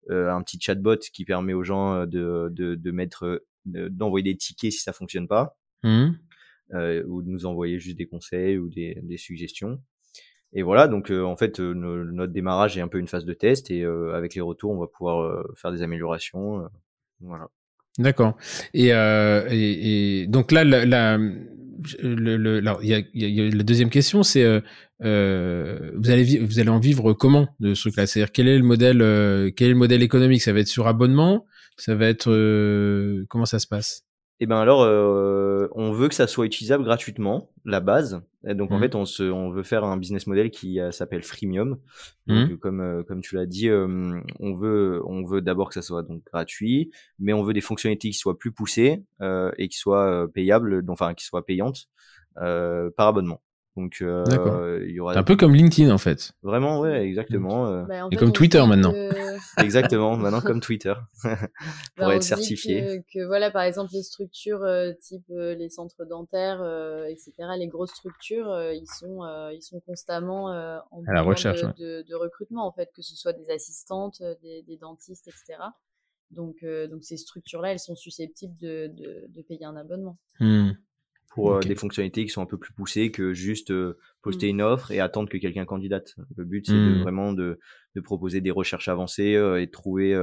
un 0.08 0.42
petit 0.42 0.58
chatbot 0.58 0.96
qui 1.12 1.26
permet 1.26 1.52
aux 1.52 1.62
gens 1.62 2.06
de, 2.06 2.48
de, 2.50 2.74
de 2.74 2.90
mettre, 2.90 3.44
d'envoyer 3.66 4.32
des 4.32 4.38
tickets 4.38 4.72
si 4.72 4.80
ça 4.80 4.94
fonctionne 4.94 5.28
pas, 5.28 5.58
mmh. 5.82 6.08
ou 7.06 7.22
de 7.22 7.28
nous 7.28 7.44
envoyer 7.44 7.78
juste 7.78 7.98
des 7.98 8.06
conseils 8.06 8.56
ou 8.56 8.70
des, 8.70 8.98
des 9.02 9.18
suggestions. 9.18 9.78
Et 10.54 10.62
voilà, 10.62 10.88
donc 10.88 11.10
euh, 11.10 11.24
en 11.24 11.36
fait, 11.36 11.60
euh, 11.60 11.74
notre 11.74 12.32
démarrage 12.32 12.78
est 12.78 12.80
un 12.80 12.88
peu 12.88 12.98
une 12.98 13.08
phase 13.08 13.24
de 13.26 13.34
test 13.34 13.70
et 13.70 13.82
euh, 13.82 14.14
avec 14.14 14.34
les 14.34 14.40
retours, 14.40 14.70
on 14.70 14.78
va 14.78 14.86
pouvoir 14.86 15.44
faire 15.56 15.72
des 15.72 15.82
améliorations. 15.82 16.68
voilà. 17.20 17.48
D'accord. 17.98 18.36
Et, 18.72 20.26
donc 20.28 20.52
là, 20.52 20.64
la, 20.64 21.18
deuxième 23.62 23.90
question, 23.90 24.22
c'est 24.22 24.44
vous 25.00 26.10
allez 26.10 26.38
vous 26.38 26.60
allez 26.60 26.70
en 26.70 26.78
vivre 26.78 27.12
comment 27.12 27.48
de 27.60 27.74
ce 27.74 27.82
truc-là 27.82 28.06
C'est-à-dire 28.06 28.32
quel 28.32 28.48
est 28.48 28.56
le 28.56 28.64
modèle 28.64 29.52
quel 29.54 29.68
est 29.68 29.72
le 29.72 29.76
modèle 29.76 30.02
économique? 30.02 30.40
Ça 30.42 30.52
va 30.52 30.60
être 30.60 30.68
sur 30.68 30.86
abonnement? 30.86 31.44
Ça 31.76 31.94
va 31.94 32.06
être 32.06 32.30
comment 33.28 33.44
ça 33.44 33.58
se 33.58 33.66
passe? 33.66 34.07
Et 34.40 34.44
eh 34.44 34.46
ben 34.46 34.58
alors, 34.60 34.82
euh, 34.82 35.66
on 35.72 35.90
veut 35.90 36.06
que 36.06 36.14
ça 36.14 36.28
soit 36.28 36.46
utilisable 36.46 36.84
gratuitement, 36.84 37.50
la 37.64 37.80
base. 37.80 38.22
Et 38.46 38.54
donc 38.54 38.70
en 38.70 38.78
mmh. 38.78 38.82
fait, 38.82 38.94
on, 38.94 39.04
se, 39.04 39.24
on 39.24 39.50
veut 39.50 39.64
faire 39.64 39.82
un 39.82 39.96
business 39.96 40.28
model 40.28 40.52
qui 40.52 40.78
euh, 40.78 40.92
s'appelle 40.92 41.24
freemium. 41.24 41.80
Donc, 42.28 42.50
mmh. 42.50 42.56
comme 42.58 42.80
euh, 42.80 43.02
comme 43.02 43.20
tu 43.20 43.34
l'as 43.34 43.46
dit, 43.46 43.68
on 43.68 44.54
veut 44.54 45.02
on 45.06 45.24
veut 45.24 45.42
d'abord 45.42 45.70
que 45.70 45.74
ça 45.74 45.82
soit 45.82 46.04
donc 46.04 46.22
gratuit, 46.24 46.92
mais 47.18 47.32
on 47.32 47.42
veut 47.42 47.52
des 47.52 47.60
fonctionnalités 47.60 48.10
qui 48.10 48.16
soient 48.16 48.38
plus 48.38 48.52
poussées 48.52 49.02
et 49.20 49.68
qui 49.68 49.76
soient 49.76 50.28
payables, 50.32 50.84
enfin 50.88 51.14
qui 51.14 51.24
soient 51.24 51.44
payantes 51.44 51.88
par 52.36 53.08
abonnement. 53.08 53.40
Donc, 53.78 53.98
euh, 54.02 54.84
il 54.88 54.94
y 54.94 55.00
aura. 55.00 55.16
un 55.16 55.22
peu 55.22 55.36
comme 55.36 55.54
LinkedIn 55.54 55.92
en 55.92 55.98
fait. 55.98 56.32
Vraiment, 56.42 56.80
ouais, 56.80 57.06
exactement. 57.06 57.68
Euh. 57.68 57.84
Bah, 57.84 58.08
Et 58.10 58.16
comme 58.16 58.32
Twitter 58.32 58.64
maintenant. 58.66 58.92
exactement, 59.56 60.16
maintenant 60.16 60.40
comme 60.40 60.60
Twitter 60.60 60.94
pour 61.22 62.06
bah, 62.06 62.16
être 62.16 62.24
certifié. 62.24 63.04
Que, 63.14 63.24
voilà, 63.24 63.52
par 63.52 63.62
exemple, 63.62 63.92
les 63.92 64.02
structures 64.02 64.64
euh, 64.64 64.92
type 65.00 65.30
euh, 65.30 65.54
les 65.54 65.68
centres 65.68 66.04
dentaires, 66.04 66.60
etc., 67.08 67.32
les 67.56 67.68
grosses 67.68 67.94
structures, 67.94 68.48
ils 68.72 68.88
sont 68.88 69.20
ils 69.52 69.62
sont 69.62 69.78
constamment 69.80 70.46
en 70.46 71.04
à 71.06 71.12
la 71.12 71.22
recherche 71.22 71.62
de, 71.78 72.02
de, 72.02 72.14
recrutement 72.16 72.66
en 72.66 72.72
fait, 72.72 72.90
que 72.96 73.02
ce 73.02 73.14
soit 73.14 73.32
des 73.32 73.48
assistantes, 73.50 74.20
des, 74.42 74.62
des 74.62 74.76
dentistes, 74.76 75.28
etc. 75.28 75.62
Donc, 76.32 76.64
donc 76.90 77.04
ces 77.04 77.16
structures-là, 77.16 77.72
elles 77.72 77.78
sont 77.78 77.94
susceptibles 77.94 78.56
de, 78.58 78.90
de, 79.28 79.42
payer 79.42 79.64
un 79.64 79.76
abonnement. 79.76 80.18
Mmh 80.40 80.72
pour 81.30 81.52
euh, 81.52 81.60
des 81.60 81.74
fonctionnalités 81.74 82.24
qui 82.24 82.30
sont 82.30 82.42
un 82.42 82.46
peu 82.46 82.58
plus 82.58 82.72
poussées 82.72 83.10
que 83.10 83.32
juste 83.32 83.70
euh, 83.70 83.98
poster 84.22 84.46
mmh. 84.46 84.50
une 84.50 84.62
offre 84.62 84.90
et 84.90 85.00
attendre 85.00 85.28
que 85.28 85.36
quelqu'un 85.36 85.64
candidate. 85.64 86.16
Le 86.36 86.44
but, 86.44 86.66
c'est 86.66 86.72
de, 86.72 86.98
mmh. 86.98 87.02
vraiment 87.02 87.32
de, 87.32 87.58
de, 87.94 88.00
proposer 88.00 88.40
des 88.40 88.50
recherches 88.50 88.88
avancées 88.88 89.34
euh, 89.34 89.60
et 89.60 89.66
de 89.66 89.70
trouver, 89.70 90.14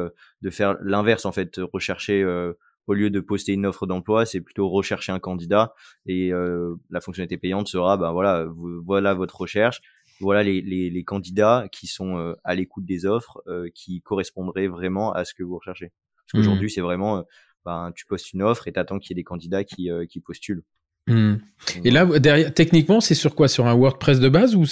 de 0.41 0.49
faire 0.49 0.75
l'inverse 0.81 1.25
en 1.25 1.31
fait, 1.31 1.59
rechercher 1.73 2.23
au 2.87 2.93
lieu 2.93 3.09
de 3.09 3.19
poster 3.19 3.53
une 3.53 3.65
offre 3.65 3.87
d'emploi, 3.87 4.25
c'est 4.25 4.41
plutôt 4.41 4.69
rechercher 4.69 5.11
un 5.11 5.19
candidat 5.19 5.73
et 6.05 6.31
la 6.89 7.01
fonctionnalité 7.01 7.37
payante 7.37 7.67
sera, 7.67 7.97
ben 7.97 8.11
voilà, 8.11 8.45
voilà 8.83 9.13
votre 9.13 9.39
recherche, 9.41 9.81
voilà 10.19 10.43
les, 10.43 10.61
les, 10.61 10.89
les 10.89 11.03
candidats 11.03 11.67
qui 11.71 11.87
sont 11.87 12.35
à 12.43 12.55
l'écoute 12.55 12.85
des 12.85 13.05
offres, 13.05 13.43
qui 13.73 14.01
correspondraient 14.01 14.67
vraiment 14.67 15.13
à 15.13 15.25
ce 15.25 15.33
que 15.33 15.43
vous 15.43 15.57
recherchez. 15.57 15.91
Parce 16.15 16.33
mmh. 16.33 16.37
qu'aujourd'hui, 16.37 16.69
c'est 16.69 16.81
vraiment, 16.81 17.25
ben, 17.65 17.91
tu 17.95 18.05
postes 18.05 18.33
une 18.33 18.43
offre 18.43 18.67
et 18.67 18.73
t'attends 18.73 18.99
qu'il 18.99 19.11
y 19.11 19.13
ait 19.13 19.21
des 19.21 19.23
candidats 19.23 19.63
qui, 19.63 19.89
qui 20.09 20.19
postulent. 20.19 20.63
Hmm. 21.07 21.35
Et 21.83 21.91
là, 21.91 22.05
derrière, 22.19 22.53
techniquement, 22.53 22.99
c'est 22.99 23.15
sur 23.15 23.35
quoi? 23.35 23.47
Sur 23.47 23.67
un 23.67 23.75
WordPress 23.75 24.19
de 24.19 24.29
base 24.29 24.55
ou, 24.55 24.63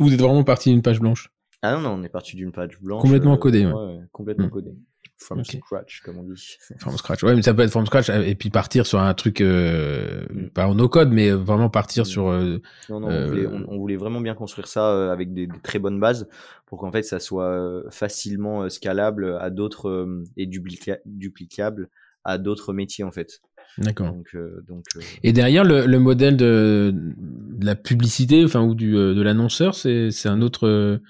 vous 0.00 0.12
êtes 0.12 0.20
vraiment 0.20 0.44
parti 0.44 0.70
d'une 0.70 0.82
page 0.82 1.00
blanche? 1.00 1.30
Ah 1.62 1.74
non, 1.74 1.80
non, 1.80 1.90
on 2.00 2.02
est 2.02 2.08
parti 2.08 2.36
d'une 2.36 2.52
page 2.52 2.78
blanche. 2.80 3.02
Complètement 3.02 3.36
codé, 3.36 3.66
ouais. 3.66 4.00
complètement 4.12 4.46
hmm. 4.46 4.50
codé. 4.50 4.70
From 5.16 5.44
scratch, 5.44 6.02
comme 6.04 6.18
on 6.18 6.22
dit. 6.24 6.56
From 6.78 6.96
scratch, 6.98 7.22
ouais, 7.22 7.34
mais 7.34 7.42
ça 7.42 7.54
peut 7.54 7.62
être 7.62 7.70
from 7.70 7.86
scratch 7.86 8.10
et 8.10 8.34
puis 8.34 8.50
partir 8.50 8.84
sur 8.84 8.98
un 8.98 9.14
truc, 9.14 9.40
euh, 9.40 10.26
hmm. 10.30 10.48
pas 10.50 10.66
en 10.66 10.74
no-code, 10.74 11.10
mais 11.10 11.30
vraiment 11.30 11.70
partir 11.70 12.04
sur. 12.04 12.28
Euh, 12.28 12.60
non, 12.90 13.00
non, 13.00 13.08
on, 13.08 13.26
voulait, 13.28 13.46
euh, 13.46 13.64
on, 13.68 13.78
voulait, 13.78 13.96
vraiment 13.96 14.20
bien 14.20 14.34
construire 14.34 14.66
ça 14.66 15.12
avec 15.12 15.32
des, 15.32 15.46
des 15.46 15.60
très 15.62 15.78
bonnes 15.78 16.00
bases 16.00 16.28
pour 16.66 16.78
qu'en 16.78 16.90
fait 16.90 17.02
ça 17.04 17.20
soit 17.20 17.82
facilement 17.90 18.68
scalable 18.68 19.38
à 19.40 19.50
d'autres 19.50 20.06
et 20.36 20.46
duplicable 20.46 21.88
à 22.24 22.38
d'autres 22.38 22.72
métiers 22.72 23.04
en 23.04 23.12
fait. 23.12 23.40
D'accord. 23.78 24.12
Donc, 24.12 24.28
euh, 24.34 24.64
donc, 24.68 24.84
euh, 24.96 25.00
Et 25.22 25.32
derrière 25.32 25.64
le, 25.64 25.86
le 25.86 25.98
modèle 25.98 26.36
de, 26.36 26.92
de, 26.94 27.66
la 27.66 27.74
publicité, 27.74 28.44
enfin 28.44 28.62
ou 28.62 28.74
du 28.74 28.96
euh, 28.96 29.14
de 29.14 29.22
l'annonceur, 29.22 29.74
c'est 29.74 30.10
c'est 30.10 30.28
un 30.28 30.42
autre. 30.42 31.00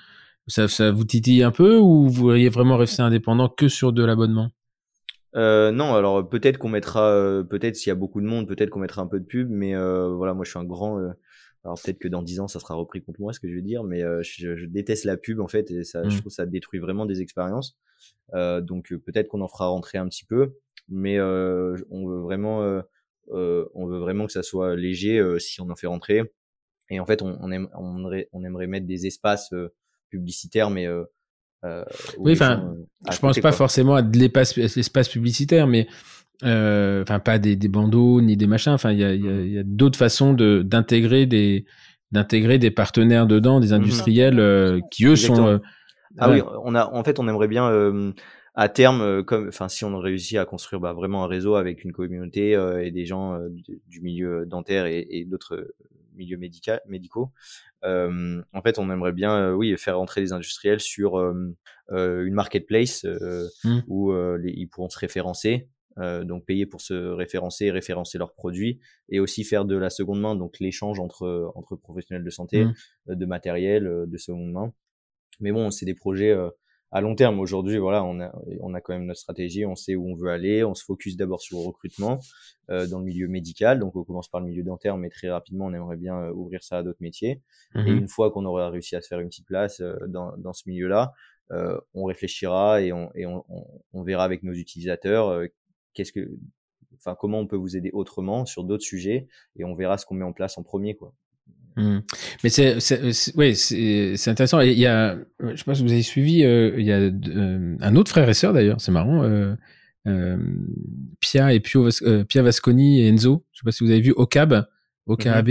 Ça, 0.47 0.69
ça 0.69 0.91
vous 0.91 1.05
titille 1.05 1.43
un 1.43 1.51
peu 1.51 1.79
ou 1.79 2.07
vous 2.07 2.11
voudriez 2.11 2.51
vraiment 2.51 2.77
rester 2.77 3.01
indépendant 3.01 3.49
que 3.49 3.69
sur 3.69 3.95
de 3.95 4.05
l'abonnement? 4.05 4.51
Euh, 5.37 5.73
non, 5.73 5.95
alors 5.95 6.29
peut-être 6.29 6.59
qu'on 6.59 6.69
mettra, 6.69 7.43
peut-être 7.49 7.77
s'il 7.77 7.89
y 7.89 7.93
a 7.93 7.95
beaucoup 7.95 8.21
de 8.21 8.27
monde, 8.27 8.47
peut-être 8.47 8.69
qu'on 8.69 8.81
mettra 8.81 9.01
un 9.01 9.07
peu 9.07 9.21
de 9.21 9.25
pub, 9.25 9.49
mais 9.51 9.75
voilà, 9.75 10.35
moi 10.35 10.45
je 10.45 10.51
suis 10.51 10.59
un 10.59 10.65
grand. 10.65 10.99
alors 11.65 11.81
peut-être 11.83 11.99
que 11.99 12.09
dans 12.09 12.23
dix 12.23 12.41
ans 12.41 12.49
ça 12.49 12.61
sera 12.61 12.75
repris 12.75 13.03
contre 13.03 13.21
moi 13.21 13.33
ce 13.33 13.41
que 13.41 13.49
je 13.49 13.55
veux 13.55 13.63
dire, 13.63 13.85
mais 13.85 14.03
je, 14.23 14.55
je, 14.55 14.67
déteste 14.67 15.07
la 15.07 15.17
pub 15.17 15.41
en 15.41 15.49
fait 15.49 15.71
et 15.71 15.83
ça, 15.83 16.07
je 16.07 16.15
mmh. 16.15 16.21
trouve 16.21 16.33
ça 16.33 16.45
détruit 16.45 16.79
vraiment 16.79 17.07
des 17.07 17.23
expériences. 17.23 17.79
donc 18.35 18.93
peut-être 19.07 19.29
qu'on 19.29 19.41
en 19.41 19.49
fera 19.49 19.69
rentrer 19.69 19.97
un 19.97 20.09
petit 20.09 20.27
peu 20.27 20.53
mais 20.89 21.19
euh, 21.19 21.77
on 21.91 22.07
veut 22.07 22.21
vraiment 22.21 22.63
euh, 22.63 23.65
on 23.75 23.87
veut 23.87 23.99
vraiment 23.99 24.27
que 24.27 24.33
ça 24.33 24.43
soit 24.43 24.77
léger 24.77 25.23
si 25.39 25.61
on 25.61 25.71
en 25.71 25.77
fait 25.77 25.87
rentrer. 25.87 26.23
Et 26.91 27.01
en 27.01 27.07
fait, 27.07 27.23
on, 27.23 27.39
on, 27.41 27.51
aime, 27.51 27.69
on, 27.75 27.99
aimerait, 27.99 28.29
on 28.33 28.45
aimerait 28.45 28.67
mettre 28.67 28.87
des 28.87 29.07
espaces 29.07 29.55
publicitaires, 30.11 30.71
mais 30.71 30.87
oui, 32.19 32.33
enfin, 32.33 32.75
je 33.11 33.19
pense 33.19 33.39
pas 33.41 33.53
forcément 33.53 33.95
à 33.95 34.03
de 34.03 34.19
l'espace 34.19 35.09
publicitaire, 35.09 35.67
mais 35.67 35.89
enfin 36.43 37.21
pas 37.21 37.39
des, 37.39 37.57
des, 37.57 37.69
bandeaux 37.69 38.21
ni 38.21 38.37
des 38.37 38.47
machins. 38.47 38.73
Enfin, 38.73 38.93
il 38.93 38.99
y 38.99 39.05
a, 39.05 39.15
y 39.15 39.59
a, 39.59 39.63
d'autres 39.65 39.99
façons 39.99 40.35
de 40.35 40.61
d'intégrer 40.63 41.25
des 41.25 41.65
d'intégrer 42.13 42.59
des 42.59 42.71
partenaires 42.71 43.27
dedans, 43.27 43.61
des 43.61 43.69
mmh 43.69 43.73
industriels 43.73 44.81
qui 44.91 45.07
eux 45.07 45.17
sont. 45.17 45.59
ah 46.19 46.31
oui, 46.31 46.43
on 46.63 46.75
a 46.75 46.87
en 46.93 47.03
fait, 47.03 47.19
on 47.19 47.27
aimerait 47.27 47.49
bien 47.49 47.71
à 48.55 48.69
terme, 48.69 49.03
euh, 49.03 49.23
comme, 49.23 49.49
enfin, 49.49 49.69
si 49.69 49.85
on 49.85 49.99
réussit 49.99 50.39
à 50.39 50.45
construire 50.45 50.81
bah, 50.81 50.93
vraiment 50.93 51.25
un 51.25 51.27
réseau 51.27 51.57
avec 51.57 51.85
une 51.85 51.93
communauté 51.93 52.55
euh, 52.55 52.85
et 52.85 52.91
des 52.91 53.05
gens 53.05 53.35
euh, 53.35 53.49
du, 53.51 54.01
milieu 54.01 54.47
dentaire 54.47 54.87
et, 54.87 55.07
et 55.11 55.25
d'autres 55.25 55.75
milieux 56.15 56.37
médical, 56.37 56.81
médicaux, 56.87 57.33
en 57.83 58.63
fait, 58.63 58.79
on 58.79 58.91
aimerait 58.91 59.13
bien, 59.13 59.53
oui, 59.53 59.77
faire 59.77 59.99
rentrer 59.99 60.23
les 60.23 60.33
industriels 60.33 60.81
sur 60.81 61.19
une 61.19 62.33
marketplace 62.33 63.05
mmh. 63.05 63.81
où 63.89 64.15
ils 64.43 64.69
pourront 64.69 64.89
se 64.89 64.99
référencer. 64.99 65.69
donc 65.99 66.47
payer 66.47 66.65
pour 66.65 66.81
se 66.81 66.95
référencer, 66.95 67.71
référencer 67.71 68.17
leurs 68.17 68.33
produits 68.33 68.81
et 69.11 69.21
aussi 69.21 69.45
faire 69.45 69.67
de 69.67 69.77
la 69.77 69.91
seconde 69.91 70.21
main, 70.21 70.35
donc 70.35 70.61
l'échange 70.61 70.99
entre 70.99 71.53
entre 71.57 71.77
professionnels 71.77 72.25
de 72.25 72.31
santé, 72.31 72.65
mmh. 72.65 72.75
de 73.17 73.27
matériel, 73.27 74.05
de 74.07 74.17
seconde 74.17 74.53
main. 74.53 74.73
Mais 75.41 75.53
bon, 75.53 75.71
c'est 75.71 75.85
des 75.85 75.95
projets 75.95 76.35
à 76.95 77.01
long 77.01 77.15
terme. 77.17 77.41
Aujourd'hui, 77.41 77.77
voilà, 77.77 78.05
on 78.05 78.21
a, 78.21 78.33
on 78.61 78.73
a 78.73 78.81
quand 78.81 78.95
même 78.95 79.05
notre 79.05 79.19
stratégie, 79.19 79.67
on 79.67 79.75
sait 79.75 79.97
où 79.97 80.09
on 80.09 80.15
veut 80.15 80.31
aller, 80.31 80.63
on 80.63 80.75
se 80.75 80.85
focus 80.85 81.17
d'abord 81.17 81.43
sur 81.43 81.59
le 81.59 81.67
recrutement 81.67 82.21
euh, 82.71 82.87
dans 82.87 83.01
le 83.01 83.05
milieu 83.05 83.27
médical. 83.27 83.81
Donc, 83.81 83.97
on 83.97 84.05
commence 84.05 84.29
par 84.29 84.41
le 84.41 84.47
milieu 84.47 84.63
dentaire, 84.63 84.97
mais 84.97 85.11
très 85.11 85.29
rapidement, 85.29 85.67
on 85.67 85.75
aimerait 85.75 85.97
bien 85.97 86.17
euh, 86.17 86.33
ouvrir 86.33 86.63
ça 86.63 86.79
à 86.79 86.83
d'autres 86.85 87.03
métiers. 87.03 87.43
Et 87.75 87.91
mhm. 87.91 87.99
une 87.99 88.09
fois 88.09 88.31
qu'on 88.31 88.45
aura 88.45 88.71
réussi 88.71 88.95
à 88.95 89.03
se 89.03 89.09
faire 89.09 89.19
une 89.19 89.29
petite 89.29 89.47
place 89.47 89.81
euh, 89.81 89.97
dans, 90.07 90.37
dans 90.37 90.53
ce 90.53 90.63
milieu-là, 90.69 91.13
euh, 91.51 91.79
on 91.95 92.05
réfléchira 92.05 92.81
et, 92.81 92.93
on, 92.93 93.11
et 93.15 93.27
on, 93.27 93.45
on, 93.93 94.03
verra 94.03 94.25
avec 94.25 94.45
nos 94.45 94.55
utilisateurs 94.55 95.29
euh, 95.29 95.47
qu'est-ce 95.93 96.13
que, 96.13 96.39
enfin, 96.97 97.15
comment 97.19 97.39
on 97.39 97.47
peut 97.47 97.57
vous 97.57 97.77
aider 97.77 97.91
autrement 97.93 98.47
sur 98.47 98.65
d'autres 98.65 98.85
sujets 98.85 99.29
et 99.57 99.65
on 99.65 99.75
verra 99.75 99.99
ce 99.99 100.07
qu'on 100.07 100.15
met 100.15 100.25
en 100.25 100.33
place 100.33 100.57
en 100.57 100.63
premier, 100.63 100.95
quoi. 100.95 101.13
Mmh. 101.77 101.99
Mais 102.43 102.51
c'est, 102.51 102.79
oui, 103.35 103.57
c'est 103.57 104.29
intéressant. 104.29 104.61
Il 104.61 104.79
y 104.79 104.87
a, 104.87 105.17
je 105.41 105.57
sais 105.57 105.65
pas 105.65 105.75
si 105.75 105.83
vous 105.83 105.93
avez 105.93 106.03
suivi, 106.03 106.45
euh, 106.45 106.73
il 106.79 106.85
y 106.87 106.93
a 106.93 106.99
euh, 106.99 107.77
un 107.81 107.97
autre 107.97 108.11
frère 108.11 108.29
et 108.29 108.35
sœur 108.35 108.53
d'ailleurs, 108.53 108.81
c'est 108.81 108.93
marrant, 108.93 109.25
euh, 109.25 109.55
euh, 110.07 110.37
Pia 111.21 111.53
et 111.53 111.61
Pio, 111.61 111.89
Pia 112.29 112.43
Vasconi 112.43 113.01
et 113.01 113.09
Enzo. 113.09 113.45
Je 113.53 113.59
sais 113.59 113.65
pas 113.65 113.73
si 113.73 113.85
vous 113.85 113.91
avez 113.91 114.01
vu 114.01 114.13
Ocab. 114.17 114.67
OKAB, 115.07 115.51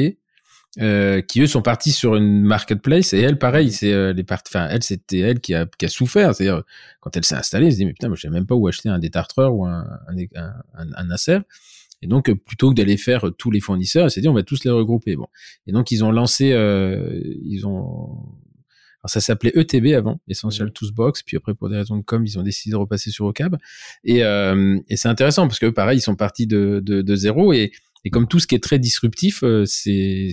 euh, 0.81 1.21
qui 1.21 1.41
eux 1.41 1.45
sont 1.45 1.61
partis 1.61 1.91
sur 1.91 2.15
une 2.15 2.41
marketplace 2.41 3.13
et 3.13 3.19
elle 3.19 3.37
pareil 3.37 3.71
c'est 3.71 3.93
euh, 3.93 4.11
les 4.11 4.23
parties 4.23 4.51
enfin 4.55 4.67
elle 4.71 4.81
c'était 4.81 5.19
elle 5.19 5.39
qui 5.39 5.53
a, 5.53 5.67
qui 5.67 5.85
a 5.85 5.87
souffert 5.87 6.33
c'est-à-dire 6.33 6.63
quand 6.99 7.15
elle 7.15 7.23
s'est 7.23 7.35
installée 7.35 7.67
elle 7.67 7.73
se 7.73 7.77
dit 7.77 7.85
mais 7.85 7.93
putain 7.93 8.07
moi 8.07 8.17
je 8.17 8.21
sais 8.23 8.31
même 8.31 8.47
pas 8.47 8.55
où 8.55 8.67
acheter 8.67 8.89
un 8.89 8.97
détartreur 8.97 9.53
ou 9.53 9.67
un 9.67 9.85
un, 10.07 10.53
un, 10.73 10.87
un 10.95 11.11
Acer 11.11 11.37
et 12.03 12.07
donc 12.07 12.31
plutôt 12.31 12.69
que 12.69 12.75
d'aller 12.75 12.97
faire 12.97 13.31
tous 13.37 13.49
les 13.49 13.61
fournisseurs 13.61 14.11
s'est 14.11 14.21
dit 14.21 14.27
on 14.27 14.33
va 14.33 14.43
tous 14.43 14.63
les 14.63 14.71
regrouper 14.71 15.15
bon. 15.15 15.27
Et 15.67 15.71
donc 15.71 15.89
ils 15.91 16.03
ont 16.03 16.11
lancé 16.11 16.51
euh, 16.51 17.19
ils 17.43 17.65
ont 17.65 18.17
alors 19.03 19.09
ça 19.09 19.19
s'appelait 19.19 19.51
ETB 19.55 19.93
avant, 19.95 20.21
Essential 20.29 20.71
Tools 20.71 20.93
Box, 20.93 21.23
puis 21.23 21.35
après 21.35 21.53
pour 21.53 21.69
des 21.69 21.75
raisons 21.75 21.97
de 21.97 22.03
com, 22.03 22.25
ils 22.25 22.39
ont 22.39 22.43
décidé 22.43 22.71
de 22.71 22.77
repasser 22.77 23.11
sur 23.11 23.25
OCAB. 23.25 23.57
Et, 24.05 24.23
euh, 24.23 24.79
et 24.87 24.95
c'est 24.95 25.09
intéressant 25.09 25.45
parce 25.45 25.59
que 25.59 25.65
pareil, 25.65 25.97
ils 25.97 26.01
sont 26.01 26.15
partis 26.15 26.47
de, 26.47 26.81
de, 26.81 27.01
de 27.01 27.15
zéro. 27.15 27.51
Et 27.51 27.73
et 28.05 28.09
comme 28.09 28.27
tout 28.27 28.39
ce 28.39 28.47
qui 28.47 28.55
est 28.55 28.63
très 28.63 28.79
disruptif, 28.79 29.43
euh, 29.43 29.65
c'est 29.65 30.31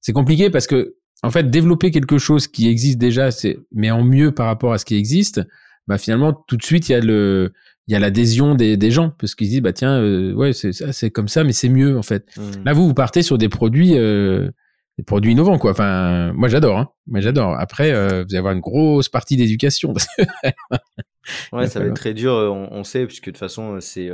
c'est 0.00 0.12
compliqué 0.12 0.50
parce 0.50 0.66
que 0.66 0.96
en 1.22 1.30
fait 1.30 1.50
développer 1.50 1.90
quelque 1.90 2.18
chose 2.18 2.48
qui 2.48 2.68
existe 2.68 2.98
déjà, 2.98 3.30
c'est 3.30 3.58
mais 3.72 3.90
en 3.90 4.04
mieux 4.04 4.32
par 4.32 4.46
rapport 4.46 4.72
à 4.72 4.78
ce 4.78 4.84
qui 4.84 4.96
existe, 4.96 5.40
bah 5.86 5.98
finalement 5.98 6.32
tout 6.32 6.56
de 6.56 6.62
suite 6.62 6.88
il 6.88 6.92
y 6.92 6.94
a 6.94 7.00
le 7.00 7.52
il 7.90 7.92
y 7.92 7.96
a 7.96 7.98
l'adhésion 7.98 8.54
des, 8.54 8.76
des 8.76 8.92
gens 8.92 9.10
parce 9.18 9.34
qu'ils 9.34 9.48
disent 9.48 9.62
bah 9.62 9.72
tiens 9.72 10.00
euh, 10.00 10.32
ouais 10.32 10.52
c'est 10.52 10.70
c'est 10.72 11.10
comme 11.10 11.26
ça 11.26 11.42
mais 11.42 11.50
c'est 11.50 11.68
mieux 11.68 11.98
en 11.98 12.02
fait. 12.02 12.24
Mmh. 12.36 12.64
Là 12.64 12.72
vous 12.72 12.86
vous 12.86 12.94
partez 12.94 13.22
sur 13.22 13.36
des 13.36 13.48
produits 13.48 13.98
euh, 13.98 14.48
des 14.96 15.02
produits 15.02 15.32
innovants 15.32 15.58
quoi. 15.58 15.72
Enfin 15.72 16.32
moi 16.34 16.48
j'adore 16.48 16.78
hein. 16.78 16.90
Moi 17.08 17.18
j'adore. 17.18 17.58
Après 17.58 17.90
euh, 17.90 18.22
vous 18.22 18.30
allez 18.30 18.38
avoir 18.38 18.52
une 18.52 18.60
grosse 18.60 19.08
partie 19.08 19.36
d'éducation. 19.36 19.92
ouais 21.52 21.66
ça 21.66 21.80
va 21.80 21.86
être 21.86 21.94
très 21.94 22.14
dur 22.14 22.32
on, 22.32 22.68
on 22.70 22.84
sait 22.84 23.06
puisque 23.06 23.26
de 23.26 23.30
toute 23.32 23.38
façon 23.38 23.80
c'est 23.80 24.08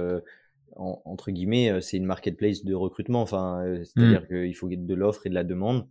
entre 0.76 1.30
guillemets, 1.30 1.80
c'est 1.80 1.96
une 1.96 2.04
marketplace 2.04 2.62
de 2.64 2.74
recrutement. 2.74 3.22
Enfin, 3.22 3.62
euh, 3.64 3.82
c'est-à-dire 3.82 4.22
mmh. 4.22 4.44
qu'il 4.44 4.54
faut 4.54 4.68
de 4.68 4.94
l'offre 4.94 5.26
et 5.26 5.30
de 5.30 5.34
la 5.34 5.44
demande. 5.44 5.86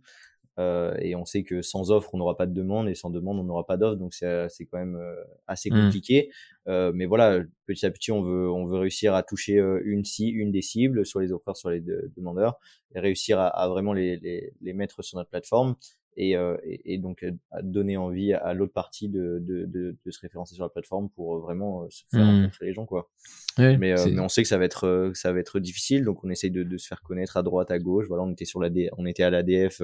Euh, 0.58 0.94
et 1.00 1.14
on 1.14 1.24
sait 1.24 1.42
que 1.42 1.62
sans 1.62 1.90
offre, 1.90 2.14
on 2.14 2.18
n'aura 2.18 2.36
pas 2.36 2.46
de 2.46 2.54
demande, 2.54 2.88
et 2.88 2.94
sans 2.94 3.10
demande, 3.10 3.38
on 3.38 3.44
n'aura 3.44 3.66
pas 3.66 3.76
d'offre. 3.76 3.96
Donc 3.96 4.14
c'est 4.14 4.66
quand 4.70 4.78
même 4.78 5.00
assez 5.46 5.70
mmh. 5.70 5.84
compliqué. 5.84 6.30
Euh, 6.68 6.92
mais 6.94 7.06
voilà, 7.06 7.40
petit 7.66 7.86
à 7.86 7.90
petit, 7.90 8.12
on 8.12 8.22
veut 8.22 8.50
on 8.50 8.66
veut 8.66 8.78
réussir 8.78 9.14
à 9.14 9.22
toucher 9.22 9.54
une 9.84 10.02
une 10.18 10.50
des 10.50 10.62
cibles 10.62 11.04
sur 11.06 11.20
les 11.20 11.32
offreurs, 11.32 11.56
sur 11.56 11.70
les 11.70 11.82
demandeurs, 12.16 12.58
et 12.94 13.00
réussir 13.00 13.38
à, 13.38 13.48
à 13.48 13.68
vraiment 13.68 13.92
les, 13.92 14.16
les, 14.18 14.52
les, 14.60 14.72
mettre 14.72 15.02
sur 15.02 15.18
notre 15.18 15.30
plateforme 15.30 15.76
et, 16.16 16.36
euh, 16.36 16.56
et, 16.64 16.94
et, 16.94 16.98
donc 16.98 17.24
à 17.50 17.62
donner 17.62 17.96
envie 17.96 18.32
à 18.32 18.54
l'autre 18.54 18.72
partie 18.72 19.08
de, 19.08 19.38
de, 19.40 19.66
de, 19.66 19.96
de, 20.04 20.10
se 20.10 20.20
référencer 20.20 20.54
sur 20.54 20.64
la 20.64 20.70
plateforme 20.70 21.10
pour 21.10 21.38
vraiment 21.40 21.86
se 21.90 22.04
faire 22.10 22.24
mmh. 22.24 22.36
rencontrer 22.36 22.66
les 22.66 22.72
gens 22.72 22.86
quoi. 22.86 23.10
mais, 23.58 23.76
mais, 23.76 23.94
on 24.20 24.28
sait 24.28 24.42
que 24.42 24.48
ça 24.48 24.58
va 24.58 24.64
être 24.64 25.12
ça 25.14 25.32
va 25.32 25.40
être 25.40 25.60
difficile 25.60 26.04
donc 26.04 26.24
on 26.24 26.30
essaye 26.30 26.50
de, 26.50 26.62
de 26.62 26.78
se 26.78 26.86
faire 26.86 27.02
connaître 27.02 27.36
à 27.36 27.42
droite 27.42 27.70
à 27.70 27.78
gauche 27.78 28.06
voilà 28.08 28.24
on 28.24 28.32
était 28.32 28.44
sur 28.44 28.60
la 28.60 28.70
on 28.96 29.06
était 29.06 29.22
à 29.22 29.30
l'ADF 29.30 29.82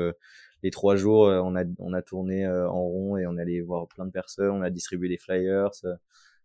les 0.62 0.70
trois 0.70 0.96
jours 0.96 1.26
on 1.26 1.54
a 1.56 1.64
on 1.78 1.92
a 1.92 2.02
tourné 2.02 2.46
en 2.48 2.82
rond 2.82 3.16
et 3.16 3.26
on 3.26 3.36
allait 3.36 3.60
voir 3.60 3.86
plein 3.88 4.06
de 4.06 4.12
personnes 4.12 4.50
on 4.50 4.62
a 4.62 4.70
distribué 4.70 5.08
des 5.08 5.18
flyers 5.18 5.70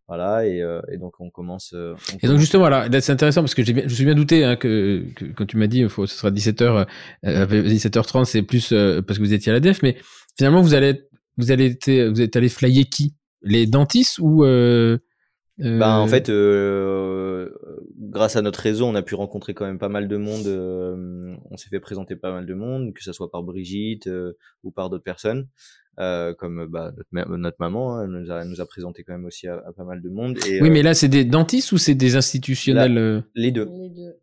voilà, 0.08 0.48
et, 0.48 0.62
euh, 0.62 0.80
et, 0.90 0.98
donc 0.98 1.20
on 1.20 1.30
commence. 1.30 1.74
Euh, 1.74 1.94
et 2.22 2.28
donc 2.28 2.38
justement, 2.40 2.70
là, 2.70 2.88
c'est 3.02 3.12
intéressant 3.12 3.42
parce 3.42 3.54
que 3.54 3.64
j'ai 3.64 3.74
bien, 3.74 3.84
je 3.84 3.90
me 3.90 3.94
suis 3.94 4.06
bien 4.06 4.16
douté 4.16 4.46
hein, 4.46 4.56
que, 4.56 5.04
que, 5.16 5.26
quand 5.26 5.46
tu 5.46 5.58
m'as 5.58 5.68
dit, 5.68 5.88
faut, 5.90 6.08
ce 6.08 6.18
sera 6.18 6.32
17h, 6.32 6.88
euh, 7.26 7.46
17h30, 7.46 8.24
c'est 8.24 8.42
plus 8.42 8.72
euh, 8.72 9.02
parce 9.02 9.20
que 9.20 9.24
vous 9.24 9.34
étiez 9.34 9.52
à 9.52 9.54
la 9.54 9.60
def, 9.60 9.82
mais 9.84 9.98
finalement 10.38 10.62
vous 10.62 10.74
allez, 10.74 11.04
vous 11.36 11.52
allez, 11.52 11.72
être, 11.72 12.10
vous 12.10 12.22
êtes 12.22 12.38
allé 12.38 12.48
flyer 12.48 12.86
qui? 12.90 13.16
Les 13.42 13.68
dentistes 13.68 14.20
ou 14.20 14.46
euh, 14.46 14.98
ben, 15.58 15.98
en 15.98 16.08
fait, 16.08 16.32
grâce 17.98 18.36
à 18.36 18.42
notre 18.42 18.62
réseau, 18.62 18.86
on 18.86 18.96
a 18.96 19.02
pu 19.02 19.16
rencontrer 19.16 19.54
quand 19.54 19.66
même 19.66 19.80
pas 19.80 19.90
mal 19.90 20.08
de 20.08 20.16
monde. 20.16 20.48
on 21.50 21.58
s'est 21.58 21.70
fait 21.70 21.80
présenter 21.80 22.16
pas 22.16 22.32
mal 22.32 22.46
de 22.46 22.54
monde, 22.54 22.94
que 22.94 23.04
ce 23.04 23.12
soit 23.12 23.30
par 23.30 23.44
Brigitte 23.44 24.10
ou 24.64 24.72
par 24.72 24.90
d'autres 24.90 25.04
personnes. 25.04 25.48
Euh, 26.00 26.36
comme 26.36 26.68
bah, 26.68 26.94
notre, 27.12 27.38
notre 27.38 27.58
maman 27.60 27.96
hein, 27.96 28.08
nous, 28.08 28.30
a, 28.30 28.46
nous 28.46 28.62
a 28.62 28.68
présenté 28.68 29.04
quand 29.04 29.14
même 29.14 29.26
aussi 29.26 29.48
à, 29.48 29.64
pas 29.76 29.84
mal 29.84 30.00
de 30.00 30.10
monde. 30.10 30.38
Et, 30.48 30.62
oui, 30.62 30.70
mais 30.70 30.82
euh, 30.82 30.84
là, 30.84 30.94
c'est 30.94 31.08
des 31.08 31.26
dentistes 31.26 31.72
ou 31.72 31.80
c'est 31.80 31.96
des 31.96 32.16
institutionnels 32.16 32.98
euh 33.00 33.22
Les 33.34 33.52
deux. 33.52 33.68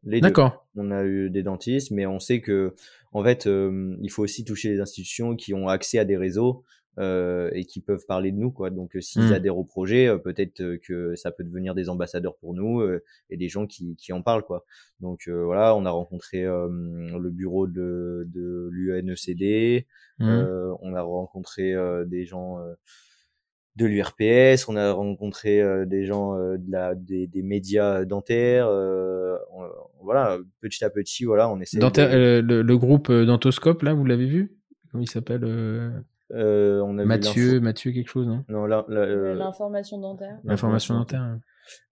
Les 0.05 0.21
deux. 0.21 0.29
D'accord. 0.29 0.67
On 0.77 0.93
a 0.93 1.03
eu 1.03 1.31
des 1.31 1.43
dentistes, 1.43 1.91
mais 1.91 2.07
on 2.07 2.21
sait 2.21 2.41
que, 2.41 2.75
en 3.13 3.25
fait, 3.25 3.49
il 3.49 4.11
faut 4.11 4.23
aussi 4.23 4.45
toucher 4.45 4.69
les 4.69 4.81
institutions 4.81 5.35
qui 5.35 5.53
ont 5.53 5.67
accès 5.67 5.99
à 5.99 6.05
des 6.05 6.17
réseaux. 6.17 6.63
Euh, 6.99 7.51
et 7.53 7.65
qui 7.65 7.81
peuvent 7.81 8.05
parler 8.07 8.31
de 8.31 8.37
nous 8.37 8.53
quoi 8.53 8.71
donc 8.71 8.97
s'ils 9.01 9.31
mmh. 9.31 9.33
adhèrent 9.33 9.59
au 9.59 9.65
projet 9.65 10.17
peut-être 10.23 10.77
que 10.77 11.17
ça 11.17 11.33
peut 11.33 11.43
devenir 11.43 11.75
des 11.75 11.89
ambassadeurs 11.89 12.37
pour 12.37 12.55
nous 12.55 12.83
et 13.31 13.37
des 13.37 13.49
gens 13.49 13.67
qui, 13.67 13.97
qui 13.97 14.13
en 14.13 14.23
parlent 14.23 14.45
quoi 14.45 14.65
donc 15.01 15.29
voilà 15.29 15.75
on 15.75 15.87
a 15.87 15.91
rencontré 15.91 16.43
le 16.45 17.31
bureau 17.31 17.67
de, 17.67 18.29
de 18.33 18.69
l'UNECD 18.71 19.87
Mmh. 20.19 20.29
Euh, 20.29 20.75
on 20.81 20.95
a 20.95 21.03
rencontré 21.03 21.75
euh, 21.75 22.05
des 22.05 22.25
gens 22.25 22.61
euh, 22.61 22.75
de 23.77 23.87
l'URPS, 23.87 24.69
on 24.69 24.77
a 24.77 24.93
rencontré 24.93 25.61
des 25.87 26.05
gens 26.05 26.37
de 26.37 26.71
la, 26.71 26.95
des, 26.95 27.27
des 27.27 27.43
médias 27.43 28.05
dentaires. 28.05 28.69
voilà, 30.01 30.39
petit 30.61 30.85
à 30.85 30.91
petit, 30.91 31.25
voilà, 31.25 31.51
on 31.51 31.59
essaie. 31.59 31.81
le, 31.81 32.41
le, 32.41 32.79
groupe 32.79 33.11
Dentoscope, 33.11 33.83
là, 33.83 33.93
vous 33.93 34.05
l'avez 34.05 34.27
vu? 34.27 34.57
Comment 34.93 35.03
il 35.03 35.11
s'appelle 35.11 35.45
euh, 36.33 36.81
on 36.81 36.99
a 36.99 37.05
Mathieu, 37.05 37.61
Mathieu 37.61 37.93
quelque 37.93 38.09
chose, 38.09 38.27
non? 38.27 38.45
Non, 38.49 38.67
l'information 38.67 39.99
dentaire. 39.99 40.39
L'information 40.45 40.95
dentaire. 40.95 41.39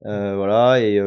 Euh, 0.05 0.37
voilà, 0.37 0.81
et 0.81 1.01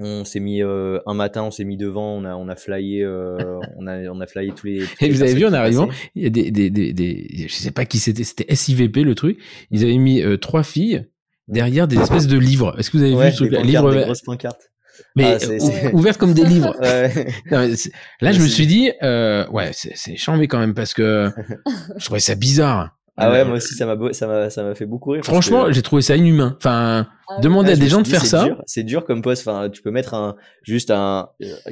on 0.00 0.24
s'est 0.24 0.40
mis 0.40 0.62
euh, 0.62 0.98
un 1.06 1.14
matin, 1.14 1.44
on 1.44 1.50
s'est 1.50 1.64
mis 1.64 1.76
devant, 1.76 2.14
on 2.14 2.24
a 2.24 2.34
on 2.34 2.48
a 2.48 2.56
flyé, 2.56 3.02
euh, 3.02 3.60
on 3.76 3.86
a 3.86 3.98
on 4.10 4.20
a 4.20 4.26
flyé 4.26 4.52
tous 4.52 4.66
les. 4.66 4.84
et 5.00 5.10
vous 5.10 5.22
avez 5.22 5.34
vu 5.34 5.46
en 5.46 5.52
arrivant, 5.52 5.88
il 6.14 6.24
y 6.24 6.26
a 6.26 6.30
des 6.30 6.50
des 6.50 6.70
des, 6.70 6.92
des 6.92 7.46
je 7.48 7.54
sais 7.54 7.70
pas 7.70 7.84
qui 7.84 7.98
c'était, 7.98 8.24
c'était 8.24 8.52
SIVP 8.54 9.04
le 9.04 9.14
truc. 9.14 9.38
Ils 9.70 9.84
avaient 9.84 9.98
mis 9.98 10.20
euh, 10.20 10.36
trois 10.36 10.64
filles 10.64 11.06
derrière 11.46 11.86
des 11.86 11.98
espèces 11.98 12.26
de 12.26 12.38
livres. 12.38 12.74
Est-ce 12.78 12.90
que 12.90 12.96
vous 12.96 13.04
avez 13.04 13.14
vu 13.14 13.30
ce 13.30 13.44
truc 13.44 13.52
Livres, 13.52 13.94
des 13.94 14.02
grosses 14.02 14.22
pancartes. 14.22 14.72
Mais 15.16 15.36
ah, 15.40 15.88
ouvertes 15.92 16.18
comme 16.18 16.34
des 16.34 16.44
livres. 16.44 16.74
là, 17.50 18.32
je 18.32 18.40
me 18.40 18.46
suis 18.46 18.66
dit, 18.66 18.90
ouais, 19.02 19.70
c'est 19.72 19.92
c'est 19.96 20.16
chambé 20.16 20.48
quand 20.48 20.58
même 20.58 20.74
parce 20.74 20.94
que 20.94 21.30
je 21.96 22.04
trouvais 22.04 22.20
ça 22.20 22.34
bizarre. 22.34 22.90
Ah 23.16 23.30
ouais, 23.30 23.44
moi 23.44 23.56
aussi, 23.56 23.74
ça 23.74 23.86
m'a, 23.86 24.12
ça 24.12 24.26
m'a, 24.26 24.50
ça 24.50 24.64
m'a 24.64 24.74
fait 24.74 24.86
beaucoup 24.86 25.10
rire. 25.10 25.24
Franchement, 25.24 25.70
j'ai 25.70 25.82
trouvé 25.82 26.02
ça 26.02 26.16
inhumain. 26.16 26.56
Enfin, 26.56 27.06
ah 27.28 27.40
demander 27.40 27.70
à 27.70 27.74
ah, 27.74 27.76
des 27.76 27.88
gens 27.88 28.02
de 28.02 28.08
faire 28.08 28.26
ça. 28.26 28.48
C'est 28.66 28.82
dur 28.82 29.04
comme 29.04 29.22
poste. 29.22 29.46
Enfin, 29.46 29.70
tu 29.70 29.82
peux 29.82 29.92
mettre 29.92 30.14
un, 30.14 30.34
juste 30.64 30.90
un, 30.90 31.28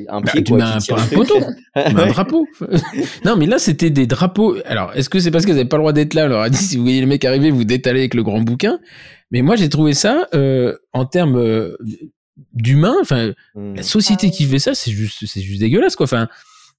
un 0.08 0.20
bah, 0.20 0.30
pied, 0.30 0.44
tu 0.44 0.54
mets 0.54 0.62
un, 0.62 0.76
un 0.76 1.06
poteau. 1.12 1.40
un 1.74 2.06
drapeau. 2.06 2.46
non, 3.24 3.34
mais 3.36 3.46
là, 3.46 3.58
c'était 3.58 3.90
des 3.90 4.06
drapeaux. 4.06 4.56
Alors, 4.66 4.92
est-ce 4.94 5.10
que 5.10 5.18
c'est 5.18 5.32
parce 5.32 5.44
qu'ils 5.44 5.54
n'avaient 5.54 5.68
pas 5.68 5.78
le 5.78 5.82
droit 5.82 5.92
d'être 5.92 6.14
là? 6.14 6.26
On 6.26 6.28
leur 6.28 6.42
a 6.42 6.48
dit, 6.48 6.58
si 6.58 6.76
vous 6.76 6.84
voyez 6.84 7.00
le 7.00 7.08
mec 7.08 7.24
arriver, 7.24 7.50
vous 7.50 7.64
détalez 7.64 8.00
avec 8.00 8.14
le 8.14 8.22
grand 8.22 8.40
bouquin. 8.40 8.78
Mais 9.32 9.42
moi, 9.42 9.56
j'ai 9.56 9.68
trouvé 9.68 9.94
ça, 9.94 10.28
euh, 10.34 10.76
en 10.92 11.06
termes, 11.06 11.36
euh, 11.38 11.76
d'humain, 12.52 12.94
enfin, 13.00 13.32
hmm. 13.54 13.76
la 13.76 13.82
société 13.82 14.30
qui 14.30 14.44
fait 14.44 14.58
ça, 14.58 14.74
c'est 14.74 14.90
juste, 14.90 15.26
c'est 15.26 15.40
juste 15.40 15.60
dégueulasse, 15.60 15.96
quoi. 15.96 16.04
Enfin, 16.04 16.28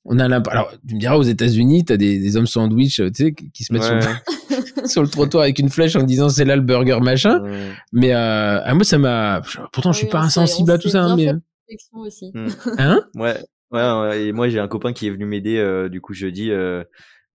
on 0.05 0.19
a 0.19 0.25
alors 0.25 0.71
tu 0.87 0.95
me 0.95 0.99
diras 0.99 1.15
aux 1.15 1.23
États-Unis 1.23 1.85
t'as 1.85 1.97
des, 1.97 2.19
des 2.19 2.37
hommes 2.37 2.47
sandwich 2.47 2.97
tu 2.97 3.11
sais 3.13 3.33
qui 3.33 3.63
se 3.63 3.71
mettent 3.71 3.83
sur, 3.83 3.95
le, 3.95 4.01
sur, 4.87 5.01
le 5.01 5.07
trottoir 5.07 5.43
avec 5.43 5.59
une 5.59 5.69
flèche 5.69 5.95
en 5.95 6.03
disant 6.03 6.29
c'est 6.29 6.45
là 6.45 6.55
le 6.55 6.61
burger 6.61 6.99
machin 7.01 7.41
mais 7.93 8.13
euh, 8.13 8.59
ah, 8.63 8.73
moi 8.73 8.83
ça 8.83 8.97
m'a 8.97 9.41
pourtant 9.71 9.93
je 9.93 9.99
suis 9.99 10.07
pas 10.07 10.19
insensible 10.19 10.71
à 10.71 10.77
tout 10.77 10.89
ça 10.89 11.03
hein, 11.03 11.15
mais 11.15 11.29
euh. 11.29 11.37
aussi. 11.93 12.31
Hmm. 12.33 12.47
hein? 12.77 13.01
Ouais 13.15 13.37
ouais 13.71 14.25
et 14.25 14.31
moi 14.33 14.49
j'ai 14.49 14.59
un 14.59 14.67
copain 14.67 14.93
qui 14.93 15.07
est 15.07 15.09
venu 15.09 15.25
m'aider 15.25 15.57
euh, 15.57 15.87
du 15.87 16.01
coup 16.01 16.13
jeudi 16.13 16.51
euh, 16.51 16.83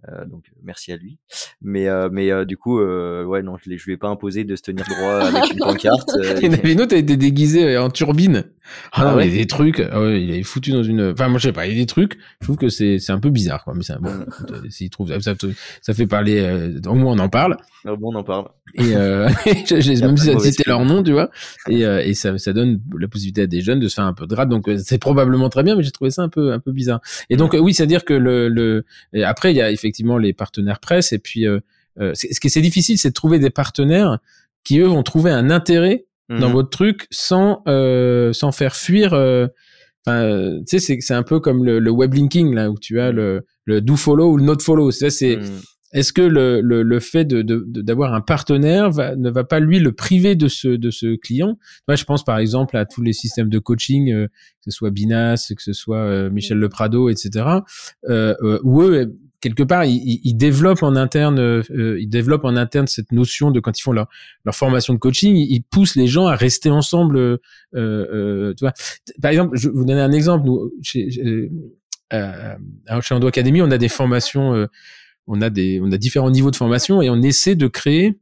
euh, 0.07 0.25
donc 0.27 0.45
merci 0.63 0.93
à 0.93 0.97
lui. 0.97 1.19
Mais 1.61 1.89
euh, 1.89 2.09
mais 2.13 2.31
euh, 2.31 2.45
du 2.45 2.57
coup 2.57 2.79
ouais 2.79 3.43
non 3.43 3.57
je 3.57 3.69
ne 3.69 3.75
lui 3.75 3.93
ai 3.93 3.97
pas 3.97 4.09
imposé 4.09 4.45
de 4.45 4.55
se 4.55 4.63
tenir 4.63 4.85
droit 4.85 5.15
avec 5.27 5.51
une 5.53 5.59
pancarte. 5.59 6.11
il 6.41 6.45
y 6.45 6.49
en 6.49 6.53
avait 6.53 6.73
une 6.73 6.81
autre, 6.81 6.93
elle 6.93 7.01
était 7.01 7.17
déguisée 7.17 7.77
en 7.77 7.91
turbine. 7.91 8.45
Ah, 8.93 9.05
non, 9.05 9.19
ah 9.19 9.25
il 9.25 9.31
y 9.31 9.35
a 9.35 9.41
des 9.41 9.47
trucs. 9.47 9.81
Ah 9.81 10.01
ouais, 10.01 10.23
il 10.23 10.31
avait 10.31 10.43
foutu 10.43 10.73
dans 10.73 10.83
une. 10.83 11.13
Enfin 11.13 11.29
moi 11.29 11.39
je 11.39 11.45
sais 11.45 11.53
pas, 11.53 11.67
il 11.67 11.73
y 11.73 11.77
a 11.77 11.81
des 11.81 11.87
trucs. 11.87 12.19
Je 12.41 12.47
trouve 12.47 12.57
que 12.57 12.69
c'est 12.69 12.99
c'est 12.99 13.13
un 13.13 13.21
peu 13.21 13.31
bizarre 13.31 13.65
quoi. 13.65 13.75
Mais 13.75 13.83
c'est 13.83 13.99
bon. 14.01 14.27
S'il 14.71 14.91
trouve 14.91 15.09
ça, 15.21 15.35
ça 15.83 15.95
fait 15.95 16.07
parler. 16.07 16.71
au 16.87 16.95
moins 16.95 17.13
on 17.15 17.19
en 17.19 17.29
parle. 17.29 17.57
Au 17.85 17.97
moins 17.97 18.15
on 18.15 18.19
en 18.19 18.25
parle. 18.25 18.49
Et 18.75 18.95
euh, 18.97 19.29
même 19.47 20.17
si 20.17 20.27
ça 20.27 20.39
citait 20.39 20.65
leur 20.67 20.85
nom, 20.85 21.03
tu 21.03 21.13
vois. 21.13 21.31
Et, 21.69 21.81
et 21.83 22.15
ça, 22.15 22.37
ça 22.39 22.53
donne 22.53 22.81
la 22.99 23.09
possibilité 23.09 23.43
à 23.43 23.47
des 23.47 23.61
jeunes 23.61 23.81
de 23.81 23.89
se 23.89 23.95
faire 23.95 24.05
un 24.05 24.15
peu 24.15 24.27
de 24.27 24.35
grade. 24.35 24.49
Donc 24.49 24.69
c'est 24.79 24.99
probablement 24.99 25.49
très 25.49 25.63
bien, 25.63 25.77
mais 25.77 25.83
j'ai 25.83 25.91
trouvé 25.91 26.11
ça 26.11 26.23
un 26.23 26.29
peu 26.29 26.53
un 26.53 26.61
peu 26.61 26.73
bizarre. 26.73 27.01
Et 27.31 27.37
donc 27.37 27.57
oui, 27.59 27.75
c'est 27.75 27.85
à 27.85 27.87
dire 27.87 28.05
que 28.05 28.15
le 28.15 28.49
le 28.49 28.85
après 29.25 29.53
il 29.53 29.57
y 29.57 29.63
a 29.63 29.71
effectivement 29.71 30.19
les 30.19 30.33
partenaires 30.33 30.81
presse. 30.81 31.13
Et 31.13 31.19
puis, 31.19 31.47
euh, 31.47 31.61
euh, 32.01 32.13
ce 32.15 32.41
qui 32.41 32.51
c'est 32.51 32.61
difficile, 32.61 32.99
c'est 32.99 33.11
de 33.11 33.15
trouver 33.15 33.39
des 33.39 33.51
partenaires 33.51 34.19
qui 34.65 34.79
eux 34.79 34.87
vont 34.87 35.03
trouver 35.03 35.31
un 35.31 35.51
intérêt 35.51 36.07
dans 36.29 36.49
mhm. 36.49 36.53
votre 36.53 36.71
truc 36.71 37.07
sans 37.11 37.63
euh, 37.69 38.33
sans 38.33 38.53
faire 38.53 38.77
fuir. 38.77 39.13
Enfin, 40.07 40.61
tu 40.61 40.65
sais, 40.67 40.79
c'est 40.79 41.01
c'est 41.01 41.15
un 41.15 41.23
peu 41.23 41.41
comme 41.41 41.65
le, 41.65 41.79
le 41.79 41.91
web 41.91 42.15
linking 42.15 42.55
là 42.55 42.71
où 42.71 42.79
tu 42.79 43.01
as 43.01 43.13
le 43.13 43.43
le 43.65 43.81
do 43.81 43.97
follow 43.97 44.33
ou 44.33 44.37
le 44.37 44.45
not 44.45 44.61
follow. 44.61 44.91
C'est 44.91 45.11
c'est 45.11 45.37
mhm. 45.37 45.61
est-ce 45.93 46.13
que 46.13 46.23
le, 46.23 46.61
le, 46.61 46.83
le 46.83 47.01
fait 47.01 47.25
de, 47.25 47.43
d'avoir 47.43 48.15
un 48.15 48.21
partenaire 48.21 48.91
va, 48.91 49.17
ne 49.17 49.31
va 49.31 49.45
pas 49.45 49.61
lui 49.61 49.79
le 49.79 49.93
priver 49.93 50.35
de 50.35 50.49
ce 50.49 50.69
de 50.69 50.91
ce 50.91 51.17
client? 51.17 51.59
Moi, 51.87 51.97
je 51.97 52.05
pense 52.05 52.25
par 52.25 52.39
exemple 52.39 52.77
à 52.77 52.85
tous 52.87 53.03
les 53.03 53.13
systèmes 53.13 53.49
de 53.49 53.59
coaching, 53.59 54.13
euh, 54.13 54.27
que 54.27 54.65
ce 54.65 54.71
soit 54.71 54.91
Binas, 54.91 55.53
que 55.55 55.63
ce 55.63 55.73
soit 55.73 55.99
euh, 55.99 56.31
Michel 56.31 56.59
Le 56.59 56.69
Prado, 56.69 57.09
etc. 57.09 57.47
Euh, 58.09 58.35
euh, 58.43 58.61
où 58.65 58.83
eux 58.83 59.15
quelque 59.41 59.63
part, 59.63 59.85
ils, 59.85 60.35
développent 60.35 60.83
en 60.83 60.97
interne, 60.97 61.39
euh, 61.39 62.01
ils 62.01 62.09
développent 62.09 62.45
en 62.45 62.57
interne 62.57 62.87
cette 62.87 63.13
notion 63.13 63.51
de 63.51 63.61
quand 63.61 63.79
ils 63.79 63.83
font 63.83 63.93
leur, 63.93 64.09
formation 64.53 64.95
de 64.95 64.99
coaching, 64.99 65.37
ils 65.37 65.63
poussent 65.63 65.97
les 65.97 66.07
gens 66.07 66.27
à 66.27 66.35
rester 66.35 66.71
ensemble. 66.71 67.19
Euh, 67.19 67.39
euh, 67.75 68.55
tu 68.55 68.65
vois. 68.65 68.73
Par 69.21 69.31
exemple, 69.31 69.57
je 69.57 69.69
vous 69.69 69.85
donner 69.85 70.01
un 70.01 70.13
exemple. 70.13 70.47
Nous, 70.47 70.73
chez, 70.83 71.09
euh, 72.13 72.57
chez 73.01 73.15
Ando 73.15 73.27
Academy, 73.27 73.63
on 73.63 73.71
a 73.71 73.79
des 73.79 73.89
formations 73.89 74.67
on 75.29 75.43
a 75.43 75.51
des, 75.51 75.79
on 75.83 75.93
a 75.93 75.99
différents 75.99 76.31
niveaux 76.31 76.51
de 76.51 76.57
formation 76.57 77.03
et 77.03 77.11
on 77.11 77.21
essaie 77.23 77.55
de 77.55 77.67
créer 77.69 78.19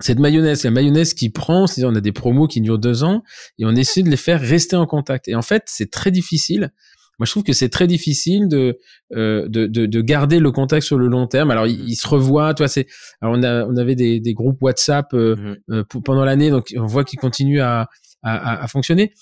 cette 0.00 0.18
mayonnaise, 0.18 0.64
la 0.64 0.70
mayonnaise 0.70 1.14
qui 1.14 1.30
prend, 1.30 1.66
c'est-à-dire 1.66 1.90
on 1.90 1.96
a 1.96 2.00
des 2.00 2.12
promos 2.12 2.48
qui 2.48 2.60
durent 2.60 2.78
deux 2.78 3.04
ans 3.04 3.22
et 3.58 3.64
on 3.64 3.74
essaie 3.74 4.02
de 4.02 4.10
les 4.10 4.16
faire 4.16 4.40
rester 4.40 4.76
en 4.76 4.86
contact. 4.86 5.28
Et 5.28 5.34
en 5.34 5.42
fait, 5.42 5.64
c'est 5.66 5.90
très 5.90 6.10
difficile. 6.10 6.72
Moi, 7.18 7.26
je 7.26 7.30
trouve 7.30 7.44
que 7.44 7.52
c'est 7.52 7.68
très 7.68 7.86
difficile 7.86 8.48
de, 8.48 8.78
euh, 9.14 9.48
de, 9.48 9.66
de, 9.66 9.86
de, 9.86 10.00
garder 10.02 10.38
le 10.38 10.50
contact 10.50 10.84
sur 10.84 10.98
le 10.98 11.06
long 11.06 11.26
terme. 11.26 11.50
Alors, 11.50 11.66
ils, 11.66 11.96
se 11.96 12.06
revoient. 12.06 12.52
Toi, 12.54 12.68
c'est. 12.68 12.86
Alors, 13.20 13.36
on 13.38 13.42
a, 13.42 13.64
on 13.66 13.76
avait 13.76 13.94
des, 13.94 14.20
des 14.20 14.34
groupes 14.34 14.60
WhatsApp 14.60 15.12
euh, 15.14 15.36
mmh 15.36 15.56
euh, 15.72 15.84
pendant 16.04 16.24
l'année, 16.24 16.50
donc 16.50 16.74
on 16.76 16.86
voit 16.86 17.04
qu'ils 17.04 17.18
continuent 17.18 17.60
à, 17.60 17.88
à, 18.22 18.62
à, 18.62 18.68
fonctionner. 18.68 19.12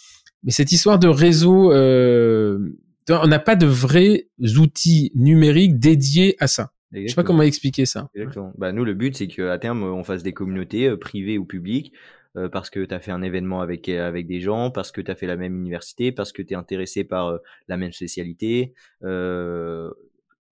Mais 0.43 0.51
cette 0.51 0.73
histoire 0.73 0.99
de 0.99 1.09
réseau, 1.09 1.73
euh, 1.73 2.59
on 3.09 3.27
n'a 3.27 3.39
pas 3.39 3.57
de 3.57 3.67
vrais 3.67 4.29
outils 4.57 5.13
numériques 5.15 5.79
dédiés 5.79 6.37
à 6.41 6.47
ça. 6.47 6.71
Je 6.93 7.09
sais 7.09 7.15
pas 7.15 7.25
comment 7.25 7.43
expliquer 7.43 7.87
ça. 7.87 8.09
Exactement. 8.15 8.53
Bah, 8.57 8.73
nous, 8.73 8.85
le 8.85 8.95
but, 8.95 9.17
c'est 9.17 9.27
qu'à 9.27 9.59
terme, 9.59 9.83
on 9.83 10.05
fasse 10.05 10.23
des 10.23 10.33
communautés 10.33 10.87
euh, 10.89 10.97
privées 10.97 11.39
ou 11.39 11.45
publiques 11.45 11.93
euh, 12.37 12.49
parce 12.49 12.71
que 12.71 12.85
tu 12.85 12.95
as 12.95 13.01
fait 13.01 13.11
un 13.11 13.23
événement 13.23 13.61
avec, 13.61 13.89
euh, 13.89 14.07
avec 14.07 14.27
des 14.27 14.41
gens, 14.41 14.71
parce 14.71 14.93
que 14.93 15.01
tu 15.01 15.11
as 15.11 15.15
fait 15.15 15.27
la 15.27 15.37
même 15.37 15.57
université, 15.57 16.13
parce 16.13 16.33
que 16.33 16.43
tu 16.43 16.55
es 16.55 16.57
intéressé 16.57 17.05
par 17.05 17.39
la 17.69 17.77
même 17.77 17.93
spécialité, 17.93 18.75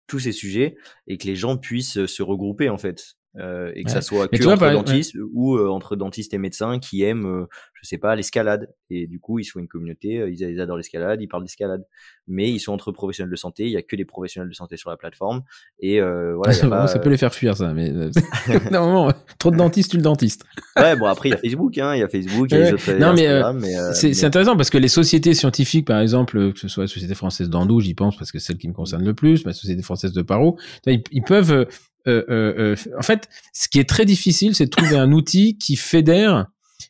tous 0.06 0.20
ces 0.20 0.32
sujets, 0.32 0.76
et 1.08 1.18
que 1.18 1.26
les 1.26 1.36
gens 1.36 1.56
puissent 1.56 2.06
se 2.06 2.22
regrouper, 2.22 2.68
en 2.68 2.78
fait. 2.78 3.16
Euh, 3.38 3.70
et 3.74 3.84
que 3.84 3.90
ça 3.90 4.00
soit 4.00 4.28
que 4.28 4.46
entre 4.46 4.70
dentistes 4.70 5.14
ou 5.34 5.56
euh, 5.56 5.68
entre 5.68 5.94
dentistes 5.94 6.32
et 6.32 6.38
médecins 6.38 6.78
qui 6.78 7.02
aiment, 7.02 7.26
euh, 7.26 7.46
je 7.74 7.86
sais 7.86 7.98
pas, 7.98 8.16
l'escalade. 8.16 8.72
Et 8.88 9.06
du 9.06 9.20
coup, 9.20 9.38
ils 9.38 9.44
sont 9.44 9.58
une 9.58 9.68
communauté, 9.68 10.24
ils, 10.28 10.40
ils 10.40 10.60
adorent 10.60 10.78
l'escalade, 10.78 11.20
ils 11.20 11.26
parlent 11.26 11.42
d'escalade. 11.42 11.84
Mais 12.28 12.50
ils 12.50 12.60
sont 12.60 12.72
entre 12.72 12.92
professionnels 12.92 13.30
de 13.30 13.36
santé, 13.36 13.64
il 13.64 13.72
y 13.72 13.76
a 13.76 13.82
que 13.82 13.94
des 13.94 14.06
professionnels 14.06 14.48
de 14.48 14.54
santé 14.54 14.76
sur 14.76 14.88
la 14.88 14.96
plateforme. 14.96 15.42
Et 15.80 16.00
voilà, 16.00 16.52
ça 16.86 16.98
peut 16.98 17.10
les 17.10 17.18
faire 17.18 17.34
fuir 17.34 17.56
ça, 17.56 17.74
mais 17.74 17.90
non, 18.72 19.10
trop 19.38 19.50
de 19.50 19.56
dentistes, 19.56 19.90
tu 19.90 19.96
le 19.98 20.02
dentiste. 20.02 20.44
ouais, 20.78 20.96
bon 20.96 21.06
après 21.06 21.28
il 21.28 21.32
y 21.32 21.34
a 21.34 21.38
Facebook, 21.38 21.76
hein, 21.78 21.94
il 21.94 22.00
y 22.00 22.02
a 22.02 22.08
Facebook, 22.08 22.48
il 22.50 22.58
y 22.58 22.62
a 22.62 22.64
les 22.64 22.72
autres. 22.72 22.92
Non 22.92 23.12
mais, 23.12 23.74
c'est 23.92 24.24
intéressant 24.24 24.56
parce 24.56 24.70
que 24.70 24.78
les 24.78 24.88
sociétés 24.88 25.34
scientifiques, 25.34 25.86
par 25.86 26.00
exemple, 26.00 26.52
que 26.52 26.58
ce 26.58 26.68
soit 26.68 26.84
la 26.84 26.88
société 26.88 27.14
française 27.14 27.50
d'Ando, 27.50 27.80
j'y 27.80 27.94
pense 27.94 28.16
parce 28.16 28.32
que 28.32 28.38
c'est 28.38 28.46
celle 28.46 28.58
qui 28.58 28.68
me 28.68 28.72
concerne 28.72 29.04
le 29.04 29.12
plus, 29.12 29.44
ma 29.44 29.52
société 29.52 29.82
française 29.82 30.12
de 30.12 30.22
Paro, 30.22 30.56
ils, 30.86 31.02
ils 31.12 31.22
peuvent 31.22 31.66
euh, 32.06 32.24
euh, 32.28 32.54
euh, 32.58 32.76
en 32.98 33.02
fait, 33.02 33.28
ce 33.52 33.68
qui 33.68 33.78
est 33.78 33.88
très 33.88 34.04
difficile, 34.04 34.54
c'est 34.54 34.66
de 34.66 34.70
trouver 34.70 34.96
un 34.96 35.12
outil 35.12 35.58
qui 35.58 35.76
fédère. 35.76 36.46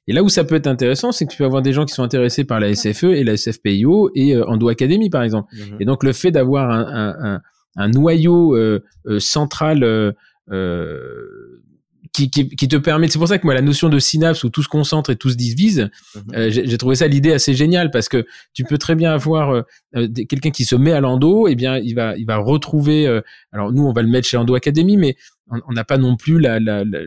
Et 0.08 0.12
là 0.12 0.22
où 0.22 0.28
ça 0.28 0.44
peut 0.44 0.54
être 0.54 0.66
intéressant, 0.66 1.12
c'est 1.12 1.26
que 1.26 1.32
tu 1.32 1.38
peux 1.38 1.44
avoir 1.44 1.62
des 1.62 1.72
gens 1.72 1.84
qui 1.84 1.94
sont 1.94 2.02
intéressés 2.02 2.44
par 2.44 2.60
la 2.60 2.74
SFE 2.74 3.04
et 3.04 3.24
la 3.24 3.36
SFPIO 3.36 4.10
et 4.14 4.36
Endo 4.36 4.68
Academy, 4.68 5.10
par 5.10 5.22
exemple. 5.22 5.52
Mhm. 5.54 5.76
Et 5.80 5.84
donc, 5.84 6.04
le 6.04 6.12
fait 6.12 6.30
d'avoir 6.30 6.70
un, 6.70 6.84
un, 6.84 7.34
un, 7.34 7.40
un, 7.76 7.88
noyau 7.88 8.56
central 9.18 10.14
qui, 12.16 12.30
qui, 12.30 12.48
qui, 12.48 12.66
te 12.66 12.76
permet. 12.76 13.08
C'est 13.08 13.18
pour 13.18 13.28
ça 13.28 13.36
que 13.36 13.44
moi, 13.44 13.52
la 13.52 13.60
notion 13.60 13.90
de 13.90 13.98
synapse 13.98 14.42
où 14.42 14.48
tout 14.48 14.62
se 14.62 14.68
concentre 14.68 15.10
et 15.10 15.16
tout 15.16 15.28
se 15.28 15.36
divise, 15.36 15.90
mhm. 16.14 16.22
euh, 16.34 16.50
j'ai 16.50 16.78
trouvé 16.78 16.96
ça 16.96 17.06
l'idée 17.06 17.32
assez 17.32 17.52
géniale 17.52 17.90
parce 17.90 18.08
que 18.08 18.26
tu 18.54 18.64
peux 18.64 18.78
très 18.78 18.94
bien 18.94 19.12
avoir 19.12 19.50
euh, 19.50 19.62
euh, 19.96 20.08
quelqu'un 20.08 20.50
qui 20.50 20.64
se 20.64 20.76
met 20.76 20.92
à 20.92 21.00
l'endo, 21.00 21.46
et 21.46 21.52
eh 21.52 21.54
bien 21.54 21.76
il 21.76 21.94
va 21.94 22.16
il 22.16 22.24
va 22.24 22.38
retrouver. 22.38 23.06
alors 23.52 23.70
nous, 23.70 23.82
on 23.82 23.92
va 23.92 24.00
le 24.00 24.08
mettre 24.08 24.26
chez 24.26 24.38
Endo 24.38 24.54
Academy, 24.54 24.96
mais 24.96 25.16
on 25.50 25.72
n'a 25.72 25.84
pas 25.84 25.98
non 25.98 26.16
plus 26.16 26.40
la, 26.40 26.58
la, 26.58 26.84
la 26.84 27.00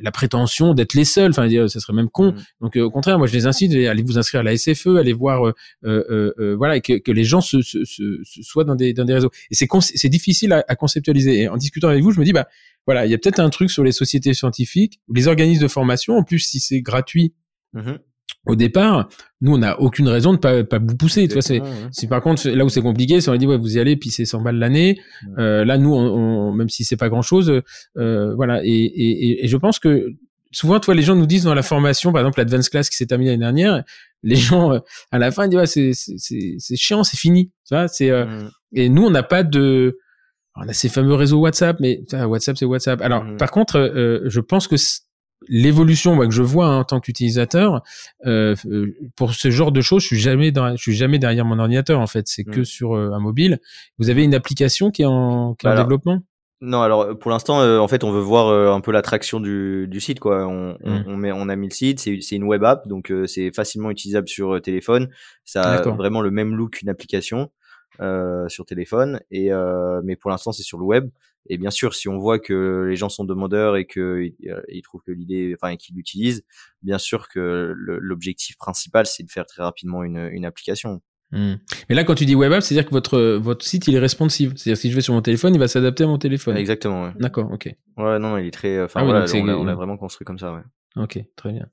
la 0.00 0.10
prétention 0.10 0.74
d'être 0.74 0.94
les 0.94 1.04
seuls. 1.04 1.30
Enfin, 1.30 1.48
ça 1.68 1.80
serait 1.80 1.92
même 1.92 2.08
con. 2.08 2.32
Mhm. 2.32 2.42
Donc, 2.60 2.76
au 2.76 2.90
contraire, 2.90 3.18
moi, 3.18 3.26
je 3.26 3.32
les 3.32 3.46
incite 3.46 3.74
à 3.74 3.90
aller 3.90 4.02
vous 4.02 4.18
inscrire 4.18 4.40
à 4.40 4.44
la 4.44 4.56
SFE, 4.56 4.96
aller 4.98 5.12
voir, 5.12 5.46
euh, 5.46 5.54
euh, 5.84 6.54
voilà, 6.56 6.76
et 6.76 6.80
que, 6.80 6.98
que, 6.98 7.12
les 7.12 7.24
gens 7.24 7.40
se, 7.40 7.62
se, 7.62 7.84
se, 7.84 8.42
soient 8.42 8.64
dans 8.64 8.76
des, 8.76 8.92
dans 8.92 9.04
des 9.04 9.14
réseaux. 9.14 9.30
Et 9.50 9.54
c'est 9.54 9.68
c'est 9.80 10.08
difficile 10.08 10.52
à, 10.52 10.64
à, 10.68 10.76
conceptualiser. 10.76 11.42
Et 11.42 11.48
en 11.48 11.56
discutant 11.56 11.88
avec 11.88 12.02
vous, 12.02 12.12
je 12.12 12.20
me 12.20 12.24
dis, 12.24 12.32
bah, 12.32 12.48
voilà, 12.86 13.06
il 13.06 13.10
y 13.10 13.14
a 13.14 13.18
peut-être 13.18 13.40
un 13.40 13.50
truc 13.50 13.70
sur 13.70 13.84
les 13.84 13.92
sociétés 13.92 14.34
scientifiques, 14.34 15.00
les 15.12 15.28
organismes 15.28 15.62
de 15.62 15.68
formation. 15.68 16.16
En 16.16 16.24
plus, 16.24 16.40
si 16.40 16.60
c'est 16.60 16.80
gratuit. 16.80 17.34
Mmh 17.72 17.92
au 18.46 18.56
départ, 18.56 19.08
nous, 19.40 19.54
on 19.54 19.58
n'a 19.58 19.80
aucune 19.80 20.08
raison 20.08 20.32
de 20.32 20.38
pas, 20.38 20.64
pas 20.64 20.78
vous 20.78 20.96
pousser. 20.96 21.28
Tu 21.28 21.34
vois, 21.34 21.42
c'est, 21.42 21.60
c'est 21.92 22.08
par 22.08 22.22
contre 22.22 22.48
là 22.48 22.64
où 22.64 22.68
c'est 22.68 22.82
compliqué, 22.82 23.20
c'est 23.20 23.30
on 23.30 23.36
dit 23.36 23.46
ouais, 23.46 23.58
vous 23.58 23.76
y 23.76 23.80
allez, 23.80 23.96
puis 23.96 24.10
c'est 24.10 24.24
100 24.24 24.40
balles 24.42 24.56
l'année. 24.56 24.98
Euh, 25.38 25.64
là, 25.64 25.78
nous, 25.78 25.94
on, 25.94 26.52
même 26.52 26.68
si 26.68 26.84
c'est 26.84 26.96
pas 26.96 27.08
grand 27.08 27.22
chose, 27.22 27.62
euh, 27.98 28.34
voilà. 28.34 28.62
Et, 28.64 28.70
et, 28.70 29.44
et, 29.44 29.48
je 29.48 29.56
pense 29.56 29.78
que 29.78 30.14
souvent, 30.52 30.80
toi, 30.80 30.94
les 30.94 31.02
gens 31.02 31.16
nous 31.16 31.26
disent 31.26 31.44
dans 31.44 31.54
la 31.54 31.62
formation, 31.62 32.12
par 32.12 32.22
exemple, 32.22 32.38
l'advance 32.38 32.68
class 32.68 32.88
qui 32.90 32.96
s'est 32.96 33.06
terminée 33.06 33.30
l'année 33.30 33.40
dernière, 33.40 33.84
les 34.22 34.36
gens 34.36 34.72
euh, 34.72 34.78
à 35.10 35.18
la 35.18 35.30
fin 35.30 35.44
ils 35.44 35.50
disent 35.50 35.58
ouais, 35.58 35.66
c'est, 35.66 35.92
c'est, 35.94 36.56
c'est 36.58 36.76
chiant, 36.76 37.04
c'est 37.04 37.16
fini. 37.16 37.50
Tu 37.66 37.74
vois, 37.74 37.88
c'est 37.88 38.10
euh, 38.10 38.26
mmh. 38.26 38.50
et 38.74 38.88
nous, 38.88 39.04
on 39.04 39.10
n'a 39.10 39.22
pas 39.22 39.42
de 39.42 39.98
on 40.56 40.68
a 40.68 40.72
ces 40.72 40.88
fameux 40.88 41.14
réseaux 41.14 41.40
WhatsApp, 41.40 41.78
mais 41.80 42.02
WhatsApp 42.12 42.58
c'est 42.58 42.64
WhatsApp. 42.64 43.00
Alors 43.02 43.24
mmh. 43.24 43.36
par 43.36 43.50
contre, 43.50 43.78
euh, 43.78 44.22
je 44.26 44.40
pense 44.40 44.66
que 44.68 44.76
l'évolution 45.48 46.18
que 46.18 46.30
je 46.30 46.42
vois 46.42 46.66
hein, 46.66 46.78
en 46.78 46.84
tant 46.84 47.00
qu'utilisateur, 47.00 47.82
euh, 48.26 48.54
euh, 48.66 48.94
pour 49.16 49.34
ce 49.34 49.50
genre 49.50 49.72
de 49.72 49.80
choses, 49.80 50.02
je 50.02 50.08
suis 50.08 50.18
jamais 50.18 50.52
dans, 50.52 50.76
je 50.76 50.82
suis 50.82 50.94
jamais 50.94 51.18
derrière 51.18 51.44
mon 51.44 51.58
ordinateur 51.58 52.00
en 52.00 52.06
fait. 52.06 52.28
C'est 52.28 52.44
que 52.44 52.60
mmh. 52.60 52.64
sur 52.64 52.94
un 52.94 53.18
mobile. 53.18 53.58
Vous 53.98 54.10
avez 54.10 54.24
une 54.24 54.34
application 54.34 54.90
qui 54.90 55.02
est 55.02 55.06
en, 55.06 55.54
qui 55.54 55.66
est 55.66 55.70
en 55.70 55.76
développement? 55.76 56.20
non, 56.62 56.82
alors 56.82 57.18
pour 57.18 57.30
l'instant, 57.30 57.62
en 57.80 57.88
fait, 57.88 58.04
on 58.04 58.12
veut 58.12 58.20
voir 58.20 58.74
un 58.74 58.82
peu 58.82 58.92
l'attraction 58.92 59.40
du, 59.40 59.86
du 59.88 59.98
site, 59.98 60.20
quoi. 60.20 60.46
On, 60.46 60.76
on, 60.84 60.90
mmh. 60.90 61.04
on, 61.06 61.16
met, 61.16 61.32
on 61.32 61.48
a 61.48 61.56
mis 61.56 61.68
le 61.68 61.74
site, 61.74 62.00
c'est, 62.00 62.18
c'est 62.20 62.36
une 62.36 62.44
web 62.44 62.62
app, 62.64 62.86
donc 62.86 63.10
c'est 63.26 63.50
facilement 63.54 63.90
utilisable 63.90 64.28
sur 64.28 64.60
téléphone. 64.60 65.08
Ça 65.44 65.62
a 65.62 65.82
vraiment 65.90 66.20
le 66.20 66.30
même 66.30 66.54
look 66.54 66.72
qu'une 66.72 66.90
application. 66.90 67.50
Euh, 68.00 68.48
sur 68.48 68.64
téléphone. 68.64 69.20
Et 69.30 69.52
euh, 69.52 70.00
mais 70.02 70.16
pour 70.16 70.30
l'instant, 70.30 70.52
c'est 70.52 70.62
sur 70.62 70.78
le 70.78 70.84
web. 70.84 71.10
Et 71.46 71.58
bien 71.58 71.70
sûr, 71.70 71.94
si 71.94 72.08
on 72.08 72.18
voit 72.18 72.38
que 72.38 72.86
les 72.88 72.96
gens 72.96 73.08
sont 73.08 73.24
demandeurs 73.24 73.76
et 73.76 73.86
qu'ils 73.86 74.34
euh, 74.46 74.62
ils 74.68 74.82
trouvent 74.82 75.02
que 75.06 75.12
l'idée, 75.12 75.56
enfin, 75.60 75.76
qu'ils 75.76 75.96
l'utilisent, 75.96 76.44
bien 76.82 76.98
sûr 76.98 77.28
que 77.28 77.74
l'objectif 77.76 78.56
principal, 78.56 79.06
c'est 79.06 79.22
de 79.22 79.30
faire 79.30 79.46
très 79.46 79.62
rapidement 79.62 80.04
une, 80.04 80.28
une 80.32 80.44
application. 80.44 81.00
Hmm. 81.32 81.54
Mais 81.88 81.94
là, 81.94 82.02
quand 82.04 82.16
tu 82.16 82.24
dis 82.24 82.34
web 82.34 82.52
app, 82.52 82.62
c'est-à-dire 82.62 82.86
que 82.86 82.90
votre 82.90 83.20
votre 83.36 83.64
site 83.64 83.86
il 83.86 83.94
est 83.94 84.00
responsive. 84.00 84.52
C'est-à-dire 84.56 84.76
si 84.76 84.90
je 84.90 84.96
vais 84.96 85.00
sur 85.00 85.14
mon 85.14 85.22
téléphone, 85.22 85.54
il 85.54 85.58
va 85.58 85.68
s'adapter 85.68 86.04
à 86.04 86.08
mon 86.08 86.18
téléphone. 86.18 86.56
Exactement. 86.56 87.04
Ouais. 87.04 87.12
D'accord, 87.20 87.50
ok. 87.52 87.72
Ouais, 87.96 88.18
non, 88.18 88.36
il 88.36 88.46
est 88.46 88.50
très. 88.50 88.82
Enfin, 88.82 89.00
ah 89.02 89.04
voilà, 89.04 89.26
on, 89.34 89.64
l'a 89.64 89.74
vraiment 89.74 89.96
construit 89.96 90.24
comme 90.24 90.38
ça. 90.38 90.52
Ouais. 90.52 90.62
Ok, 90.96 91.22
très 91.36 91.52
bien. 91.52 91.66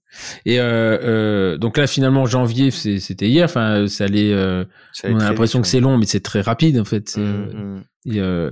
Et 0.45 0.59
euh, 0.59 0.97
euh, 1.01 1.57
donc 1.57 1.77
là, 1.77 1.87
finalement, 1.87 2.27
janvier, 2.27 2.69
c'était 2.69 3.27
hier. 3.27 3.45
Enfin, 3.45 3.87
ça 3.87 4.03
allait. 4.03 4.31
Euh, 4.31 4.63
on 5.03 5.19
a 5.19 5.29
l'impression 5.29 5.59
que 5.59 5.67
c'est 5.67 5.79
long, 5.79 5.97
mais 5.97 6.05
c'est 6.05 6.19
très 6.19 6.41
rapide 6.41 6.79
en 6.79 6.85
fait. 6.85 7.17
Mmh, 7.17 7.21
mmh. 7.23 7.83
Euh, 8.17 8.51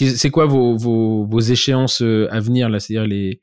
c'est 0.00 0.30
quoi 0.30 0.46
vos, 0.46 0.76
vos, 0.76 1.24
vos 1.26 1.40
échéances 1.40 2.00
euh, 2.00 2.28
à 2.30 2.40
venir 2.40 2.70
là 2.70 2.80
C'est-à-dire 2.80 3.06
les, 3.06 3.42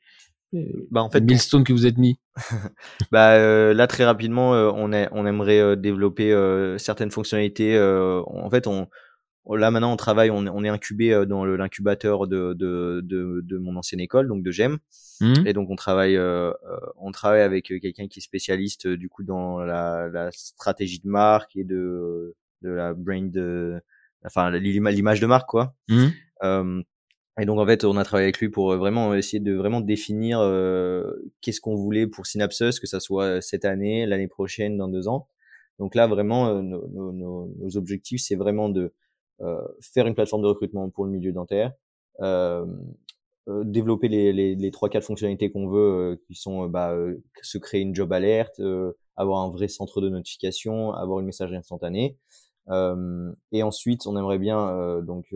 bah, 0.90 1.02
en 1.02 1.10
fait, 1.10 1.20
milestones 1.20 1.62
que 1.62 1.72
vous 1.72 1.86
êtes 1.86 1.96
mis? 1.96 2.18
bah 3.12 3.38
là, 3.72 3.86
très 3.86 4.04
rapidement, 4.04 4.50
on, 4.50 4.92
est, 4.92 5.08
on 5.12 5.26
aimerait 5.26 5.76
développer 5.76 6.34
certaines 6.76 7.12
fonctionnalités. 7.12 7.78
en 7.78 8.50
fait, 8.50 8.66
on 8.66 8.88
Là 9.56 9.70
maintenant 9.70 9.92
on 9.92 9.96
travaille, 9.96 10.30
on, 10.30 10.46
on 10.46 10.64
est 10.64 10.68
incubé 10.68 11.12
euh, 11.12 11.24
dans 11.24 11.44
l'incubateur 11.44 12.26
de, 12.26 12.52
de, 12.52 13.00
de, 13.02 13.40
de, 13.42 13.58
mon 13.58 13.76
ancienne 13.76 14.00
école, 14.00 14.28
donc 14.28 14.42
de 14.42 14.50
GEM. 14.50 14.78
Mmh. 15.20 15.46
Et 15.46 15.52
donc 15.52 15.70
on 15.70 15.76
travaille, 15.76 16.16
euh, 16.16 16.50
euh, 16.50 16.78
on 16.96 17.12
travaille 17.12 17.40
avec 17.40 17.66
quelqu'un 17.66 18.08
qui 18.08 18.18
est 18.18 18.22
spécialiste 18.22 18.86
du 18.86 19.08
coup 19.08 19.24
dans 19.24 19.60
la, 19.60 20.08
la 20.08 20.30
stratégie 20.32 21.00
de 21.00 21.08
marque 21.08 21.56
et 21.56 21.64
de, 21.64 22.36
de 22.62 22.70
la 22.70 22.94
brain 22.94 23.22
de, 23.22 23.80
enfin 24.24 24.50
l'image 24.50 25.20
de 25.20 25.26
marque 25.26 25.48
quoi. 25.48 25.74
Mmh. 25.88 26.06
Euh, 26.44 26.82
et 27.40 27.44
donc 27.46 27.60
en 27.60 27.66
fait, 27.66 27.84
on 27.84 27.96
a 27.96 28.04
travaillé 28.04 28.26
avec 28.26 28.40
lui 28.40 28.48
pour 28.48 28.76
vraiment 28.76 29.14
essayer 29.14 29.38
de 29.38 29.54
vraiment 29.54 29.80
définir 29.80 30.40
euh, 30.40 31.04
qu'est-ce 31.40 31.60
qu'on 31.60 31.76
voulait 31.76 32.08
pour 32.08 32.26
Synapses, 32.26 32.80
que 32.80 32.86
ça 32.88 32.98
soit 32.98 33.40
cette 33.40 33.64
année, 33.64 34.06
l'année 34.06 34.26
prochaine, 34.26 34.76
dans 34.76 34.88
deux 34.88 35.06
ans. 35.06 35.28
Donc 35.78 35.94
là, 35.94 36.08
vraiment, 36.08 36.60
nos, 36.60 36.88
nos, 36.90 37.12
nos, 37.12 37.76
objectifs, 37.76 38.22
c'est 38.22 38.34
vraiment 38.34 38.68
de 38.68 38.80
euh, 38.80 38.88
faire 39.80 40.06
une 40.06 40.14
plateforme 40.14 40.42
de 40.42 40.48
recrutement 40.48 40.88
pour 40.90 41.04
le 41.04 41.10
milieu 41.10 41.32
dentaire, 41.32 41.72
euh, 42.20 42.66
euh, 43.48 43.64
développer 43.64 44.08
les, 44.08 44.32
les, 44.32 44.54
les 44.54 44.70
trois 44.70 44.88
quatre 44.88 45.04
fonctionnalités 45.04 45.50
qu'on 45.50 45.68
veut, 45.68 46.20
qui 46.26 46.34
sont 46.34 46.66
bah, 46.66 46.94
se 47.42 47.58
créer 47.58 47.80
une 47.80 47.94
job 47.94 48.12
alerte, 48.12 48.60
avoir 49.16 49.42
un 49.42 49.50
vrai 49.50 49.68
centre 49.68 50.00
de 50.00 50.08
notification, 50.08 50.92
avoir 50.92 51.20
une 51.20 51.26
messagerie 51.26 51.56
instantanée. 51.56 52.16
et 52.68 53.62
ensuite, 53.62 54.06
on 54.06 54.16
aimerait 54.16 54.38
bien 54.38 55.00
donc 55.02 55.34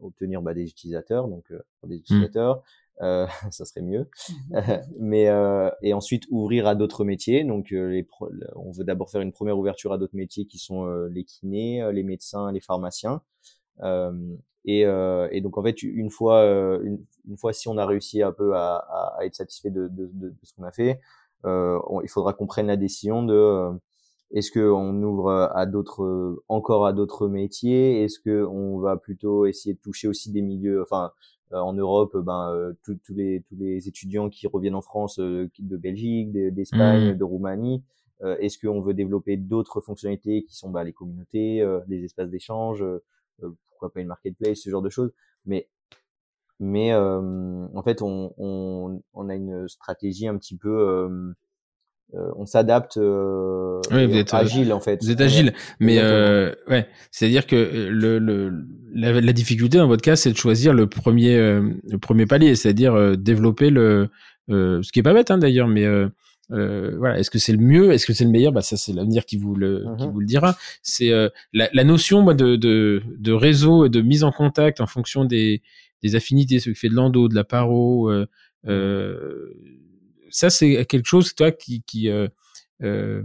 obtenir 0.00 0.42
bah, 0.42 0.54
des 0.54 0.68
utilisateurs, 0.68 1.28
donc 1.28 1.52
des 1.84 1.96
mmh. 1.96 1.98
utilisateurs, 1.98 2.62
euh, 3.00 3.26
ça 3.50 3.64
serait 3.64 3.82
mieux. 3.82 4.08
mais 4.98 5.28
euh, 5.28 5.70
et 5.82 5.94
ensuite 5.94 6.24
ouvrir 6.30 6.66
à 6.66 6.74
d'autres 6.74 7.04
métiers. 7.04 7.44
Donc 7.44 7.70
les 7.70 8.06
on 8.56 8.70
veut 8.70 8.84
d'abord 8.84 9.10
faire 9.10 9.20
une 9.20 9.32
première 9.32 9.58
ouverture 9.58 9.92
à 9.92 9.98
d'autres 9.98 10.16
métiers 10.16 10.46
qui 10.46 10.58
sont 10.58 10.86
les 11.06 11.24
kinés, 11.24 11.88
les 11.92 12.02
médecins, 12.02 12.52
les 12.52 12.60
pharmaciens. 12.60 13.22
Et, 14.66 14.80
et, 14.80 15.40
donc 15.42 15.58
en 15.58 15.62
fait 15.62 15.82
une 15.82 16.10
fois 16.10 16.44
une, 16.82 17.36
fois 17.36 17.52
si 17.52 17.68
on 17.68 17.76
a 17.76 17.86
réussi 17.86 18.22
un 18.22 18.32
peu 18.32 18.54
à, 18.54 18.76
à, 18.76 19.16
à 19.18 19.24
être 19.24 19.34
satisfait 19.34 19.70
de, 19.70 19.88
de, 19.88 20.10
de, 20.12 20.28
de 20.30 20.36
ce 20.42 20.54
qu'on 20.54 20.62
a 20.64 20.72
fait, 20.72 21.00
il 21.44 22.08
faudra 22.08 22.32
qu'on 22.32 22.46
prenne 22.46 22.68
la 22.68 22.76
décision 22.76 23.22
de 23.22 23.78
est-ce 24.34 24.50
qu'on 24.50 25.00
ouvre 25.02 25.30
à 25.54 25.64
d'autres, 25.64 26.42
encore 26.48 26.86
à 26.86 26.92
d'autres 26.92 27.28
métiers? 27.28 28.02
Est-ce 28.02 28.18
qu'on 28.18 28.80
va 28.80 28.96
plutôt 28.96 29.46
essayer 29.46 29.74
de 29.74 29.80
toucher 29.80 30.08
aussi 30.08 30.32
des 30.32 30.42
milieux, 30.42 30.82
enfin, 30.82 31.04
euh, 31.04 31.33
en 31.62 31.72
Europe, 31.72 32.16
ben, 32.16 32.50
euh, 32.52 32.72
tous 32.82 32.98
les, 33.14 33.42
tous 33.48 33.56
les 33.56 33.88
étudiants 33.88 34.28
qui 34.28 34.46
reviennent 34.46 34.74
en 34.74 34.82
France 34.82 35.18
euh, 35.18 35.50
de 35.58 35.76
Belgique, 35.76 36.32
d'Espagne, 36.32 37.12
mmh. 37.12 37.18
de 37.18 37.24
Roumanie, 37.24 37.82
est-ce 38.40 38.58
qu'on 38.58 38.80
veut 38.80 38.94
développer 38.94 39.36
d'autres 39.36 39.82
fonctionnalités 39.82 40.44
qui 40.44 40.56
sont 40.56 40.70
bah, 40.70 40.82
les 40.82 40.94
communautés, 40.94 41.62
les 41.88 42.04
espaces 42.04 42.30
d'échange, 42.30 42.82
pourquoi 43.68 43.92
pas 43.92 44.00
une 44.00 44.06
marketplace, 44.06 44.60
ce 44.60 44.70
genre 44.70 44.80
de 44.80 44.88
choses. 44.88 45.12
Mais 45.44 45.68
mais 46.58 46.94
en 46.94 47.82
fait, 47.84 48.00
on, 48.00 48.32
on, 48.38 49.02
on, 49.12 49.28
a 49.28 49.34
une 49.34 49.68
stratégie 49.68 50.26
un 50.26 50.38
petit 50.38 50.56
peu 50.56 50.70
euh, 50.70 51.34
on 52.12 52.46
s'adapte 52.46 52.96
euh, 52.96 53.80
oui, 53.90 54.06
vous 54.06 54.16
êtes, 54.16 54.34
euh, 54.34 54.38
agile 54.38 54.72
en 54.72 54.80
fait. 54.80 55.02
Vous 55.02 55.10
êtes 55.10 55.20
agile, 55.20 55.52
mais 55.80 56.00
ouais, 56.68 56.88
c'est-à-dire 57.10 57.46
que 57.46 57.88
le, 57.90 58.18
le 58.18 58.52
la, 58.94 59.32
difficulté 59.32 59.78
dans 59.78 59.88
votre 59.88 60.02
cas, 60.02 60.16
c'est 60.16 60.30
de 60.30 60.36
choisir 60.36 60.72
le 60.72 60.86
premier 60.86 61.36
le 61.36 61.98
premier 62.00 62.26
palier, 62.26 62.54
c'est-à-dire 62.54 63.16
développer 63.16 63.70
le 63.70 64.08
ce 64.48 64.92
qui 64.92 65.00
est 65.00 65.02
pas 65.02 65.14
bête 65.14 65.30
hein, 65.30 65.38
d'ailleurs, 65.38 65.68
mais 65.68 65.86
voilà, 66.50 67.18
est-ce 67.18 67.30
que 67.30 67.38
c'est 67.38 67.52
le 67.52 67.58
mieux, 67.58 67.92
est-ce 67.92 68.06
que 68.06 68.12
c'est 68.12 68.24
le 68.24 68.30
meilleur? 68.30 68.52
Bah 68.52 68.62
ça 68.62 68.76
c'est 68.76 68.92
l'avenir 68.92 69.24
qui 69.24 69.36
vous 69.36 69.54
le 69.56 69.84
qui 69.98 70.06
mhm. 70.06 70.12
vous 70.12 70.20
le 70.20 70.26
dira. 70.26 70.56
C'est 70.82 71.10
la, 71.52 71.68
la, 71.72 71.84
notion 71.84 72.22
moi, 72.22 72.34
de, 72.34 72.56
de, 72.56 73.02
de 73.18 73.32
réseau 73.32 73.86
et 73.86 73.88
de 73.88 74.00
mise 74.00 74.22
en 74.22 74.30
contact 74.30 74.80
en 74.80 74.86
fonction 74.86 75.24
des 75.24 75.62
des 76.02 76.14
affinités, 76.16 76.60
ce 76.60 76.70
qui 76.70 76.76
fait 76.76 76.88
de 76.88 76.94
l'endo, 76.94 77.28
de 77.28 77.34
la 77.34 77.44
paro. 77.44 78.10
Euh, 78.66 79.54
ça, 80.34 80.50
c'est 80.50 80.84
quelque 80.86 81.06
chose, 81.06 81.32
toi, 81.36 81.52
qui, 81.52 81.84
qui 81.86 82.10
euh, 82.10 82.26
euh, 82.82 83.22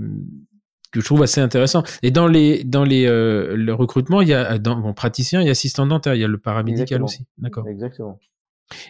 que 0.92 1.02
je 1.02 1.06
trouve 1.06 1.24
assez 1.24 1.42
intéressant. 1.42 1.82
Et 2.04 2.12
dans 2.12 2.28
les 2.28 2.64
dans 2.64 2.84
les 2.84 3.08
euh, 3.08 3.56
le 3.56 3.74
recrutement, 3.74 4.22
il 4.22 4.28
y 4.28 4.34
a 4.36 4.60
dans 4.60 4.76
bon, 4.76 4.94
praticien, 4.94 5.42
il 5.42 5.46
y 5.46 5.50
a 5.50 5.52
assistant 5.52 5.88
dentaire, 5.88 6.14
il 6.14 6.22
y 6.22 6.24
a 6.24 6.28
le 6.28 6.38
paramédical 6.38 7.02
aussi. 7.02 7.26
D'accord. 7.40 7.68
Exactement. 7.68 8.20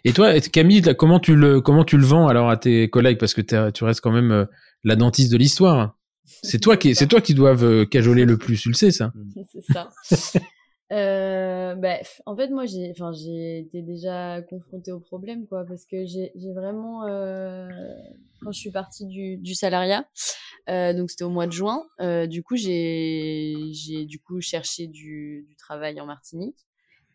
Et 0.04 0.12
toi, 0.12 0.38
Camille, 0.42 0.82
comment 0.98 1.22
tu 1.22 1.34
le 1.34 1.62
comment 1.62 1.86
tu 1.86 1.98
le 1.98 2.04
vends 2.04 2.28
alors 2.28 2.50
à 2.50 2.58
tes 2.58 2.90
collègues? 2.90 3.18
Parce 3.18 3.34
que 3.34 3.70
tu 3.72 3.84
restes 3.86 4.02
quand 4.02 4.12
même 4.12 4.48
la 4.84 4.98
dentiste 4.98 5.32
de 5.32 5.38
l'histoire. 5.38 5.96
C'est 6.26 6.60
toi 6.60 6.76
qui 6.76 6.96
c'est 6.96 7.08
toi 7.08 7.22
qui 7.22 7.34
doivent 7.34 7.86
cajoler 7.86 8.26
le 8.26 8.38
plus, 8.38 8.60
tu 8.60 8.68
le 8.68 8.76
sais 8.76 8.92
ça. 8.92 9.14
C'est 9.50 9.74
ça. 9.74 9.90
Euh, 10.92 11.76
bah, 11.76 11.98
en 12.26 12.36
fait, 12.36 12.50
moi, 12.50 12.66
j'ai, 12.66 12.90
enfin, 12.92 13.12
j'ai 13.12 13.60
été 13.60 13.82
déjà 13.82 14.42
confrontée 14.42 14.92
au 14.92 15.00
problème, 15.00 15.46
quoi, 15.46 15.64
parce 15.66 15.86
que 15.86 16.06
j'ai, 16.06 16.32
j'ai 16.36 16.52
vraiment, 16.54 17.06
euh, 17.06 17.68
quand 18.42 18.52
je 18.52 18.60
suis 18.60 18.72
partie 18.72 19.06
du, 19.06 19.38
du 19.38 19.54
salariat, 19.54 20.08
euh, 20.68 20.94
donc 20.94 21.12
c'était 21.12 21.26
au 21.26 21.30
mois 21.30 21.46
de 21.46 21.52
juin, 21.52 21.86
euh, 22.02 22.26
du 22.26 22.42
coup, 22.42 22.56
j'ai, 22.56 23.56
j'ai 23.72 24.06
du 24.06 24.20
coup 24.20 24.42
cherché 24.42 24.88
du, 24.88 25.46
du 25.48 25.56
travail 25.56 26.02
en 26.02 26.08
Martinique, 26.08 26.58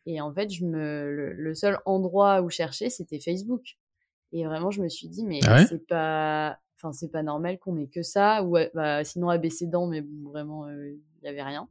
et 0.06 0.20
en 0.20 0.32
fait, 0.32 0.50
je 0.50 0.64
me, 0.64 1.32
le, 1.36 1.54
seul 1.54 1.78
endroit 1.84 2.42
où 2.42 2.50
chercher, 2.50 2.90
c'était 2.90 3.18
Facebook, 3.18 3.76
et 4.30 4.44
vraiment, 4.44 4.70
je 4.70 4.82
me 4.82 4.88
suis 4.88 5.08
dit, 5.08 5.24
mais 5.24 5.40
ah 5.46 5.66
c'est 5.66 5.84
pas, 5.88 6.58
enfin, 6.76 6.92
c'est 6.92 7.10
pas 7.10 7.24
normal 7.24 7.58
qu'on 7.58 7.76
ait 7.78 7.88
que 7.88 8.02
ça, 8.02 8.44
ou 8.44 8.56
bah, 8.72 9.02
sinon 9.02 9.30
ABC 9.30 9.66
dents, 9.66 9.88
mais 9.88 10.00
bon, 10.00 10.30
vraiment, 10.30 10.70
il 10.70 11.00
y 11.24 11.28
avait 11.28 11.42
rien. 11.42 11.68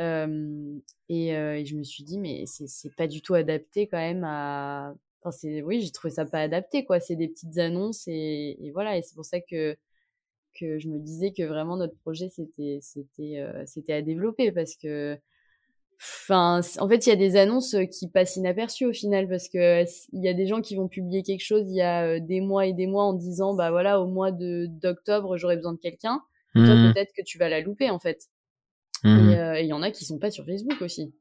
Euh, 0.00 0.78
et, 1.08 1.28
et, 1.28 1.64
je 1.64 1.76
me 1.76 1.82
suis 1.82 2.04
dit, 2.04 2.18
mais 2.18 2.44
c'est 2.46 2.94
pas 2.94 3.06
du 3.06 3.22
tout 3.22 3.34
adapté 3.34 3.86
quand 3.88 3.98
même 3.98 4.24
à. 4.24 4.94
Enfin, 5.22 5.36
oui, 5.64 5.80
j'ai 5.80 5.90
trouvé 5.90 6.12
ça 6.14 6.24
pas 6.24 6.40
adapté, 6.40 6.84
quoi. 6.84 7.00
C'est 7.00 7.16
des 7.16 7.28
petites 7.28 7.58
annonces 7.58 8.06
et, 8.06 8.56
et 8.60 8.70
voilà. 8.70 8.96
Et 8.96 9.02
c'est 9.02 9.14
pour 9.14 9.24
ça 9.24 9.40
que 9.40 9.76
que 10.58 10.78
je 10.78 10.88
me 10.88 10.98
disais 10.98 11.32
que 11.32 11.42
vraiment 11.42 11.76
notre 11.76 11.96
projet 11.98 12.28
c'était 12.28 12.80
c'était 12.82 13.92
à 13.92 14.02
développer 14.02 14.52
parce 14.52 14.76
que 14.76 15.18
enfin 16.00 16.60
en 16.78 16.88
fait 16.88 17.06
il 17.06 17.10
y 17.10 17.12
a 17.12 17.16
des 17.16 17.36
annonces 17.36 17.76
qui 17.92 18.08
passent 18.08 18.36
inaperçues 18.36 18.86
au 18.86 18.92
final 18.92 19.28
parce 19.28 19.48
que 19.48 19.84
il 20.12 20.22
y 20.22 20.28
a 20.28 20.34
des 20.34 20.46
gens 20.46 20.60
qui 20.60 20.76
vont 20.76 20.88
publier 20.88 21.22
quelque 21.22 21.44
chose 21.44 21.64
il 21.68 21.76
y 21.76 21.82
a 21.82 22.20
des 22.20 22.40
mois 22.40 22.66
et 22.66 22.72
des 22.72 22.86
mois 22.86 23.04
en 23.04 23.12
disant 23.12 23.54
bah 23.54 23.70
voilà 23.70 24.00
au 24.00 24.06
mois 24.06 24.30
d'octobre 24.32 25.36
j'aurai 25.36 25.56
besoin 25.56 25.72
de 25.72 25.78
quelqu'un 25.78 26.22
toi 26.54 26.62
mmh 26.62 26.92
peut-être 26.92 27.12
que 27.16 27.22
tu 27.22 27.38
vas 27.38 27.48
la 27.48 27.60
louper 27.60 27.90
en 27.90 27.98
fait 27.98 28.28
Mmh. 29.04 29.08
Euh, 29.08 29.58
et 29.58 29.62
il 29.62 29.68
y 29.68 29.72
en 29.72 29.82
a 29.82 29.90
qui 29.90 30.04
sont 30.04 30.18
pas 30.18 30.30
sur 30.30 30.44
Facebook 30.44 30.80
aussi. 30.82 31.12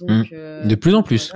Donc, 0.00 0.30
mmh. 0.30 0.34
euh, 0.34 0.64
de 0.64 0.74
plus 0.74 0.94
en 0.94 1.02
plus. 1.02 1.32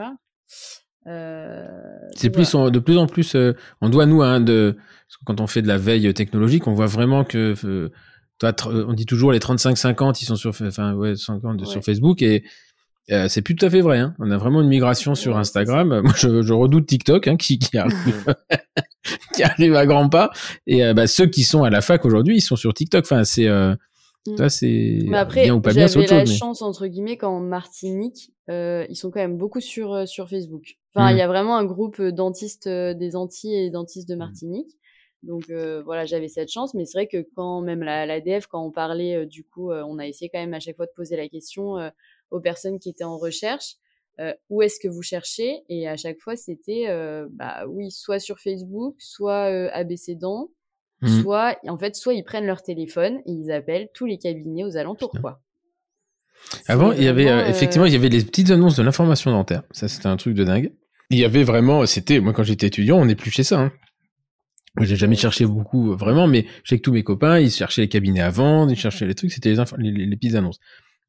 Euh, 1.07 1.67
c'est 2.15 2.31
plus 2.31 2.55
de 2.55 2.79
plus 2.79 2.97
en 2.97 3.07
plus. 3.07 3.37
on 3.81 3.89
doit 3.89 4.07
nous 4.07 4.23
hein, 4.23 4.41
de 4.41 4.77
quand 5.27 5.41
on 5.41 5.47
fait 5.47 5.63
de 5.63 5.69
la 5.69 5.79
veille 5.79 6.13
technologique, 6.15 6.67
on 6.67 6.73
voit 6.73 6.87
vraiment 6.87 7.25
que 7.25 7.55
toi, 8.39 8.53
on 8.67 8.93
dit 8.95 9.07
toujours 9.07 9.31
les 9.33 9.39
35-50, 9.39 10.21
ils 10.21 10.25
sont 10.25 10.37
sur, 10.37 10.51
enfin 10.51 10.95
ouais, 10.95 11.15
50 11.15 11.67
sur 11.67 11.85
Facebook 11.85 12.23
et 12.23 12.43
c'est 13.29 13.43
plus 13.43 13.55
tout 13.55 13.67
à 13.67 13.71
fait 13.71 13.81
vrai. 13.81 13.99
Hein. 13.99 14.15
On 14.19 14.31
a 14.31 14.39
vraiment 14.39 14.63
une 14.63 14.69
migration 14.69 15.15
sur 15.15 15.37
Instagram. 15.37 16.01
Moi, 16.05 16.13
je, 16.17 16.43
je, 16.43 16.53
redoute 16.53 16.87
TikTok 16.87 17.29
hein, 17.29 17.37
qui, 17.37 17.59
qui, 17.59 17.77
arrive, 17.77 18.35
qui 19.35 19.43
arrive 19.43 19.75
à 19.75 19.87
grands 19.87 20.09
pas. 20.09 20.31
Et 20.67 20.93
bah, 20.95 21.07
ceux 21.07 21.27
qui 21.27 21.45
sont 21.45 21.65
à 21.65 21.71
la 21.71 21.83
fac 21.83 22.05
aujourd'hui, 22.05 22.37
ils 22.39 22.43
sont 22.43 22.57
sur 22.57 22.73
TikTok. 22.73 23.05
Enfin, 23.05 23.25
c'est 23.25 23.49
Mmh. 24.27 24.37
Ça, 24.39 24.49
c'est 24.49 24.99
bien 25.03 25.55
ou 25.55 25.61
pas 25.61 25.75
bien, 25.75 25.87
c'est 25.87 25.99
autre 25.99 26.09
chose. 26.09 26.19
la 26.19 26.25
chance, 26.25 26.63
entre 26.63 26.87
guillemets, 26.87 27.19
qu'en 27.19 27.41
Martinique, 27.41 28.33
euh, 28.49 28.87
ils 28.89 28.97
sont 28.97 29.11
quand 29.11 29.21
même 29.21 29.37
beaucoup 29.37 29.61
sur, 29.61 29.93
euh, 29.93 30.07
sur 30.07 30.31
Facebook. 30.31 30.77
Enfin, 30.95 31.11
il 31.11 31.19
y 31.19 31.21
a 31.21 31.29
vraiment 31.29 31.57
un 31.57 31.65
groupe 31.65 32.01
euh, 32.01 32.11
dentistes 32.11 32.67
euh, 32.67 32.95
des 32.95 33.17
Antilles 33.17 33.55
et 33.55 33.71
dentistes 33.71 34.09
de 34.09 34.15
mmh. 34.15 34.19
Martinique. 34.19 34.79
Donc 35.23 35.51
voilà, 35.87 36.05
j'avais 36.05 36.29
cette 36.29 36.51
chance, 36.51 36.75
mais 36.75 36.85
c'est 36.85 36.99
vrai 36.99 37.07
que 37.07 37.27
quand 37.35 37.63
même 37.63 37.83
la, 37.83 38.05
la 38.05 38.21
DF, 38.21 38.47
quand 38.47 38.63
on 38.63 38.71
parlait, 38.71 39.25
du 39.25 39.43
coup, 39.43 39.73
on 39.73 39.99
a 39.99 40.07
essayé 40.07 40.29
quand 40.29 40.39
même 40.39 40.53
à 40.53 40.61
chaque 40.61 40.77
fois 40.77 40.85
de 40.85 40.93
poser 40.95 41.17
la 41.17 41.31
question 41.31 41.77
aux 42.31 42.41
personnes 42.41 42.79
qui 42.79 42.91
étaient 42.91 43.05
en 43.05 43.17
recherche, 43.17 43.77
où 44.51 44.61
est-ce 44.61 44.79
que 44.79 44.87
vous 44.87 45.01
cherchez? 45.01 45.63
Et 45.71 45.89
à 45.89 45.97
chaque 45.97 46.19
fois, 46.21 46.37
c'était, 46.37 46.89
bah 47.31 47.65
oui, 47.67 47.91
soit 47.91 48.19
sur 48.19 48.39
Facebook, 48.39 48.97
soit 48.99 49.45
ABC 49.73 50.15
Dents, 50.15 50.51
Mmh. 51.05 51.21
Soit, 51.21 51.59
en 51.69 51.77
fait, 51.77 51.95
soit 51.97 52.15
ils 52.15 52.25
prennent 52.25 52.47
leur 52.47 52.63
téléphone 52.63 53.19
et 53.27 53.33
ils 53.33 53.53
appellent 53.53 53.89
tous 53.95 54.07
les 54.07 54.19
cabinets 54.19 54.65
aux 54.65 54.77
alentours, 54.77 55.13
quoi. 55.21 55.41
Avant, 56.67 56.93
il 56.93 57.03
y 57.03 57.09
avait 57.09 57.29
euh, 57.29 57.47
effectivement, 57.47 57.87
il 57.87 57.93
y 57.93 57.97
avait 57.97 58.09
les 58.09 58.23
petites 58.23 58.51
annonces 58.51 58.77
de 58.77 58.83
l'information 58.83 59.31
dentaire. 59.31 59.63
Ça, 59.71 59.89
c'était 59.89 60.09
un 60.09 60.17
truc 60.17 60.35
de 60.35 60.45
dingue. 60.45 60.73
Il 61.11 61.19
y 61.19 61.25
avait 61.25 61.43
vraiment, 61.45 61.85
c'était 61.87 62.21
moi 62.21 62.33
quand 62.33 62.43
j'étais 62.43 62.67
étudiant, 62.67 62.99
on 62.99 63.05
n'est 63.05 63.15
plus 63.15 63.31
chez 63.31 63.45
ça. 63.45 63.61
Hein. 63.61 63.73
J'ai 64.81 64.97
jamais 64.97 65.17
cherché 65.17 65.47
beaucoup 65.47 65.93
euh, 65.93 65.97
vraiment, 65.97 66.27
mais 66.27 66.47
je 66.65 66.71
sais 66.71 66.79
que 66.79 66.83
tous 66.83 66.93
mes 66.93 67.05
copains, 67.05 67.39
ils 67.39 67.51
cherchaient 67.51 67.83
les 67.83 67.89
cabinets 67.89 68.21
à 68.21 68.31
vendre, 68.31 68.73
ils 68.73 68.79
cherchaient 68.79 69.07
les 69.07 69.15
trucs, 69.15 69.31
c'était 69.31 69.55
les, 69.79 69.91
les, 69.91 70.17
petites 70.17 70.35
annonces. 70.35 70.59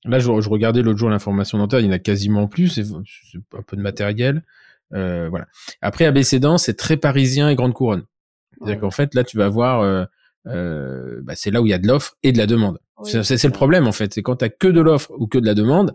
Là, 0.03 0.19
je, 0.19 0.25
je 0.25 0.49
regardais 0.49 0.81
l'autre 0.81 0.99
jour 0.99 1.09
l'information 1.09 1.57
dentaire, 1.57 1.79
il 1.79 1.87
y 1.87 1.89
en 1.89 1.93
a 1.93 1.99
quasiment 1.99 2.47
plus, 2.47 2.67
c'est 2.69 2.83
un 2.83 3.61
peu 3.63 3.75
de 3.75 3.81
matériel, 3.81 4.43
euh, 4.93 5.29
voilà. 5.29 5.47
Après, 5.81 6.05
ABC 6.05 6.39
Dents, 6.39 6.57
c'est 6.57 6.75
très 6.75 6.97
parisien 6.97 7.49
et 7.49 7.55
grande 7.55 7.73
couronne. 7.73 8.03
C'est-à-dire 8.57 8.81
qu'en 8.81 8.91
fait, 8.91 9.13
là, 9.13 9.23
tu 9.23 9.37
vas 9.37 9.49
voir, 9.49 9.81
euh, 9.81 10.05
euh, 10.47 11.21
bah, 11.23 11.33
c'est 11.35 11.51
là 11.51 11.61
où 11.61 11.65
il 11.65 11.69
y 11.69 11.73
a 11.73 11.77
de 11.77 11.87
l'offre 11.87 12.17
et 12.23 12.31
de 12.31 12.37
la 12.37 12.47
demande. 12.47 12.79
c'est 13.03 13.43
le 13.43 13.51
problème, 13.51 13.87
en 13.87 13.91
fait. 13.91 14.13
C'est 14.13 14.21
quand 14.21 14.37
tu 14.37 14.49
que 14.49 14.67
de 14.67 14.81
l'offre 14.81 15.11
ou 15.17 15.27
que 15.27 15.37
de 15.37 15.45
la 15.45 15.53
demande, 15.53 15.93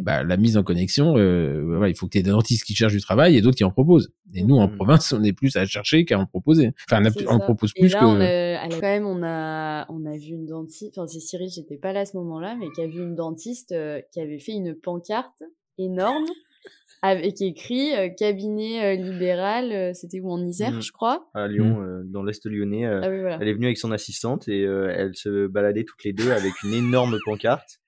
bah, 0.00 0.22
la 0.22 0.36
mise 0.36 0.56
en 0.56 0.62
connexion, 0.62 1.16
euh, 1.16 1.86
il 1.88 1.94
faut 1.96 2.06
que 2.06 2.12
tu 2.12 2.18
aies 2.18 2.22
des 2.22 2.30
dentistes 2.30 2.64
qui 2.64 2.74
cherchent 2.74 2.92
du 2.92 3.00
travail 3.00 3.36
et 3.36 3.40
d'autres 3.40 3.56
qui 3.56 3.64
en 3.64 3.70
proposent. 3.70 4.12
Et 4.34 4.42
nous, 4.42 4.56
en 4.56 4.68
mmh. 4.68 4.76
province, 4.76 5.12
on 5.12 5.22
est 5.22 5.32
plus 5.32 5.56
à 5.56 5.64
chercher 5.64 6.04
qu'à 6.04 6.18
en 6.18 6.26
proposer. 6.26 6.72
Enfin, 6.90 7.02
on, 7.26 7.36
on 7.36 7.38
propose 7.38 7.72
plus 7.72 7.92
là, 7.92 8.00
que... 8.00 8.04
On 8.04 8.20
a, 8.20 8.68
quand 8.68 8.82
même, 8.82 9.06
on 9.06 9.22
a, 9.22 9.86
on 9.90 10.04
a 10.04 10.16
vu 10.16 10.34
une 10.34 10.46
dentiste, 10.46 10.98
enfin, 10.98 11.06
c'est 11.06 11.20
Cyril, 11.20 11.48
j'étais 11.48 11.78
pas 11.78 11.92
là 11.92 12.00
à 12.00 12.04
ce 12.04 12.16
moment-là, 12.18 12.56
mais 12.58 12.70
qui 12.74 12.82
a 12.82 12.86
vu 12.86 13.00
une 13.00 13.14
dentiste 13.14 13.72
euh, 13.72 14.00
qui 14.12 14.20
avait 14.20 14.38
fait 14.38 14.52
une 14.52 14.74
pancarte 14.74 15.42
énorme 15.78 16.26
avec 17.02 17.40
écrit 17.40 17.94
euh, 17.94 18.08
cabinet 18.08 18.84
euh, 18.84 18.94
libéral, 18.96 19.72
euh, 19.72 19.92
c'était 19.94 20.20
où 20.20 20.30
en 20.30 20.44
Isère, 20.44 20.72
mmh. 20.72 20.82
je 20.82 20.92
crois. 20.92 21.28
À 21.34 21.46
Lyon, 21.46 21.80
mmh. 21.80 22.10
dans 22.10 22.22
l'est 22.22 22.44
lyonnais. 22.46 22.86
Ah 22.86 23.06
elle 23.40 23.48
est 23.48 23.54
venue 23.54 23.66
avec 23.66 23.78
son 23.78 23.92
assistante 23.92 24.48
et 24.48 24.62
elle 24.62 25.14
se 25.14 25.46
baladait 25.46 25.84
toutes 25.84 26.02
les 26.04 26.12
deux 26.12 26.32
avec 26.32 26.62
une 26.62 26.74
énorme 26.74 27.18
pancarte 27.24 27.80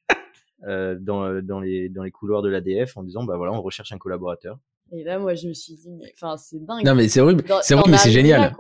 dans, 0.67 1.43
dans, 1.43 1.61
les, 1.61 1.89
dans 1.89 2.03
les 2.03 2.11
couloirs 2.11 2.43
de 2.43 2.51
l'ADF 2.51 2.97
en 2.97 3.03
disant 3.03 3.25
bah 3.25 3.37
voilà, 3.37 3.53
on 3.53 3.63
recherche 3.63 3.93
un 3.93 3.99
collaborateur. 3.99 4.59
Et 4.93 5.05
là, 5.05 5.19
moi, 5.19 5.35
je 5.35 5.47
me 5.47 5.55
suis 5.55 5.75
dit, 5.75 5.89
enfin, 6.15 6.37
c'est 6.37 6.59
dingue. 6.65 6.85
Non, 6.85 6.97
mais 6.97 7.09
c'est 7.09 7.21
horrible. 7.21 7.45
C'est 7.63 7.75
horrible, 7.75 7.93
mais 7.93 7.99
c'est 7.99 8.11
génial. 8.11 8.55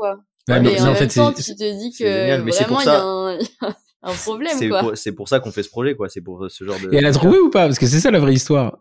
Ouais, 0.48 0.60
mais, 0.60 0.80
en, 0.80 0.94
fait, 0.94 1.08
temps, 1.08 1.32
tu 1.32 1.42
te 1.42 1.78
dis 1.78 1.92
que 1.96 2.04
vraiment, 2.40 2.80
il 2.80 2.86
y 2.86 2.88
a 2.88 3.02
un, 3.02 3.74
un 4.02 4.12
problème, 4.14 4.56
quoi. 4.70 4.96
C'est 4.96 5.12
pour 5.12 5.28
ça 5.28 5.40
qu'on 5.40 5.50
fait 5.50 5.62
ce 5.62 5.70
projet, 5.70 5.94
quoi. 5.94 6.08
C'est 6.08 6.22
pour 6.22 6.46
ce 6.48 6.64
genre 6.64 6.78
de. 6.80 6.92
Et 6.94 6.98
elle 6.98 7.06
a 7.06 7.12
trouvé 7.12 7.38
ou 7.38 7.50
pas? 7.50 7.66
Parce 7.66 7.78
que 7.78 7.86
c'est 7.86 8.00
ça 8.00 8.10
la 8.10 8.20
vraie 8.20 8.32
histoire. 8.32 8.78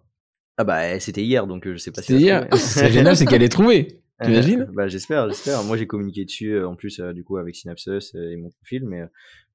Ah 0.59 0.65
bah 0.65 0.99
c'était 0.99 1.23
hier, 1.23 1.47
donc 1.47 1.65
je 1.65 1.77
sais 1.77 1.89
pas 1.89 2.01
si. 2.01 2.07
C'était 2.07 2.21
hier. 2.21 2.47
C'est 2.53 2.91
génial, 2.91 3.15
c'est 3.15 3.25
qu'elle 3.25 3.43
est 3.43 3.49
trouvée. 3.49 4.01
T'imagines 4.21 4.67
Bah 4.73 4.89
j'espère, 4.89 5.29
j'espère. 5.29 5.63
Moi 5.63 5.77
j'ai 5.77 5.87
communiqué 5.87 6.25
dessus 6.25 6.61
en 6.61 6.75
plus 6.75 6.99
du 6.99 7.23
coup 7.23 7.37
avec 7.37 7.55
Synapsus 7.55 8.13
et 8.13 8.35
mon 8.35 8.49
profil, 8.49 8.83
mais 8.85 9.03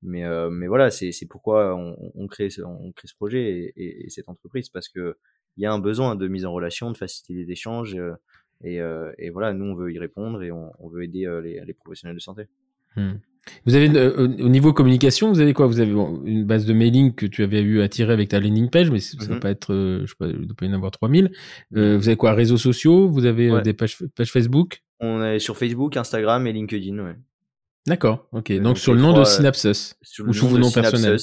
mais 0.01 0.25
mais 0.51 0.67
voilà, 0.67 0.91
c'est 0.91 1.13
c'est 1.13 1.27
pourquoi 1.27 1.77
on, 1.77 1.95
on 2.15 2.27
crée 2.27 2.49
on 2.65 2.91
crée 2.93 3.07
ce 3.07 3.15
projet 3.15 3.73
et, 3.77 4.07
et, 4.07 4.09
cette 4.09 4.31
entreprise 4.31 4.71
parce 4.71 4.89
que 4.89 5.19
il 5.59 5.63
y 5.63 5.67
a 5.67 5.73
un 5.75 5.79
besoin 5.79 6.17
de 6.17 6.27
mise 6.27 6.47
en 6.47 6.53
relation, 6.55 6.91
de 6.91 6.97
faciliter 6.97 7.35
les 7.35 7.53
échanges 7.53 7.99
et, 8.63 8.79
et 9.19 9.29
voilà, 9.29 9.53
nous 9.53 9.67
on 9.67 9.75
veut 9.75 9.93
y 9.93 9.99
répondre 9.99 10.43
et 10.43 10.51
on, 10.51 10.73
on 10.79 10.89
veut 10.89 11.05
aider 11.05 11.29
les, 11.43 11.61
les 11.61 11.75
professionnels 11.75 12.17
de 12.17 12.23
santé. 12.23 12.45
Hmm. 12.97 13.17
Vous 13.67 13.75
avez 13.75 13.89
au 14.09 14.49
niveau 14.49 14.73
communication, 14.73 15.31
vous 15.31 15.41
avez 15.41 15.55
quoi? 15.55 15.67
Vous 15.67 15.81
avez 15.81 15.91
une 15.91 16.45
base 16.45 16.67
de 16.67 16.73
mailing 16.73 17.15
que 17.15 17.27
tu 17.27 17.43
avais 17.43 17.61
eu 17.61 17.83
à 17.83 17.89
tirer 17.89 18.13
avec 18.13 18.29
ta 18.29 18.41
landing 18.41 18.71
page, 18.71 18.91
mais 18.91 19.01
ça 19.01 19.17
ne 19.19 19.27
va 19.27 19.37
mmh 19.37 19.41
pas 19.41 19.51
être, 19.51 19.75
je 19.75 20.07
sais 20.07 20.15
pas, 20.19 20.27
il 20.27 20.47
doit 20.47 20.57
pas 20.57 20.67
y 20.67 20.69
en 20.69 20.75
avoir 20.75 20.91
3000. 20.91 21.31
Euh, 21.77 21.97
vous 21.97 22.09
avez 22.09 22.17
quoi? 22.17 22.33
Réseaux 22.33 22.57
sociaux? 22.57 23.09
Vous 23.09 23.27
avez 23.27 23.61
des 23.63 23.73
pages, 23.73 23.99
pages, 24.15 24.31
Facebook? 24.31 24.83
On 25.01 25.23
est 25.23 25.39
sur 25.39 25.57
Facebook, 25.57 25.97
Instagram 25.97 26.47
et 26.47 26.53
LinkedIn, 26.53 26.99
ouais. 26.99 27.17
D'accord, 27.87 28.29
ok. 28.33 28.53
Donc, 28.61 28.79
sur 28.79 28.95
le 28.95 29.01
nom 29.01 29.13
de 29.13 29.25
Synapsus 29.25 29.95
ou 30.27 30.33
sous 30.33 30.49
vos 30.49 30.59
noms 30.59 30.71
personnels. 30.71 31.19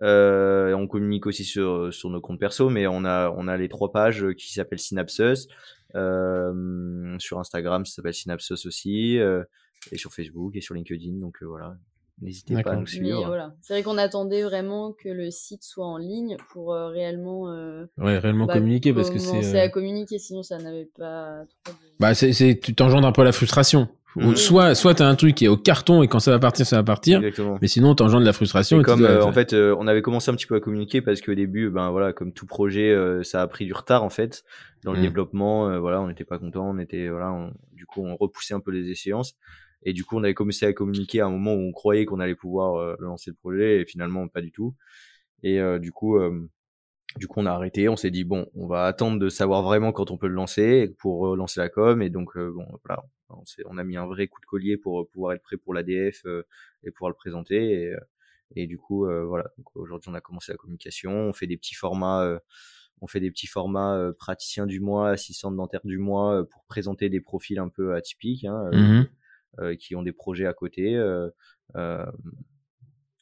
Euh, 0.00 0.74
on 0.74 0.86
communique 0.86 1.26
aussi 1.26 1.42
sur, 1.42 1.92
sur 1.92 2.08
nos 2.08 2.20
comptes 2.20 2.38
perso, 2.38 2.70
mais 2.70 2.86
on 2.86 3.04
a, 3.04 3.34
on 3.36 3.48
a 3.48 3.56
les 3.56 3.68
trois 3.68 3.90
pages 3.90 4.24
qui 4.38 4.52
s'appellent 4.52 4.78
Synapsus. 4.78 5.48
Euh, 5.94 7.16
sur 7.18 7.38
Instagram, 7.40 7.84
ça 7.84 7.94
s'appelle 7.96 8.14
Synapsus 8.14 8.66
aussi. 8.66 9.18
Euh, 9.86 9.94
et 9.94 9.98
sur 9.98 10.12
Facebook 10.12 10.56
et 10.56 10.60
sur 10.60 10.74
LinkedIn. 10.74 11.18
Donc 11.20 11.42
euh, 11.42 11.46
voilà, 11.46 11.76
n'hésitez 12.20 12.60
pas 12.62 12.72
à 12.72 12.76
nous 12.76 12.86
suivre. 12.86 13.26
Voilà. 13.26 13.54
C'est 13.62 13.74
vrai 13.74 13.82
qu'on 13.82 13.98
attendait 13.98 14.42
vraiment 14.42 14.92
que 14.92 15.08
le 15.08 15.30
site 15.30 15.62
soit 15.62 15.86
en 15.86 15.98
ligne 15.98 16.36
pour 16.50 16.72
euh, 16.72 16.88
réellement, 16.88 17.50
euh, 17.50 17.86
ouais, 17.98 18.18
réellement 18.18 18.46
bah, 18.46 18.54
communiquer 18.54 18.92
parce 18.92 19.10
que 19.10 19.18
c'est. 19.18 19.60
à 19.60 19.68
communiquer, 19.68 20.18
sinon 20.18 20.42
ça 20.42 20.58
n'avait 20.58 20.88
pas. 20.96 21.44
Trop 21.64 21.74
de... 21.74 21.78
Bah 22.00 22.14
c'est, 22.14 22.60
tu 22.60 22.74
t'engendres 22.74 23.06
un 23.06 23.12
peu 23.12 23.24
la 23.24 23.32
frustration. 23.32 23.88
Mmh. 24.16 24.36
Soit, 24.36 24.74
soit 24.74 24.94
t'as 24.94 25.06
un 25.06 25.14
truc 25.14 25.34
qui 25.34 25.44
est 25.44 25.48
au 25.48 25.58
carton 25.58 26.02
et 26.02 26.08
quand 26.08 26.18
ça 26.18 26.32
va 26.32 26.38
partir, 26.38 26.66
ça 26.66 26.76
va 26.76 26.82
partir. 26.82 27.18
Exactement. 27.18 27.58
Mais 27.60 27.68
sinon, 27.68 27.94
t'engendres 27.94 28.22
de 28.22 28.26
la 28.26 28.32
frustration. 28.32 28.80
Et 28.80 28.82
comme 28.82 29.04
en 29.04 29.32
fait, 29.32 29.52
on 29.52 29.86
avait 29.86 30.02
commencé 30.02 30.30
un 30.30 30.34
petit 30.34 30.46
peu 30.46 30.56
à 30.56 30.60
communiquer 30.60 31.02
parce 31.02 31.20
qu'au 31.20 31.34
début, 31.34 31.70
ben 31.70 31.90
voilà, 31.90 32.12
comme 32.12 32.32
tout 32.32 32.46
projet, 32.46 32.96
ça 33.22 33.42
a 33.42 33.46
pris 33.46 33.66
du 33.66 33.74
retard 33.74 34.02
en 34.02 34.08
fait 34.08 34.44
dans 34.82 34.92
le 34.92 34.98
mmh. 34.98 35.02
développement. 35.02 35.78
voilà, 35.78 36.00
on 36.00 36.08
n'était 36.08 36.24
pas 36.24 36.38
content, 36.38 36.68
on 36.68 36.78
était 36.78 37.08
voilà, 37.08 37.50
du 37.74 37.86
coup, 37.86 38.02
on 38.04 38.16
repoussait 38.16 38.54
un 38.54 38.60
peu 38.60 38.72
les 38.72 38.90
échéances. 38.90 39.36
Et 39.82 39.92
du 39.92 40.04
coup, 40.04 40.16
on 40.16 40.24
avait 40.24 40.34
commencé 40.34 40.66
à 40.66 40.72
communiquer 40.72 41.20
à 41.20 41.26
un 41.26 41.30
moment 41.30 41.54
où 41.54 41.60
on 41.60 41.72
croyait 41.72 42.04
qu'on 42.04 42.20
allait 42.20 42.34
pouvoir 42.34 42.76
euh, 42.76 42.96
lancer 43.00 43.30
le 43.30 43.36
projet 43.36 43.80
et 43.80 43.84
finalement 43.86 44.28
pas 44.28 44.40
du 44.40 44.52
tout. 44.52 44.74
Et 45.42 45.60
euh, 45.60 45.78
du 45.78 45.92
coup, 45.92 46.18
euh, 46.18 46.48
du 47.16 47.28
coup, 47.28 47.40
on 47.40 47.46
a 47.46 47.52
arrêté. 47.52 47.88
On 47.88 47.96
s'est 47.96 48.10
dit 48.10 48.24
bon, 48.24 48.48
on 48.54 48.66
va 48.66 48.84
attendre 48.84 49.18
de 49.18 49.28
savoir 49.28 49.62
vraiment 49.62 49.92
quand 49.92 50.10
on 50.10 50.18
peut 50.18 50.28
le 50.28 50.34
lancer 50.34 50.94
pour 50.98 51.36
lancer 51.36 51.60
la 51.60 51.68
com. 51.68 52.02
Et 52.02 52.10
donc 52.10 52.36
bon, 52.36 52.66
voilà, 52.84 53.04
on, 53.30 53.42
on, 53.66 53.78
a 53.78 53.84
mis 53.84 53.96
un 53.96 54.06
vrai 54.06 54.28
coup 54.28 54.40
de 54.40 54.46
collier 54.46 54.76
pour 54.76 55.08
pouvoir 55.10 55.34
être 55.34 55.42
prêt 55.42 55.56
pour 55.56 55.74
l'ADF 55.74 56.24
et 56.84 56.90
pouvoir 56.90 57.10
le 57.10 57.16
présenter. 57.16 57.72
Et, 57.72 57.94
et 58.56 58.66
du 58.66 58.78
coup, 58.78 59.06
voilà. 59.26 59.46
Aujourd'hui, 59.74 60.10
on 60.10 60.14
a 60.14 60.20
commencé 60.20 60.52
la 60.52 60.58
communication. 60.58 61.12
On 61.12 61.32
fait 61.32 61.46
des 61.46 61.56
petits 61.56 61.74
formats 61.74 62.40
on 63.00 63.06
fait 63.06 63.20
des 63.20 63.30
petits 63.30 63.46
formats 63.46 64.10
praticiens 64.18 64.66
du 64.66 64.80
mois, 64.80 65.10
assistants 65.10 65.52
dentaires 65.52 65.84
du 65.84 65.98
mois 65.98 66.44
pour 66.48 66.64
présenter 66.64 67.08
des 67.08 67.20
profils 67.20 67.58
un 67.58 67.68
peu 67.68 67.94
atypiques. 67.94 68.44
Hein, 68.44 68.70
mmh 68.72 68.76
euh, 68.76 69.04
qui 69.78 69.96
ont 69.96 70.02
des 70.02 70.12
projets 70.12 70.46
à 70.46 70.52
côté. 70.52 70.94
Euh, 70.94 71.28
euh, 71.76 72.04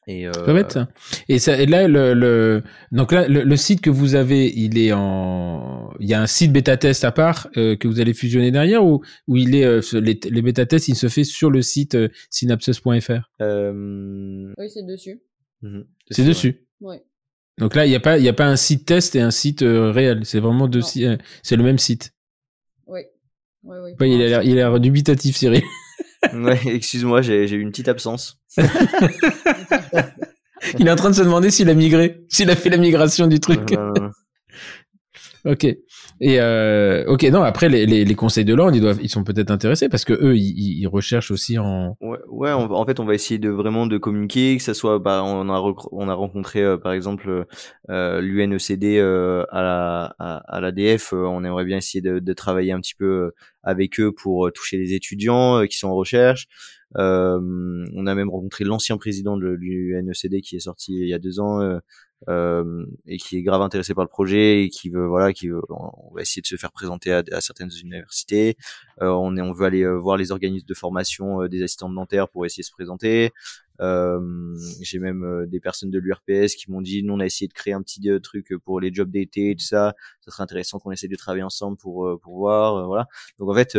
et, 0.08 0.28
euh... 0.28 0.68
ça. 0.68 0.88
Et, 1.28 1.38
ça, 1.40 1.60
et 1.60 1.66
là, 1.66 1.88
le, 1.88 2.14
le, 2.14 2.62
donc 2.92 3.10
là, 3.10 3.26
le, 3.26 3.56
site 3.56 3.80
que 3.80 3.90
vous 3.90 4.14
avez, 4.14 4.52
il 4.56 4.78
est 4.78 4.92
en, 4.92 5.90
il 5.98 6.08
y 6.08 6.14
a 6.14 6.22
un 6.22 6.28
site 6.28 6.52
bêta 6.52 6.76
test 6.76 7.04
à 7.04 7.10
part 7.10 7.48
euh, 7.56 7.74
que 7.74 7.88
vous 7.88 8.00
allez 8.00 8.14
fusionner 8.14 8.52
derrière 8.52 8.84
ou, 8.84 9.02
ou 9.26 9.36
il 9.36 9.56
est 9.56 9.64
euh, 9.64 9.80
les, 9.94 10.18
les 10.30 10.42
bêta 10.42 10.64
tests, 10.64 10.86
il 10.86 10.94
se 10.94 11.08
fait 11.08 11.24
sur 11.24 11.50
le 11.50 11.60
site 11.60 11.96
euh, 11.96 12.08
synapses.fr? 12.30 13.30
Euh... 13.40 14.52
Oui, 14.56 14.70
c'est 14.70 14.86
dessus. 14.86 15.20
Mmh 15.62 15.80
c'est 16.10 16.24
dessus. 16.24 16.64
Ouais. 16.80 17.02
Donc 17.58 17.74
là, 17.74 17.84
il 17.84 17.88
n'y 17.88 17.96
a 17.96 18.00
pas, 18.00 18.18
il 18.18 18.24
y 18.24 18.28
a 18.28 18.32
pas 18.32 18.46
un 18.46 18.56
site 18.56 18.86
test 18.86 19.16
et 19.16 19.20
un 19.20 19.32
site 19.32 19.62
réel. 19.62 20.24
C'est 20.24 20.38
vraiment 20.38 20.68
deux, 20.68 20.82
c'est 20.82 21.56
le 21.56 21.62
même 21.64 21.78
site. 21.78 22.14
Oui. 22.86 23.00
Ouais, 23.64 23.78
oui, 23.98 24.14
il 24.14 24.22
a 24.22 24.26
l'air, 24.28 24.42
il 24.44 24.52
a 24.52 24.54
l'air 24.54 24.78
dubitatif, 24.78 25.36
Cyril. 25.36 25.62
ouais, 26.34 26.60
excuse-moi, 26.66 27.22
j'ai 27.22 27.50
eu 27.50 27.60
une 27.60 27.70
petite 27.70 27.88
absence. 27.88 28.38
Il 30.78 30.88
est 30.88 30.90
en 30.90 30.96
train 30.96 31.10
de 31.10 31.14
se 31.14 31.22
demander 31.22 31.50
s'il 31.50 31.68
a 31.70 31.74
migré, 31.74 32.24
s'il 32.28 32.50
a 32.50 32.56
fait 32.56 32.70
la 32.70 32.78
migration 32.78 33.26
du 33.26 33.40
truc. 33.40 33.74
Ok. 35.46 35.64
Et 35.64 36.40
euh, 36.40 37.04
ok, 37.06 37.22
non. 37.24 37.42
Après, 37.42 37.68
les, 37.68 37.86
les, 37.86 38.04
les 38.04 38.14
conseils 38.14 38.44
de 38.44 38.54
l'ordre, 38.54 38.76
ils 38.76 38.80
doivent, 38.80 39.00
ils 39.02 39.08
sont 39.08 39.24
peut-être 39.24 39.50
intéressés 39.50 39.88
parce 39.88 40.04
que 40.04 40.12
eux, 40.12 40.36
ils, 40.36 40.80
ils 40.80 40.86
recherchent 40.86 41.30
aussi 41.30 41.58
en. 41.58 41.96
Ouais, 42.00 42.18
ouais 42.28 42.52
en 42.52 42.84
fait, 42.84 43.00
on 43.00 43.04
va 43.04 43.14
essayer 43.14 43.38
de 43.38 43.50
vraiment 43.50 43.86
de 43.86 43.98
communiquer, 43.98 44.56
que 44.56 44.62
ça 44.62 44.74
soit, 44.74 44.98
bah, 44.98 45.22
on 45.24 45.48
a 45.48 45.74
on 45.92 46.08
a 46.08 46.14
rencontré 46.14 46.62
euh, 46.62 46.76
par 46.76 46.92
exemple 46.92 47.46
euh, 47.90 48.20
l'UNECD 48.20 48.98
euh, 48.98 49.44
à 49.50 49.62
la 49.62 50.14
à, 50.18 50.60
l'ADF. 50.60 51.12
Euh, 51.12 51.24
on 51.26 51.44
aimerait 51.44 51.64
bien 51.64 51.78
essayer 51.78 52.00
de, 52.00 52.18
de, 52.18 52.32
travailler 52.32 52.72
un 52.72 52.80
petit 52.80 52.94
peu 52.94 53.32
avec 53.62 54.00
eux 54.00 54.12
pour 54.12 54.50
toucher 54.52 54.76
les 54.76 54.94
étudiants 54.94 55.64
qui 55.66 55.78
sont 55.78 55.88
en 55.88 55.94
recherche. 55.94 56.46
on 56.94 58.06
a 58.06 58.14
même 58.14 58.30
rencontré 58.30 58.64
l'ancien 58.64 58.96
président 58.96 59.36
de 59.36 59.46
l'UNECD 59.48 60.40
qui 60.40 60.56
est 60.56 60.60
sorti 60.60 60.94
il 60.94 61.08
y 61.08 61.14
a 61.14 61.18
deux 61.18 61.40
ans, 61.40 61.60
euh, 62.28 62.86
et 63.06 63.18
qui 63.18 63.36
est 63.36 63.42
grave 63.42 63.62
intéressé 63.62 63.94
par 63.94 64.04
le 64.04 64.08
projet 64.08 64.62
et 64.62 64.68
qui 64.68 64.90
veut 64.90 65.06
voilà 65.06 65.32
qui 65.32 65.48
veut, 65.48 65.62
on 65.68 66.14
va 66.14 66.22
essayer 66.22 66.42
de 66.42 66.46
se 66.46 66.56
faire 66.56 66.72
présenter 66.72 67.12
à, 67.12 67.22
à 67.32 67.40
certaines 67.40 67.70
universités. 67.80 68.56
Euh, 69.02 69.08
on 69.10 69.36
est 69.36 69.42
on 69.42 69.52
veut 69.52 69.66
aller 69.66 69.82
euh, 69.82 69.96
voir 69.96 70.16
les 70.16 70.32
organismes 70.32 70.66
de 70.66 70.74
formation 70.74 71.42
euh, 71.42 71.48
des 71.48 71.62
assistants 71.62 71.88
dentaires 71.90 72.28
pour 72.28 72.44
essayer 72.46 72.62
de 72.62 72.66
se 72.66 72.72
présenter. 72.72 73.30
J'ai 73.78 74.98
même 74.98 75.46
des 75.48 75.60
personnes 75.60 75.90
de 75.90 75.98
l'URPS 75.98 76.54
qui 76.54 76.70
m'ont 76.70 76.80
dit 76.80 77.02
nous 77.02 77.14
on 77.14 77.20
a 77.20 77.26
essayé 77.26 77.46
de 77.46 77.52
créer 77.52 77.74
un 77.74 77.82
petit 77.82 78.00
truc 78.22 78.54
pour 78.64 78.80
les 78.80 78.92
jobs 78.92 79.10
d'été 79.10 79.50
et 79.50 79.56
tout 79.56 79.64
ça. 79.64 79.94
Ça 80.20 80.30
serait 80.30 80.42
intéressant 80.42 80.78
qu'on 80.78 80.92
essaie 80.92 81.08
de 81.08 81.16
travailler 81.16 81.42
ensemble 81.42 81.76
pour 81.76 82.18
pour 82.22 82.36
voir 82.38 82.86
voilà. 82.86 83.06
Donc 83.38 83.50
en 83.50 83.54
fait 83.54 83.78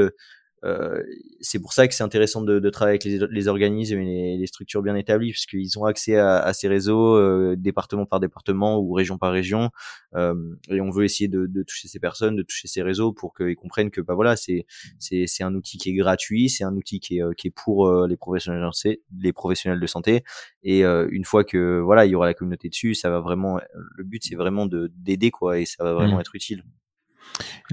euh, 0.63 1.03
c'est 1.39 1.59
pour 1.59 1.73
ça 1.73 1.87
que 1.87 1.93
c'est 1.93 2.03
intéressant 2.03 2.41
de, 2.41 2.59
de, 2.59 2.69
travailler 2.69 2.99
avec 2.99 3.03
les, 3.03 3.27
les 3.29 3.47
organismes 3.47 3.99
et 3.99 4.37
les, 4.37 4.47
structures 4.47 4.81
bien 4.81 4.95
établies, 4.95 5.31
puisqu'ils 5.31 5.77
ont 5.77 5.85
accès 5.85 6.17
à, 6.17 6.39
à 6.39 6.53
ces 6.53 6.67
réseaux, 6.67 7.15
euh, 7.15 7.55
département 7.57 8.05
par 8.05 8.19
département 8.19 8.79
ou 8.79 8.91
région 8.93 9.17
par 9.17 9.31
région, 9.31 9.69
euh, 10.15 10.33
et 10.69 10.81
on 10.81 10.89
veut 10.89 11.03
essayer 11.03 11.27
de, 11.27 11.45
de, 11.45 11.63
toucher 11.63 11.87
ces 11.87 11.99
personnes, 11.99 12.35
de 12.35 12.43
toucher 12.43 12.67
ces 12.67 12.81
réseaux 12.81 13.13
pour 13.13 13.33
qu'ils 13.35 13.55
comprennent 13.55 13.91
que 13.91 14.01
bah 14.01 14.15
voilà, 14.15 14.35
c'est 14.35 14.65
c'est 14.99 15.43
un 15.43 15.53
outil 15.53 15.77
qui 15.77 15.91
est 15.91 15.95
gratuit, 15.95 16.49
c'est 16.49 16.63
un 16.63 16.75
outil 16.75 16.99
qui 16.99 17.17
est 17.17 17.23
euh, 17.23 17.33
qui 17.33 17.47
est 17.47 17.51
pour 17.51 17.87
euh, 17.87 18.07
les 18.07 18.17
professionnels 18.17 18.61
de 18.61 18.71
santé, 18.71 19.01
les 19.19 19.33
professionnels 19.33 19.79
de 19.79 19.87
santé, 19.87 20.23
et 20.63 20.83
une 20.83 21.23
fois 21.23 21.43
que 21.43 21.79
voilà, 21.79 22.05
il 22.05 22.11
y 22.11 22.15
aura 22.15 22.25
la 22.25 22.33
communauté 22.33 22.69
dessus, 22.69 22.95
ça 22.95 23.09
va 23.09 23.19
vraiment, 23.19 23.59
le 23.73 24.03
but 24.03 24.23
c'est 24.23 24.35
vraiment 24.35 24.65
de 24.65 24.91
d'aider 24.95 25.31
quoi, 25.31 25.59
et 25.59 25.65
ça 25.65 25.83
va 25.83 25.93
vraiment 25.93 26.17
mmh. 26.17 26.21
être 26.21 26.35
utile. 26.35 26.63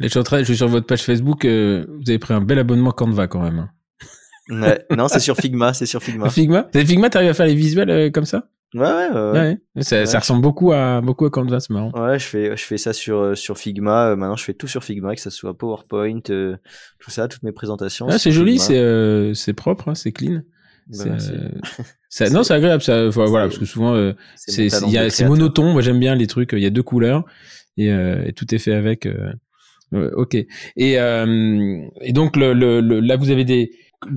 Je 0.00 0.44
suis, 0.44 0.56
sur 0.56 0.68
votre 0.68 0.86
page 0.86 1.02
Facebook, 1.02 1.44
euh, 1.44 1.86
vous 1.88 2.08
avez 2.08 2.18
pris 2.18 2.34
un 2.34 2.40
bel 2.40 2.58
abonnement 2.58 2.90
Canva 2.90 3.26
quand 3.26 3.42
même. 3.42 3.68
Hein. 4.50 4.76
non, 4.96 5.08
c'est 5.08 5.20
sur 5.20 5.36
Figma, 5.36 5.72
c'est 5.72 5.86
sur 5.86 6.02
Figma. 6.02 6.28
Figma? 6.28 6.68
Figma, 6.74 7.10
t'arrives 7.10 7.30
à 7.30 7.34
faire 7.34 7.46
les 7.46 7.54
visuels 7.54 7.90
euh, 7.90 8.10
comme 8.10 8.26
ça? 8.26 8.48
Ouais, 8.74 8.82
ouais, 8.82 9.58
ouais. 9.76 9.82
Ça, 9.82 10.18
ressemble 10.18 10.42
beaucoup 10.42 10.72
à, 10.72 11.00
beaucoup 11.00 11.24
à 11.26 11.30
Canva, 11.30 11.60
c'est 11.60 11.70
marrant. 11.70 11.92
Ouais, 11.92 12.18
je 12.18 12.24
fais, 12.24 12.56
je 12.56 12.64
fais 12.64 12.76
ça 12.76 12.92
sur, 12.92 13.18
euh, 13.18 13.34
sur 13.36 13.56
Figma. 13.56 14.16
maintenant, 14.16 14.36
je 14.36 14.42
fais 14.42 14.54
tout 14.54 14.66
sur 14.66 14.82
Figma, 14.82 15.14
que 15.14 15.20
ça 15.20 15.30
soit 15.30 15.56
PowerPoint, 15.56 16.20
tout 16.20 17.10
ça, 17.10 17.28
toutes 17.28 17.44
mes 17.44 17.52
présentations. 17.52 18.10
c'est 18.10 18.32
joli, 18.32 18.58
c'est, 18.58 19.32
c'est 19.34 19.52
propre, 19.52 19.90
hein, 19.90 19.94
c'est 19.94 20.12
clean. 20.12 20.42
Bah, 20.88 21.04
ça, 22.10 22.28
non, 22.28 22.42
c'est 22.42 22.54
agréable. 22.54 22.82
Ça, 22.82 23.08
voilà, 23.08 23.46
parce 23.46 23.58
que 23.58 23.64
souvent, 23.64 24.12
c'est, 24.34 24.68
c'est 24.68 25.24
monotone. 25.24 25.72
Moi, 25.72 25.80
j'aime 25.80 26.00
bien 26.00 26.16
les 26.16 26.26
trucs. 26.26 26.52
Il 26.52 26.58
y 26.58 26.66
a 26.66 26.70
deux 26.70 26.82
couleurs 26.82 27.24
et, 27.76 27.88
et 27.88 28.32
tout 28.34 28.52
est 28.52 28.58
fait 28.58 28.74
avec 28.74 29.06
ok. 30.14 30.34
Et, 30.34 30.98
euh, 30.98 31.80
et 32.00 32.12
donc 32.12 32.36
le, 32.36 32.52
le, 32.52 32.80
là 33.00 33.16
vous 33.16 33.30
avez 33.30 33.44
des 33.44 33.70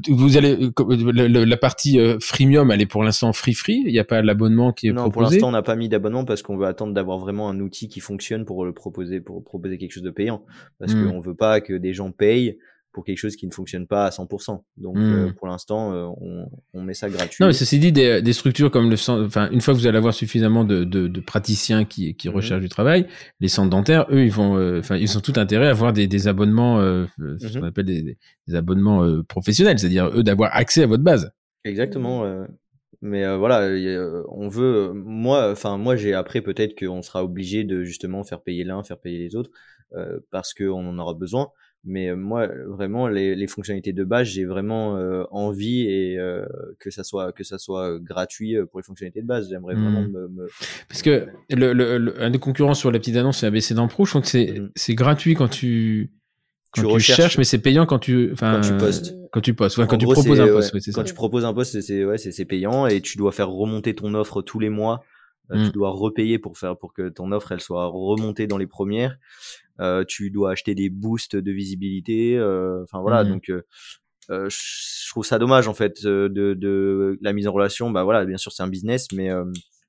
vous 0.09 0.35
allez 0.35 0.69
la 0.75 1.57
partie 1.57 1.99
euh, 1.99 2.17
freemium, 2.19 2.71
elle 2.71 2.81
est 2.81 2.87
pour 2.87 3.03
l'instant 3.03 3.31
free 3.31 3.53
free. 3.53 3.83
Il 3.85 3.91
n'y 3.91 3.99
a 3.99 4.03
pas 4.03 4.21
l'abonnement 4.21 4.73
qui 4.73 4.87
est 4.87 4.91
non, 4.91 5.03
proposé? 5.03 5.13
pour 5.13 5.21
l'instant 5.21 5.47
on 5.47 5.51
n'a 5.51 5.61
pas 5.61 5.75
mis 5.75 5.87
d'abonnement 5.87 6.25
parce 6.25 6.41
qu'on 6.41 6.57
veut 6.57 6.65
attendre 6.65 6.93
d'avoir 6.93 7.19
vraiment 7.19 7.49
un 7.49 7.59
outil 7.59 7.87
qui 7.87 7.99
fonctionne 7.99 8.45
pour 8.45 8.65
le 8.65 8.73
proposer 8.73 9.21
pour 9.21 9.43
proposer 9.43 9.77
quelque 9.77 9.93
chose 9.93 10.03
de 10.03 10.09
payant. 10.09 10.43
Parce 10.79 10.93
mmh. 10.93 11.09
qu'on 11.09 11.19
veut 11.19 11.35
pas 11.35 11.61
que 11.61 11.73
des 11.73 11.93
gens 11.93 12.11
payent 12.11 12.57
pour 12.98 13.06
quelque 13.06 13.19
chose 13.19 13.36
qui 13.36 13.45
ne 13.45 13.52
fonctionne 13.52 13.86
pas 13.86 14.07
à 14.07 14.10
100%. 14.10 14.60
Donc 14.78 14.95
hmm. 14.95 15.02
euh, 15.02 15.32
pour 15.32 15.45
l'instant, 15.45 15.94
euh, 15.94 16.07
on, 16.19 16.49
on, 16.74 16.82
met 16.82 16.95
ça 16.95 17.11
gratuit. 17.11 17.38
Non, 17.44 17.45
mais 17.45 17.53
ceci 17.53 17.78
dit, 17.78 17.91
des, 17.91 18.24
des 18.24 18.34
structures 18.34 18.72
comme 18.72 18.90
le 18.90 18.95
centre, 18.95 19.24
enfin 19.24 19.52
une 19.52 19.61
fois 19.61 19.76
que 19.76 19.80
vous 19.80 19.86
allez 19.86 19.99
avoir 19.99 20.15
suffisamment 20.15 20.64
de, 20.64 20.84
de, 20.84 21.07
de 21.07 21.19
praticiens 21.19 21.86
qui, 21.86 22.15
qui 22.15 22.28
hmm. 22.28 22.34
recherchent 22.34 22.64
du 22.64 22.69
travail, 22.69 23.06
les 23.40 23.49
centres 23.49 23.69
dentaires, 23.69 24.07
eux, 24.10 24.24
ils 24.24 24.32
vont, 24.32 24.57
euh, 24.57 24.80
enfin 24.80 24.95
ils 24.95 25.15
ont 25.15 25.22
tout 25.22 25.34
intérêt 25.36 25.68
à 25.68 25.69
avoir 25.69 25.94
des, 25.94 26.07
des 26.07 26.28
abonnements, 26.28 26.80
ce 26.80 27.53
qu'on 27.53 27.60
hmm. 27.61 27.65
appelle 27.65 27.86
des, 27.86 28.18
des 28.48 28.56
abonnements 28.56 29.07
professionnels, 29.28 29.78
c'est-à-dire 29.78 30.07
eux 30.15 30.24
d'avoir 30.24 30.56
accès 30.56 30.82
à 30.82 30.88
votre 30.88 31.03
base. 31.03 31.30
Exactement. 31.65 32.48
Mais 33.03 33.38
voilà, 33.38 33.60
on 34.30 34.48
veut. 34.48 34.91
Moi, 34.91 35.52
enfin 35.52 35.78
moi, 35.78 35.95
j'ai 35.95 36.15
après 36.15 36.41
peut-être 36.41 36.76
qu'on 36.76 37.03
sera 37.03 37.24
obligé 37.24 37.64
de 37.64 37.84
justement 37.84 38.24
faire 38.24 38.41
payer 38.41 38.64
l'un, 38.64 38.84
faire 38.84 38.98
payer 38.98 39.19
les 39.19 39.36
autres. 39.36 39.52
euh, 39.95 40.19
parce 40.32 40.53
qu'on 40.53 40.86
en 40.86 40.99
aura 40.99 41.14
besoin. 41.14 41.49
Mais 41.89 42.14
moi, 42.15 42.47
vraiment, 42.68 43.07
les, 43.07 43.34
les 43.35 43.47
fonctionnalités 43.47 43.93
de 43.93 44.03
base, 44.03 44.27
j'ai 44.27 44.43
vraiment 44.45 44.93
envie 45.31 45.81
et 45.88 46.18
que 46.80 46.91
ça 46.91 47.03
soit 47.03 47.31
que 47.31 47.43
ça 47.45 47.57
soit 47.57 47.97
gratuit 47.99 48.57
pour 48.69 48.80
les 48.80 48.84
fonctionnalités 48.84 49.22
de 49.22 49.27
base. 49.27 49.49
J'aimerais 49.49 49.76
vraiment 49.76 50.01
Mhm. 50.01 50.11
me, 50.11 50.27
me- 50.27 50.47
Parce 50.89 51.01
que 51.01 51.27
le, 51.49 51.72
le, 51.73 51.97
le- 51.97 52.22
un 52.22 52.30
des 52.30 52.39
concurrents 52.39 52.73
sur 52.73 52.91
la 52.91 52.99
petite 52.99 53.15
annonce, 53.15 53.38
c'est 53.39 53.47
ABC 53.47 53.73
dans 53.73 53.88
Pro. 53.88 54.03
Je 54.05 54.09
crois 54.11 54.22
que 54.22 54.27
c'est 54.27 54.59
Mhm. 54.59 54.72
c'est 54.76 54.95
gratuit 54.95 55.34
quand 55.35 55.47
tu 55.47 56.11
quand 56.73 56.81
Tu 56.81 56.88
tu, 56.88 56.93
recherches. 56.93 57.18
cherches, 57.18 57.38
mais 57.38 57.45
c'est 57.45 57.59
payant 57.59 57.85
quand 57.85 57.99
tu 57.99 58.31
enfin 58.34 58.55
Quand 58.55 58.68
tu 58.68 58.73
euh, 58.73 58.77
postes. 58.77 59.15
Quand 59.31 59.41
tu 59.41 59.53
postes, 59.53 59.77
ouais, 59.77 59.88
quand 59.88 59.97
tu 59.97 60.05
proposes 60.05 60.41
un 60.41 60.47
poste, 60.47 60.73
ouais, 60.73 60.80
c'est 60.81 60.91
ça. 60.91 60.99
Quand 61.01 61.05
tu 61.07 61.14
proposes 61.14 61.45
un 61.45 61.53
poste, 61.53 61.80
c'est 61.80 62.03
ouais, 62.03 62.18
c'est 62.18 62.34
c'est 62.34 62.45
payant 62.45 62.85
et 62.88 62.99
tu 62.99 63.18
dois 63.18 63.31
faire 63.31 63.49
remonter 63.49 63.95
ton 63.95 64.14
offre 64.14 64.41
tous 64.41 64.59
les 64.59 64.69
mois. 64.69 65.03
Euh. 65.51 65.65
Tu 65.65 65.72
dois 65.72 65.91
repayer 65.91 66.38
pour 66.39 66.57
faire 66.57 66.76
pour 66.77 66.91
que 66.93 67.07
ton 67.07 67.31
offre 67.31 67.53
elle 67.53 67.61
soit 67.61 67.85
remontée 67.88 68.47
dans 68.47 68.57
les 68.57 68.68
premières. 68.68 69.18
Euh, 69.79 70.03
tu 70.07 70.31
dois 70.31 70.51
acheter 70.51 70.75
des 70.75 70.89
boosts 70.89 71.35
de 71.35 71.51
visibilité. 71.51 72.37
euh, 72.37 72.83
Enfin 72.83 73.01
voilà, 73.01 73.23
Mm. 73.23 73.29
donc 73.29 73.49
euh, 73.49 73.61
euh, 74.29 74.47
je 74.49 75.09
trouve 75.09 75.25
ça 75.25 75.39
dommage 75.39 75.67
en 75.67 75.73
fait 75.73 76.03
de, 76.03 76.27
de 76.53 77.17
la 77.21 77.33
mise 77.33 77.47
en 77.47 77.51
relation. 77.53 77.91
Bah 77.91 78.03
voilà, 78.03 78.25
bien 78.25 78.37
sûr 78.37 78.51
c'est 78.51 78.63
un 78.63 78.67
business, 78.67 79.07
mais 79.13 79.29
euh, 79.31 79.45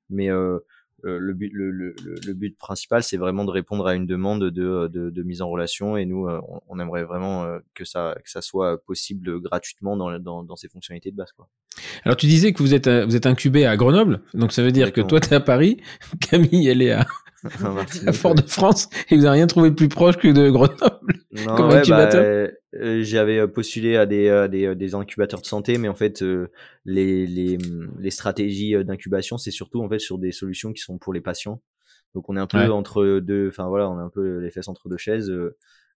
mais 0.09 0.29
euh, 0.31 0.59
le 1.03 1.33
but 1.33 1.49
le, 1.53 1.71
le, 1.71 1.95
le- 2.25 2.33
but 2.33 2.57
principal 2.57 3.03
c'est 3.03 3.15
vraiment 3.17 3.45
de 3.45 3.51
répondre 3.51 3.87
à 3.87 3.95
une 3.95 4.05
demande 4.05 4.43
de, 4.49 4.87
de, 4.89 5.09
de 5.09 5.23
mise 5.23 5.41
en 5.41 5.47
relation 5.47 5.95
et 5.95 6.05
nous 6.05 6.27
on, 6.27 6.61
on 6.67 6.79
aimerait 6.79 7.05
vraiment 7.05 7.47
que 7.73 7.85
ça 7.85 8.15
que 8.23 8.29
ça 8.29 8.41
soit 8.41 8.83
possible 8.83 9.39
gratuitement 9.41 9.95
dans, 9.95 10.19
dans, 10.19 10.43
dans 10.43 10.55
ces 10.57 10.67
fonctionnalités 10.67 11.11
de 11.11 11.15
base 11.15 11.31
quoi. 11.31 11.47
Alors 12.03 12.17
tu 12.17 12.25
disais 12.27 12.51
que 12.51 12.61
vous 12.61 12.73
êtes 12.73 12.89
vous 12.89 13.15
êtes 13.15 13.25
incubé 13.27 13.65
à 13.65 13.77
Grenoble, 13.77 14.21
donc 14.33 14.51
ça 14.51 14.61
veut 14.61 14.73
dire 14.73 14.91
que 14.91 14.99
toi 15.01 15.19
t'es 15.21 15.35
à 15.35 15.39
Paris, 15.39 15.77
Camille 16.29 16.67
elle 16.67 16.81
est 16.81 16.91
à, 16.91 17.07
à 18.07 18.11
Fort-de-France 18.13 18.89
et 19.09 19.15
vous 19.17 19.25
avez 19.25 19.37
rien 19.37 19.47
trouvé 19.47 19.71
plus 19.71 19.87
proche 19.89 20.17
que 20.17 20.27
de 20.27 20.49
Grenoble. 20.49 20.77
Non, 21.31 21.55
Comme 21.55 21.69
ouais, 21.69 21.77
incubateur 21.77 22.21
bah, 22.21 22.51
euh, 22.75 23.01
j'avais 23.03 23.47
postulé 23.47 23.95
à 23.95 24.05
des, 24.05 24.27
euh, 24.27 24.47
des, 24.47 24.75
des 24.75 24.95
incubateurs 24.95 25.41
de 25.41 25.45
santé, 25.45 25.77
mais 25.77 25.87
en 25.87 25.95
fait, 25.95 26.21
euh, 26.21 26.51
les, 26.85 27.25
les, 27.25 27.57
les 27.99 28.11
stratégies 28.11 28.75
euh, 28.75 28.83
d'incubation, 28.83 29.37
c'est 29.37 29.51
surtout 29.51 29.81
en 29.81 29.89
fait 29.89 29.99
sur 29.99 30.17
des 30.17 30.31
solutions 30.31 30.71
qui 30.73 30.81
sont 30.81 30.97
pour 30.97 31.13
les 31.13 31.21
patients. 31.21 31.61
Donc 32.15 32.29
on 32.29 32.35
est 32.37 32.39
un 32.39 32.47
peu 32.47 32.57
Ouais. 32.57 32.67
entre 32.67 33.19
deux, 33.19 33.47
enfin 33.49 33.67
voilà, 33.67 33.89
on 33.89 33.99
est 33.99 34.03
un 34.03 34.09
peu 34.09 34.39
les 34.39 34.51
fesses 34.51 34.67
entre 34.67 34.89
deux 34.89 34.97
chaises 34.97 35.29
euh, 35.29 35.55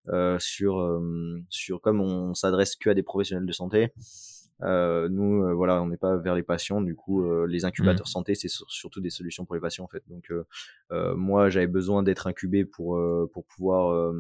euh, 0.10 0.38
sur 0.40 0.80
euh, 0.80 1.40
sur 1.50 1.82
comme 1.82 2.02
on 2.02 2.34
s'adresse 2.34 2.76
que 2.76 2.90
à 2.90 2.94
des 2.94 3.04
professionnels 3.04 3.46
de 3.48 3.54
santé. 3.54 3.90
Euh, 4.64 5.10
nous, 5.10 5.44
euh, 5.44 5.54
voilà, 5.54 5.82
on 5.82 5.88
n'est 5.88 5.98
pas 5.98 6.16
vers 6.18 6.36
les 6.36 6.44
patients. 6.44 6.82
Du 6.82 6.96
coup, 6.96 7.24
euh, 7.26 7.46
les 7.48 7.66
incubateurs 7.66 8.08
santé, 8.08 8.36
c'est 8.36 8.48
sur- 8.48 8.70
surtout 8.70 9.02
des 9.02 9.10
solutions 9.10 9.46
pour 9.46 9.56
les 9.56 9.62
patients 9.62 9.84
en 9.84 9.88
fait. 9.88 10.04
Donc 10.10 10.32
moi, 11.16 11.50
j'avais 11.50 11.68
besoin 11.68 12.04
d'être 12.04 12.28
incubé 12.28 12.66
pour 12.66 13.00
pour 13.34 13.46
pouvoir 13.46 14.14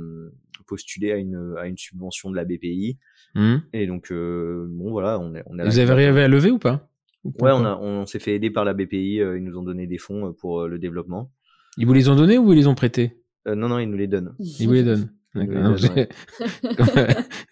postuler 0.68 1.12
à 1.12 1.18
une 1.18 1.56
à 1.58 1.68
une 1.68 1.78
subvention 1.78 2.30
de 2.32 2.36
la 2.36 2.46
BPI. 2.46 2.98
Hum. 3.36 3.62
Et 3.74 3.88
donc 3.88 4.12
bon 4.12 4.92
voilà, 4.92 5.20
on 5.20 5.34
est 5.36 5.44
on 5.48 5.58
est 5.60 5.62
à 5.62 5.66
Vous 5.66 5.80
avez 5.80 5.92
arrivé 5.92 6.22
à 6.24 6.28
lever 6.28 6.52
ou 6.52 6.60
pas? 6.60 6.90
Ou 7.24 7.32
Ouais, 7.40 7.52
on 7.54 7.64
a 7.66 7.76
on 7.78 8.06
s'est 8.06 8.20
fait 8.20 8.36
aider 8.36 8.50
par 8.50 8.66
la 8.66 8.74
BPI. 8.74 9.16
ils 9.18 9.44
nous 9.44 9.58
ont 9.58 9.64
donné 9.64 9.88
des 9.88 9.98
fonds 9.98 10.34
pour 10.34 10.68
le 10.68 10.78
développement. 10.80 11.32
Ils 11.78 11.88
vous 11.88 11.94
les 11.94 12.10
ont 12.10 12.16
donnés 12.16 12.38
ou 12.38 12.52
ils 12.54 12.58
les 12.58 12.68
ont 12.68 12.76
prêtés? 12.76 13.20
Non 13.46 13.68
non, 13.70 13.80
ils 13.80 13.90
nous 13.90 13.98
les 13.98 14.08
donnent. 14.08 14.36
Ils 14.40 14.68
vous 14.68 14.74
les 14.74 14.84
donnent. 14.84 15.10
D'accord. 15.36 15.76
donnent, 15.76 16.08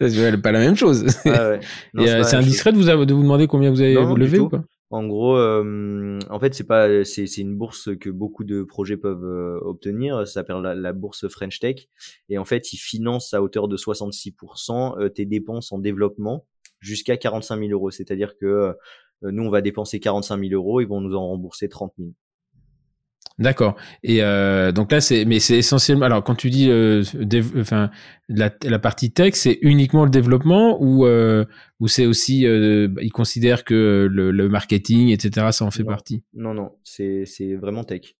c'est 0.00 0.42
pas 0.42 0.52
la 0.52 0.60
même 0.60 0.76
chose. 0.76 1.04
Ah 1.24 1.50
ouais. 1.50 1.60
Non, 1.94 2.04
Et, 2.04 2.06
c'est 2.06 2.12
euh, 2.14 2.22
c'est 2.22 2.36
chose. 2.36 2.44
indiscret 2.46 2.72
de 2.72 2.76
vous, 2.76 2.84
de 3.04 3.14
vous 3.14 3.22
demander 3.22 3.46
combien 3.46 3.70
vous 3.70 3.80
avez 3.80 3.94
Non, 3.94 4.14
levé 4.14 4.38
ou 4.38 4.48
pas? 4.48 4.62
En 4.92 5.06
gros, 5.06 5.38
euh, 5.38 6.18
en 6.28 6.38
fait, 6.38 6.52
c'est 6.54 6.66
pas, 6.66 7.02
c'est, 7.04 7.26
c'est 7.26 7.40
une 7.40 7.56
bourse 7.56 7.96
que 7.98 8.10
beaucoup 8.10 8.44
de 8.44 8.62
projets 8.62 8.98
peuvent 8.98 9.24
euh, 9.24 9.58
obtenir. 9.62 10.18
Ça 10.26 10.34
s'appelle 10.34 10.56
la, 10.56 10.74
la 10.74 10.92
bourse 10.92 11.26
French 11.28 11.60
Tech. 11.60 11.88
Et 12.28 12.36
en 12.36 12.44
fait, 12.44 12.74
ils 12.74 12.76
financent 12.76 13.32
à 13.32 13.42
hauteur 13.42 13.68
de 13.68 13.78
66% 13.78 15.00
euh, 15.00 15.08
tes 15.08 15.24
dépenses 15.24 15.72
en 15.72 15.78
développement 15.78 16.46
jusqu'à 16.80 17.16
45 17.16 17.58
000 17.58 17.70
euros. 17.72 17.90
C'est-à-dire 17.90 18.36
que 18.36 18.74
nous, 19.22 19.44
on 19.44 19.50
va 19.50 19.62
dépenser 19.62 19.98
45 19.98 20.38
000 20.40 20.52
euros, 20.52 20.80
ils 20.80 20.88
vont 20.88 21.00
nous 21.00 21.14
en 21.14 21.26
rembourser 21.28 21.68
30 21.68 21.94
000. 21.96 22.10
D'accord. 23.42 23.76
Et 24.04 24.22
euh, 24.22 24.70
donc 24.72 24.92
là, 24.92 25.00
c'est, 25.00 25.24
mais 25.24 25.40
c'est 25.40 25.56
essentiellement. 25.58 26.06
Alors, 26.06 26.22
quand 26.22 26.36
tu 26.36 26.48
dis, 26.48 26.70
euh, 26.70 27.02
dév- 27.14 27.60
enfin, 27.60 27.90
la, 28.28 28.50
la 28.62 28.78
partie 28.78 29.10
tech, 29.10 29.34
c'est 29.34 29.58
uniquement 29.62 30.04
le 30.04 30.10
développement 30.10 30.78
ou 30.80 31.06
euh, 31.06 31.44
ou 31.80 31.88
c'est 31.88 32.06
aussi, 32.06 32.46
euh, 32.46 32.88
ils 33.00 33.10
considèrent 33.10 33.64
que 33.64 34.08
le, 34.10 34.30
le 34.30 34.48
marketing, 34.48 35.08
etc., 35.08 35.50
ça 35.52 35.64
en 35.64 35.72
fait 35.72 35.84
Non. 35.84 35.96
partie? 35.96 36.22
Non, 36.32 36.54
non, 36.54 36.78
c'est, 36.82 37.26
c'est 37.26 37.54
vraiment 37.56 37.84
tech. 37.84 38.14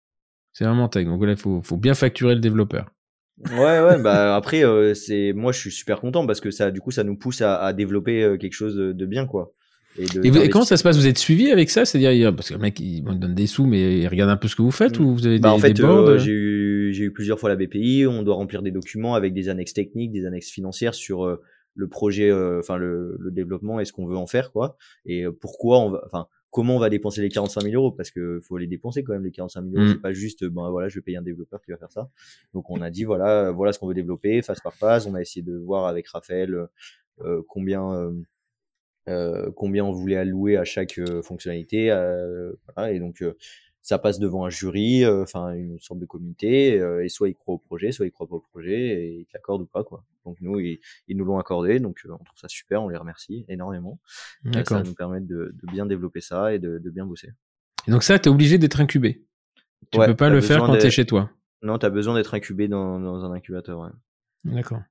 C'est 0.55 0.65
vraiment 0.65 0.89
tech. 0.89 1.05
Donc 1.05 1.23
là, 1.25 1.33
il 1.33 1.37
faut, 1.37 1.61
faut 1.61 1.77
bien 1.77 1.93
facturer 1.93 2.35
le 2.35 2.41
développeur. 2.41 2.91
Ouais, 3.39 3.81
ouais, 3.81 3.99
bah 3.99 4.37
après, 4.37 4.63
c'est, 4.95 5.33
moi, 5.33 5.53
je 5.53 5.59
suis 5.59 5.71
super 5.73 6.01
content 6.01 6.27
parce 6.27 6.41
que 6.41 6.51
ça, 6.51 6.71
du 6.71 6.81
coup, 6.81 6.91
ça 6.91 7.03
nous 7.05 7.17
pousse 7.17 7.41
à, 7.43 7.61
à 7.63 7.73
développer 7.73 8.37
quelque 8.41 8.53
chose 8.53 8.77
de 8.77 9.07
bien, 9.07 9.27
quoi. 9.27 9.53
Et, 9.99 10.07
de 10.07 10.25
Et, 10.27 10.31
vous- 10.31 10.39
et 10.41 10.49
comment 10.49 10.65
ça 10.65 10.77
se 10.77 10.83
passe? 10.83 10.97
Vous 10.97 11.07
êtes 11.07 11.19
suivi 11.19 11.51
avec 11.51 11.69
ça? 11.71 11.85
C'est-à-dire, 11.85 12.35
parce 12.35 12.49
que 12.49 12.55
le 12.55 12.61
mec, 12.61 12.81
il 12.81 13.03
vous 13.03 13.15
donne 13.15 13.35
des 13.35 13.47
sous, 13.47 13.67
mais 13.67 13.99
il 14.01 14.09
regarde 14.09 14.31
un 14.31 14.37
peu 14.37 14.49
ce 14.49 14.57
que 14.57 14.63
vous 14.63 14.71
faites 14.71 14.99
Mm. 14.99 15.05
ou 15.05 15.15
vous 15.15 15.27
avez 15.27 15.39
Bah, 15.39 15.51
des, 15.51 15.55
en 15.55 15.59
fait, 15.59 15.73
des 15.75 15.83
euh, 15.83 16.19
j'ai 16.19 16.33
eu, 16.33 16.93
j'ai 16.95 17.05
eu 17.05 17.13
plusieurs 17.13 17.39
fois 17.39 17.49
la 17.51 17.57
BPI. 17.57 18.07
On 18.07 18.23
doit 18.23 18.35
remplir 18.37 18.63
des 18.63 18.71
documents 18.71 19.15
avec 19.15 19.35
des 19.35 19.49
annexes 19.49 19.75
techniques, 19.75 20.13
des 20.13 20.25
annexes 20.27 20.51
financières 20.51 20.95
sur 20.95 21.25
euh, 21.27 21.41
le 21.75 21.89
projet, 21.89 22.31
euh, 22.31 22.59
enfin 22.61 22.77
le, 22.77 23.17
le 23.19 23.31
développement 23.31 23.81
et 23.81 23.85
ce 23.85 23.93
qu'on 23.93 24.07
veut 24.07 24.17
en 24.17 24.27
faire, 24.27 24.51
quoi. 24.53 24.77
Et 25.07 25.25
pourquoi 25.41 25.81
on 25.81 25.91
va, 25.91 26.03
enfin, 26.07 26.27
comment 26.51 26.77
on 26.77 26.79
va 26.79 26.89
dépenser 26.91 27.21
les 27.23 27.29
45 27.31 27.63
000 27.63 27.75
euros? 27.75 27.91
Parce 27.93 28.11
que 28.11 28.41
faut 28.43 28.57
les 28.59 28.67
dépenser 28.67 29.03
quand 29.05 29.13
même 29.15 29.25
les 29.25 29.31
45 29.31 29.63
000 29.65 29.75
euros. 29.77 29.85
Mm. 29.85 29.93
C'est 29.95 30.01
pas 30.03 30.13
juste, 30.13 30.45
ben 30.45 30.71
voilà, 30.71 30.89
je 30.89 30.95
vais 30.97 31.01
payer 31.03 31.17
un 31.19 31.23
développeur 31.23 31.61
qui 31.63 31.71
va 31.71 31.77
faire 31.79 31.91
ça. 31.91 32.09
Donc 32.55 32.71
on 32.71 32.81
a 32.83 32.91
dit 32.91 33.05
voilà, 33.05 33.51
voilà 33.53 33.73
ce 33.73 33.79
qu'on 33.79 33.89
veut 33.89 33.95
développer, 33.95 34.41
phase 34.43 34.61
par 34.61 34.75
phase. 34.75 35.07
On 35.07 35.15
a 35.15 35.21
essayé 35.21 35.43
de 35.45 35.55
voir 35.57 35.87
avec 35.87 36.09
Raphaël 36.09 36.55
euh, 37.25 37.43
combien. 37.49 37.93
euh, 37.95 38.13
combien 39.57 39.85
on 39.85 39.93
voulait 39.93 40.17
allouer 40.17 40.57
à 40.57 40.65
chaque 40.65 40.99
euh, 40.99 41.23
fonctionnalité, 41.23 41.91
euh, 41.91 42.53
voilà, 42.75 42.93
et 42.93 42.99
donc 43.01 43.23
euh, 43.23 43.35
ça 43.81 43.99
passe 43.99 44.21
devant 44.21 44.45
un 44.45 44.51
jury, 44.51 45.05
euh, 45.05 45.23
enfin 45.25 45.53
une 45.55 45.79
sorte 45.81 45.99
de 45.99 46.07
comité, 46.07 46.79
euh, 46.81 47.05
et 47.05 47.09
soit 47.09 47.29
ils 47.29 47.35
croient 47.35 47.57
au 47.57 47.59
projet, 47.59 47.91
soit 47.91 48.07
ils 48.07 48.13
croient 48.13 48.29
pas 48.29 48.37
au 48.37 48.41
projet, 48.53 48.79
et 48.79 49.09
ils 49.21 49.27
l'accordent 49.35 49.63
ou 49.63 49.67
pas 49.67 49.83
quoi. 49.83 50.05
Donc 50.25 50.37
nous 50.41 50.61
ils, 50.61 50.79
ils 51.09 51.17
nous 51.17 51.25
l'ont 51.25 51.39
accordé, 51.39 51.81
donc 51.81 52.01
euh, 52.07 52.13
on 52.13 52.23
trouve 52.25 52.39
ça 52.39 52.47
super, 52.49 52.81
on 52.83 52.89
les 52.89 52.97
remercie 52.97 53.45
énormément. 53.49 53.99
Euh, 54.47 54.63
ça 54.65 54.77
va 54.77 54.83
nous 54.85 54.95
permettre 54.95 55.27
de, 55.27 55.53
de 55.61 55.73
bien 55.73 55.85
développer 55.87 56.21
ça 56.21 56.55
et 56.55 56.61
de, 56.61 56.79
de 56.79 56.91
bien 56.91 57.07
bosser. 57.07 57.31
Et 57.89 57.91
donc 57.91 58.05
ça, 58.05 58.17
t'es 58.21 58.31
obligé 58.31 58.57
d'être 58.59 58.81
incubé. 58.81 59.25
Tu 59.91 59.99
Ouais, 59.99 60.07
peux 60.07 60.15
pas 60.15 60.31
le 60.31 60.41
faire 60.41 60.63
quand 60.63 60.75
de- 60.75 60.79
t'es 60.79 60.91
chez 60.93 61.05
toi. 61.05 61.31
Non, 61.63 61.77
t'as 61.79 61.91
besoin 61.91 62.15
d'être 62.15 62.35
incubé 62.35 62.69
dans, 62.69 63.01
dans 63.01 63.25
un 63.25 63.33
incubateur. 63.33 63.81
Ouais. 63.81 63.91
D'accord. 64.45 64.83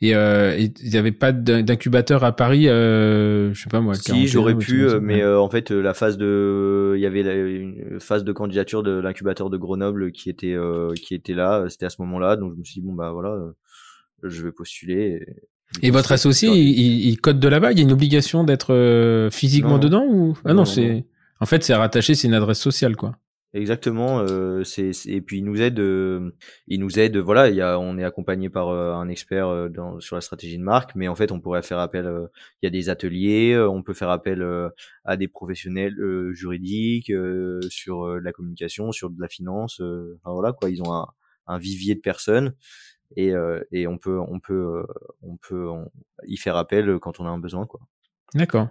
Et 0.00 0.14
euh, 0.14 0.56
et 0.56 0.72
il 0.82 0.90
n'y 0.90 0.96
avait 0.96 1.12
pas 1.12 1.32
d'in- 1.32 1.62
d'incubateur 1.62 2.24
à 2.24 2.32
Paris, 2.34 2.68
euh, 2.68 3.52
je 3.52 3.62
sais 3.62 3.68
pas 3.70 3.80
moi. 3.80 3.94
Si 3.94 4.04
41, 4.04 4.26
j'aurais 4.26 4.54
pu, 4.56 4.86
euh, 4.86 4.98
mais 5.00 5.22
euh, 5.22 5.38
en 5.40 5.48
fait 5.50 5.70
euh, 5.72 5.80
la 5.82 5.92
phase 5.94 6.16
de, 6.16 6.94
il 6.96 7.00
y 7.00 7.06
avait 7.06 7.22
la- 7.22 7.34
une 7.34 7.98
phase 8.00 8.24
de 8.24 8.32
candidature 8.32 8.82
de 8.82 8.92
l'incubateur 8.98 9.50
de 9.50 9.56
Grenoble 9.58 10.10
qui 10.12 10.30
était 10.30 10.54
euh, 10.54 10.92
qui 10.94 11.14
était 11.14 11.34
là, 11.34 11.64
c'était 11.68 11.86
à 11.86 11.90
ce 11.90 12.00
moment-là, 12.02 12.36
donc 12.36 12.52
je 12.54 12.58
me 12.58 12.64
suis 12.64 12.80
dit 12.80 12.86
bon 12.86 12.94
bah 12.94 13.12
voilà, 13.12 13.36
je 14.22 14.42
vais 14.42 14.52
postuler. 14.52 15.22
Et, 15.82 15.88
Et 15.88 15.90
votre 15.90 16.12
associé, 16.12 16.48
il, 16.50 17.06
il, 17.08 17.20
code 17.20 17.40
de 17.40 17.48
là-bas? 17.48 17.72
Il 17.72 17.78
y 17.78 17.80
a 17.80 17.84
une 17.84 17.92
obligation 17.92 18.44
d'être 18.44 19.28
physiquement 19.32 19.70
Non. 19.72 19.78
dedans 19.78 20.04
ou? 20.08 20.34
Ah 20.44 20.54
non, 20.54 20.64
c'est. 20.64 21.04
En 21.40 21.46
fait, 21.46 21.62
c'est 21.64 21.74
rattaché, 21.74 22.14
c'est 22.14 22.28
une 22.28 22.34
adresse 22.34 22.60
sociale, 22.60 22.96
quoi. 22.96 23.16
Exactement, 23.56 24.18
euh, 24.18 24.64
c'est 24.64 24.92
c'est- 24.92 25.10
et 25.10 25.20
puis 25.20 25.38
il 25.38 25.44
nous 25.44 25.62
aide, 25.62 25.78
euh, 25.78 26.32
il 26.66 26.80
nous 26.80 26.98
aide, 26.98 27.16
voilà, 27.18 27.48
il 27.50 27.54
y 27.54 27.60
a, 27.60 27.78
on 27.78 27.96
est 27.98 28.02
accompagné 28.02 28.48
par 28.50 28.68
euh, 28.70 28.92
un 28.94 29.08
expert 29.08 29.46
euh, 29.46 29.68
dans, 29.68 30.00
sur 30.00 30.16
la 30.16 30.20
stratégie 30.22 30.58
de 30.58 30.62
marque, 30.64 30.96
mais 30.96 31.06
en 31.06 31.14
fait 31.14 31.30
on 31.30 31.38
pourrait 31.38 31.62
faire 31.62 31.78
appel, 31.78 32.04
euh, 32.06 32.26
il 32.60 32.66
y 32.66 32.68
a 32.68 32.70
des 32.70 32.88
ateliers, 32.88 33.52
euh, 33.52 33.68
on 33.70 33.84
peut 33.84 33.94
faire 33.94 34.10
appel 34.10 34.42
euh, 34.42 34.70
à 35.04 35.16
des 35.16 35.28
professionnels 35.28 35.94
euh, 36.00 36.32
juridiques 36.34 37.10
euh, 37.10 37.60
sur 37.68 38.06
euh, 38.08 38.18
la 38.18 38.32
communication, 38.32 38.90
sur 38.90 39.08
de 39.08 39.20
la 39.20 39.28
finance, 39.28 39.80
euh, 39.80 40.18
voilà 40.24 40.52
quoi, 40.52 40.68
ils 40.68 40.82
ont 40.82 40.92
un, 40.92 41.06
un 41.46 41.58
vivier 41.58 41.94
de 41.94 42.00
personnes 42.00 42.54
et, 43.16 43.32
euh, 43.36 43.62
et 43.70 43.86
on 43.86 43.98
peut 43.98 44.18
on 44.18 44.40
peut 44.40 44.78
euh, 44.80 44.82
on 45.22 45.36
peut 45.36 45.68
on- 45.68 45.92
y 46.26 46.36
faire 46.38 46.56
appel 46.56 46.98
quand 47.00 47.20
on 47.20 47.26
a 47.26 47.30
un 47.30 47.38
besoin 47.38 47.66
quoi. 47.66 47.78
D'accord. 48.34 48.66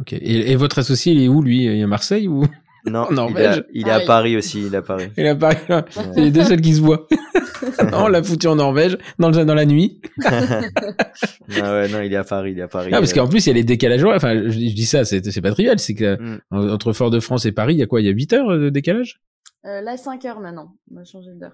Ok. 0.00 0.14
Et, 0.14 0.50
et 0.50 0.56
votre 0.56 0.80
associé, 0.80 1.12
il 1.12 1.22
est 1.22 1.28
où, 1.28 1.40
lui? 1.40 1.62
Il 1.66 1.70
est 1.78 1.82
à 1.84 1.86
Marseille 1.86 2.26
ou? 2.26 2.44
Non, 2.86 3.00
En 3.08 3.10
il, 3.10 3.12
est 3.12 3.14
à, 3.14 3.14
Norvège 3.14 3.64
il 3.72 3.88
est 3.88 3.90
à 3.90 4.00
Paris. 4.00 4.36
Aussi, 4.36 4.66
il 4.66 4.74
est 4.74 4.76
à 4.76 4.82
Paris. 4.82 5.08
Il 5.16 5.24
est 5.24 5.28
à 5.30 5.34
Paris. 5.36 5.56
C'est 5.94 6.20
les 6.20 6.30
deux 6.30 6.44
seuls 6.44 6.60
qui 6.60 6.74
se 6.74 6.80
voient. 6.80 7.06
on 7.92 8.08
l'a 8.08 8.22
foutu 8.22 8.46
en 8.46 8.56
Norvège, 8.56 8.98
dans, 9.18 9.30
le, 9.30 9.44
dans 9.44 9.54
la 9.54 9.64
nuit. 9.64 10.00
non, 10.18 10.28
ouais, 11.48 11.88
non, 11.88 12.00
il 12.02 12.12
est 12.12 12.16
à 12.16 12.24
Paris, 12.24 12.52
il 12.52 12.58
est 12.58 12.62
à 12.62 12.68
Paris. 12.68 12.90
Ah, 12.92 12.98
parce 12.98 13.12
euh, 13.12 13.14
qu'en 13.14 13.28
plus, 13.28 13.46
il 13.46 13.48
y 13.48 13.52
a 13.52 13.54
les 13.54 13.64
décalages 13.64 14.02
horaires. 14.04 14.16
Enfin, 14.16 14.34
je, 14.44 14.50
je 14.50 14.58
dis 14.58 14.86
ça, 14.86 15.04
c'est 15.04 15.24
c'est 15.30 15.40
pas 15.40 15.50
trivial. 15.52 15.78
C'est 15.78 15.94
que 15.94 16.14
Mm. 16.20 16.40
en- 16.50 16.68
entre 16.68 16.92
Fort-de-France 16.92 17.46
et 17.46 17.52
Paris, 17.52 17.74
il 17.74 17.78
y 17.78 17.82
a 17.82 17.86
quoi? 17.86 18.00
Il 18.00 18.06
y 18.06 18.08
a 18.08 18.12
8 18.12 18.32
heures 18.34 18.58
de 18.58 18.68
décalage? 18.70 19.20
Euh, 19.66 19.80
là, 19.80 19.96
5 19.96 20.24
heures 20.26 20.40
maintenant. 20.40 20.74
On 20.94 21.00
a 21.00 21.04
changé 21.04 21.30
d'heure. 21.34 21.52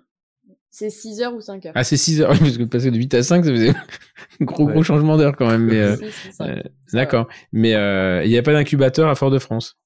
C'est 0.72 0.90
6 0.90 1.20
heures 1.22 1.34
ou 1.34 1.40
5 1.40 1.66
heures. 1.66 1.72
Ah, 1.76 1.84
c'est 1.84 1.96
6 1.96 2.20
heures. 2.22 2.30
Oui, 2.32 2.38
parce 2.40 2.58
que 2.58 2.64
passer 2.64 2.90
de 2.90 2.96
8 2.96 3.14
à 3.14 3.22
5, 3.22 3.44
ça 3.44 3.50
faisait 3.50 3.70
un 3.70 4.44
gros, 4.44 4.64
Ouais. 4.66 4.72
gros 4.72 4.82
changement 4.82 5.16
d'heure 5.16 5.36
quand 5.36 5.48
même. 5.48 5.64
Mais, 5.66 5.80
euh, 5.80 5.96
euh. 6.40 6.56
D'accord. 6.92 7.28
Mais 7.52 7.74
euh, 7.74 8.22
il 8.24 8.30
n'y 8.30 8.38
a 8.38 8.42
pas 8.42 8.52
d'incubateur 8.52 9.08
à 9.08 9.14
Fort-de-France. 9.14 9.76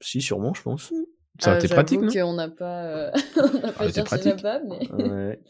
Si, 0.00 0.20
sûrement, 0.20 0.54
je 0.54 0.62
pense. 0.62 0.92
Ça 1.38 1.50
aurait 1.50 1.56
Euh, 1.56 1.64
été 1.64 1.68
pratique, 1.74 2.00
non? 2.00 2.08
qu'on 2.12 2.34
n'a 2.34 2.48
pas, 2.48 2.84
euh, 2.84 3.10
on 3.36 3.58
n'a 3.60 3.72
pas 3.72 3.80
aurait 3.80 3.88
été 3.90 4.00
cherché 4.00 4.02
pratique. 4.04 4.42
là-bas, 4.42 4.60
mais 4.68 5.04
Ouais. 5.04 5.40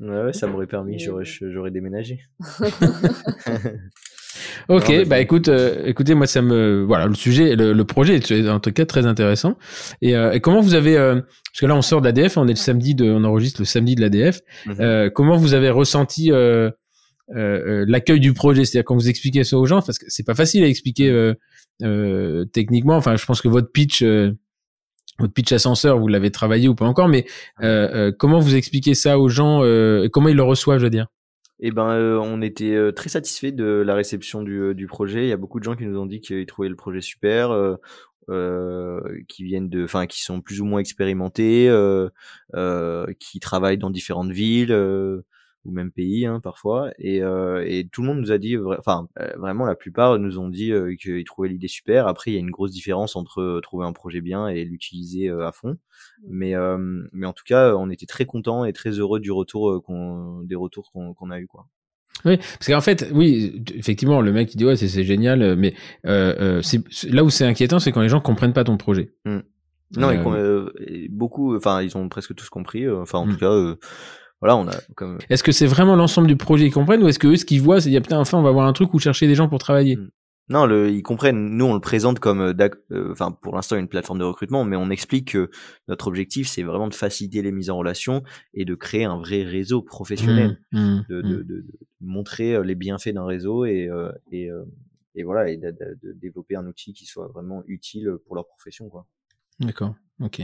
Ouais, 0.00 0.32
ça 0.32 0.46
m'aurait 0.46 0.66
permis, 0.66 0.98
j'aurais, 0.98 1.24
j'aurais 1.24 1.70
déménagé. 1.70 2.20
ok, 4.68 5.06
bah 5.06 5.20
écoute, 5.20 5.48
euh, 5.48 5.84
écoutez, 5.86 6.14
moi 6.14 6.26
ça 6.26 6.42
me, 6.42 6.84
voilà, 6.86 7.06
le 7.06 7.14
sujet, 7.14 7.56
le, 7.56 7.84
projet 7.84 8.16
est 8.16 8.48
en 8.48 8.60
tout 8.60 8.72
cas 8.72 8.86
très 8.86 9.06
intéressant. 9.06 9.56
Et, 10.00 10.16
euh, 10.16 10.32
et 10.32 10.40
comment 10.40 10.60
vous 10.60 10.74
avez, 10.74 10.96
euh, 10.96 11.16
parce 11.16 11.60
que 11.60 11.66
là 11.66 11.76
on 11.76 11.82
sort 11.82 12.00
de 12.00 12.06
l'ADF, 12.06 12.36
on 12.36 12.46
est 12.46 12.50
le 12.52 12.56
samedi 12.56 12.94
de, 12.94 13.10
on 13.10 13.24
enregistre 13.24 13.60
le 13.60 13.64
samedi 13.66 13.94
de 13.94 14.00
l'ADF. 14.00 14.40
Mhm. 14.66 15.10
comment 15.10 15.36
vous 15.36 15.54
avez 15.54 15.70
ressenti 15.70 16.30
l'accueil 17.28 18.20
du 18.20 18.32
projet, 18.32 18.64
c'est-à-dire 18.64 18.84
quand 18.86 18.94
vous 18.96 19.08
expliquez 19.08 19.44
ça 19.44 19.56
aux 19.58 19.66
gens, 19.66 19.82
parce 19.82 19.98
que 19.98 20.06
c'est 20.08 20.24
pas 20.26 20.34
facile 20.34 20.64
à 20.64 20.68
expliquer 20.68 21.32
techniquement. 22.52 22.96
Enfin, 22.96 23.16
je 23.16 23.26
pense 23.26 23.40
que 23.40 23.48
votre 23.48 23.70
pitch 23.72 24.02
votre 25.18 25.34
pitch 25.34 25.52
ascenseur, 25.52 25.98
vous 25.98 26.08
l'avez 26.08 26.30
travaillé 26.30 26.68
ou 26.68 26.74
pas 26.74 26.86
encore, 26.86 27.08
mais 27.08 27.26
comment 28.18 28.38
vous 28.38 28.54
expliquez 28.54 28.94
ça 28.94 29.18
aux 29.18 29.28
gens 29.28 29.60
Comment 30.12 30.28
ils 30.28 30.36
le 30.36 30.42
reçoivent, 30.42 30.78
je 30.78 30.84
veux 30.84 30.90
dire? 30.90 31.08
Eh 31.62 31.70
ben, 31.72 31.90
euh, 31.90 32.18
on 32.18 32.40
était 32.40 32.74
euh, 32.74 32.90
très 32.90 33.10
satisfait 33.10 33.52
de 33.52 33.64
la 33.64 33.94
réception 33.94 34.42
du, 34.42 34.60
euh, 34.60 34.74
du, 34.74 34.86
projet. 34.86 35.24
Il 35.26 35.28
y 35.28 35.32
a 35.32 35.36
beaucoup 35.36 35.58
de 35.58 35.64
gens 35.64 35.76
qui 35.76 35.84
nous 35.84 35.98
ont 35.98 36.06
dit 36.06 36.20
qu'ils 36.20 36.46
trouvaient 36.46 36.70
le 36.70 36.76
projet 36.76 37.02
super, 37.02 37.50
euh, 38.30 39.00
qui 39.28 39.44
viennent 39.44 39.68
de, 39.68 39.84
enfin, 39.84 40.06
qui 40.06 40.22
sont 40.22 40.40
plus 40.40 40.62
ou 40.62 40.64
moins 40.64 40.80
expérimentés, 40.80 41.70
qui 43.18 43.40
travaillent 43.40 43.78
dans 43.78 43.90
différentes 43.90 44.30
villes 44.30 44.74
ou 45.64 45.72
même 45.72 45.90
pays 45.90 46.26
hein, 46.26 46.40
parfois. 46.40 46.90
Et, 46.98 47.22
euh, 47.22 47.64
et, 47.66 47.86
tout 47.90 48.02
le 48.02 48.08
monde 48.08 48.20
nous 48.20 48.32
a 48.32 48.38
dit, 48.38 48.56
enfin 48.78 49.08
euh, 49.18 49.30
vraiment 49.36 49.64
la 49.64 49.74
plupart 49.74 50.18
nous 50.18 50.38
ont 50.38 50.48
dit 50.48 50.72
euh, 50.72 50.94
qu'ils 50.96 51.24
trouvaient 51.24 51.48
l'idée 51.48 51.68
super. 51.68 52.06
Après 52.06 52.30
il 52.30 52.34
y 52.34 52.36
a 52.36 52.40
une 52.40 52.50
grosse 52.50 52.72
différence 52.72 53.16
entre 53.16 53.40
euh, 53.40 53.60
trouver 53.60 53.86
un 53.86 53.92
projet 53.92 54.20
bien 54.20 54.48
et 54.48 54.64
l'utiliser 54.64 55.28
à 55.28 55.52
fond. 55.52 55.70
Mmh. 55.70 56.28
Mais 56.28 56.54
mais 57.12 57.26
en 57.26 57.32
tout 57.32 57.44
cas 57.46 57.74
on 57.74 57.90
était 57.90 58.06
très 58.06 58.26
contents 58.26 58.64
et 58.64 58.72
très 58.72 58.90
heureux 58.90 59.20
du 59.20 59.30
retour 59.30 59.82
qu'on 59.84 60.42
des 60.42 60.54
retours 60.54 60.90
qu'on 60.92 61.30
a 61.30 61.40
eu 61.40 61.46
quoi. 61.46 61.66
Oui, 62.26 62.36
parce 62.36 62.66
qu'en 62.66 62.82
fait, 62.82 63.08
oui, 63.14 63.62
effectivement, 63.74 64.20
le 64.20 64.30
mec 64.30 64.52
il 64.52 64.58
dit 64.58 64.66
ouais 64.66 64.76
c'est 64.76 65.04
génial, 65.04 65.56
mais 65.56 65.74
euh, 66.06 66.60
là 67.08 67.24
où 67.24 67.30
c'est 67.30 67.46
inquiétant, 67.46 67.78
c'est 67.78 67.92
quand 67.92 68.02
les 68.02 68.10
gens 68.10 68.20
comprennent 68.20 68.52
pas 68.52 68.64
ton 68.64 68.76
projet. 68.76 69.14
Mmh. 69.24 69.38
Non, 69.96 70.10
et, 70.86 71.08
beaucoup, 71.08 71.56
enfin 71.56 71.82
ils 71.82 71.96
ont 71.96 72.08
presque 72.08 72.34
tous 72.34 72.48
compris. 72.48 72.88
Enfin 72.88 73.18
en 73.18 73.26
mmh. 73.26 73.32
tout 73.32 73.38
cas 73.38 73.76
voilà, 74.40 74.56
on 74.56 74.66
a 74.68 74.74
comme. 74.94 75.18
Est-ce 75.28 75.42
que 75.42 75.52
c'est 75.52 75.66
vraiment 75.66 75.96
l'ensemble 75.96 76.26
du 76.26 76.36
projet 76.36 76.64
qu'ils 76.64 76.74
comprennent 76.74 77.02
ou 77.02 77.08
est-ce 77.08 77.18
que 77.18 77.28
eux, 77.28 77.36
ce 77.36 77.44
qu'ils 77.44 77.60
voient, 77.60 77.80
c'est 77.80 77.90
dire 77.90 78.02
putain, 78.02 78.18
enfin, 78.18 78.38
on 78.38 78.42
va 78.42 78.50
voir 78.50 78.66
un 78.66 78.72
truc 78.72 78.92
où 78.94 78.98
chercher 78.98 79.26
des 79.26 79.34
gens 79.34 79.48
pour 79.48 79.58
travailler? 79.58 79.96
Hmm. 79.96 80.08
Non, 80.48 80.66
le, 80.66 80.90
ils 80.90 81.02
comprennent. 81.02 81.56
Nous, 81.56 81.64
on 81.64 81.74
le 81.74 81.80
présente 81.80 82.18
comme, 82.18 82.40
euh, 82.40 82.68
euh, 82.90 83.12
enfin, 83.12 83.30
pour 83.30 83.54
l'instant, 83.54 83.76
une 83.76 83.86
plateforme 83.86 84.18
de 84.18 84.24
recrutement, 84.24 84.64
mais 84.64 84.74
on 84.74 84.90
explique 84.90 85.32
que 85.32 85.48
notre 85.86 86.08
objectif, 86.08 86.48
c'est 86.48 86.64
vraiment 86.64 86.88
de 86.88 86.94
faciliter 86.94 87.40
les 87.40 87.52
mises 87.52 87.70
en 87.70 87.78
relation 87.78 88.24
et 88.52 88.64
de 88.64 88.74
créer 88.74 89.04
un 89.04 89.18
vrai 89.18 89.44
réseau 89.44 89.80
professionnel, 89.80 90.58
mmh, 90.72 90.80
mmh, 90.80 91.04
de, 91.08 91.22
de, 91.22 91.28
de, 91.28 91.42
de, 91.42 91.64
montrer 92.00 92.54
euh, 92.54 92.64
les 92.64 92.74
bienfaits 92.74 93.10
d'un 93.10 93.26
réseau 93.26 93.64
et, 93.64 93.88
et, 94.32 94.48
et 95.14 95.22
voilà, 95.22 95.48
et 95.50 95.56
de, 95.56 95.72
développer 96.14 96.56
un 96.56 96.66
outil 96.66 96.94
qui 96.94 97.06
soit 97.06 97.28
vraiment 97.28 97.62
utile 97.68 98.16
pour 98.26 98.34
leur 98.34 98.48
profession, 98.48 98.88
quoi. 98.88 99.06
D'accord. 99.60 99.94
Ok. 100.20 100.42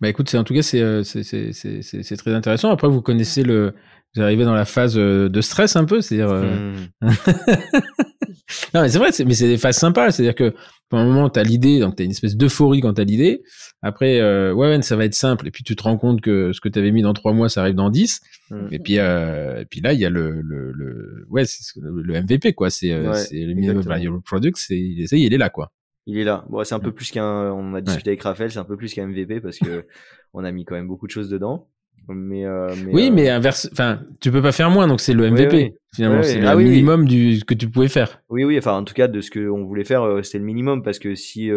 Bah 0.00 0.08
écoute, 0.08 0.28
c'est 0.28 0.38
en 0.38 0.44
tout 0.44 0.54
cas 0.54 0.62
c'est 0.62 0.80
euh, 0.80 1.02
c'est 1.02 2.16
très 2.16 2.34
intéressant. 2.34 2.70
Après, 2.70 2.88
vous 2.88 3.02
connaissez 3.02 3.42
le, 3.42 3.74
vous 4.14 4.22
arrivez 4.22 4.44
dans 4.44 4.54
la 4.54 4.64
phase 4.64 4.96
euh, 4.96 5.28
de 5.28 5.40
stress 5.40 5.76
un 5.76 5.84
peu, 5.84 6.00
c'est-à-dire. 6.00 6.30
Euh, 6.30 6.74
hmm. 7.00 7.10
non 8.74 8.82
mais 8.82 8.88
c'est 8.88 8.98
vrai, 8.98 9.10
mais 9.26 9.34
c'est 9.34 9.48
des 9.48 9.58
phases 9.58 9.76
sympas, 9.76 10.10
c'est-à-dire 10.10 10.34
que 10.34 10.54
pour 10.88 10.98
un 10.98 11.04
moment 11.04 11.28
t'as 11.28 11.44
l'idée, 11.44 11.78
donc 11.78 11.96
t'as 11.96 12.04
une 12.04 12.10
espèce 12.10 12.36
d'euphorie 12.36 12.80
quand 12.80 12.94
t'as 12.94 13.04
l'idée. 13.04 13.42
Après, 13.82 14.20
ouais, 14.20 14.52
ouais, 14.52 14.82
ça 14.82 14.96
va 14.96 15.04
être 15.04 15.14
simple. 15.14 15.46
Et 15.46 15.50
puis 15.50 15.62
tu 15.64 15.76
te 15.76 15.82
rends 15.82 15.96
compte 15.96 16.20
que 16.20 16.52
ce 16.52 16.60
que 16.60 16.68
t'avais 16.68 16.90
mis 16.90 17.02
dans 17.02 17.14
trois 17.14 17.32
mois, 17.32 17.48
ça 17.48 17.60
arrive 17.60 17.76
dans 17.76 17.90
dix. 17.90 18.20
Hmm. 18.50 18.66
Et 18.72 18.78
puis 18.78 18.94
et 18.94 19.66
puis 19.70 19.80
là, 19.80 19.92
il 19.92 20.00
y 20.00 20.04
a 20.04 20.10
le 20.10 20.40
le, 20.42 20.72
le 20.72 21.26
ouais, 21.28 21.44
le 21.76 22.22
MVP 22.22 22.54
quoi. 22.54 22.70
C'est 22.70 22.94
c'est 23.14 23.38
le 23.38 23.54
minimum 23.54 23.80
viable 23.80 24.22
product. 24.22 24.56
C'est 24.58 24.78
il 24.78 25.34
est 25.34 25.38
là 25.38 25.50
quoi. 25.50 25.72
Il 26.06 26.18
est 26.18 26.24
là. 26.24 26.44
Bon, 26.48 26.64
c'est 26.64 26.74
un 26.74 26.80
peu 26.80 26.92
plus 26.92 27.10
qu'un. 27.10 27.52
On 27.52 27.74
a 27.74 27.80
discuté 27.80 28.10
avec 28.10 28.22
Raphaël, 28.22 28.50
c'est 28.50 28.58
un 28.58 28.64
peu 28.64 28.76
plus 28.76 28.92
qu'un 28.94 29.06
MVP 29.06 29.40
parce 29.40 29.58
que 29.58 29.86
on 30.34 30.44
a 30.44 30.52
mis 30.52 30.64
quand 30.64 30.74
même 30.74 30.88
beaucoup 30.88 31.06
de 31.06 31.12
choses 31.12 31.28
dedans. 31.28 31.68
Mais, 32.08 32.44
euh, 32.44 32.74
oui, 32.92 33.08
euh, 33.08 33.12
mais 33.12 33.28
inverse. 33.28 33.68
Enfin, 33.72 34.00
tu 34.20 34.32
peux 34.32 34.42
pas 34.42 34.52
faire 34.52 34.70
moins, 34.70 34.88
donc 34.88 35.00
c'est 35.00 35.12
le 35.12 35.30
MVP. 35.30 35.76
Finalement, 35.94 36.22
c'est 36.22 36.40
le 36.40 36.48
ah 36.48 36.56
minimum 36.56 37.06
du 37.06 37.42
que 37.44 37.54
tu 37.54 37.68
pouvais 37.68 37.88
faire. 37.88 38.22
Oui, 38.28 38.44
oui. 38.44 38.58
Enfin, 38.58 38.72
en 38.72 38.84
tout 38.84 38.94
cas, 38.94 39.06
de 39.06 39.20
ce 39.20 39.30
qu'on 39.30 39.64
voulait 39.64 39.84
faire, 39.84 40.02
euh, 40.02 40.22
c'était 40.22 40.38
le 40.38 40.44
minimum 40.44 40.82
parce 40.82 40.98
que 40.98 41.14
si 41.14 41.50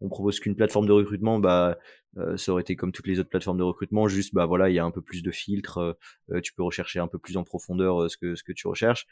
on 0.00 0.08
propose 0.08 0.38
qu'une 0.40 0.54
plateforme 0.54 0.86
de 0.86 0.92
recrutement, 0.92 1.38
bah 1.38 1.78
ça 2.36 2.52
aurait 2.52 2.62
été 2.62 2.76
comme 2.76 2.92
toutes 2.92 3.06
les 3.06 3.20
autres 3.20 3.28
plateformes 3.28 3.58
de 3.58 3.62
recrutement, 3.62 4.08
juste 4.08 4.32
bah 4.32 4.46
voilà, 4.46 4.70
il 4.70 4.74
y 4.74 4.78
a 4.78 4.84
un 4.84 4.90
peu 4.90 5.02
plus 5.02 5.22
de 5.22 5.30
filtres, 5.30 5.96
tu 6.42 6.54
peux 6.54 6.62
rechercher 6.62 6.98
un 6.98 7.08
peu 7.08 7.18
plus 7.18 7.36
en 7.36 7.44
profondeur 7.44 8.10
ce 8.10 8.16
que 8.16 8.34
ce 8.34 8.42
que 8.42 8.52
tu 8.52 8.68
recherches. 8.68 9.06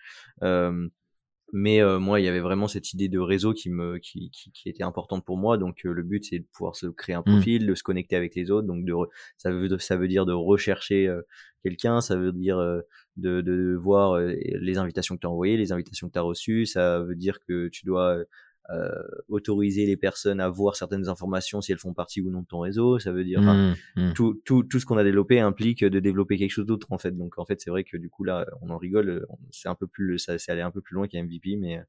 Mais 1.56 1.80
euh, 1.80 2.00
moi, 2.00 2.18
il 2.18 2.24
y 2.24 2.28
avait 2.28 2.40
vraiment 2.40 2.66
cette 2.66 2.94
idée 2.94 3.08
de 3.08 3.20
réseau 3.20 3.54
qui 3.54 3.70
me 3.70 3.98
qui, 3.98 4.28
qui, 4.32 4.50
qui 4.50 4.68
était 4.68 4.82
importante 4.82 5.24
pour 5.24 5.36
moi. 5.36 5.56
Donc 5.56 5.86
euh, 5.86 5.92
le 5.92 6.02
but, 6.02 6.24
c'est 6.24 6.40
de 6.40 6.46
pouvoir 6.52 6.74
se 6.74 6.88
créer 6.88 7.14
un 7.14 7.20
mmh. 7.20 7.30
profil, 7.32 7.66
de 7.68 7.74
se 7.76 7.84
connecter 7.84 8.16
avec 8.16 8.34
les 8.34 8.50
autres. 8.50 8.66
Donc 8.66 8.84
de 8.84 8.92
ça 9.36 9.52
veut 9.52 9.78
ça 9.78 9.96
veut 9.96 10.08
dire 10.08 10.26
de 10.26 10.32
rechercher 10.32 11.06
euh, 11.06 11.22
quelqu'un, 11.62 12.00
ça 12.00 12.16
veut 12.16 12.32
dire 12.32 12.58
de, 13.16 13.40
de 13.40 13.76
voir 13.80 14.18
les 14.18 14.78
invitations 14.78 15.14
que 15.14 15.20
tu 15.20 15.28
as 15.28 15.30
envoyées, 15.30 15.56
les 15.56 15.70
invitations 15.70 16.08
que 16.08 16.14
tu 16.14 16.18
as 16.18 16.22
reçues. 16.22 16.66
Ça 16.66 16.98
veut 16.98 17.14
dire 17.14 17.38
que 17.46 17.68
tu 17.68 17.86
dois 17.86 18.18
euh, 18.70 18.88
autoriser 19.28 19.84
les 19.84 19.96
personnes 19.96 20.40
à 20.40 20.48
voir 20.48 20.74
certaines 20.74 21.08
informations 21.08 21.60
si 21.60 21.72
elles 21.72 21.78
font 21.78 21.92
partie 21.92 22.22
ou 22.22 22.30
non 22.30 22.40
de 22.40 22.46
ton 22.46 22.60
réseau. 22.60 22.98
Ça 22.98 23.12
veut 23.12 23.24
dire 23.24 23.42
mmh, 23.42 23.74
mmh. 23.96 24.12
tout, 24.14 24.40
tout, 24.44 24.62
tout 24.62 24.80
ce 24.80 24.86
qu'on 24.86 24.96
a 24.96 25.04
développé 25.04 25.38
implique 25.38 25.84
de 25.84 26.00
développer 26.00 26.38
quelque 26.38 26.50
chose 26.50 26.64
d'autre 26.64 26.86
en 26.90 26.98
fait. 26.98 27.12
Donc 27.16 27.38
en 27.38 27.44
fait 27.44 27.60
c'est 27.60 27.68
vrai 27.68 27.84
que 27.84 27.98
du 27.98 28.08
coup 28.08 28.24
là 28.24 28.46
on 28.62 28.70
en 28.70 28.78
rigole, 28.78 29.26
c'est 29.50 29.68
un 29.68 29.74
peu 29.74 29.86
plus 29.86 30.18
ça 30.18 30.38
c'est 30.38 30.50
aller 30.50 30.62
un 30.62 30.70
peu 30.70 30.80
plus 30.80 30.94
loin 30.94 31.06
qu'un 31.08 31.24
MVP, 31.24 31.56
mais 31.56 31.80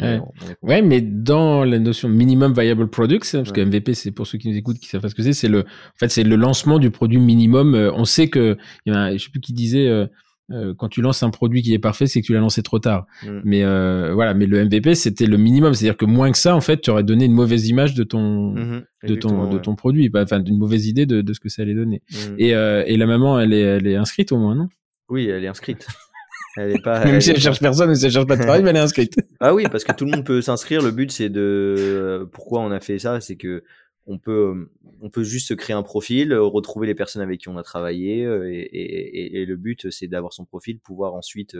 ouais. 0.00 0.20
ouais. 0.62 0.82
mais 0.82 1.00
dans 1.00 1.64
la 1.64 1.78
notion 1.78 2.08
minimum 2.08 2.52
viable 2.52 2.88
product, 2.88 3.30
parce 3.32 3.52
que 3.52 3.60
MVP 3.60 3.94
c'est 3.94 4.10
pour 4.10 4.26
ceux 4.26 4.38
qui 4.38 4.48
nous 4.48 4.56
écoutent 4.56 4.78
qui 4.78 4.88
savent 4.88 5.02
pas 5.02 5.08
ce 5.08 5.14
que 5.14 5.22
c'est, 5.22 5.32
c'est 5.32 5.48
le 5.48 5.60
en 5.60 5.98
fait 5.98 6.08
c'est 6.08 6.24
le 6.24 6.36
lancement 6.36 6.78
du 6.78 6.90
produit 6.90 7.20
minimum. 7.20 7.74
Euh, 7.74 7.92
on 7.94 8.04
sait 8.04 8.28
que 8.28 8.56
il 8.84 8.92
y 8.92 8.96
a, 8.96 9.16
je 9.16 9.22
sais 9.22 9.30
plus 9.30 9.40
qui 9.40 9.52
disait 9.52 10.08
euh, 10.52 10.74
quand 10.78 10.88
tu 10.88 11.02
lances 11.02 11.24
un 11.24 11.30
produit 11.30 11.62
qui 11.62 11.74
est 11.74 11.78
parfait, 11.78 12.06
c'est 12.06 12.20
que 12.20 12.26
tu 12.26 12.32
l'as 12.32 12.40
lancé 12.40 12.62
trop 12.62 12.78
tard. 12.78 13.06
Mm. 13.24 13.40
Mais 13.44 13.64
euh, 13.64 14.12
voilà, 14.14 14.32
mais 14.32 14.46
le 14.46 14.64
MVP 14.64 14.94
c'était 14.94 15.26
le 15.26 15.36
minimum, 15.36 15.74
c'est-à-dire 15.74 15.96
que 15.96 16.04
moins 16.04 16.30
que 16.30 16.38
ça, 16.38 16.54
en 16.54 16.60
fait, 16.60 16.80
tu 16.80 16.90
aurais 16.90 17.02
donné 17.02 17.24
une 17.24 17.32
mauvaise 17.32 17.68
image 17.68 17.94
de 17.94 18.04
ton 18.04 18.54
mm-hmm. 18.54 18.82
de 19.08 19.14
ton 19.16 19.50
de 19.50 19.58
ton 19.58 19.74
produit, 19.74 20.10
enfin 20.14 20.38
d'une 20.38 20.58
mauvaise 20.58 20.86
idée 20.86 21.04
de, 21.04 21.20
de 21.20 21.32
ce 21.32 21.40
que 21.40 21.48
ça 21.48 21.62
allait 21.62 21.74
donner. 21.74 22.02
Mm. 22.10 22.16
Et, 22.38 22.54
euh, 22.54 22.84
et 22.86 22.96
la 22.96 23.06
maman, 23.06 23.40
elle 23.40 23.52
est 23.52 23.60
elle 23.60 23.86
est 23.88 23.96
inscrite 23.96 24.30
au 24.30 24.38
moins, 24.38 24.54
non? 24.54 24.68
Oui, 25.08 25.26
elle 25.28 25.44
est 25.44 25.48
inscrite. 25.48 25.86
Elle 26.56 26.72
est 26.76 26.82
pas. 26.82 27.04
Même 27.04 27.20
si 27.20 27.30
elle 27.30 27.40
cherche 27.40 27.60
personne, 27.60 27.92
si 27.96 28.06
elle 28.06 28.12
cherche 28.12 28.26
pas 28.26 28.36
de 28.36 28.42
travail, 28.42 28.62
mais 28.62 28.70
elle 28.70 28.76
est 28.76 28.80
inscrite. 28.80 29.16
ah 29.40 29.52
oui, 29.52 29.64
parce 29.70 29.82
que 29.82 29.92
tout 29.92 30.04
le 30.04 30.12
monde 30.12 30.24
peut 30.24 30.40
s'inscrire. 30.40 30.80
Le 30.80 30.92
but 30.92 31.10
c'est 31.10 31.28
de 31.28 32.28
pourquoi 32.32 32.60
on 32.60 32.70
a 32.70 32.78
fait 32.78 33.00
ça, 33.00 33.20
c'est 33.20 33.36
que 33.36 33.64
on 34.06 34.18
peut, 34.18 34.54
euh, 34.56 34.70
on 35.00 35.10
peut 35.10 35.24
juste 35.24 35.56
créer 35.56 35.74
un 35.74 35.82
profil, 35.82 36.32
euh, 36.32 36.42
retrouver 36.42 36.86
les 36.86 36.94
personnes 36.94 37.22
avec 37.22 37.40
qui 37.40 37.48
on 37.48 37.56
a 37.56 37.62
travaillé, 37.62 38.24
euh, 38.24 38.48
et, 38.50 39.44
le 39.44 39.56
but, 39.56 39.90
c'est 39.90 40.06
d'avoir 40.06 40.32
son 40.32 40.44
profil, 40.44 40.78
pouvoir 40.78 41.14
ensuite, 41.14 41.56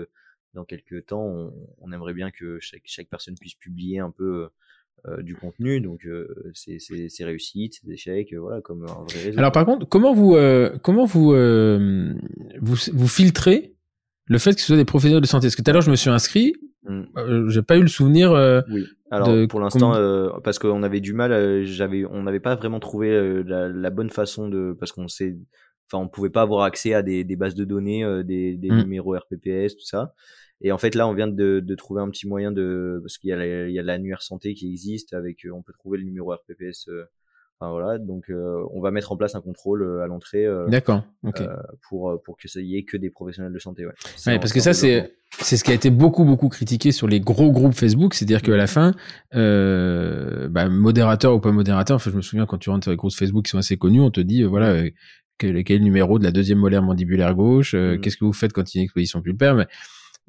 dans 0.54 0.64
quelques 0.64 1.06
temps, 1.06 1.52
on, 1.80 1.92
aimerait 1.92 2.14
bien 2.14 2.30
que 2.30 2.58
chaque, 2.60 3.08
personne 3.10 3.34
puisse 3.38 3.54
publier 3.54 3.98
un 3.98 4.10
peu 4.10 4.48
du 5.18 5.36
contenu, 5.36 5.80
donc 5.80 6.04
euh, 6.04 6.50
c'est 6.54 7.24
réussites, 7.24 7.80
c'est 7.84 7.92
échecs, 7.92 8.34
voilà, 8.34 8.60
comme 8.60 8.86
un. 8.86 9.06
Alors 9.36 9.52
par 9.52 9.64
contre, 9.64 9.86
comment 9.86 10.14
vous, 10.14 10.36
comment 10.82 11.04
vous, 11.04 11.32
vous 12.60 13.08
filtrez 13.08 13.75
le 14.26 14.38
fait 14.38 14.54
que 14.54 14.60
ce 14.60 14.66
soit 14.66 14.76
des 14.76 14.84
professionnels 14.84 15.22
de 15.22 15.26
santé 15.26 15.46
Parce 15.46 15.56
que 15.56 15.62
tout 15.62 15.70
à 15.70 15.72
l'heure, 15.72 15.82
je 15.82 15.90
me 15.90 15.96
suis 15.96 16.10
inscrit, 16.10 16.54
mmh. 16.84 17.48
j'ai 17.48 17.62
pas 17.62 17.76
eu 17.76 17.82
le 17.82 17.88
souvenir. 17.88 18.32
oui 18.68 18.86
alors 19.10 19.48
pour 19.48 19.60
l'instant, 19.60 19.94
euh, 19.94 20.30
parce 20.42 20.58
qu'on 20.58 20.82
avait 20.82 21.00
du 21.00 21.12
mal, 21.12 21.32
euh, 21.32 21.64
j'avais, 21.64 22.04
on 22.06 22.22
n'avait 22.24 22.40
pas 22.40 22.56
vraiment 22.56 22.80
trouvé 22.80 23.10
euh, 23.10 23.42
la, 23.46 23.68
la, 23.68 23.90
bonne 23.90 24.10
façon 24.10 24.48
de, 24.48 24.76
parce 24.78 24.90
qu'on 24.90 25.06
sait, 25.06 25.36
enfin 25.86 26.02
on 26.02 26.08
pouvait 26.08 26.30
pas 26.30 26.42
avoir 26.42 26.64
accès 26.64 26.92
à 26.92 27.02
des, 27.02 27.22
des 27.22 27.36
bases 27.36 27.54
de 27.54 27.64
données, 27.64 28.04
des, 28.24 28.56
des 28.56 28.70
mmh. 28.70 28.78
numéros 28.78 29.16
RPPS, 29.16 29.76
tout 29.76 29.84
ça. 29.84 30.14
Et 30.60 30.72
en 30.72 30.78
fait 30.78 30.94
là, 30.94 31.06
on 31.06 31.14
vient 31.14 31.28
de, 31.28 31.60
de 31.60 31.74
trouver 31.74 32.02
un 32.02 32.10
petit 32.10 32.26
moyen 32.26 32.50
de, 32.50 32.98
parce 33.02 33.18
qu'il 33.18 33.30
y 33.30 33.32
a, 33.32 33.82
l'annuaire 33.82 34.22
santé 34.22 34.54
qui 34.54 34.70
existe, 34.70 35.14
avec, 35.14 35.46
on 35.52 35.62
peut 35.62 35.72
trouver 35.72 35.98
le 35.98 36.04
numéro 36.04 36.32
RPPS 36.32 36.88
Enfin, 37.58 37.70
voilà, 37.70 37.96
donc 37.96 38.28
euh, 38.28 38.62
on 38.74 38.82
va 38.82 38.90
mettre 38.90 39.12
en 39.12 39.16
place 39.16 39.34
un 39.34 39.40
contrôle 39.40 39.82
euh, 39.82 40.02
à 40.02 40.06
l'entrée. 40.06 40.44
Euh, 40.44 40.66
D'accord. 40.68 41.04
pour 41.88 42.20
pour 42.22 42.36
que 42.36 42.48
ça 42.48 42.60
y 42.60 42.76
ait 42.76 42.82
que 42.82 42.98
des 42.98 43.08
professionnels 43.08 43.52
de 43.52 43.58
santé. 43.58 43.86
Ouais. 43.86 43.92
ouais 44.26 44.38
parce 44.38 44.52
que 44.52 44.60
ça 44.60 44.74
c'est 44.74 45.14
c'est 45.38 45.56
ce 45.56 45.64
qui 45.64 45.70
a 45.70 45.74
été 45.74 45.88
beaucoup 45.88 46.24
beaucoup 46.24 46.50
critiqué 46.50 46.92
sur 46.92 47.08
les 47.08 47.18
gros 47.18 47.50
groupes 47.50 47.72
Facebook, 47.72 48.12
c'est-à-dire 48.12 48.42
qu'à 48.42 48.56
la 48.56 48.66
fin, 48.66 48.92
bah, 49.32 50.68
modérateur 50.68 51.34
ou 51.34 51.40
pas 51.40 51.50
modérateur, 51.50 51.96
enfin 51.96 52.10
je 52.10 52.16
me 52.16 52.22
souviens 52.22 52.44
quand 52.44 52.58
tu 52.58 52.68
rentres 52.68 52.84
sur 52.84 52.90
les 52.90 52.98
groupes 52.98 53.14
Facebook 53.14 53.46
qui 53.46 53.50
sont 53.52 53.58
assez 53.58 53.78
connus, 53.78 54.02
on 54.02 54.10
te 54.10 54.20
dit 54.20 54.42
voilà 54.42 54.82
quel, 55.38 55.64
quel 55.64 55.76
est 55.76 55.78
le 55.78 55.84
numéro 55.84 56.18
de 56.18 56.24
la 56.24 56.32
deuxième 56.32 56.58
molaire 56.58 56.82
mandibulaire 56.82 57.34
gauche, 57.34 57.74
mmh. 57.74 58.00
qu'est-ce 58.00 58.18
que 58.18 58.26
vous 58.26 58.34
faites 58.34 58.52
quand 58.52 58.74
il 58.74 58.76
y 58.76 58.80
a 58.80 58.82
une 58.82 58.84
exposition 58.84 59.22
pulpaire, 59.22 59.54
mais 59.54 59.66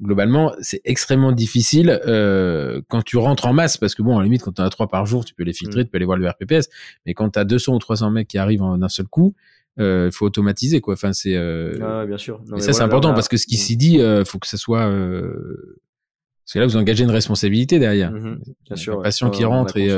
globalement, 0.00 0.52
c'est 0.60 0.80
extrêmement 0.84 1.32
difficile 1.32 2.00
euh, 2.06 2.80
quand 2.88 3.02
tu 3.02 3.16
rentres 3.16 3.46
en 3.46 3.52
masse, 3.52 3.76
parce 3.76 3.94
que 3.94 4.02
bon, 4.02 4.16
à 4.16 4.20
la 4.20 4.24
limite, 4.24 4.42
quand 4.42 4.52
tu 4.52 4.62
as 4.62 4.70
trois 4.70 4.88
par 4.88 5.06
jour, 5.06 5.24
tu 5.24 5.34
peux 5.34 5.42
les 5.42 5.52
filtrer, 5.52 5.82
mm. 5.82 5.84
tu 5.84 5.90
peux 5.90 5.96
aller 5.96 6.04
voir 6.04 6.18
le 6.18 6.28
RPPS, 6.28 6.68
mais 7.06 7.14
quand 7.14 7.30
tu 7.30 7.38
as 7.38 7.44
200 7.44 7.74
ou 7.74 7.78
300 7.78 8.10
mecs 8.10 8.28
qui 8.28 8.38
arrivent 8.38 8.62
en 8.62 8.80
un 8.80 8.88
seul 8.88 9.06
coup, 9.06 9.34
il 9.80 10.10
faut 10.12 10.26
automatiser 10.26 10.80
quoi. 10.80 10.94
Enfin, 10.94 11.12
c'est. 11.12 11.36
Ah, 11.36 12.04
bien 12.04 12.18
sûr. 12.18 12.42
et 12.56 12.60
ça, 12.60 12.72
c'est 12.72 12.82
important 12.82 13.14
parce 13.14 13.28
que 13.28 13.36
ce 13.36 13.46
qui 13.46 13.56
s'y 13.56 13.76
dit, 13.76 14.00
faut 14.26 14.38
que 14.38 14.48
ça 14.48 14.56
soit. 14.56 14.80
Parce 14.80 16.54
que 16.54 16.58
là, 16.58 16.66
vous 16.66 16.76
engagez 16.76 17.04
une 17.04 17.10
responsabilité 17.10 17.78
derrière. 17.78 18.10
Mmh 18.10 18.40
bien 18.66 18.76
sûr. 18.76 19.00
Un 19.00 19.02
patient 19.02 19.30
qui 19.30 19.44
rentre 19.44 19.76
et 19.76 19.90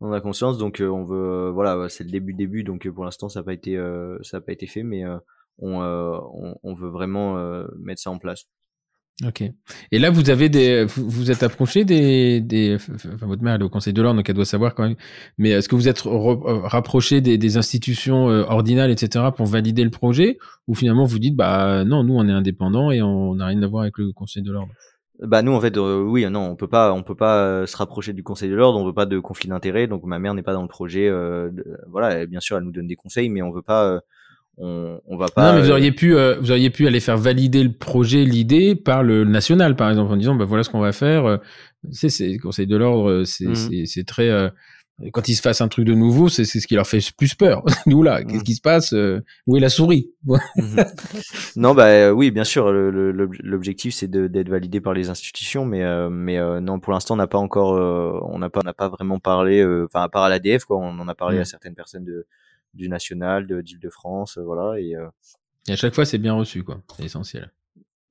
on 0.00 0.12
a 0.12 0.20
conscience 0.20 0.58
donc 0.58 0.82
on 0.86 1.04
veut 1.04 1.48
voilà 1.54 1.88
c'est 1.88 2.04
le 2.04 2.10
début 2.10 2.34
début 2.34 2.62
donc 2.64 2.86
pour 2.86 3.06
l'instant 3.06 3.30
ça 3.30 3.40
n'a 3.40 3.44
pas 3.44 3.54
été 3.54 3.80
ça 4.20 4.36
a 4.36 4.40
pas 4.42 4.52
été 4.52 4.66
fait 4.66 4.82
mais 4.82 5.04
on, 5.58 5.80
on, 5.80 6.56
on, 6.62 6.74
veut 6.74 6.90
vraiment 6.90 7.36
mettre 7.78 8.00
ça 8.02 8.10
en 8.10 8.18
place 8.18 8.46
Ok. 9.24 9.42
Et 9.92 9.98
là, 9.98 10.10
vous 10.10 10.28
avez 10.28 10.50
des, 10.50 10.84
vous, 10.84 11.08
vous 11.08 11.30
êtes 11.30 11.42
approché 11.42 11.86
des, 11.86 12.42
des, 12.42 12.74
enfin, 12.74 13.26
votre 13.26 13.42
mère 13.42 13.54
elle 13.54 13.62
est 13.62 13.64
au 13.64 13.70
Conseil 13.70 13.94
de 13.94 14.02
l'ordre, 14.02 14.18
donc 14.18 14.28
elle 14.28 14.34
doit 14.34 14.44
savoir 14.44 14.74
quand 14.74 14.82
même. 14.82 14.96
Mais 15.38 15.50
est-ce 15.50 15.70
que 15.70 15.74
vous 15.74 15.88
êtes 15.88 16.04
euh, 16.04 16.60
rapproché 16.64 17.22
des, 17.22 17.38
des, 17.38 17.56
institutions 17.56 18.28
euh, 18.28 18.42
ordinales, 18.42 18.90
etc., 18.90 19.24
pour 19.34 19.46
valider 19.46 19.84
le 19.84 19.90
projet, 19.90 20.36
ou 20.68 20.74
finalement 20.74 21.04
vous 21.04 21.18
dites, 21.18 21.34
bah 21.34 21.84
non, 21.84 22.04
nous 22.04 22.14
on 22.14 22.28
est 22.28 22.32
indépendants 22.32 22.90
et 22.90 23.00
on 23.00 23.36
n'a 23.36 23.46
rien 23.46 23.62
à 23.62 23.66
voir 23.66 23.82
avec 23.82 23.96
le 23.96 24.12
Conseil 24.12 24.42
de 24.42 24.52
l'ordre? 24.52 24.72
Bah 25.22 25.40
nous 25.40 25.52
en 25.52 25.62
fait 25.62 25.78
euh, 25.78 26.02
oui 26.02 26.28
non 26.28 26.40
on 26.40 26.56
peut 26.56 26.68
pas 26.68 26.92
on 26.92 27.02
peut 27.02 27.14
pas 27.14 27.66
se 27.66 27.74
rapprocher 27.78 28.12
du 28.12 28.22
Conseil 28.22 28.50
de 28.50 28.54
l'ordre 28.54 28.78
on 28.78 28.84
veut 28.84 28.92
pas 28.92 29.06
de 29.06 29.18
conflit 29.18 29.48
d'intérêts 29.48 29.86
donc 29.86 30.04
ma 30.04 30.18
mère 30.18 30.34
n'est 30.34 30.42
pas 30.42 30.52
dans 30.52 30.60
le 30.60 30.68
projet 30.68 31.10
voilà 31.88 32.26
bien 32.26 32.40
sûr 32.40 32.58
elle 32.58 32.64
nous 32.64 32.70
donne 32.70 32.86
des 32.86 32.96
conseils 32.96 33.30
mais 33.30 33.40
on 33.40 33.50
veut 33.50 33.62
pas 33.62 34.02
on, 34.58 35.00
on 35.06 35.16
va 35.16 35.28
pas. 35.28 35.52
Non, 35.52 35.58
mais 35.58 35.64
vous 35.64 35.70
auriez 35.70 35.92
pu, 35.92 36.14
euh, 36.14 36.36
vous 36.40 36.50
auriez 36.50 36.70
pu 36.70 36.86
aller 36.86 37.00
faire 37.00 37.18
valider 37.18 37.62
le 37.62 37.72
projet, 37.72 38.24
l'idée 38.24 38.74
par 38.74 39.02
le 39.02 39.24
national, 39.24 39.76
par 39.76 39.90
exemple, 39.90 40.12
en 40.12 40.16
disant, 40.16 40.34
bah 40.34 40.44
voilà 40.44 40.64
ce 40.64 40.70
qu'on 40.70 40.80
va 40.80 40.92
faire. 40.92 41.26
Euh, 41.26 41.36
c'est, 41.92 42.08
c'est 42.08 42.28
le 42.28 42.38
Conseil 42.38 42.66
de 42.66 42.76
l'ordre, 42.76 43.24
c'est, 43.24 43.46
mmh. 43.46 43.86
c'est, 43.86 44.04
très. 44.04 44.28
Euh, 44.30 44.48
quand 45.12 45.28
il 45.28 45.34
se 45.34 45.42
passe 45.42 45.60
un 45.60 45.68
truc 45.68 45.84
de 45.84 45.92
nouveau, 45.92 46.30
c'est, 46.30 46.46
c'est 46.46 46.58
ce 46.58 46.66
qui 46.66 46.74
leur 46.74 46.86
fait 46.86 47.00
plus 47.18 47.34
peur. 47.34 47.62
Nous 47.86 48.02
là, 48.02 48.24
qu'est-ce 48.24 48.40
mmh. 48.40 48.44
qui 48.44 48.54
se 48.54 48.62
passe 48.62 48.94
Où 49.46 49.56
est 49.56 49.60
la 49.60 49.68
souris? 49.68 50.10
Mmh. 50.24 50.36
Non, 51.56 51.74
bah 51.74 52.12
oui, 52.12 52.30
bien 52.30 52.44
sûr. 52.44 52.72
l'objectif 52.72 53.94
c'est 53.94 54.10
d'être 54.10 54.48
validé 54.48 54.80
par 54.80 54.94
les 54.94 55.10
institutions, 55.10 55.66
mais 55.66 55.84
mais 56.08 56.38
non, 56.62 56.80
pour 56.80 56.94
l'instant, 56.94 57.12
on 57.12 57.18
n'a 57.18 57.26
pas 57.26 57.38
encore, 57.38 57.72
on 57.72 58.38
n'a 58.38 58.48
pas, 58.48 58.60
on 58.60 58.64
n'a 58.64 58.74
pas 58.74 58.88
vraiment 58.88 59.18
parlé. 59.18 59.62
Enfin, 59.84 60.02
à 60.02 60.08
part 60.08 60.24
à 60.24 60.30
l'ADF, 60.30 60.64
quoi, 60.64 60.78
on 60.78 60.98
en 60.98 61.08
a 61.08 61.14
parlé 61.14 61.38
à 61.40 61.44
certaines 61.44 61.74
personnes 61.74 62.04
de 62.04 62.26
du 62.76 62.88
national, 62.88 63.46
de 63.46 63.60
d'Île-de-France, 63.60 64.38
euh, 64.38 64.42
voilà. 64.42 64.80
Et, 64.80 64.94
euh, 64.94 65.06
et, 65.68 65.72
à 65.72 65.76
chaque 65.76 65.94
fois, 65.94 66.04
c'est 66.04 66.18
bien 66.18 66.34
reçu, 66.34 66.62
quoi. 66.62 66.80
C'est 66.96 67.04
essentiel. 67.04 67.50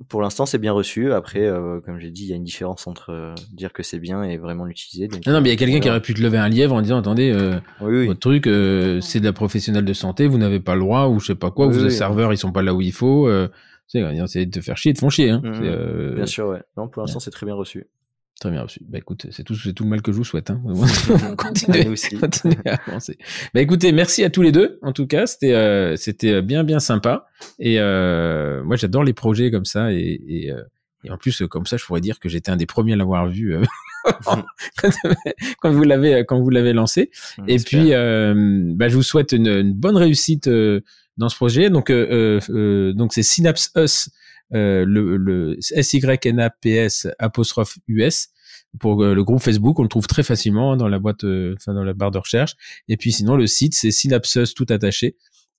Pour 0.10 0.22
l'instant, 0.22 0.46
c'est 0.46 0.58
bien 0.58 0.74
reçu. 0.74 1.14
Après, 1.14 1.46
euh, 1.46 1.80
comme 1.80 2.00
j'ai 2.00 2.12
dit, 2.12 2.24
il 2.24 2.30
y 2.30 2.34
a 2.34 2.36
une 2.36 2.44
différence 2.44 2.86
entre 2.86 3.34
dire 3.54 3.72
que 3.72 3.82
c'est 3.82 4.00
bien 4.00 4.24
et 4.24 4.38
vraiment 4.38 4.66
l'utiliser. 4.66 5.08
Non, 5.26 5.34
non, 5.34 5.42
mais 5.42 5.48
il 5.48 5.52
y 5.54 5.56
a 5.56 5.58
quelqu'un 5.58 5.80
qui 5.80 5.90
aurait 5.90 6.02
pu 6.02 6.14
te 6.14 6.22
lever 6.22 6.38
un 6.38 6.50
lievre 6.50 6.76
en 6.76 6.82
disant, 6.82 6.98
attendez, 6.98 7.32
votre 7.80 8.20
truc, 8.20 8.44
c'est 9.02 9.22
de 9.22 9.26
la 9.26 9.34
professionnelle 9.34 9.86
de 9.86 9.94
santé, 9.94 10.28
vous 10.28 10.38
n'avez 10.38 10.60
pas 10.60 10.76
le 10.76 10.82
droit 10.82 11.08
ou 11.08 11.20
je 11.22 11.28
sais 11.28 11.36
pas 11.36 11.52
quoi, 11.52 11.68
vos 11.68 11.90
serveurs, 11.90 12.34
ils 12.34 12.38
sont 12.38 12.52
pas 12.52 12.62
là 12.62 12.74
où 12.74 12.82
il 12.82 12.92
faut. 12.92 13.30
c'est 13.88 14.02
de 14.02 14.52
te 14.52 14.60
faire 14.60 14.76
chier, 14.76 14.92
de 14.92 14.98
font 14.98 15.10
chier. 15.10 15.30
Hein. 15.30 15.42
Mmh, 15.42 16.16
bien 16.16 16.26
sûr, 16.26 16.48
ouais. 16.48 16.62
Non, 16.76 16.90
pour 16.90 17.02
l'instant, 17.02 17.22
c'est 17.22 17.32
très 17.32 17.46
bien 17.46 17.56
reçu. 17.56 17.88
Très 18.46 18.52
bien 18.52 18.62
reçu. 18.62 18.80
Bah 18.88 19.00
écoute, 19.00 19.26
c'est 19.32 19.44
tout, 19.44 19.56
c'est 19.56 19.74
tout 19.74 19.86
le 19.86 19.90
mal 19.90 20.04
que 20.04 20.12
je 20.12 20.18
vous 20.18 20.24
souhaite. 20.24 20.52
Hein. 20.52 20.62
continuez, 21.36 21.88
aussi. 21.90 22.16
continuez 22.20 22.58
à 22.68 22.80
avancer. 22.86 23.18
Bah 23.56 23.62
écoutez, 23.62 23.92
merci 23.92 24.24
à 24.24 24.30
tous 24.30 24.44
les 24.44 24.52
deux. 24.52 24.78
En 24.84 24.92
tout 24.92 25.08
cas, 25.08 25.26
c'était 25.26 25.54
euh, 25.54 25.96
c'était 25.96 26.44
bien 26.44 26.64
bien 26.64 26.80
sympa. 26.80 27.26
Et 27.58 27.80
euh, 27.80 28.64
moi, 28.64 28.76
j'adore 28.76 29.04
les 29.04 29.14
projets 29.14 29.50
comme 29.50 29.66
ça. 29.66 29.92
Et, 29.92 30.22
et, 30.28 30.52
euh, 30.52 30.62
et, 31.06 31.10
en 31.10 31.18
plus, 31.18 31.42
comme 31.50 31.66
ça, 31.66 31.78
je 31.78 31.86
pourrais 31.86 32.02
dire 32.02 32.20
que 32.20 32.30
j'étais 32.30 32.52
un 32.52 32.56
des 32.56 32.68
premiers 32.68 32.94
à 32.94 32.98
l'avoir 32.98 33.28
vu 33.28 33.56
euh, 33.56 33.64
quand 35.60 35.72
vous 35.72 35.82
l'avez 35.82 36.24
quand 36.24 36.40
vous 36.40 36.52
l'avez 36.52 36.74
lancé. 36.74 37.10
et 37.48 37.58
puis, 37.58 37.90
bah, 37.90 38.90
je 38.90 38.94
vous 38.94 39.02
souhaite 39.02 39.32
une, 39.32 39.48
une 39.48 39.74
bonne 39.74 39.98
réussite 39.98 40.48
dans 41.18 41.30
ce 41.30 41.36
projet. 41.36 41.72
Donc 41.72 41.92
donc 41.92 43.12
c'est 43.12 43.24
Synapse 43.24 43.72
Us. 43.76 44.12
Euh, 44.54 44.86
le, 44.88 45.18
le 45.18 45.58
SYNAPS 45.60 47.08
apostrophe 47.18 47.80
US 47.88 48.28
pour 48.80 49.04
euh, 49.04 49.14
le 49.14 49.24
groupe 49.24 49.42
Facebook, 49.42 49.80
on 49.80 49.84
le 49.84 49.90
trouve 49.90 50.08
très 50.08 50.24
facilement 50.24 50.76
dans 50.76 50.88
la 50.88 51.00
boîte, 51.00 51.24
euh, 51.24 51.56
enfin 51.58 51.74
dans 51.74 51.84
la 51.84 51.94
barre 51.94 52.12
de 52.12 52.18
recherche. 52.18 52.56
Et 52.88 52.98
puis 52.98 53.12
sinon, 53.12 53.36
le 53.36 53.48
site 53.48 53.74
c'est 53.74 53.92
synapses 53.92 54.54
tout 54.56 54.66
attaché. 54.70 55.16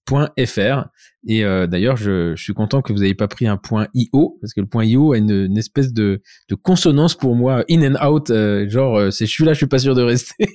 .fr 0.08 0.86
et 1.26 1.42
d'ailleurs 1.42 1.96
je, 1.96 2.36
je, 2.36 2.40
suis 2.40 2.54
content 2.54 2.80
que 2.80 2.92
vous 2.92 3.00
n'ayez 3.00 3.16
pas 3.16 3.26
pris 3.26 3.48
un 3.48 3.56
point 3.56 3.88
.io 3.92 4.38
parce 4.40 4.52
que 4.54 4.60
le 4.60 4.68
point 4.68 4.84
.io 4.84 5.10
a 5.10 5.18
une, 5.18 5.32
une 5.32 5.58
espèce 5.58 5.92
de, 5.92 6.22
de, 6.48 6.54
consonance 6.54 7.16
pour 7.16 7.34
moi 7.34 7.64
in 7.68 7.82
and 7.82 8.08
out 8.08 8.32
genre 8.68 9.12
c'est 9.12 9.26
je 9.26 9.32
suis 9.32 9.44
là 9.44 9.52
je 9.52 9.56
suis 9.56 9.66
pas 9.66 9.80
sûr 9.80 9.96
de 9.96 10.02
rester 10.02 10.46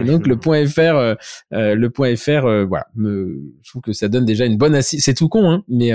et 0.00 0.04
donc 0.04 0.26
le 0.26 0.36
point 0.40 0.66
.fr 0.66 1.14
le 1.52 1.86
point 1.86 2.16
.fr 2.16 2.66
voilà 2.66 2.88
me, 2.96 3.40
je 3.62 3.70
trouve 3.70 3.82
que 3.82 3.92
ça 3.92 4.08
donne 4.08 4.24
déjà 4.24 4.44
une 4.44 4.58
bonne 4.58 4.74
assise 4.74 5.04
c'est 5.04 5.14
tout 5.14 5.28
con 5.28 5.48
hein 5.48 5.62
mais 5.68 5.92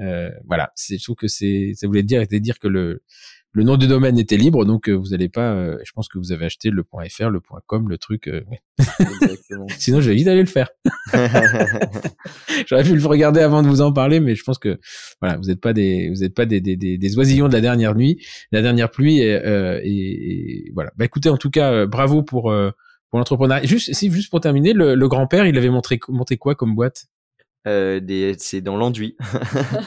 euh, 0.00 0.30
voilà, 0.46 0.72
c'est, 0.74 0.98
je 0.98 1.02
trouve 1.02 1.16
que 1.16 1.28
c'est, 1.28 1.72
ça 1.74 1.86
voulait 1.86 2.02
dire, 2.02 2.26
dire 2.26 2.58
que 2.58 2.68
le, 2.68 3.02
le 3.58 3.64
nom 3.64 3.76
du 3.76 3.88
domaine 3.88 4.16
était 4.20 4.36
libre, 4.36 4.64
donc 4.64 4.88
euh, 4.88 4.92
vous 4.92 5.08
n'allez 5.08 5.28
pas. 5.28 5.52
Euh, 5.52 5.78
je 5.82 5.90
pense 5.90 6.06
que 6.06 6.16
vous 6.16 6.30
avez 6.30 6.44
acheté 6.44 6.70
le 6.70 6.84
.fr, 7.10 7.28
le 7.28 7.40
.com, 7.66 7.88
le 7.88 7.98
truc. 7.98 8.30
Sinon, 9.78 10.00
je 10.00 10.10
vais 10.10 10.14
vite 10.14 10.28
aller 10.28 10.42
le 10.42 10.46
faire. 10.46 10.68
J'aurais 12.68 12.84
pu 12.84 12.94
le 12.94 13.04
regarder 13.04 13.40
avant 13.40 13.64
de 13.64 13.66
vous 13.66 13.80
en 13.80 13.92
parler, 13.92 14.20
mais 14.20 14.36
je 14.36 14.44
pense 14.44 14.58
que 14.58 14.78
voilà, 15.20 15.38
vous 15.38 15.46
n'êtes 15.46 15.60
pas 15.60 15.72
des, 15.72 16.08
vous 16.08 16.22
êtes 16.22 16.34
pas 16.34 16.46
des, 16.46 16.60
des, 16.60 16.76
des, 16.76 17.18
oisillons 17.18 17.48
de 17.48 17.52
la 17.52 17.60
dernière 17.60 17.96
nuit, 17.96 18.24
la 18.52 18.62
dernière 18.62 18.92
pluie, 18.92 19.18
et, 19.18 19.40
et, 19.82 20.70
voilà. 20.72 20.92
Bah 20.96 21.06
écoutez, 21.06 21.28
en 21.28 21.36
tout 21.36 21.50
cas, 21.50 21.84
bravo 21.86 22.22
pour 22.22 22.54
pour 23.10 23.18
l'entrepreneuriat. 23.18 23.66
Juste, 23.66 23.92
si 23.92 24.08
juste 24.08 24.30
pour 24.30 24.40
terminer, 24.40 24.72
le, 24.72 24.94
le 24.94 25.08
grand-père, 25.08 25.46
il 25.46 25.58
avait 25.58 25.68
montré 25.68 25.98
monté 26.08 26.36
quoi 26.36 26.54
comme 26.54 26.76
boîte? 26.76 27.06
Euh, 27.68 28.00
des, 28.00 28.34
c'est 28.38 28.60
dans 28.60 28.76
l'enduit. 28.76 29.16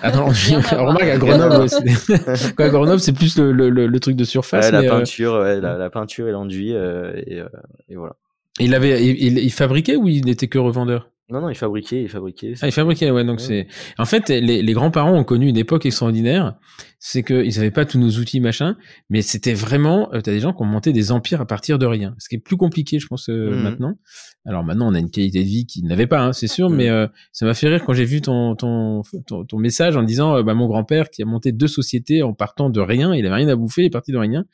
ah, 0.02 0.12
dans 0.12 0.28
l'enduit. 0.28 0.56
Remarque, 0.72 1.04
à 1.04 1.18
Grenoble, 1.18 1.70
c'est... 1.70 2.56
Quoi, 2.56 2.66
à 2.66 2.70
Grenoble, 2.70 3.00
c'est 3.00 3.14
plus 3.14 3.38
le, 3.38 3.52
le, 3.52 3.70
le, 3.70 4.00
truc 4.00 4.16
de 4.16 4.24
surface. 4.24 4.72
la, 4.72 4.80
euh, 4.80 4.90
peinture, 4.90 5.34
ouais, 5.34 5.60
la, 5.60 5.78
la, 5.78 5.90
peinture 5.90 6.28
et 6.28 6.32
l'enduit, 6.32 6.74
euh, 6.74 7.14
et, 7.26 7.40
euh, 7.40 7.48
et, 7.90 7.96
voilà. 7.96 8.16
Il 8.60 8.76
avait, 8.76 9.06
il, 9.06 9.40
il, 9.40 9.52
fabriquait 9.52 9.96
ou 9.96 10.08
il 10.08 10.26
n'était 10.26 10.48
que 10.48 10.60
revendeur? 10.60 11.10
Non, 11.32 11.42
non, 11.42 11.50
il 11.50 11.56
fabriquait, 11.56 12.04
il 12.04 12.10
fabriquait. 12.10 12.54
Ah, 12.62 12.68
il 12.68 12.72
fabriquait, 12.72 13.10
ouais. 13.12 13.24
Donc 13.24 13.40
c'est, 13.40 13.68
en 13.98 14.06
fait, 14.06 14.30
les, 14.30 14.62
les 14.62 14.74
grands-parents 14.74 15.14
ont 15.14 15.24
connu 15.24 15.48
une 15.48 15.58
époque 15.58 15.86
extraordinaire. 15.86 16.56
C'est 17.00 17.24
qu'ils 17.24 17.56
n'avaient 17.56 17.72
pas 17.72 17.86
tous 17.86 17.98
nos 17.98 18.12
outils, 18.12 18.40
machin, 18.40 18.78
mais 19.10 19.24
c'était 19.24 19.56
vraiment, 19.56 20.14
euh, 20.14 20.22
t'as 20.22 20.32
des 20.32 20.40
gens 20.40 20.54
qui 20.54 20.62
ont 20.62 20.66
monté 20.66 20.94
des 20.94 21.12
empires 21.12 21.42
à 21.42 21.48
partir 21.48 21.80
de 21.80 21.88
rien. 21.88 22.14
Ce 22.20 22.30
qui 22.30 22.36
est 22.36 22.40
plus 22.40 22.58
compliqué, 22.58 23.00
je 23.00 23.08
pense, 23.08 23.28
euh, 23.30 23.50
mmh. 23.50 23.64
maintenant. 23.64 23.98
Alors 24.46 24.64
maintenant, 24.64 24.88
on 24.92 24.96
a 24.96 25.00
une 25.00 25.12
qualité 25.12 25.44
de 25.44 25.48
vie 25.48 25.66
qu'ils 25.68 25.86
n'avaient 25.86 26.08
pas, 26.08 26.22
hein, 26.22 26.34
c'est 26.34 26.48
sûr, 26.48 26.70
mmh. 26.70 26.76
mais 26.76 26.90
euh, 26.90 27.08
ça 27.32 27.46
m'a 27.46 27.54
fait 27.54 27.68
rire 27.70 27.84
quand 27.86 27.94
j'ai 27.94 28.06
vu 28.06 28.22
ton, 28.22 28.56
ton, 28.56 29.04
ton, 29.28 29.58
message 29.60 29.96
en 29.98 30.04
disant, 30.04 30.38
euh, 30.38 30.44
bah, 30.44 30.56
mon 30.56 30.68
grand-père 30.68 31.10
qui 31.10 31.22
a 31.22 31.26
monté 31.26 31.52
deux 31.52 31.68
sociétés 31.68 32.24
en 32.24 32.34
partant 32.34 32.70
de 32.70 32.80
rien, 32.80 33.14
il 33.14 33.26
avait 33.26 33.36
rien 33.36 33.48
à 33.50 33.56
bouffer, 33.56 33.84
il 33.84 33.86
est 33.86 33.92
parti 33.92 34.12
de 34.12 34.18
rien 34.18 34.46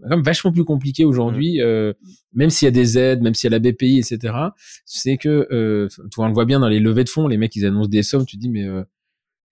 quand 0.00 0.08
même 0.08 0.22
vachement 0.22 0.52
plus 0.52 0.64
compliqué 0.64 1.04
aujourd'hui, 1.04 1.58
mmh. 1.58 1.62
euh, 1.62 1.92
même 2.32 2.50
s'il 2.50 2.66
y 2.66 2.68
a 2.68 2.72
des 2.72 2.98
aides, 2.98 3.22
même 3.22 3.34
s'il 3.34 3.50
y 3.50 3.54
a 3.54 3.58
la 3.58 3.70
BPI, 3.70 3.98
etc. 3.98 4.34
C'est 4.84 5.16
que, 5.16 5.46
euh, 5.50 5.88
on 6.16 6.26
le 6.26 6.32
voit 6.32 6.44
bien 6.44 6.60
dans 6.60 6.68
les 6.68 6.80
levées 6.80 7.04
de 7.04 7.08
fonds, 7.08 7.28
les 7.28 7.36
mecs 7.36 7.54
ils 7.56 7.66
annoncent 7.66 7.88
des 7.88 8.02
sommes, 8.02 8.26
tu 8.26 8.36
dis 8.36 8.48
mais 8.48 8.64
euh, 8.64 8.84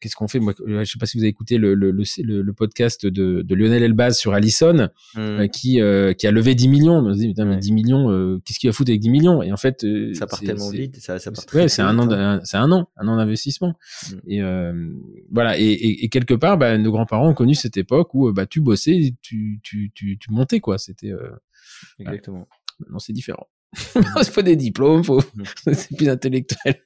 qu'est-ce 0.01 0.17
qu'on 0.17 0.29
fait? 0.29 0.41
Moi, 0.41 0.55
je 0.67 0.85
sais 0.85 0.99
pas 0.99 1.07
si 1.07 1.17
vous 1.17 1.23
avez 1.23 1.29
écouté 1.29 1.59
le, 1.59 1.75
le, 1.75 1.91
le, 1.93 2.43
le 2.43 2.53
podcast 2.53 3.07
de, 3.07 3.43
de, 3.43 3.55
Lionel 3.55 3.83
Elbaz 3.83 4.17
sur 4.17 4.35
Allison, 4.35 4.89
mmh. 5.15 5.19
euh, 5.19 5.47
qui, 5.47 5.81
euh, 5.81 6.13
qui 6.13 6.27
a 6.27 6.31
levé 6.31 6.55
10 6.55 6.69
millions. 6.69 6.95
On 6.95 7.13
se 7.13 7.19
dit, 7.19 7.29
putain, 7.29 7.45
mais 7.45 7.59
10 7.59 7.73
millions, 7.73 8.11
euh, 8.11 8.41
qu'est-ce 8.45 8.59
qu'il 8.59 8.69
va 8.69 8.73
foutre 8.73 8.91
avec 8.91 9.01
10 9.01 9.11
millions? 9.11 9.43
Et 9.43 9.53
en 9.53 9.57
fait, 9.57 9.87
ça 10.15 10.27
part 10.27 10.41
tellement 10.41 10.71
vite. 10.71 10.97
Ça, 10.97 11.19
ça 11.19 11.31
part 11.31 11.45
ouais, 11.55 11.69
c'est 11.69 11.83
un 11.83 11.99
an, 11.99 12.41
c'est 12.45 12.57
un 12.57 12.73
an, 12.73 12.89
un 12.97 13.09
an 13.09 13.17
d'investissement. 13.17 13.75
Mmh. 14.11 14.31
Et 14.31 14.41
voilà. 15.31 15.59
Et, 15.59 15.65
et, 15.65 16.05
et, 16.05 16.09
quelque 16.09 16.35
part, 16.35 16.59
bah, 16.59 16.77
nos 16.79 16.91
grands-parents 16.91 17.29
ont 17.29 17.35
connu 17.35 17.55
cette 17.55 17.77
époque 17.77 18.15
où 18.15 18.33
bah, 18.33 18.47
tu 18.47 18.61
bossais, 18.61 19.15
tu, 19.23 19.61
tu, 19.63 19.93
tu, 19.95 20.19
tu 20.19 20.31
montais 20.31 20.61
quoi. 20.61 20.79
C'était 20.79 21.13
exactement. 21.99 22.49
Maintenant, 22.81 22.99
c'est 22.99 23.13
différent. 23.13 23.47
il 23.97 24.25
faut 24.33 24.43
des 24.43 24.57
diplômes, 24.57 25.05
faut... 25.05 25.21
Mmh. 25.21 25.43
c'est 25.75 25.97
plus 25.97 26.09
intellectuel. 26.09 26.83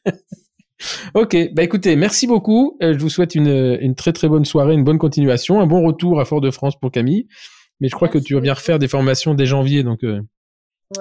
Ok, 1.15 1.37
bah 1.53 1.63
écoutez, 1.63 1.97
merci 1.97 2.27
beaucoup. 2.27 2.77
Euh, 2.83 2.95
je 2.95 2.99
vous 2.99 3.09
souhaite 3.09 3.35
une, 3.35 3.79
une, 3.81 3.95
très 3.95 4.13
très 4.13 4.29
bonne 4.29 4.45
soirée, 4.45 4.75
une 4.75 4.85
bonne 4.85 4.99
continuation, 4.99 5.61
un 5.61 5.67
bon 5.67 5.85
retour 5.85 6.21
à 6.21 6.25
Fort-de-France 6.25 6.79
pour 6.81 6.91
Camille. 6.91 7.27
Mais 7.81 7.89
je 7.89 7.95
crois 7.95 8.09
que 8.09 8.19
tu 8.19 8.35
vas 8.35 8.41
bien 8.41 8.55
refaire 8.55 8.79
des 8.79 8.89
formations 8.89 9.35
dès 9.35 9.47
janvier, 9.47 9.83
donc 9.83 10.05
euh, 10.05 10.21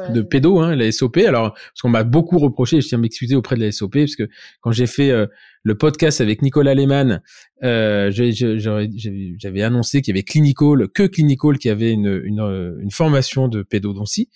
de 0.10 0.22
pédo, 0.22 0.60
hein, 0.60 0.76
la 0.76 0.92
SOP. 0.92 1.18
Alors, 1.18 1.54
parce 1.54 1.82
qu'on 1.82 1.90
m'a 1.90 2.04
beaucoup 2.04 2.40
reproché, 2.40 2.82
je 2.82 2.88
tiens 2.88 2.98
à 2.98 3.02
m'excuser 3.02 3.36
auprès 3.36 3.56
de 3.56 3.62
la 3.62 3.72
SOP, 3.72 3.94
parce 3.94 4.16
que 4.16 4.28
quand 4.62 4.72
j'ai 4.72 4.88
fait 4.88 5.12
euh, 5.12 5.28
le 5.64 5.78
podcast 5.78 6.20
avec 6.20 6.42
Nicolas 6.42 6.74
Lehmann, 6.74 7.22
euh, 7.64 8.12
j'avais 8.12 9.62
annoncé 9.62 10.02
qu'il 10.02 10.14
y 10.14 10.18
avait 10.18 10.24
Clinical, 10.24 10.88
que 10.94 11.04
Clinical 11.04 11.58
qui 11.58 11.70
avait 11.70 11.92
une, 11.92 12.22
une, 12.24 12.40
une 12.82 12.92
formation 12.92 13.48
de 13.48 13.62
pédodontie 13.62 14.30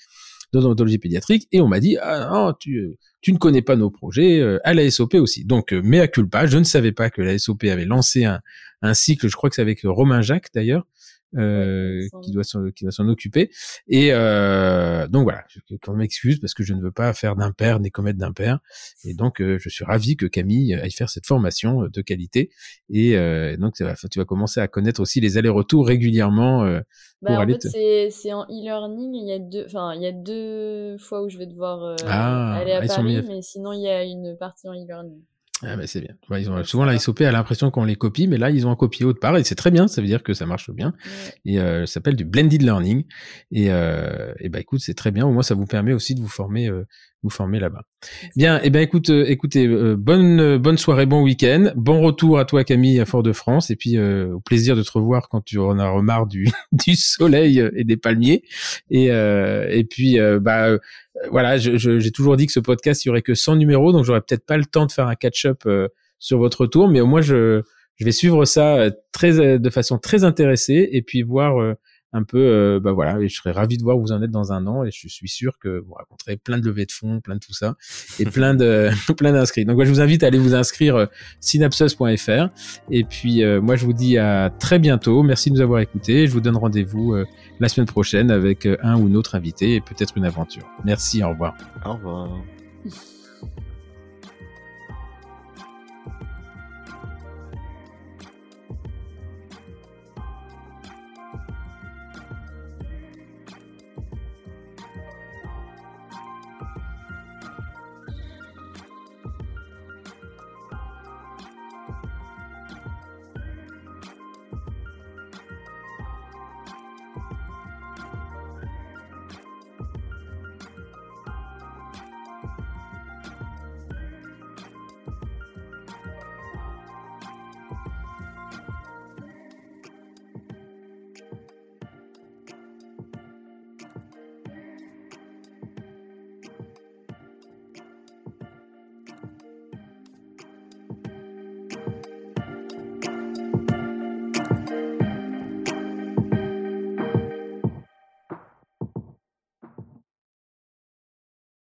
d'odontologie 0.53 0.97
pédiatrique 0.97 1.47
et 1.51 1.61
on 1.61 1.67
m'a 1.67 1.79
dit 1.79 1.97
ah 2.01 2.29
non, 2.31 2.53
tu 2.53 2.97
ne 3.27 3.37
connais 3.37 3.61
pas 3.61 3.75
nos 3.75 3.89
projets 3.89 4.39
euh, 4.39 4.59
à 4.63 4.73
la 4.73 4.89
SOP 4.89 5.15
aussi. 5.15 5.45
Donc 5.45 5.73
euh, 5.73 5.81
mea 5.81 6.07
culpa, 6.07 6.47
je 6.47 6.57
ne 6.57 6.63
savais 6.63 6.91
pas 6.91 7.09
que 7.09 7.21
la 7.21 7.37
SOP 7.37 7.63
avait 7.65 7.85
lancé 7.85 8.25
un, 8.25 8.41
un 8.81 8.93
cycle, 8.93 9.27
je 9.27 9.35
crois 9.35 9.49
que 9.49 9.55
c'est 9.55 9.61
avec 9.61 9.81
Romain 9.83 10.21
Jacques 10.21 10.49
d'ailleurs, 10.53 10.85
euh, 11.35 12.07
qui 12.23 12.31
doit 12.31 12.43
s'en, 12.43 12.69
qui 12.71 12.83
doit 12.85 12.91
s'en 12.91 13.07
occuper. 13.07 13.49
Et 13.87 14.09
euh, 14.11 15.07
donc 15.07 15.23
voilà, 15.23 15.43
je, 15.49 15.59
je 15.69 15.91
m'excuse 15.91 16.39
parce 16.39 16.53
que 16.53 16.63
je 16.63 16.73
ne 16.73 16.81
veux 16.81 16.91
pas 16.91 17.13
faire 17.13 17.35
d'impair 17.35 17.79
ni 17.79 17.91
commettre 17.91 18.19
d'impair. 18.19 18.59
Et 19.03 19.13
donc 19.13 19.41
euh, 19.41 19.57
je 19.59 19.69
suis 19.69 19.83
ravi 19.83 20.15
que 20.15 20.25
Camille 20.25 20.73
aille 20.75 20.91
faire 20.91 21.09
cette 21.09 21.25
formation 21.25 21.87
de 21.91 22.01
qualité. 22.01 22.49
Et 22.89 23.17
euh, 23.17 23.57
donc 23.57 23.73
tu 23.75 23.83
vas, 23.83 23.95
tu 24.09 24.19
vas 24.19 24.25
commencer 24.25 24.59
à 24.59 24.67
connaître 24.67 25.01
aussi 25.01 25.19
les 25.19 25.37
allers-retours 25.37 25.87
régulièrement. 25.87 26.63
Euh, 26.63 26.81
bah, 27.21 27.41
en 27.41 27.47
fait, 27.47 27.61
c'est, 27.61 28.09
c'est 28.11 28.31
en 28.31 28.43
e-learning. 28.43 29.15
Il 29.15 29.27
y 29.27 29.33
a 29.33 29.39
deux, 29.39 29.65
enfin, 29.65 29.93
il 29.95 30.01
y 30.01 30.05
a 30.05 30.11
deux 30.11 30.97
fois 30.99 31.23
où 31.23 31.29
je 31.29 31.37
vais 31.37 31.47
devoir 31.47 31.83
euh, 31.83 31.95
Ah, 32.05 32.55
aller 32.55 32.73
à 32.73 32.87
sont 32.87 33.01
Paris, 33.01 33.23
mais 33.27 33.41
sinon 33.41 33.73
il 33.73 33.81
y 33.81 33.89
a 33.89 34.03
une 34.03 34.37
partie 34.37 34.67
en 34.67 34.73
e-learning. 34.73 35.21
Ah 35.63 35.75
mais 35.75 35.87
c'est 35.87 36.01
bien. 36.01 36.13
Ouais, 36.29 36.41
ils 36.41 36.51
ont, 36.51 36.63
souvent 36.63 36.85
la 36.85 36.99
SOP 36.99 37.21
a 37.21 37.31
l'impression 37.31 37.71
qu'on 37.71 37.83
les 37.83 37.95
copie, 37.95 38.27
mais 38.27 38.37
là 38.37 38.51
ils 38.51 38.67
ont 38.67 38.75
copié 38.75 39.05
autre 39.05 39.19
part 39.19 39.35
et 39.37 39.43
c'est 39.43 39.55
très 39.55 39.71
bien. 39.71 39.87
Ça 39.87 40.01
veut 40.01 40.07
dire 40.07 40.21
que 40.21 40.33
ça 40.33 40.45
marche 40.45 40.69
bien. 40.69 40.93
Et 41.45 41.59
euh, 41.59 41.85
ça 41.87 41.93
s'appelle 41.93 42.15
du 42.15 42.25
blended 42.25 42.61
learning. 42.61 43.05
Et, 43.51 43.71
euh, 43.71 44.33
et 44.39 44.49
bah 44.49 44.59
écoute, 44.59 44.81
c'est 44.81 44.93
très 44.93 45.11
bien. 45.11 45.25
Au 45.25 45.31
moins 45.31 45.43
ça 45.43 45.55
vous 45.55 45.65
permet 45.65 45.93
aussi 45.93 46.13
de 46.13 46.21
vous 46.21 46.27
former, 46.27 46.69
euh, 46.69 46.85
vous 47.23 47.29
former 47.29 47.59
là-bas. 47.59 47.81
Bien. 48.35 48.61
Et 48.61 48.69
ben 48.69 48.81
écoute, 48.81 49.09
euh, 49.09 49.25
écoutez, 49.27 49.65
euh, 49.67 49.95
bonne 49.97 50.39
euh, 50.39 50.57
bonne 50.59 50.77
soirée, 50.77 51.05
bon 51.05 51.21
week-end, 51.23 51.71
bon 51.75 52.01
retour 52.01 52.37
à 52.39 52.45
toi 52.45 52.63
Camille 52.63 52.99
à 52.99 53.05
Fort-de-France 53.05 53.69
et 53.71 53.75
puis 53.75 53.97
euh, 53.97 54.33
au 54.35 54.39
plaisir 54.39 54.75
de 54.75 54.83
te 54.83 54.91
revoir 54.91 55.27
quand 55.29 55.41
tu 55.41 55.57
en 55.59 55.79
as 55.79 55.89
remarre 55.89 56.27
du 56.27 56.47
du 56.71 56.95
soleil 56.95 57.63
et 57.75 57.83
des 57.83 57.97
palmiers. 57.97 58.43
Et 58.91 59.11
euh, 59.11 59.67
et 59.69 59.83
puis 59.83 60.19
euh, 60.19 60.39
bah 60.39 60.67
euh, 60.67 60.77
voilà, 61.31 61.57
je- 61.57 61.77
je- 61.77 61.99
j'ai 61.99 62.11
toujours 62.11 62.37
dit 62.37 62.45
que 62.45 62.51
ce 62.53 62.59
podcast 62.59 63.03
il 63.03 63.07
y 63.07 63.11
aurait 63.11 63.21
que 63.23 63.33
100 63.33 63.55
numéros, 63.55 63.91
donc 63.91 64.05
j'aurais 64.05 64.21
peut-être 64.21 64.45
pas 64.45 64.57
le 64.57 64.65
temps 64.65 64.85
de 64.85 64.91
faire 64.91 65.07
un 65.07 65.15
catch-up 65.15 65.63
euh, 65.65 65.87
sur 66.19 66.37
votre 66.37 66.61
retour, 66.61 66.87
mais 66.87 67.01
au 67.01 67.07
moins 67.07 67.21
je 67.21 67.61
je 67.95 68.05
vais 68.05 68.11
suivre 68.11 68.45
ça 68.45 68.75
euh, 68.77 68.91
très 69.11 69.39
euh, 69.39 69.57
de 69.57 69.69
façon 69.71 69.97
très 69.97 70.23
intéressée 70.23 70.87
et 70.91 71.01
puis 71.01 71.23
voir 71.23 71.59
euh, 71.59 71.73
un 72.17 72.23
peu 72.23 72.37
euh, 72.37 72.79
bah 72.79 72.91
voilà 72.91 73.19
et 73.21 73.29
je 73.29 73.35
serais 73.35 73.51
ravi 73.51 73.77
de 73.77 73.83
voir 73.83 73.97
où 73.97 74.01
vous 74.01 74.11
en 74.11 74.21
êtes 74.21 74.31
dans 74.31 74.51
un 74.51 74.67
an 74.67 74.83
et 74.83 74.91
je 74.91 75.07
suis 75.07 75.29
sûr 75.29 75.57
que 75.59 75.79
vous 75.79 75.93
raconterez 75.93 76.37
plein 76.37 76.57
de 76.57 76.65
levées 76.65 76.85
de 76.85 76.91
fonds 76.91 77.21
plein 77.21 77.35
de 77.35 77.39
tout 77.39 77.53
ça 77.53 77.75
et 78.19 78.25
plein 78.37 78.53
de 78.53 78.89
plein 79.17 79.31
d'inscrits. 79.31 79.65
Donc 79.65 79.75
moi, 79.75 79.85
je 79.85 79.91
vous 79.91 80.01
invite 80.01 80.23
à 80.23 80.27
aller 80.27 80.37
vous 80.37 80.55
inscrire 80.55 80.95
euh, 80.95 81.05
synapsos.fr 81.39 82.49
et 82.91 83.03
puis 83.03 83.43
euh, 83.43 83.61
moi 83.61 83.75
je 83.75 83.85
vous 83.85 83.93
dis 83.93 84.17
à 84.17 84.49
très 84.59 84.79
bientôt. 84.79 85.23
Merci 85.23 85.49
de 85.49 85.55
nous 85.55 85.61
avoir 85.61 85.79
écoutés 85.79 86.27
je 86.27 86.31
vous 86.31 86.41
donne 86.41 86.57
rendez-vous 86.57 87.13
euh, 87.13 87.25
la 87.59 87.69
semaine 87.69 87.87
prochaine 87.87 88.31
avec 88.31 88.67
un 88.81 88.97
ou 88.97 89.07
une 89.07 89.15
autre 89.15 89.35
invité 89.35 89.75
et 89.75 89.81
peut-être 89.81 90.17
une 90.17 90.25
aventure. 90.25 90.63
Merci 90.83 91.23
au 91.23 91.29
revoir. 91.29 91.55
Au 91.85 91.93
revoir. 91.93 92.29